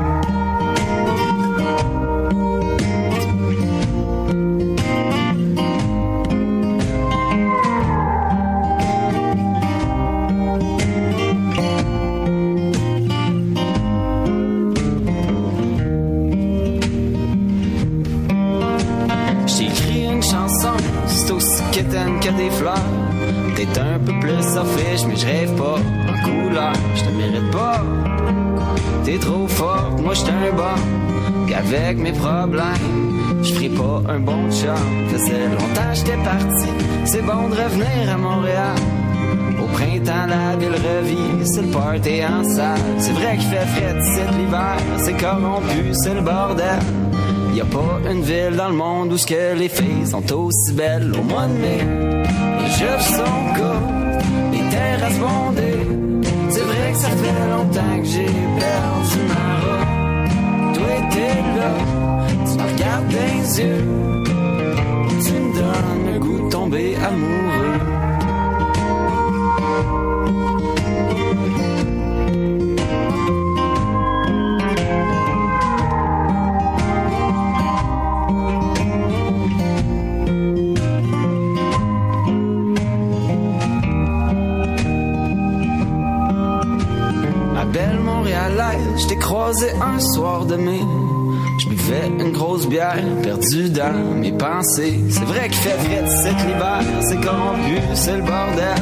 T'es 23.60 23.78
un 23.78 24.00
peu 24.00 24.14
plus 24.22 24.42
selfish, 24.42 25.06
mais 25.06 25.18
je 25.18 25.26
rêve 25.26 25.54
pas 25.58 25.76
en 25.76 26.24
couleur. 26.24 26.72
Je 26.96 27.04
te 27.04 27.10
mérite 27.10 27.52
pas. 27.52 27.84
T'es 29.04 29.18
trop 29.18 29.50
forte, 29.50 30.00
moi 30.02 30.14
j'étais 30.14 30.32
un 30.32 30.56
bon. 30.56 31.46
Pis 31.46 31.54
avec 31.54 31.98
mes 31.98 32.14
problèmes, 32.14 33.44
je 33.44 33.68
pas 33.78 34.14
un 34.14 34.20
bon 34.20 34.50
job. 34.50 34.78
Faisait 35.10 35.50
longtemps 35.50 35.94
j'étais 35.94 36.18
parti, 36.24 36.70
c'est 37.04 37.22
bon 37.22 37.50
de 37.50 37.56
revenir 37.62 38.14
à 38.14 38.18
Montréal. 38.18 38.76
Au 39.62 39.68
printemps, 39.74 40.28
la 40.30 40.56
ville 40.56 40.80
revit, 40.90 41.46
c'est 41.46 41.64
le 41.64 41.68
party 41.68 42.22
en 42.24 42.44
salle. 42.46 42.80
C'est 42.98 43.12
vrai 43.12 43.36
qu'il 43.36 43.50
fait 43.50 43.66
frais 43.66 43.96
c'est 44.14 44.38
l'hiver, 44.38 44.78
c'est 45.00 45.18
corrompu, 45.18 45.84
c'est 45.92 46.14
le 46.14 46.22
bordel. 46.22 46.80
Y 47.54 47.60
a 47.60 47.66
pas 47.66 48.10
une 48.10 48.22
ville 48.22 48.56
dans 48.56 48.70
le 48.70 48.76
monde 48.76 49.12
où 49.12 49.18
ce 49.18 49.28
que 49.28 49.54
les 49.58 49.68
filles 49.68 50.08
sont 50.08 50.32
aussi 50.34 50.72
belles 50.72 51.12
au 51.14 51.24
mois 51.24 51.48
de 51.48 51.54
mai. 51.54 52.49
Jeux 52.68 53.00
sont 53.00 53.40
courts, 53.56 53.90
les 54.52 54.70
terrasses 54.70 55.20
bondées. 55.20 55.88
C'est 56.50 56.62
vrai 56.62 56.92
que 56.92 56.98
ça 56.98 57.10
fait 57.10 57.50
longtemps 57.52 58.00
que 58.02 58.06
j'ai 58.06 58.26
perdu 58.64 59.20
ma 59.32 59.46
robe. 59.64 60.74
Toi 60.76 60.94
t'es 61.12 61.36
là, 61.58 61.74
Tu 62.46 62.58
me 62.58 62.64
regardes 62.72 63.12
les 63.12 63.60
yeux, 63.62 63.86
tu 65.26 65.34
me 65.34 65.54
donnes 65.54 66.14
le 66.14 66.20
goût 66.20 66.46
de 66.46 66.50
tomber 66.52 66.96
amoureux. 66.96 67.80
Un 89.50 90.00
soir 90.00 90.46
de 90.46 90.56
mai. 90.56 90.82
Je 91.58 91.70
buvais 91.70 92.08
une 92.20 92.32
grosse 92.32 92.68
bière, 92.68 93.04
perdue 93.24 93.70
dans 93.70 94.16
mes 94.16 94.32
pensées. 94.32 95.00
C'est 95.10 95.26
vrai 95.26 95.48
qu'il 95.48 95.58
fait 95.58 95.80
frais 95.80 96.08
cet 96.08 96.46
l'hiver, 96.46 96.84
c'est 97.02 97.20
corrompu, 97.20 97.80
c'est 97.96 98.18
le 98.18 98.22
bordel. 98.22 98.78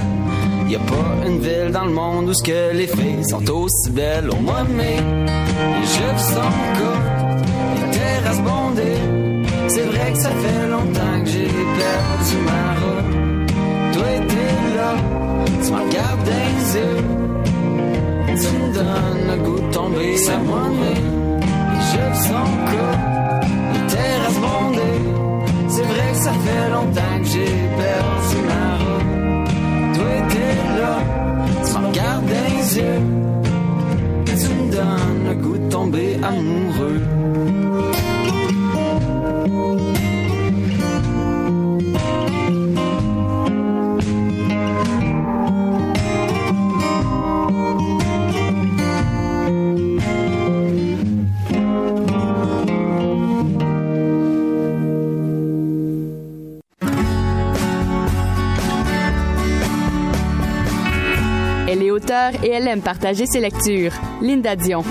Y 0.68 0.76
a 0.76 0.80
pas 0.80 1.26
une 1.26 1.40
ville 1.40 1.72
dans 1.72 1.86
le 1.86 1.92
monde 1.92 2.30
où 2.30 2.34
ce 2.34 2.44
que 2.44 2.74
les 2.74 2.88
filles 2.88 3.24
sont 3.24 3.50
aussi 3.50 3.90
belles 3.92 4.30
au 4.30 4.42
mois 4.42 4.64
de 4.64 4.74
mai. 4.74 4.98
Les 4.98 5.88
jeux 5.88 6.18
sont 6.18 6.52
courts, 6.78 7.38
les 7.76 7.98
terrasses 7.98 8.42
bondées. 8.42 9.40
C'est 9.70 9.86
vrai 9.86 10.12
que 10.12 10.18
ça 10.18 10.30
fait 10.30 10.68
longtemps 10.68 11.24
que 11.24 11.30
j'ai 11.30 11.48
perdu 11.80 12.36
ma 12.46 12.66
route. 12.82 13.54
Toi 13.94 14.12
t'es 14.28 14.76
là, 14.76 14.94
tu 15.64 15.72
me 15.72 15.78
regardes 15.78 16.28
les 16.28 16.80
yeux. 16.80 17.04
Tu 18.40 18.58
me 18.60 18.74
donnes 18.74 19.28
le 19.30 19.38
goût 19.44 19.57
C'est 19.96 20.38
moi 20.40 20.64
Les 20.70 21.82
jeux 21.92 22.14
sont 22.28 22.52
courts, 22.68 23.00
les 23.74 23.88
terrasses 23.88 24.40
bondées. 24.40 25.02
C'est 25.70 25.84
vrai 25.84 26.12
que 26.12 26.18
ça 26.18 26.32
fait 26.34 26.70
longtemps 26.70 27.07
elle 62.68 62.74
aime 62.74 62.82
partager 62.82 63.26
ses 63.26 63.40
lectures. 63.40 63.94
Linda 64.22 64.56
Dion. 64.56 64.84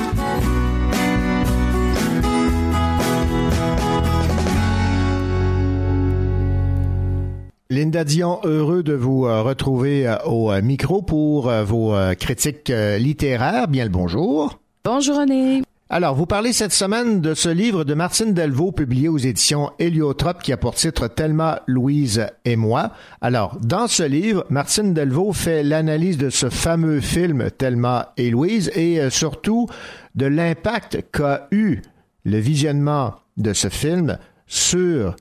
Linda 7.68 8.04
Dion, 8.04 8.40
heureux 8.44 8.82
de 8.82 8.94
vous 8.94 9.26
euh, 9.26 9.42
retrouver 9.42 10.06
euh, 10.06 10.16
au 10.24 10.50
euh, 10.50 10.62
micro 10.62 11.02
pour 11.02 11.50
vos 11.50 11.94
critiques 12.18 12.72
littéraires. 12.98 13.68
Bien 13.68 13.84
le 13.84 13.90
bonjour. 13.90 14.58
Bonjour 14.84 15.18
René. 15.18 15.62
Alors, 15.88 16.16
vous 16.16 16.26
parlez 16.26 16.52
cette 16.52 16.72
semaine 16.72 17.20
de 17.20 17.32
ce 17.32 17.48
livre 17.48 17.84
de 17.84 17.94
Martine 17.94 18.34
Delvaux 18.34 18.72
publié 18.72 19.08
aux 19.08 19.18
éditions 19.18 19.70
Héliotrope 19.78 20.42
qui 20.42 20.52
a 20.52 20.56
pour 20.56 20.74
titre 20.74 21.06
Thelma, 21.06 21.62
Louise 21.68 22.26
et 22.44 22.56
moi. 22.56 22.90
Alors, 23.20 23.56
dans 23.62 23.86
ce 23.86 24.02
livre, 24.02 24.44
Martine 24.50 24.94
Delvaux 24.94 25.32
fait 25.32 25.62
l'analyse 25.62 26.18
de 26.18 26.28
ce 26.28 26.50
fameux 26.50 27.00
film 27.00 27.52
Thelma 27.56 28.14
et 28.16 28.30
Louise 28.30 28.72
et 28.74 29.00
euh, 29.00 29.10
surtout 29.10 29.68
de 30.16 30.26
l'impact 30.26 31.04
qu'a 31.12 31.46
eu 31.52 31.82
le 32.24 32.38
visionnement 32.38 33.14
de 33.36 33.52
ce 33.52 33.68
film 33.68 34.18
sur 34.48 35.14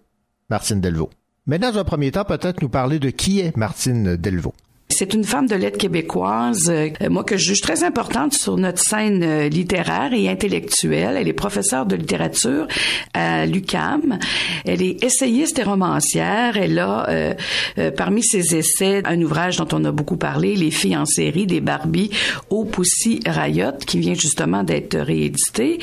Martine 0.50 0.82
Delvaux. 0.82 1.12
Mais 1.46 1.60
dans 1.60 1.78
un 1.78 1.84
premier 1.84 2.10
temps, 2.10 2.26
peut-être 2.26 2.64
nous 2.64 2.70
parler 2.70 2.98
de 2.98 3.12
qui 3.12 3.40
est 3.40 3.56
Martine 3.56 4.16
Delvaux. 4.16 4.56
C'est 4.98 5.14
une 5.14 5.26
femme 5.26 5.46
de 5.46 5.56
lettres 5.56 5.78
québécoise, 5.78 6.70
euh, 6.70 6.90
moi 7.10 7.26
que 7.26 7.36
je 7.36 7.48
juge 7.48 7.60
très 7.60 7.84
importante 7.84 8.34
sur 8.34 8.56
notre 8.56 8.80
scène 8.80 9.24
euh, 9.24 9.50
littéraire 9.50 10.14
et 10.14 10.30
intellectuelle. 10.30 11.18
Elle 11.18 11.28
est 11.28 11.34
professeure 11.34 11.86
de 11.86 11.98
littérature 11.98 12.66
à 13.14 13.46
l'UCAM. 13.46 14.20
Elle 14.64 14.82
est 14.82 15.04
essayiste 15.04 15.60
et 15.60 15.64
romancière. 15.64 16.56
Elle 16.56 16.80
a 16.80 17.10
euh, 17.10 17.34
euh, 17.78 17.92
parmi 17.92 18.24
ses 18.24 18.56
essais 18.56 19.02
un 19.04 19.22
ouvrage 19.22 19.58
dont 19.58 19.68
on 19.74 19.84
a 19.84 19.92
beaucoup 19.92 20.16
parlé, 20.16 20.56
Les 20.56 20.72
filles 20.72 20.96
en 20.96 21.06
série 21.06 21.46
des 21.46 21.60
Barbie 21.60 22.12
au 22.50 22.64
Pussy 22.64 23.20
Riot, 23.26 23.78
qui 23.86 24.00
vient 24.00 24.14
justement 24.14 24.64
d'être 24.64 24.98
réédité. 24.98 25.80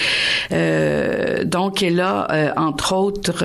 Euh, 0.52 1.44
donc 1.44 1.82
elle 1.82 2.00
a 2.00 2.54
entre 2.56 2.94
autres 2.94 3.44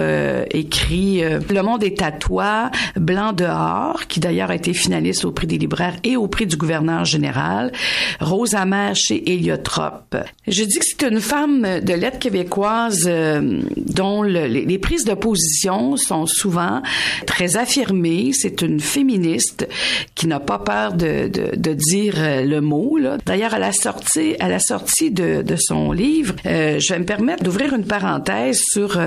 écrit 0.52 1.22
Le 1.22 1.62
monde 1.62 1.84
est 1.84 2.02
à 2.02 2.14
toi, 2.14 2.72
Blanc 2.96 3.34
dehors, 3.34 4.08
qui 4.08 4.22
d'ailleurs 4.22 4.52
a 4.52 4.56
été 4.56 4.74
finaliste 4.74 5.26
au 5.26 5.32
prix 5.32 5.48
des 5.48 5.57
libraires 5.58 5.96
et 6.04 6.16
au 6.16 6.28
prix 6.28 6.46
du 6.46 6.58
gouverneur 6.58 7.06
général, 7.06 7.72
Rose 8.20 8.56
amère 8.56 8.96
chez 8.96 9.32
Héliotrope. 9.32 10.16
Je 10.48 10.64
dis 10.64 10.80
que 10.80 10.86
c'est 10.86 11.08
une 11.08 11.20
femme 11.20 11.80
de 11.82 11.94
lettres 11.94 12.20
québécoise 12.20 13.04
euh, 13.08 13.62
dont 13.78 14.22
le- 14.24 14.48
les, 14.48 14.78
prises 14.80 15.06
de 15.06 15.14
position 15.14 15.98
sont 15.98 16.26
souvent 16.26 16.82
très 17.26 17.58
affirmées. 17.58 18.32
C'est 18.34 18.62
une 18.62 18.80
féministe 18.80 19.68
qui 20.16 20.28
n'a 20.28 20.40
pas 20.40 20.60
peur 20.60 20.94
de, 20.94 21.28
dire 21.74 22.16
euh, 22.18 22.44
le 22.44 22.62
mot. 22.62 22.98
D'ailleurs, 23.26 23.54
à 23.54 23.60
la 23.60 23.72
sortie, 23.72 24.36
à 24.40 24.48
la 24.50 24.60
sortie 24.60 25.12
de, 25.12 25.44
son 25.58 25.92
livre, 25.92 26.36
euh, 26.46 26.80
je 26.80 26.94
vais 26.94 27.00
me 27.00 27.06
permettre 27.06 27.44
d'ouvrir 27.44 27.74
une 27.74 27.86
parenthèse 27.86 28.62
sur 28.72 29.00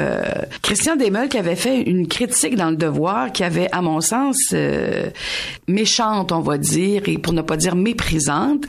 Christian 0.63 0.97
Desmeules 0.97 1.29
qui 1.29 1.39
avait 1.39 1.57
fait 1.57 1.83
une 1.83 2.09
critique 2.09 2.57
dans 2.57 2.71
le 2.71 2.77
Devoir 2.77 3.33
qui 3.33 3.45
avait, 3.45 3.69
à 3.73 3.83
mon 3.83 4.01
sens, 4.01 4.55
méchante, 5.69 6.33
va 6.41 6.59
dire, 6.59 7.03
et 7.07 7.19
pour 7.19 7.33
ne 7.33 7.43
pas 7.43 7.57
dire 7.57 7.77
méprisante. 7.77 8.65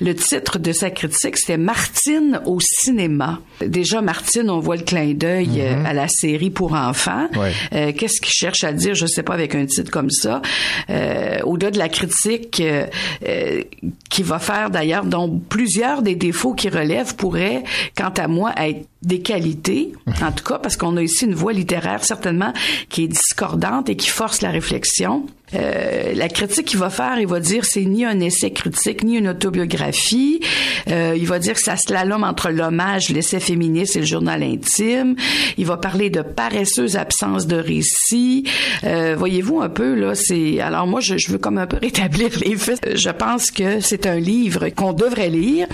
Le 0.00 0.14
titre 0.14 0.58
de 0.58 0.72
sa 0.72 0.90
critique, 0.90 1.36
c'était 1.36 1.58
Martine 1.58 2.40
au 2.46 2.58
cinéma. 2.60 3.40
Déjà, 3.60 4.00
Martine, 4.02 4.50
on 4.50 4.60
voit 4.60 4.76
le 4.76 4.82
clin 4.82 5.14
d'œil 5.14 5.60
euh, 5.60 5.84
à 5.84 5.92
la 5.92 6.08
série 6.08 6.50
pour 6.50 6.74
enfants. 6.74 7.28
Ouais. 7.36 7.52
Euh, 7.72 7.92
Qu'est-ce 7.96 8.20
qu'il 8.20 8.32
cherche 8.32 8.64
à 8.64 8.72
dire, 8.72 8.94
je 8.94 9.06
sais 9.06 9.22
pas, 9.22 9.34
avec 9.34 9.54
un 9.54 9.66
titre 9.66 9.90
comme 9.90 10.10
ça. 10.10 10.42
Euh, 10.90 11.40
Au-delà 11.44 11.70
de 11.70 11.78
la 11.78 11.88
critique 11.88 12.60
euh, 12.60 12.86
euh, 13.26 13.62
qui 14.10 14.22
va 14.22 14.38
faire 14.38 14.70
d'ailleurs, 14.70 15.04
dont 15.04 15.40
plusieurs 15.48 16.02
des 16.02 16.14
défauts 16.14 16.54
qu'il 16.54 16.76
relève 16.76 17.16
pourraient, 17.16 17.64
quant 17.96 18.12
à 18.16 18.28
moi, 18.28 18.52
être 18.56 18.86
des 19.02 19.20
qualités, 19.20 19.92
en 20.20 20.32
tout 20.32 20.42
cas, 20.42 20.58
parce 20.58 20.76
qu'on 20.76 20.96
a 20.96 21.02
ici 21.02 21.26
une 21.26 21.34
voie 21.34 21.52
littéraire 21.52 22.02
certainement 22.02 22.52
qui 22.88 23.04
est 23.04 23.08
discordante 23.08 23.88
et 23.88 23.94
qui 23.96 24.08
force 24.08 24.42
la 24.42 24.50
réflexion. 24.50 25.26
Euh, 25.54 26.12
la 26.14 26.28
critique 26.28 26.66
qu'il 26.66 26.78
va 26.78 26.90
faire, 26.90 27.18
il 27.20 27.26
va 27.26 27.40
dire 27.40 27.64
c'est 27.64 27.84
ni 27.84 28.04
un 28.04 28.18
essai 28.20 28.52
critique 28.52 29.04
ni 29.04 29.16
une 29.16 29.28
autobiographie. 29.28 30.40
Euh, 30.88 31.14
il 31.16 31.26
va 31.26 31.38
dire 31.38 31.54
que 31.54 31.60
ça 31.60 31.76
slalom 31.76 32.24
entre 32.24 32.50
l'hommage, 32.50 33.10
l'essai 33.10 33.38
féministe 33.40 33.96
et 33.96 34.00
le 34.00 34.06
journal 34.06 34.42
intime. 34.42 35.14
Il 35.56 35.66
va 35.66 35.76
parler 35.76 36.10
de 36.10 36.22
paresseuse 36.22 36.96
absence 36.96 37.46
de 37.46 37.56
récit. 37.56 38.44
Euh, 38.84 39.14
Voyez-vous 39.16 39.60
un 39.60 39.68
peu 39.68 39.94
là, 39.94 40.14
c'est 40.14 40.60
alors 40.60 40.86
moi 40.86 41.00
je, 41.00 41.16
je 41.16 41.30
veux 41.30 41.38
comme 41.38 41.58
un 41.58 41.66
peu 41.66 41.76
rétablir 41.82 42.30
les 42.44 42.56
faits. 42.56 42.96
Je 42.96 43.10
pense 43.10 43.50
que 43.50 43.80
c'est 43.80 44.06
un 44.06 44.18
livre 44.18 44.68
qu'on 44.70 44.92
devrait 44.92 45.30
lire 45.30 45.66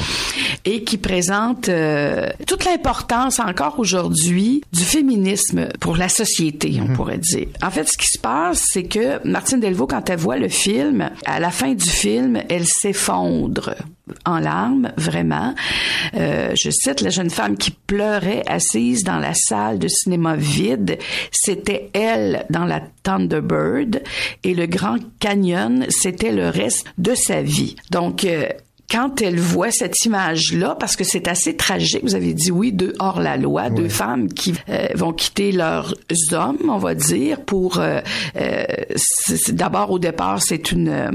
et 0.64 0.84
qui 0.84 0.98
présente 0.98 1.68
euh, 1.68 2.28
toute 2.46 2.64
l'importance 2.64 3.40
encore 3.40 3.78
aujourd'hui 3.78 4.62
du 4.72 4.84
féminisme 4.84 5.68
pour 5.80 5.96
la 5.96 6.08
société, 6.08 6.78
on 6.80 6.92
pourrait 6.94 7.18
dire. 7.18 7.48
En 7.62 7.70
fait, 7.70 7.88
ce 7.88 7.96
qui 7.96 8.06
se 8.06 8.18
passe, 8.18 8.64
c'est 8.70 8.84
que 8.84 9.26
Martine 9.26 9.61
Delvaux, 9.62 9.86
quand 9.86 10.10
elle 10.10 10.18
voit 10.18 10.36
le 10.36 10.48
film, 10.48 11.10
à 11.24 11.40
la 11.40 11.50
fin 11.50 11.72
du 11.72 11.88
film, 11.88 12.42
elle 12.48 12.66
s'effondre 12.66 13.74
en 14.24 14.38
larmes, 14.38 14.92
vraiment. 14.96 15.54
Euh, 16.14 16.52
je 16.60 16.70
cite 16.70 17.00
la 17.00 17.10
jeune 17.10 17.30
femme 17.30 17.56
qui 17.56 17.70
pleurait 17.70 18.42
assise 18.46 19.04
dans 19.04 19.18
la 19.18 19.34
salle 19.34 19.78
de 19.78 19.88
cinéma 19.88 20.36
vide. 20.36 20.98
C'était 21.30 21.90
elle 21.92 22.44
dans 22.50 22.64
la 22.64 22.82
Thunderbird 23.02 24.02
et 24.42 24.54
le 24.54 24.66
Grand 24.66 24.98
Canyon, 25.18 25.86
c'était 25.88 26.32
le 26.32 26.48
reste 26.48 26.86
de 26.98 27.14
sa 27.14 27.42
vie. 27.42 27.76
Donc, 27.90 28.24
euh, 28.24 28.48
quand 28.92 29.22
elle 29.22 29.40
voit 29.40 29.70
cette 29.70 30.04
image-là, 30.04 30.76
parce 30.78 30.96
que 30.96 31.04
c'est 31.04 31.26
assez 31.26 31.56
tragique, 31.56 32.02
vous 32.02 32.14
avez 32.14 32.34
dit 32.34 32.50
oui, 32.50 32.72
deux 32.72 32.92
hors 32.98 33.20
la 33.20 33.38
loi, 33.38 33.70
deux 33.70 33.88
femmes 33.88 34.28
qui 34.28 34.52
euh, 34.68 34.88
vont 34.94 35.14
quitter 35.14 35.50
leurs 35.50 35.94
hommes, 36.32 36.58
on 36.68 36.76
va 36.76 36.94
dire, 36.94 37.40
pour 37.40 37.78
euh, 37.78 38.00
euh, 38.36 38.64
d'abord 39.48 39.90
au 39.92 39.98
départ 39.98 40.42
c'est 40.42 40.72
une 40.72 40.88
euh, 40.88 41.10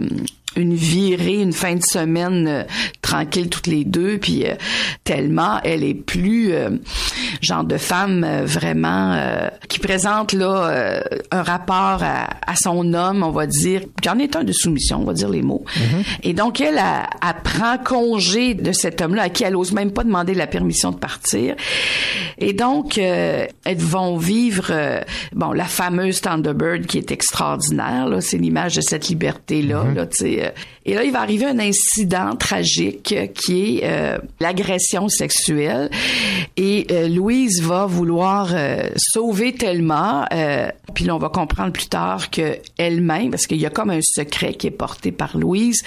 une 0.57 0.73
virée, 0.73 1.41
une 1.41 1.53
fin 1.53 1.75
de 1.75 1.83
semaine 1.83 2.47
euh, 2.47 2.63
tranquille 3.01 3.47
toutes 3.47 3.67
les 3.67 3.85
deux, 3.85 4.17
puis 4.17 4.45
euh, 4.45 4.55
tellement 5.03 5.59
elle 5.63 5.83
est 5.83 5.93
plus 5.93 6.51
euh, 6.51 6.71
genre 7.41 7.63
de 7.63 7.77
femme 7.77 8.25
vraiment 8.43 9.17
qui 9.69 9.79
présente 9.79 10.33
là 10.33 11.01
un 11.31 11.43
rapport 11.43 12.01
à, 12.01 12.29
à, 12.45 12.55
son 12.55 12.93
homme, 12.93 13.23
on 13.23 13.29
va 13.29 13.45
dire, 13.45 13.81
qui 14.01 14.09
en 14.09 14.17
est 14.17 14.35
un 14.35 14.43
de 14.43 14.51
soumission, 14.51 15.01
on 15.01 15.03
va 15.03 15.13
dire 15.13 15.29
les 15.29 15.41
mots. 15.41 15.63
Et 16.23 16.33
donc 16.33 16.59
elle, 16.59 16.77
elle, 16.77 17.07
elle 17.21 17.41
prend 17.43 17.77
congé 17.77 18.53
de 18.53 18.71
cet 18.71 19.01
homme-là 19.01 19.23
à 19.23 19.29
qui 19.29 19.43
elle 19.43 19.55
ose 19.55 19.71
même 19.71 19.91
pas 19.91 20.03
demander 20.03 20.33
la 20.33 20.47
permission 20.47 20.91
de 20.91 20.97
partir. 20.97 21.55
Et 22.39 22.53
donc 22.53 22.97
elles 22.97 23.77
vont 23.77 24.17
vivre 24.17 24.73
bon 25.33 25.51
la 25.51 25.65
fameuse 25.65 26.21
Thunderbird 26.21 26.85
qui 26.85 26.97
est 26.97 27.11
extraordinaire 27.11 28.07
là, 28.07 28.21
c'est 28.21 28.37
l'image 28.37 28.75
de 28.75 28.81
cette 28.81 29.07
liberté 29.09 29.61
là, 29.61 29.85
là 29.93 30.07
tu 30.07 30.17
sais. 30.17 30.46
Et 30.85 30.93
là 30.93 31.03
il 31.03 31.11
va 31.11 31.21
arriver 31.21 31.45
un 31.45 31.59
incident 31.59 32.35
tragique 32.35 33.15
qui 33.33 33.79
est 33.79 33.83
euh, 33.83 34.17
l'agression 34.39 35.09
sexuelle. 35.09 35.89
Et 36.55 36.87
euh, 36.91 37.07
Louise 37.07 37.61
va 37.61 37.85
vouloir 37.85 38.49
euh, 38.51 38.89
sauver 38.97 39.53
Thelma. 39.53 40.27
puis 40.93 41.05
là, 41.05 41.15
on 41.15 41.19
va 41.19 41.29
comprendre 41.29 41.71
plus 41.71 41.87
tard 41.87 42.29
que 42.29 42.57
elle-même, 42.77 43.31
parce 43.31 43.47
qu'il 43.47 43.59
y 43.59 43.65
a 43.65 43.69
comme 43.69 43.89
un 43.89 44.01
secret 44.01 44.53
qui 44.53 44.67
est 44.67 44.71
porté 44.71 45.11
par 45.11 45.37
Louise, 45.37 45.83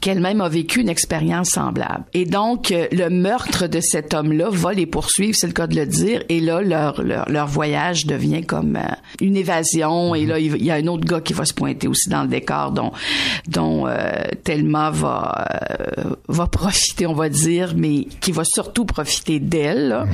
qu'elle-même 0.00 0.40
a 0.40 0.48
vécu 0.48 0.80
une 0.80 0.88
expérience 0.88 1.50
semblable. 1.50 2.04
Et 2.14 2.24
donc, 2.24 2.72
le 2.72 3.08
meurtre 3.08 3.66
de 3.66 3.80
cet 3.80 4.14
homme-là 4.14 4.48
va 4.50 4.72
les 4.72 4.86
poursuivre, 4.86 5.36
c'est 5.36 5.46
le 5.46 5.52
cas 5.52 5.66
de 5.66 5.76
le 5.76 5.86
dire. 5.86 6.22
Et 6.28 6.40
là, 6.40 6.62
leur, 6.62 7.02
leur, 7.02 7.28
leur 7.28 7.46
voyage 7.46 8.06
devient 8.06 8.44
comme 8.44 8.78
une 9.20 9.36
évasion. 9.36 10.14
Et 10.14 10.26
là, 10.26 10.38
il 10.38 10.64
y 10.64 10.70
a 10.70 10.74
un 10.74 10.86
autre 10.86 11.04
gars 11.04 11.20
qui 11.20 11.32
va 11.32 11.44
se 11.44 11.54
pointer 11.54 11.88
aussi 11.88 12.08
dans 12.08 12.22
le 12.22 12.28
décor, 12.28 12.72
dont, 12.72 12.92
dont 13.48 13.75
Thelma 14.44 14.90
va, 14.90 15.46
va 16.28 16.46
profiter, 16.46 17.06
on 17.06 17.14
va 17.14 17.28
dire, 17.28 17.74
mais 17.76 18.04
qui 18.20 18.32
va 18.32 18.44
surtout 18.44 18.84
profiter 18.84 19.40
d'elle, 19.40 19.88
là, 19.88 20.06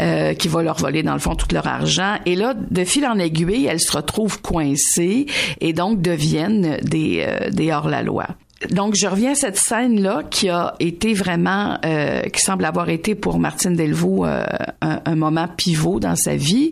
euh, 0.00 0.34
qui 0.34 0.48
va 0.48 0.62
leur 0.62 0.76
voler 0.76 1.02
dans 1.02 1.14
le 1.14 1.18
fond 1.18 1.34
tout 1.34 1.48
leur 1.52 1.66
argent. 1.66 2.16
Et 2.26 2.36
là, 2.36 2.54
de 2.54 2.84
fil 2.84 3.06
en 3.06 3.18
aiguille, 3.18 3.66
elles 3.66 3.80
se 3.80 3.96
retrouvent 3.96 4.40
coincées 4.40 5.26
et 5.60 5.72
donc 5.72 6.00
deviennent 6.00 6.78
des, 6.82 7.24
euh, 7.26 7.50
des 7.50 7.72
hors-la-loi. 7.72 8.26
Donc, 8.70 8.94
je 8.94 9.06
reviens 9.06 9.32
à 9.32 9.34
cette 9.34 9.58
scène-là 9.58 10.22
qui 10.30 10.48
a 10.48 10.74
été 10.80 11.12
vraiment, 11.12 11.78
euh, 11.84 12.22
qui 12.22 12.40
semble 12.40 12.64
avoir 12.64 12.88
été 12.88 13.14
pour 13.14 13.38
Martine 13.38 13.74
Delvaux 13.74 14.24
euh, 14.24 14.44
un, 14.80 15.00
un, 15.04 15.14
moment 15.14 15.46
pivot 15.46 16.00
dans 16.00 16.16
sa 16.16 16.36
vie. 16.36 16.70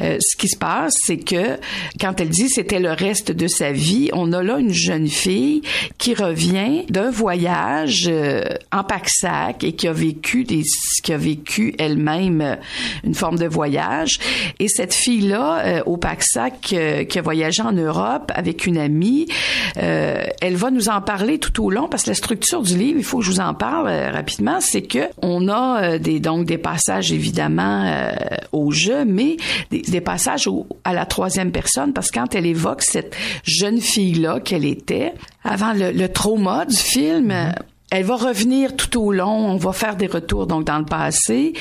Euh, 0.00 0.18
ce 0.20 0.36
qui 0.36 0.48
se 0.48 0.56
passe, 0.56 0.94
c'est 1.04 1.16
que 1.16 1.58
quand 2.00 2.20
elle 2.20 2.28
dit 2.28 2.48
c'était 2.48 2.78
le 2.78 2.92
reste 2.92 3.32
de 3.32 3.48
sa 3.48 3.72
vie, 3.72 4.10
on 4.12 4.32
a 4.32 4.44
là 4.44 4.58
une 4.58 4.72
jeune 4.72 5.08
fille 5.08 5.62
qui 5.98 6.14
revient 6.14 6.84
d'un 6.88 7.10
voyage 7.10 8.04
euh, 8.06 8.44
en 8.70 8.84
pack-sac 8.84 9.64
et 9.64 9.72
qui 9.72 9.88
a 9.88 9.92
vécu 9.92 10.44
des, 10.44 10.62
qui 11.02 11.12
a 11.12 11.16
vécu 11.16 11.74
elle-même 11.80 12.40
euh, 12.42 12.56
une 13.02 13.14
forme 13.14 13.38
de 13.38 13.46
voyage. 13.46 14.20
Et 14.60 14.68
cette 14.68 14.94
fille-là, 14.94 15.82
au 15.86 15.96
pack-sac, 15.96 16.60
qui 16.60 17.18
a 17.18 17.22
voyagé 17.22 17.62
en 17.62 17.72
Europe 17.72 18.30
avec 18.34 18.66
une 18.66 18.78
amie, 18.78 19.26
elle 19.74 20.56
va 20.56 20.70
nous 20.70 20.88
en 20.88 21.00
parler 21.00 21.23
tout 21.38 21.64
au 21.64 21.70
long 21.70 21.88
parce 21.88 22.04
que 22.04 22.10
la 22.10 22.14
structure 22.14 22.62
du 22.62 22.76
livre, 22.76 22.98
il 22.98 23.04
faut 23.04 23.18
que 23.18 23.24
je 23.24 23.30
vous 23.30 23.40
en 23.40 23.54
parle 23.54 23.88
euh, 23.88 24.10
rapidement, 24.10 24.60
c'est 24.60 24.82
que 24.82 25.08
on 25.22 25.48
a 25.48 25.82
euh, 25.82 25.98
des 25.98 26.20
donc 26.20 26.46
des 26.46 26.58
passages 26.58 27.12
évidemment 27.12 27.84
euh, 27.84 28.12
au 28.52 28.70
jeu, 28.70 29.04
mais 29.04 29.36
des, 29.70 30.00
passages 30.00 30.46
au, 30.46 30.66
à 30.84 30.92
la 30.92 31.06
troisième 31.06 31.50
personne 31.50 31.92
parce 31.92 32.10
que 32.10 32.18
quand 32.18 32.34
elle 32.34 32.46
évoque 32.46 32.82
cette 32.82 33.16
jeune 33.44 33.80
fille 33.80 34.14
là 34.14 34.40
qu'elle 34.40 34.64
était 34.64 35.14
avant 35.42 35.72
le, 35.72 35.90
le, 35.90 36.08
trauma 36.08 36.64
du 36.66 36.76
film. 36.76 37.28
Mm-hmm. 37.28 37.54
Elle 37.96 38.06
va 38.06 38.16
revenir 38.16 38.74
tout 38.74 39.00
au 39.00 39.12
long. 39.12 39.52
On 39.52 39.56
va 39.56 39.72
faire 39.72 39.94
des 39.94 40.08
retours 40.08 40.48
donc 40.48 40.64
dans 40.64 40.80
le 40.80 40.84
passé 40.84 41.52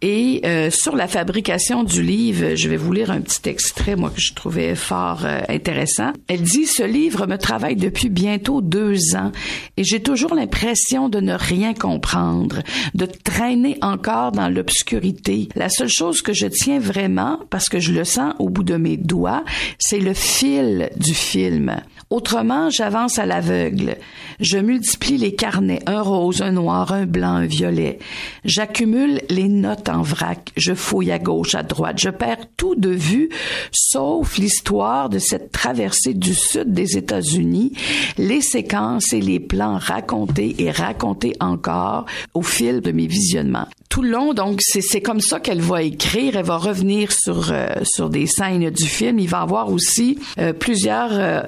et 0.00 0.40
euh, 0.46 0.70
sur 0.70 0.96
la 0.96 1.06
fabrication 1.06 1.84
du 1.84 2.02
livre, 2.02 2.54
je 2.54 2.66
vais 2.70 2.78
vous 2.78 2.94
lire 2.94 3.10
un 3.10 3.20
petit 3.20 3.46
extrait 3.46 3.94
moi 3.94 4.08
que 4.08 4.18
je 4.18 4.32
trouvais 4.32 4.74
fort 4.74 5.26
euh, 5.26 5.42
intéressant. 5.50 6.14
Elle 6.28 6.40
dit 6.40 6.64
ce 6.64 6.82
livre 6.82 7.26
me 7.26 7.36
travaille 7.36 7.76
depuis 7.76 8.08
bientôt 8.08 8.62
deux 8.62 9.14
ans 9.16 9.32
et 9.76 9.84
j'ai 9.84 10.00
toujours 10.00 10.34
l'impression 10.34 11.10
de 11.10 11.20
ne 11.20 11.34
rien 11.34 11.74
comprendre, 11.74 12.62
de 12.94 13.04
traîner 13.04 13.76
encore 13.82 14.32
dans 14.32 14.48
l'obscurité. 14.48 15.50
La 15.56 15.68
seule 15.68 15.90
chose 15.90 16.22
que 16.22 16.32
je 16.32 16.46
tiens 16.46 16.78
vraiment, 16.78 17.38
parce 17.50 17.68
que 17.68 17.80
je 17.80 17.92
le 17.92 18.04
sens 18.04 18.32
au 18.38 18.48
bout 18.48 18.64
de 18.64 18.76
mes 18.76 18.96
doigts, 18.96 19.44
c'est 19.78 20.00
le 20.00 20.14
fil 20.14 20.88
du 20.96 21.12
film. 21.12 21.82
Autrement, 22.12 22.68
j'avance 22.68 23.18
à 23.18 23.24
l'aveugle. 23.24 23.96
Je 24.38 24.58
multiplie 24.58 25.16
les 25.16 25.34
carnets, 25.34 25.80
un 25.86 26.02
rose, 26.02 26.42
un 26.42 26.52
noir, 26.52 26.92
un 26.92 27.06
blanc, 27.06 27.36
un 27.36 27.46
violet. 27.46 28.00
J'accumule 28.44 29.22
les 29.30 29.48
notes 29.48 29.88
en 29.88 30.02
vrac. 30.02 30.50
Je 30.54 30.74
fouille 30.74 31.10
à 31.10 31.18
gauche, 31.18 31.54
à 31.54 31.62
droite. 31.62 31.98
Je 31.98 32.10
perds 32.10 32.44
tout 32.58 32.74
de 32.74 32.90
vue, 32.90 33.30
sauf 33.72 34.36
l'histoire 34.36 35.08
de 35.08 35.18
cette 35.18 35.52
traversée 35.52 36.12
du 36.12 36.34
sud 36.34 36.74
des 36.74 36.98
États-Unis, 36.98 37.72
les 38.18 38.42
séquences 38.42 39.14
et 39.14 39.22
les 39.22 39.40
plans 39.40 39.78
racontés 39.78 40.54
et 40.58 40.70
racontés 40.70 41.32
encore 41.40 42.04
au 42.34 42.42
fil 42.42 42.82
de 42.82 42.92
mes 42.92 43.06
visionnements 43.06 43.68
tout 43.92 44.00
le 44.00 44.08
long, 44.08 44.32
donc 44.32 44.62
c'est 44.62 45.02
comme 45.02 45.20
ça 45.20 45.38
qu'elle 45.38 45.60
va 45.60 45.82
écrire. 45.82 46.38
Elle 46.38 46.46
va 46.46 46.56
revenir 46.56 47.12
sur 47.12 47.52
euh, 47.52 47.66
sur 47.82 48.08
des 48.08 48.26
scènes 48.26 48.70
du 48.70 48.86
film. 48.86 49.18
Il 49.18 49.28
va 49.28 49.42
avoir 49.42 49.70
aussi 49.70 50.18
euh, 50.38 50.54
plusieurs 50.54 51.10
euh, 51.12 51.42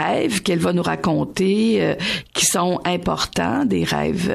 rêves 0.00 0.42
qu'elle 0.42 0.58
va 0.58 0.72
nous 0.72 0.82
raconter 0.82 1.82
euh, 1.82 1.94
qui 2.34 2.46
sont 2.46 2.80
importants, 2.84 3.64
des 3.64 3.84
rêves 3.84 4.32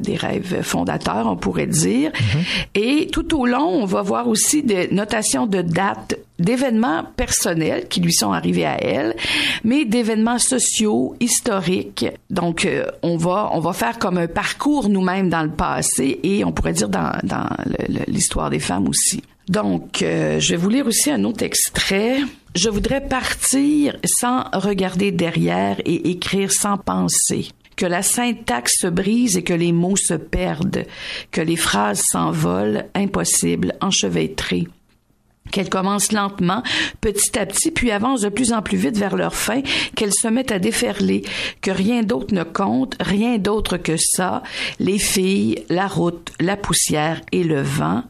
des 0.00 0.16
rêves 0.16 0.62
fondateurs, 0.62 1.26
on 1.26 1.36
pourrait 1.36 1.66
dire. 1.66 2.10
Mm-hmm. 2.10 2.66
Et 2.74 3.06
tout 3.08 3.38
au 3.38 3.46
long, 3.46 3.82
on 3.82 3.84
va 3.84 4.02
voir 4.02 4.28
aussi 4.28 4.62
des 4.62 4.88
notations 4.88 5.46
de 5.46 5.62
dates 5.62 6.16
d'événements 6.38 7.04
personnels 7.16 7.86
qui 7.88 8.00
lui 8.00 8.12
sont 8.12 8.32
arrivés 8.32 8.66
à 8.66 8.82
elle, 8.82 9.14
mais 9.64 9.84
d'événements 9.84 10.38
sociaux, 10.38 11.14
historiques. 11.20 12.06
Donc, 12.30 12.64
euh, 12.64 12.86
on 13.02 13.16
va 13.16 13.50
on 13.52 13.60
va 13.60 13.72
faire 13.72 13.98
comme 13.98 14.18
un 14.18 14.26
parcours 14.26 14.88
nous-mêmes 14.88 15.28
dans 15.28 15.42
le 15.42 15.50
passé 15.50 16.18
et 16.22 16.44
on 16.44 16.52
pourrait 16.52 16.72
dire 16.72 16.88
dans, 16.88 17.12
dans 17.22 17.48
l'histoire 18.08 18.50
des 18.50 18.60
femmes 18.60 18.88
aussi. 18.88 19.22
Donc, 19.52 20.00
euh, 20.00 20.40
je 20.40 20.52
vais 20.52 20.56
vous 20.56 20.70
lire 20.70 20.86
aussi 20.86 21.10
un 21.10 21.24
autre 21.24 21.44
extrait. 21.44 22.20
Je 22.54 22.70
voudrais 22.70 23.06
partir 23.06 23.98
sans 24.06 24.44
regarder 24.54 25.12
derrière 25.12 25.78
et 25.84 26.08
écrire 26.08 26.50
sans 26.50 26.78
penser. 26.78 27.48
Que 27.76 27.84
la 27.84 28.00
syntaxe 28.00 28.76
se 28.78 28.86
brise 28.86 29.36
et 29.36 29.44
que 29.44 29.52
les 29.52 29.72
mots 29.72 29.96
se 29.96 30.14
perdent, 30.14 30.86
que 31.30 31.42
les 31.42 31.56
phrases 31.56 32.00
s'envolent, 32.02 32.86
impossible, 32.94 33.74
enchevêtrées 33.82 34.68
qu'elles 35.50 35.68
commencent 35.68 36.12
lentement, 36.12 36.62
petit 37.02 37.38
à 37.38 37.44
petit, 37.44 37.72
puis 37.72 37.90
avancent 37.90 38.22
de 38.22 38.30
plus 38.30 38.52
en 38.54 38.62
plus 38.62 38.78
vite 38.78 38.96
vers 38.96 39.16
leur 39.16 39.34
fin, 39.34 39.60
qu'elles 39.94 40.14
se 40.14 40.28
mettent 40.28 40.52
à 40.52 40.58
déferler, 40.58 41.22
que 41.60 41.70
rien 41.70 42.02
d'autre 42.02 42.32
ne 42.32 42.44
compte, 42.44 42.96
rien 43.00 43.36
d'autre 43.36 43.76
que 43.76 43.96
ça, 43.98 44.42
les 44.78 44.98
filles, 44.98 45.64
la 45.68 45.88
route, 45.88 46.32
la 46.40 46.56
poussière 46.56 47.20
et 47.32 47.44
le 47.44 47.60
vent, 47.60 48.04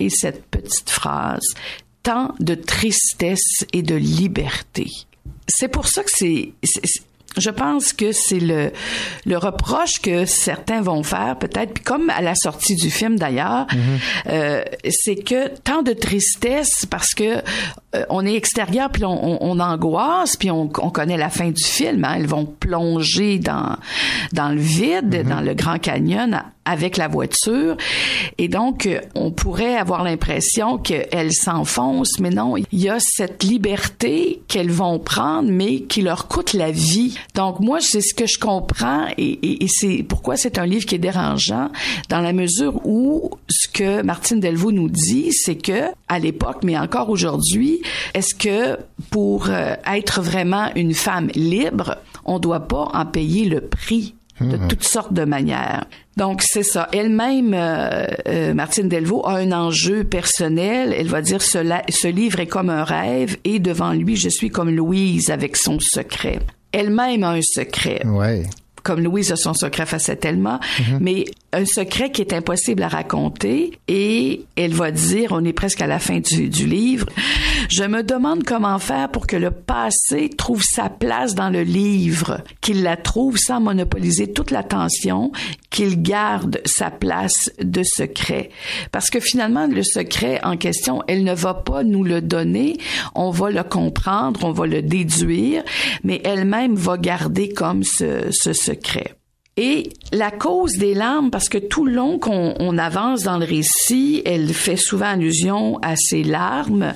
et 0.00 0.10
cette 0.10 0.46
petite 0.46 0.90
phrase, 0.90 1.46
tant 2.02 2.34
de 2.40 2.54
tristesse 2.54 3.64
et 3.72 3.82
de 3.82 3.94
liberté. 3.94 4.90
C'est 5.48 5.68
pour 5.68 5.86
ça 5.88 6.02
que 6.02 6.10
c'est, 6.12 6.52
je 7.36 7.50
pense 7.50 7.92
que 7.92 8.12
c'est 8.12 8.40
le, 8.40 8.72
le 9.26 9.36
reproche 9.36 10.00
que 10.00 10.24
certains 10.24 10.80
vont 10.80 11.02
faire, 11.02 11.38
peut-être, 11.38 11.82
comme 11.82 12.10
à 12.10 12.22
la 12.22 12.34
sortie 12.34 12.76
du 12.76 12.90
film 12.90 13.18
d'ailleurs, 13.18 13.66
mm-hmm. 13.66 14.28
euh, 14.28 14.64
c'est 14.88 15.16
que 15.16 15.48
tant 15.60 15.82
de 15.82 15.92
tristesse 15.92 16.86
parce 16.88 17.14
que 17.14 17.42
euh, 17.94 18.04
on 18.08 18.24
est 18.24 18.34
extérieur 18.34 18.90
puis 18.90 19.04
on, 19.04 19.42
on, 19.42 19.56
on 19.56 19.60
angoisse 19.60 20.36
puis 20.36 20.50
on, 20.50 20.70
on, 20.78 20.90
connaît 20.90 21.16
la 21.16 21.30
fin 21.30 21.50
du 21.50 21.64
film. 21.64 22.04
Hein, 22.04 22.14
elles 22.16 22.26
vont 22.26 22.46
plonger 22.46 23.38
dans 23.38 23.76
dans 24.32 24.48
le 24.48 24.60
vide, 24.60 25.14
mm-hmm. 25.14 25.28
dans 25.28 25.40
le 25.40 25.54
Grand 25.54 25.78
Canyon 25.78 26.42
avec 26.66 26.96
la 26.96 27.08
voiture. 27.08 27.76
Et 28.38 28.48
donc, 28.48 28.88
on 29.14 29.30
pourrait 29.30 29.76
avoir 29.76 30.04
l'impression 30.04 30.78
qu'elles 30.78 31.32
s'enfoncent, 31.32 32.20
mais 32.20 32.30
non, 32.30 32.56
il 32.56 32.66
y 32.72 32.88
a 32.88 32.98
cette 33.00 33.42
liberté 33.42 34.42
qu'elles 34.48 34.70
vont 34.70 34.98
prendre, 34.98 35.50
mais 35.50 35.80
qui 35.80 36.02
leur 36.02 36.28
coûte 36.28 36.52
la 36.52 36.70
vie. 36.70 37.16
Donc, 37.34 37.60
moi, 37.60 37.78
c'est 37.80 38.00
ce 38.00 38.12
que 38.12 38.26
je 38.26 38.38
comprends 38.38 39.06
et, 39.16 39.24
et, 39.24 39.64
et 39.64 39.68
c'est 39.68 40.04
pourquoi 40.06 40.36
c'est 40.36 40.58
un 40.58 40.66
livre 40.66 40.84
qui 40.84 40.96
est 40.96 40.98
dérangeant 40.98 41.70
dans 42.08 42.20
la 42.20 42.32
mesure 42.32 42.80
où 42.84 43.30
ce 43.48 43.68
que 43.68 44.02
Martine 44.02 44.40
Delvaux 44.40 44.72
nous 44.72 44.88
dit, 44.88 45.32
c'est 45.32 45.56
que 45.56 45.90
à 46.08 46.18
l'époque, 46.18 46.58
mais 46.62 46.78
encore 46.78 47.10
aujourd'hui, 47.10 47.82
est-ce 48.14 48.34
que 48.34 48.78
pour 49.10 49.48
euh, 49.48 49.74
être 49.86 50.20
vraiment 50.20 50.70
une 50.74 50.94
femme 50.94 51.28
libre, 51.34 51.98
on 52.24 52.38
doit 52.38 52.68
pas 52.68 52.88
en 52.92 53.06
payer 53.06 53.44
le 53.44 53.60
prix 53.60 54.14
de 54.40 54.58
toutes 54.68 54.84
sortes 54.84 55.12
de 55.12 55.24
manières? 55.24 55.86
Donc 56.16 56.40
c'est 56.42 56.62
ça. 56.62 56.88
Elle-même, 56.92 57.52
euh, 57.54 58.06
euh, 58.28 58.54
Martine 58.54 58.88
Delvaux, 58.88 59.26
a 59.26 59.34
un 59.36 59.52
enjeu 59.52 60.04
personnel. 60.04 60.94
Elle 60.96 61.08
va 61.08 61.20
dire 61.20 61.42
ce, 61.42 61.58
ce 61.90 62.08
livre 62.08 62.40
est 62.40 62.46
comme 62.46 62.70
un 62.70 62.84
rêve 62.84 63.36
et 63.44 63.58
devant 63.58 63.92
lui, 63.92 64.16
je 64.16 64.28
suis 64.30 64.48
comme 64.50 64.70
Louise 64.70 65.30
avec 65.30 65.56
son 65.56 65.78
secret 65.80 66.38
elle-même 66.72 67.22
a 67.24 67.30
un 67.30 67.40
secret. 67.42 68.04
Ouais. 68.04 68.42
Comme 68.82 69.00
Louise 69.02 69.32
a 69.32 69.36
son 69.36 69.54
secret 69.54 69.86
face 69.86 70.10
à 70.10 70.16
Thelma, 70.16 70.60
Mhm. 70.78 70.98
mais 71.00 71.24
un 71.56 71.64
secret 71.64 72.10
qui 72.10 72.20
est 72.20 72.34
impossible 72.34 72.82
à 72.82 72.88
raconter 72.88 73.78
et 73.88 74.44
elle 74.56 74.74
va 74.74 74.90
dire, 74.90 75.32
on 75.32 75.42
est 75.42 75.54
presque 75.54 75.80
à 75.80 75.86
la 75.86 75.98
fin 75.98 76.20
du, 76.20 76.66
livre, 76.66 77.06
je 77.70 77.82
me 77.84 78.02
demande 78.02 78.44
comment 78.44 78.78
faire 78.78 79.10
pour 79.10 79.26
que 79.26 79.36
le 79.36 79.50
passé 79.50 80.28
trouve 80.28 80.62
sa 80.62 80.90
place 80.90 81.34
dans 81.34 81.48
le 81.48 81.62
livre, 81.62 82.42
qu'il 82.60 82.82
la 82.82 82.98
trouve 82.98 83.38
sans 83.38 83.60
monopoliser 83.60 84.34
toute 84.34 84.50
l'attention, 84.50 85.32
qu'il 85.70 86.02
garde 86.02 86.60
sa 86.66 86.90
place 86.90 87.50
de 87.58 87.82
secret. 87.82 88.50
Parce 88.92 89.08
que 89.08 89.18
finalement, 89.18 89.66
le 89.66 89.82
secret 89.82 90.40
en 90.44 90.58
question, 90.58 91.02
elle 91.08 91.24
ne 91.24 91.34
va 91.34 91.54
pas 91.54 91.84
nous 91.84 92.04
le 92.04 92.20
donner, 92.20 92.76
on 93.14 93.30
va 93.30 93.50
le 93.50 93.62
comprendre, 93.62 94.44
on 94.44 94.52
va 94.52 94.66
le 94.66 94.82
déduire, 94.82 95.64
mais 96.04 96.20
elle-même 96.22 96.74
va 96.74 96.98
garder 96.98 97.48
comme 97.48 97.82
ce, 97.82 98.26
ce 98.30 98.52
secret. 98.52 99.14
Et 99.58 99.90
la 100.12 100.30
cause 100.30 100.72
des 100.76 100.92
larmes, 100.92 101.30
parce 101.30 101.48
que 101.48 101.56
tout 101.56 101.86
le 101.86 101.92
long 101.92 102.18
qu'on 102.18 102.54
on 102.58 102.76
avance 102.76 103.22
dans 103.22 103.38
le 103.38 103.46
récit, 103.46 104.20
elle 104.26 104.52
fait 104.52 104.76
souvent 104.76 105.06
allusion 105.06 105.78
à 105.80 105.96
ces 105.96 106.22
larmes 106.22 106.92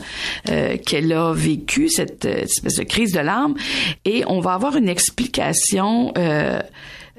euh, 0.51 0.77
qu'elle 0.77 1.11
a 1.13 1.33
vécues, 1.33 1.89
cette 1.89 2.27
euh, 2.27 2.43
espèce 2.43 2.77
de 2.77 2.85
crise 2.85 3.13
de 3.13 3.21
larmes, 3.21 3.55
et 4.05 4.25
on 4.27 4.41
va 4.41 4.53
avoir 4.55 4.77
une 4.77 4.89
explication. 4.89 6.13
euh, 6.19 6.61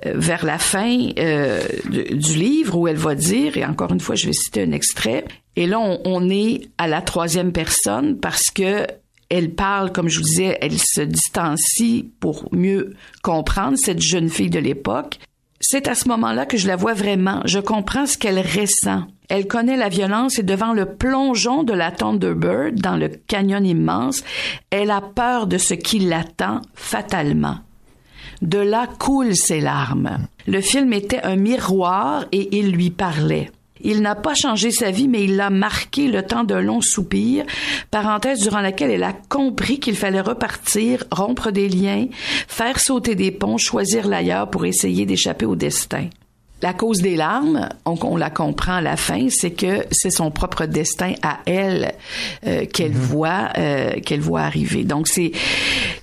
euh, 0.05 0.13
vers 0.15 0.45
la 0.45 0.57
fin 0.57 1.09
euh, 1.19 1.61
du, 1.87 2.03
du 2.15 2.33
livre 2.35 2.75
où 2.75 2.87
elle 2.87 2.95
va 2.95 3.13
dire, 3.13 3.55
et 3.55 3.63
encore 3.63 3.91
une 3.91 3.99
fois 3.99 4.15
je 4.15 4.25
vais 4.25 4.33
citer 4.33 4.63
un 4.63 4.71
extrait, 4.71 5.25
et 5.55 5.67
là 5.67 5.79
on, 5.79 5.99
on 6.05 6.27
est 6.27 6.69
à 6.79 6.87
la 6.87 7.01
troisième 7.03 7.51
personne 7.51 8.17
parce 8.19 8.49
que 8.49 8.87
elle 9.29 9.53
parle, 9.53 9.91
comme 9.91 10.09
je 10.09 10.17
vous 10.17 10.25
disais, 10.25 10.57
elle 10.59 10.77
se 10.77 11.01
distancie 11.01 12.09
pour 12.19 12.49
mieux 12.51 12.95
comprendre 13.21 13.77
cette 13.77 14.01
jeune 14.01 14.27
fille 14.27 14.49
de 14.49 14.59
l'époque. 14.59 15.19
C'est 15.61 15.87
à 15.87 15.95
ce 15.95 16.07
moment-là 16.09 16.47
que 16.47 16.57
je 16.57 16.67
la 16.67 16.75
vois 16.75 16.95
vraiment. 16.95 17.41
Je 17.45 17.59
comprends 17.59 18.07
ce 18.07 18.17
qu'elle 18.17 18.39
ressent. 18.39 19.03
Elle 19.29 19.47
connaît 19.47 19.77
la 19.77 19.89
violence 19.89 20.39
et 20.39 20.43
devant 20.43 20.73
le 20.73 20.85
plongeon 20.85 21.63
de 21.63 21.71
la 21.71 21.91
Thunderbird 21.91 22.75
dans 22.75 22.97
le 22.97 23.07
canyon 23.07 23.65
immense, 23.65 24.23
elle 24.71 24.91
a 24.91 25.01
peur 25.01 25.47
de 25.47 25.57
ce 25.57 25.75
qui 25.75 25.99
l'attend 25.99 26.61
fatalement. 26.73 27.59
De 28.41 28.57
là 28.57 28.87
coulent 28.99 29.35
ses 29.35 29.61
larmes. 29.61 30.17
Le 30.47 30.61
film 30.61 30.91
était 30.93 31.21
un 31.21 31.35
miroir 31.35 32.25
et 32.31 32.57
il 32.57 32.71
lui 32.71 32.89
parlait. 32.89 33.51
Il 33.83 34.01
n'a 34.01 34.15
pas 34.15 34.33
changé 34.33 34.71
sa 34.71 34.91
vie, 34.91 35.07
mais 35.07 35.23
il 35.23 35.35
l'a 35.35 35.49
marqué 35.49 36.07
le 36.07 36.23
temps 36.23 36.43
d'un 36.43 36.61
long 36.61 36.81
soupir, 36.81 37.45
parenthèse 37.89 38.39
durant 38.39 38.61
laquelle 38.61 38.91
elle 38.91 39.03
a 39.03 39.13
compris 39.13 39.79
qu'il 39.79 39.95
fallait 39.95 40.21
repartir, 40.21 41.03
rompre 41.11 41.51
des 41.51 41.69
liens, 41.69 42.07
faire 42.47 42.79
sauter 42.79 43.15
des 43.15 43.31
ponts, 43.31 43.57
choisir 43.57 44.07
l'ailleurs 44.07 44.49
pour 44.49 44.65
essayer 44.65 45.05
d'échapper 45.05 45.45
au 45.45 45.55
destin. 45.55 46.07
La 46.61 46.73
cause 46.73 47.01
des 47.01 47.15
larmes, 47.15 47.69
on, 47.85 47.97
on 48.03 48.17
la 48.17 48.29
comprend 48.29 48.75
à 48.75 48.81
la 48.81 48.97
fin, 48.97 49.27
c'est 49.29 49.51
que 49.51 49.85
c'est 49.91 50.11
son 50.11 50.31
propre 50.31 50.65
destin 50.65 51.13
à 51.23 51.39
elle 51.45 51.93
euh, 52.45 52.65
qu'elle 52.65 52.91
voit, 52.91 53.49
euh, 53.57 53.99
qu'elle 54.05 54.19
voit 54.19 54.41
arriver. 54.41 54.83
Donc 54.83 55.07
c'est 55.07 55.31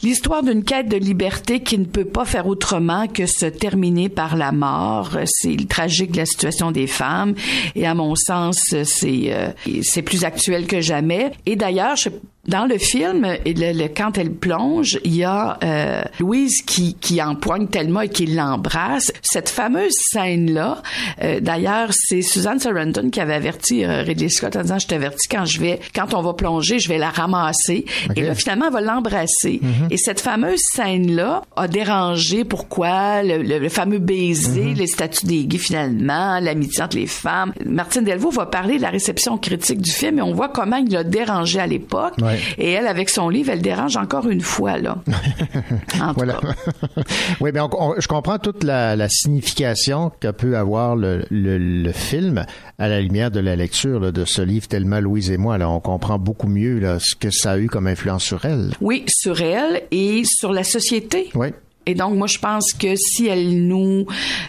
l'histoire 0.02 0.43
d'une 0.43 0.64
quête 0.64 0.89
de 0.89 0.97
liberté 0.97 1.60
qui 1.60 1.78
ne 1.78 1.85
peut 1.85 2.05
pas 2.05 2.24
faire 2.24 2.47
autrement 2.47 3.06
que 3.06 3.26
se 3.26 3.47
terminer 3.47 4.09
par 4.09 4.36
la 4.36 4.52
mort. 4.52 5.16
C'est 5.26 5.55
le 5.55 5.66
tragique 5.66 6.12
de 6.12 6.18
la 6.18 6.26
situation 6.26 6.70
des 6.70 6.86
femmes 6.86 7.35
et 7.74 7.86
à 7.86 7.94
mon 7.94 8.14
sens 8.14 8.59
c'est 8.85 9.32
euh, 9.32 9.51
c'est 9.82 10.02
plus 10.02 10.24
actuel 10.24 10.66
que 10.66 10.80
jamais. 10.80 11.32
Et 11.47 11.56
d'ailleurs, 11.56 11.97
je 11.97 12.09
dans 12.48 12.64
le 12.66 12.78
film, 12.78 13.26
le- 13.46 13.72
le- 13.82 13.88
quand 13.88 14.18
elle 14.18 14.32
plonge, 14.32 14.98
il 15.04 15.14
y 15.14 15.24
a 15.24 15.58
euh, 15.62 16.02
Louise 16.18 16.62
qui, 16.66 16.94
qui 16.94 17.22
empoigne 17.22 17.66
Thelma 17.68 18.06
et 18.06 18.08
qui 18.08 18.26
l'embrasse. 18.26 19.12
Cette 19.22 19.48
fameuse 19.48 19.92
scène-là, 20.12 20.82
euh, 21.22 21.40
d'ailleurs, 21.40 21.90
c'est 21.92 22.22
Suzanne 22.22 22.58
Sarandon 22.58 23.10
qui 23.10 23.20
avait 23.20 23.34
averti 23.34 23.84
euh, 23.84 24.02
Ridley 24.02 24.28
Scott 24.28 24.56
en 24.56 24.62
disant, 24.62 24.78
je 24.78 24.86
t'avertis 24.86 25.28
quand 25.28 25.44
je 25.44 25.60
vais, 25.60 25.80
quand 25.94 26.14
on 26.14 26.22
va 26.22 26.32
plonger, 26.34 26.78
je 26.78 26.88
vais 26.88 26.98
la 26.98 27.10
ramasser. 27.10 27.84
Et 28.16 28.22
là, 28.22 28.34
finalement, 28.34 28.66
elle 28.68 28.72
va 28.72 28.80
l'embrasser. 28.80 29.60
Et 29.90 29.96
cette 29.96 30.20
fameuse 30.20 30.60
scène-là 30.72 31.42
a 31.56 31.68
dérangé 31.68 32.44
pourquoi 32.44 33.22
le, 33.22 33.42
le- 33.42 33.58
le 33.58 33.68
fameux 33.68 33.98
baiser, 33.98 34.74
les 34.74 34.86
statuts 34.86 35.26
des 35.26 35.44
gays 35.46 35.58
finalement, 35.58 36.38
l'amitié 36.40 36.82
entre 36.82 36.96
les 36.96 37.06
femmes. 37.06 37.52
Martine 37.66 38.04
Delvaux 38.04 38.30
va 38.30 38.46
parler 38.46 38.76
de 38.78 38.82
la 38.82 38.90
réception 38.90 39.36
critique 39.38 39.80
du 39.80 39.90
film 39.90 40.18
et 40.18 40.22
on 40.22 40.32
voit 40.32 40.48
comment 40.48 40.76
il 40.76 40.90
l'a 40.92 41.04
dérangé 41.04 41.60
à 41.60 41.66
l'époque. 41.66 42.14
Ouais. 42.22 42.38
Et 42.59 42.70
elle, 42.73 42.86
avec 42.86 43.09
son 43.10 43.28
livre, 43.28 43.51
elle 43.51 43.62
dérange 43.62 43.97
encore 43.97 44.28
une 44.28 44.40
fois, 44.40 44.78
là. 44.78 44.98
En 46.01 46.09
tout 46.09 46.15
Voilà. 46.16 46.35
cas. 46.35 47.02
oui, 47.40 47.51
mais 47.52 47.60
on- 47.60 47.70
on- 47.73 47.94
je 48.01 48.06
comprends 48.09 48.39
toute 48.39 48.65
la, 48.65 48.97
la 48.97 49.09
signification 49.09 50.12
que 50.20 50.31
peut 50.31 50.56
avoir 50.56 50.97
le, 50.97 51.24
le- 51.31 51.59
le 51.59 51.93
film 51.93 52.44
à 52.78 52.89
la 52.89 53.01
lumière 53.01 53.31
de 53.31 53.40
la 53.40 53.56
lecture 53.56 54.01
là, 54.01 54.12
de 54.12 54.24
ce 54.24 54.43
livre 54.43 54.69
Tellement 54.69 55.01
Louise 55.01 55.31
et 55.31 55.36
moi. 55.39 55.59
Là, 55.59 55.69
on 55.69 55.81
comprend 55.81 56.19
beaucoup 56.19 56.48
mieux 56.48 56.78
là, 56.78 56.98
ce 57.01 57.15
que 57.15 57.31
ça 57.31 57.52
a 57.52 57.59
eu 57.59 57.66
comme 57.69 57.86
influence 57.86 58.24
sur 58.24 58.44
elle. 58.44 58.70
Oui, 58.81 59.05
sur 59.09 59.40
elle 59.40 59.82
et 59.90 60.23
sur 60.24 60.52
la 60.52 60.65
société. 60.65 61.31
Oui. 61.35 61.48
Et 61.86 61.94
donc, 61.94 62.15
moi, 62.16 62.27
je 62.27 62.39
pense 62.39 62.74
que 62.74 62.94
si 62.97 63.28
elle 63.28 63.66
nous, 63.66 64.05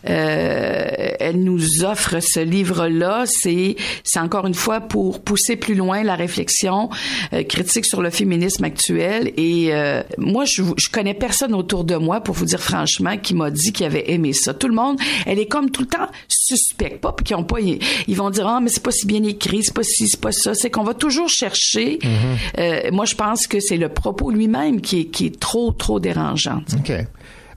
euh, 0.09 0.87
elle 1.19 1.43
nous 1.43 1.83
offre 1.83 2.17
ce 2.21 2.39
livre-là, 2.39 3.25
c'est, 3.27 3.75
c'est 4.03 4.19
encore 4.19 4.47
une 4.47 4.53
fois 4.53 4.81
pour 4.81 5.21
pousser 5.21 5.55
plus 5.55 5.75
loin 5.75 6.03
la 6.03 6.15
réflexion 6.15 6.89
euh, 7.33 7.43
critique 7.43 7.85
sur 7.85 8.01
le 8.01 8.09
féminisme 8.09 8.63
actuel. 8.63 9.31
Et 9.37 9.73
euh, 9.73 10.03
moi, 10.17 10.45
je, 10.45 10.63
je 10.77 10.89
connais 10.89 11.13
personne 11.13 11.53
autour 11.53 11.83
de 11.83 11.95
moi, 11.95 12.21
pour 12.21 12.35
vous 12.35 12.45
dire 12.45 12.61
franchement, 12.61 13.17
qui 13.17 13.35
m'a 13.35 13.51
dit 13.51 13.71
qu'il 13.71 13.85
avait 13.85 14.11
aimé 14.11 14.33
ça. 14.33 14.53
Tout 14.53 14.67
le 14.67 14.75
monde, 14.75 14.99
elle 15.25 15.39
est 15.39 15.47
comme 15.47 15.71
tout 15.71 15.81
le 15.81 15.87
temps 15.87 16.09
suspecte, 16.27 17.01
pas 17.01 17.15
qui 17.23 17.35
ont 17.35 17.43
pas, 17.43 17.59
ils, 17.59 17.79
ils 18.07 18.15
vont 18.15 18.29
dire 18.29 18.47
ah 18.47 18.59
mais 18.61 18.69
c'est 18.69 18.83
pas 18.83 18.91
si 18.91 19.05
bien 19.05 19.23
écrit, 19.23 19.63
c'est 19.63 19.73
pas 19.73 19.83
si, 19.83 20.07
c'est 20.07 20.19
pas 20.19 20.31
ça. 20.31 20.53
C'est 20.53 20.69
qu'on 20.69 20.83
va 20.83 20.93
toujours 20.93 21.29
chercher. 21.29 21.99
Euh, 22.57 22.89
moi, 22.91 23.05
je 23.05 23.15
pense 23.15 23.47
que 23.47 23.59
c'est 23.59 23.77
le 23.77 23.89
propos 23.89 24.31
lui-même 24.31 24.81
qui 24.81 25.01
est, 25.01 25.05
qui 25.05 25.27
est 25.27 25.39
trop, 25.39 25.71
trop 25.71 25.99
dérangeant. 25.99 26.61
OK. 26.73 26.91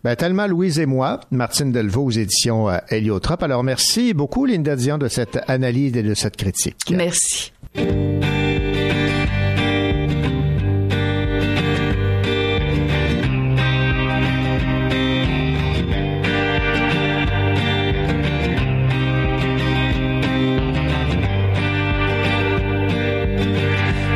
Ben, 0.05 0.17
tellement 0.17 0.49
Louise 0.49 0.81
et 0.81 0.87
moi, 0.87 1.21
Martine 1.31 1.71
Delvaux 1.71 2.07
aux 2.07 2.11
éditions 2.11 2.69
euh, 2.69 2.79
Héliotrope. 2.91 3.45
Alors, 3.45 3.63
merci 3.63 4.15
beaucoup, 4.15 4.47
Linda 4.47 4.75
Dion, 4.75 4.99
de 4.99 5.07
cette 5.07 5.39
analyse 5.47 5.97
et 5.97 6.03
de 6.03 6.15
cette 6.15 6.37
critique. 6.37 6.77
Merci. 6.91 7.53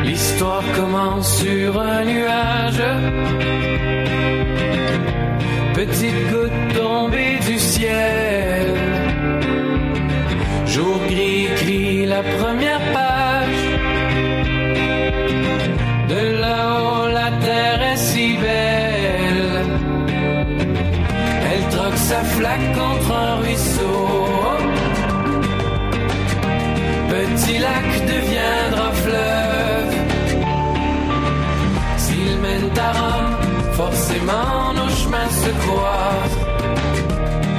L'histoire 0.03 0.63
commence 0.75 1.37
sur 1.37 1.79
un 1.79 2.03
nuage. 2.03 3.26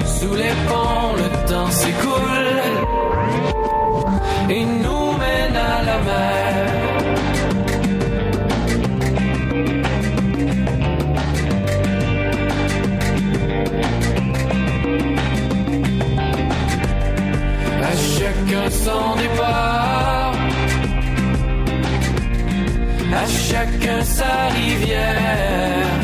Sous 0.05 0.35
les 0.35 0.55
ponts, 0.69 1.15
le 1.17 1.49
temps 1.49 1.71
s'écoule 1.71 2.61
et 4.51 4.65
nous 4.65 5.13
mène 5.23 5.57
à 5.57 5.83
la 5.89 5.99
mer. 6.09 6.67
À 17.83 17.93
chacun 18.17 18.71
son 18.71 19.17
départ, 19.17 20.35
à 23.15 23.27
chacun 23.27 24.01
sa 24.05 24.49
rivière. 24.49 25.98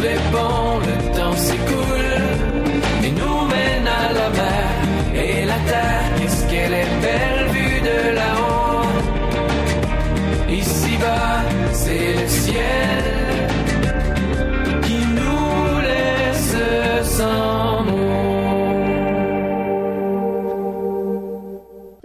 Les 0.00 0.16
ponts, 0.30 0.67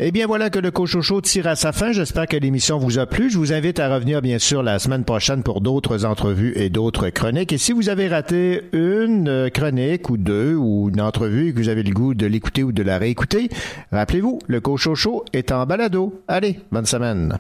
Eh 0.05 0.11
bien, 0.11 0.27
voilà 0.27 0.49
que 0.49 0.59
le 0.59 0.69
Cochocho 0.69 1.21
tire 1.21 1.47
à 1.47 1.55
sa 1.55 1.71
fin. 1.71 1.93
J'espère 1.93 2.27
que 2.27 2.35
l'émission 2.35 2.77
vous 2.77 2.99
a 2.99 3.05
plu. 3.05 3.29
Je 3.29 3.37
vous 3.37 3.53
invite 3.53 3.79
à 3.79 3.87
revenir, 3.87 4.21
bien 4.21 4.37
sûr, 4.37 4.61
la 4.61 4.77
semaine 4.77 5.05
prochaine 5.05 5.43
pour 5.43 5.61
d'autres 5.61 6.03
entrevues 6.03 6.51
et 6.57 6.69
d'autres 6.69 7.07
chroniques. 7.07 7.53
Et 7.53 7.57
si 7.57 7.71
vous 7.71 7.87
avez 7.87 8.09
raté 8.09 8.63
une 8.73 9.29
euh, 9.29 9.49
chronique 9.49 10.09
ou 10.09 10.17
deux 10.17 10.55
ou 10.55 10.89
une 10.89 10.99
entrevue 10.99 11.47
et 11.47 11.53
que 11.53 11.59
vous 11.59 11.69
avez 11.69 11.83
le 11.83 11.93
goût 11.93 12.15
de 12.15 12.25
l'écouter 12.25 12.63
ou 12.63 12.73
de 12.73 12.83
la 12.83 12.97
réécouter, 12.97 13.47
rappelez-vous, 13.93 14.39
le 14.45 14.59
Cochocho 14.59 15.23
est 15.31 15.53
en 15.53 15.65
balado. 15.65 16.21
Allez, 16.27 16.59
bonne 16.69 16.85
semaine. 16.85 17.37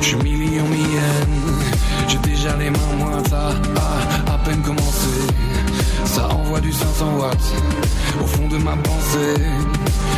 Je 0.00 0.06
suis 0.06 0.16
million 0.16 0.64
mienne. 0.64 1.36
J'ai 2.08 2.18
déjà 2.18 2.56
les 2.56 2.70
mains 2.70 2.94
mointes 2.98 3.32
à, 3.32 3.48
à, 3.80 4.34
à 4.34 4.38
peine 4.38 4.62
commencé. 4.62 5.16
Ça 6.04 6.28
envoie 6.28 6.60
du 6.60 6.72
500 6.72 7.16
watts 7.18 7.52
au 8.22 8.26
fond 8.26 8.48
de 8.48 8.56
ma 8.58 8.76
pensée. 8.76 9.42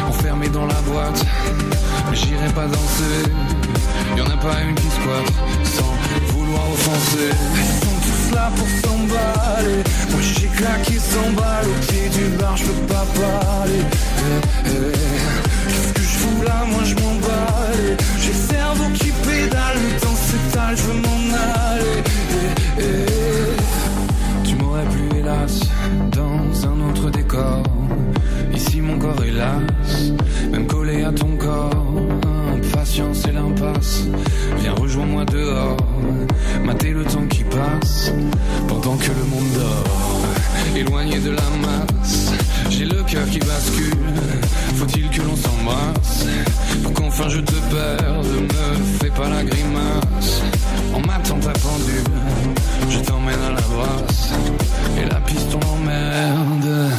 Enfermé 0.09 0.49
dans 0.49 0.67
la 0.67 0.81
boîte, 0.83 1.25
j'irai 2.13 2.49
pas 2.55 2.67
danser. 2.67 3.23
Y'en 4.17 4.27
a 4.27 4.37
pas 4.37 4.61
une 4.69 4.75
qui 4.75 4.89
squatte 4.89 5.33
sans 5.65 5.95
vouloir 6.33 6.65
offenser. 6.71 7.31
Ils 7.57 7.85
sont 7.85 7.99
tous 8.07 8.35
là 8.35 8.51
pour 8.57 8.69
s'emballer. 8.69 9.83
Moi 10.11 10.21
j'ai 10.21 10.49
claqué 10.49 10.99
100 10.99 11.33
balles 11.33 11.67
au 11.67 11.87
pied 11.87 12.09
du 12.09 12.37
bar, 12.37 12.57
je 12.57 12.65
peux 12.65 12.87
pas 12.87 13.07
parler. 13.21 13.81
Eh, 13.81 14.69
eh. 14.69 14.93
Qu'est-ce 15.69 15.93
que 15.95 16.01
je 16.01 16.19
fous 16.19 16.43
là, 16.43 16.65
moi 16.71 16.81
je 16.85 16.95
cerveau 18.69 18.91
qui 18.95 19.11
pédale, 19.27 19.77
le 19.77 20.01
temps 20.01 20.15
s'étale, 20.15 20.77
je 20.77 20.83
veux 20.83 21.01
m'en 21.01 21.21
aller. 21.65 22.03
Tu 24.45 24.55
m'aurais 24.57 24.85
plu 24.85 25.19
hélas 25.19 25.61
dans 26.13 26.69
un 26.69 26.91
autre 26.91 27.11
décor. 27.11 27.63
Ici 28.55 28.81
mon 28.81 28.99
corps 28.99 29.23
est 29.25 29.31
las, 29.31 30.13
même 30.51 30.67
collé 30.67 31.05
à 31.05 31.13
ton 31.13 31.37
corps. 31.37 31.87
Impatience 32.57 33.25
et 33.29 33.33
l'impasse. 33.33 34.03
Viens 34.59 34.75
rejoins-moi 34.75 35.25
dehors, 35.27 35.77
mater 36.65 36.91
le 36.91 37.05
temps 37.05 37.27
qui 37.29 37.45
passe 37.45 38.13
pendant 38.67 38.97
que 38.97 39.09
le 39.09 39.25
monde 39.33 39.51
dort. 39.55 40.27
Éloigné 40.77 41.19
de 41.19 41.31
la 41.31 41.49
masse, 41.63 42.28
j'ai 42.71 42.85
le 42.85 43.03
cœur 43.05 43.27
qui 43.31 43.39
bascule. 43.39 43.95
Faut-il 44.77 45.09
que 45.11 45.23
l'on 45.23 45.37
s'embrasse 45.37 46.27
pour 46.83 46.93
qu'enfin 46.93 47.29
je 47.29 47.41
te 47.41 47.53
perde 47.53 48.27
Me 48.27 48.99
fais 49.01 49.11
pas 49.11 49.29
la 49.29 49.43
grimace 49.43 50.43
en 50.95 51.01
m'attend 51.01 51.39
ta 51.41 51.53
pendule. 51.53 52.05
Je 52.91 52.99
t'emmène 53.01 53.41
à 53.41 53.51
la 53.51 53.61
brasse 53.61 54.31
et 55.01 55.05
la 55.09 55.21
piston 55.21 55.61
emmerde. 55.73 56.91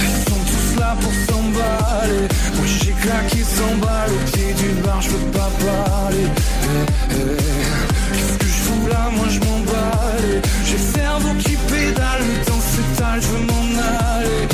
Ils 0.00 0.30
sont 0.30 0.40
tous 0.50 0.80
là 0.80 0.96
pour 1.00 1.12
s'emballer. 1.12 2.28
Moi 2.56 2.66
j'ai 2.66 2.92
claqué 2.92 3.42
100 3.42 3.76
balles 3.78 4.10
au 4.12 4.30
pied 4.30 4.54
du 4.54 4.82
bar, 4.82 5.00
je 5.00 5.10
peux 5.10 5.30
pas 5.32 5.50
parler. 5.66 6.26
Eh, 6.64 7.12
eh. 7.12 8.14
Qu'est-ce 8.14 8.38
que 8.38 8.46
je 8.46 8.60
fous 8.64 8.86
là, 8.88 9.10
moi 9.16 9.26
je 9.28 9.40
m'emballe. 9.40 10.42
J'ai 10.64 10.76
le 10.76 11.00
cerveau 11.00 11.34
qui 11.38 11.56
pédale, 11.68 12.22
je 13.20 13.26
veux 13.26 13.46
m'en 13.46 13.62
aller. 13.82 14.48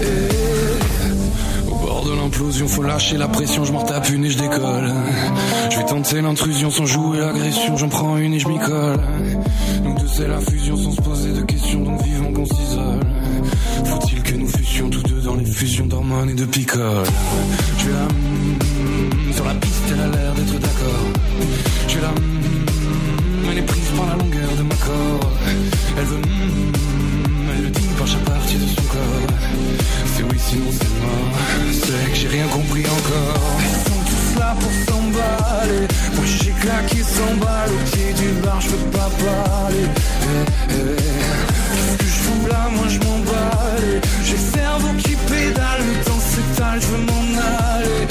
Eh, 0.00 0.04
eh. 0.04 1.70
Au 1.70 1.74
bord 1.76 2.04
de 2.04 2.14
l'implosion, 2.14 2.68
faut 2.68 2.82
lâcher 2.82 3.16
la 3.16 3.28
pression, 3.28 3.64
je 3.64 3.72
m'en 3.72 3.82
tape 3.82 4.08
une 4.10 4.24
et 4.24 4.30
je 4.30 4.38
décolle. 4.38 4.92
Je 5.70 5.76
vais 5.76 5.84
tenter 5.84 6.20
l'intrusion 6.20 6.70
sans 6.70 6.86
jouer 6.86 7.18
l'agression, 7.18 7.76
j'en 7.76 7.88
prends 7.88 8.16
une 8.18 8.34
et 8.34 8.38
je 8.38 8.48
m'y 8.48 8.58
colle. 8.58 8.98
Nous 9.84 9.94
deux 9.94 10.06
c'est 10.06 10.28
la 10.28 10.40
fusion 10.40 10.76
sans 10.76 10.92
se 10.92 11.00
poser 11.00 11.32
de 11.32 11.42
questions, 11.42 11.82
donc 11.82 12.02
vivons 12.02 12.32
qu'on 12.32 12.44
s'isole. 12.46 13.00
Faut-il 13.84 14.22
que 14.22 14.34
nous 14.34 14.48
fussions 14.48 14.88
tous 14.90 15.02
deux 15.02 15.20
dans 15.22 15.34
les 15.36 15.44
fusions 15.44 15.86
d'hormones 15.86 16.30
et 16.30 16.34
de 16.34 16.44
picoles? 16.44 17.04
Je 17.76 17.82
suis 17.82 17.92
là, 17.92 18.08
mm, 18.08 19.32
sur 19.32 19.44
la 19.44 19.54
piste, 19.54 19.82
elle 19.92 20.00
a 20.00 20.08
l'air 20.08 20.34
d'être 20.34 20.58
d'accord. 20.58 21.06
Je 21.86 21.90
suis 21.90 22.00
là, 22.00 22.10
mm, 22.10 23.50
elle 23.50 23.58
est 23.58 23.62
prise 23.62 23.90
par 23.96 24.06
la 24.06 24.16
longueur 24.16 24.50
de 24.58 24.62
ma 24.62 24.74
corde. 24.74 25.32
Elle 25.98 26.04
veut, 26.04 26.18
mm, 26.18 26.95
de 28.06 28.66
son 28.68 28.82
corps. 28.82 29.26
C'est 30.14 30.22
oui, 30.22 30.38
sinon 30.38 30.70
c'est 30.70 31.00
mort. 31.02 31.32
C'est 31.72 32.10
que 32.10 32.16
j'ai 32.16 32.28
rien 32.28 32.46
compris 32.46 32.84
encore. 32.86 33.58
Ils 33.58 33.90
sont 33.90 34.02
tous 34.10 34.40
là 34.40 34.54
pour 34.60 34.70
s'emballer. 34.86 35.88
Moi 36.14 36.24
j'ai 36.24 36.52
claqué 36.52 37.02
100 37.02 37.36
balles 37.44 37.70
au 37.70 37.90
pied 37.90 38.12
du 38.14 38.28
bar, 38.42 38.60
je 38.60 38.68
peux 38.68 38.90
pas 38.90 39.10
parler. 39.24 39.86
Eh, 40.22 40.70
eh. 40.70 40.96
Qu'est-ce 41.72 41.96
que 41.98 42.04
je 42.04 42.18
fous 42.24 42.46
là, 42.48 42.68
moi 42.72 42.86
je 42.88 42.98
m'emballe. 42.98 44.00
J'ai 44.24 44.32
le 44.32 44.58
cerveau 44.58 44.92
qui 44.98 45.16
pédale, 45.28 45.82
le 45.88 46.04
temps 46.04 46.20
s'étale, 46.20 46.80
je 46.80 46.86
veux 46.86 47.04
m'en 47.06 47.22
aller. 47.40 48.06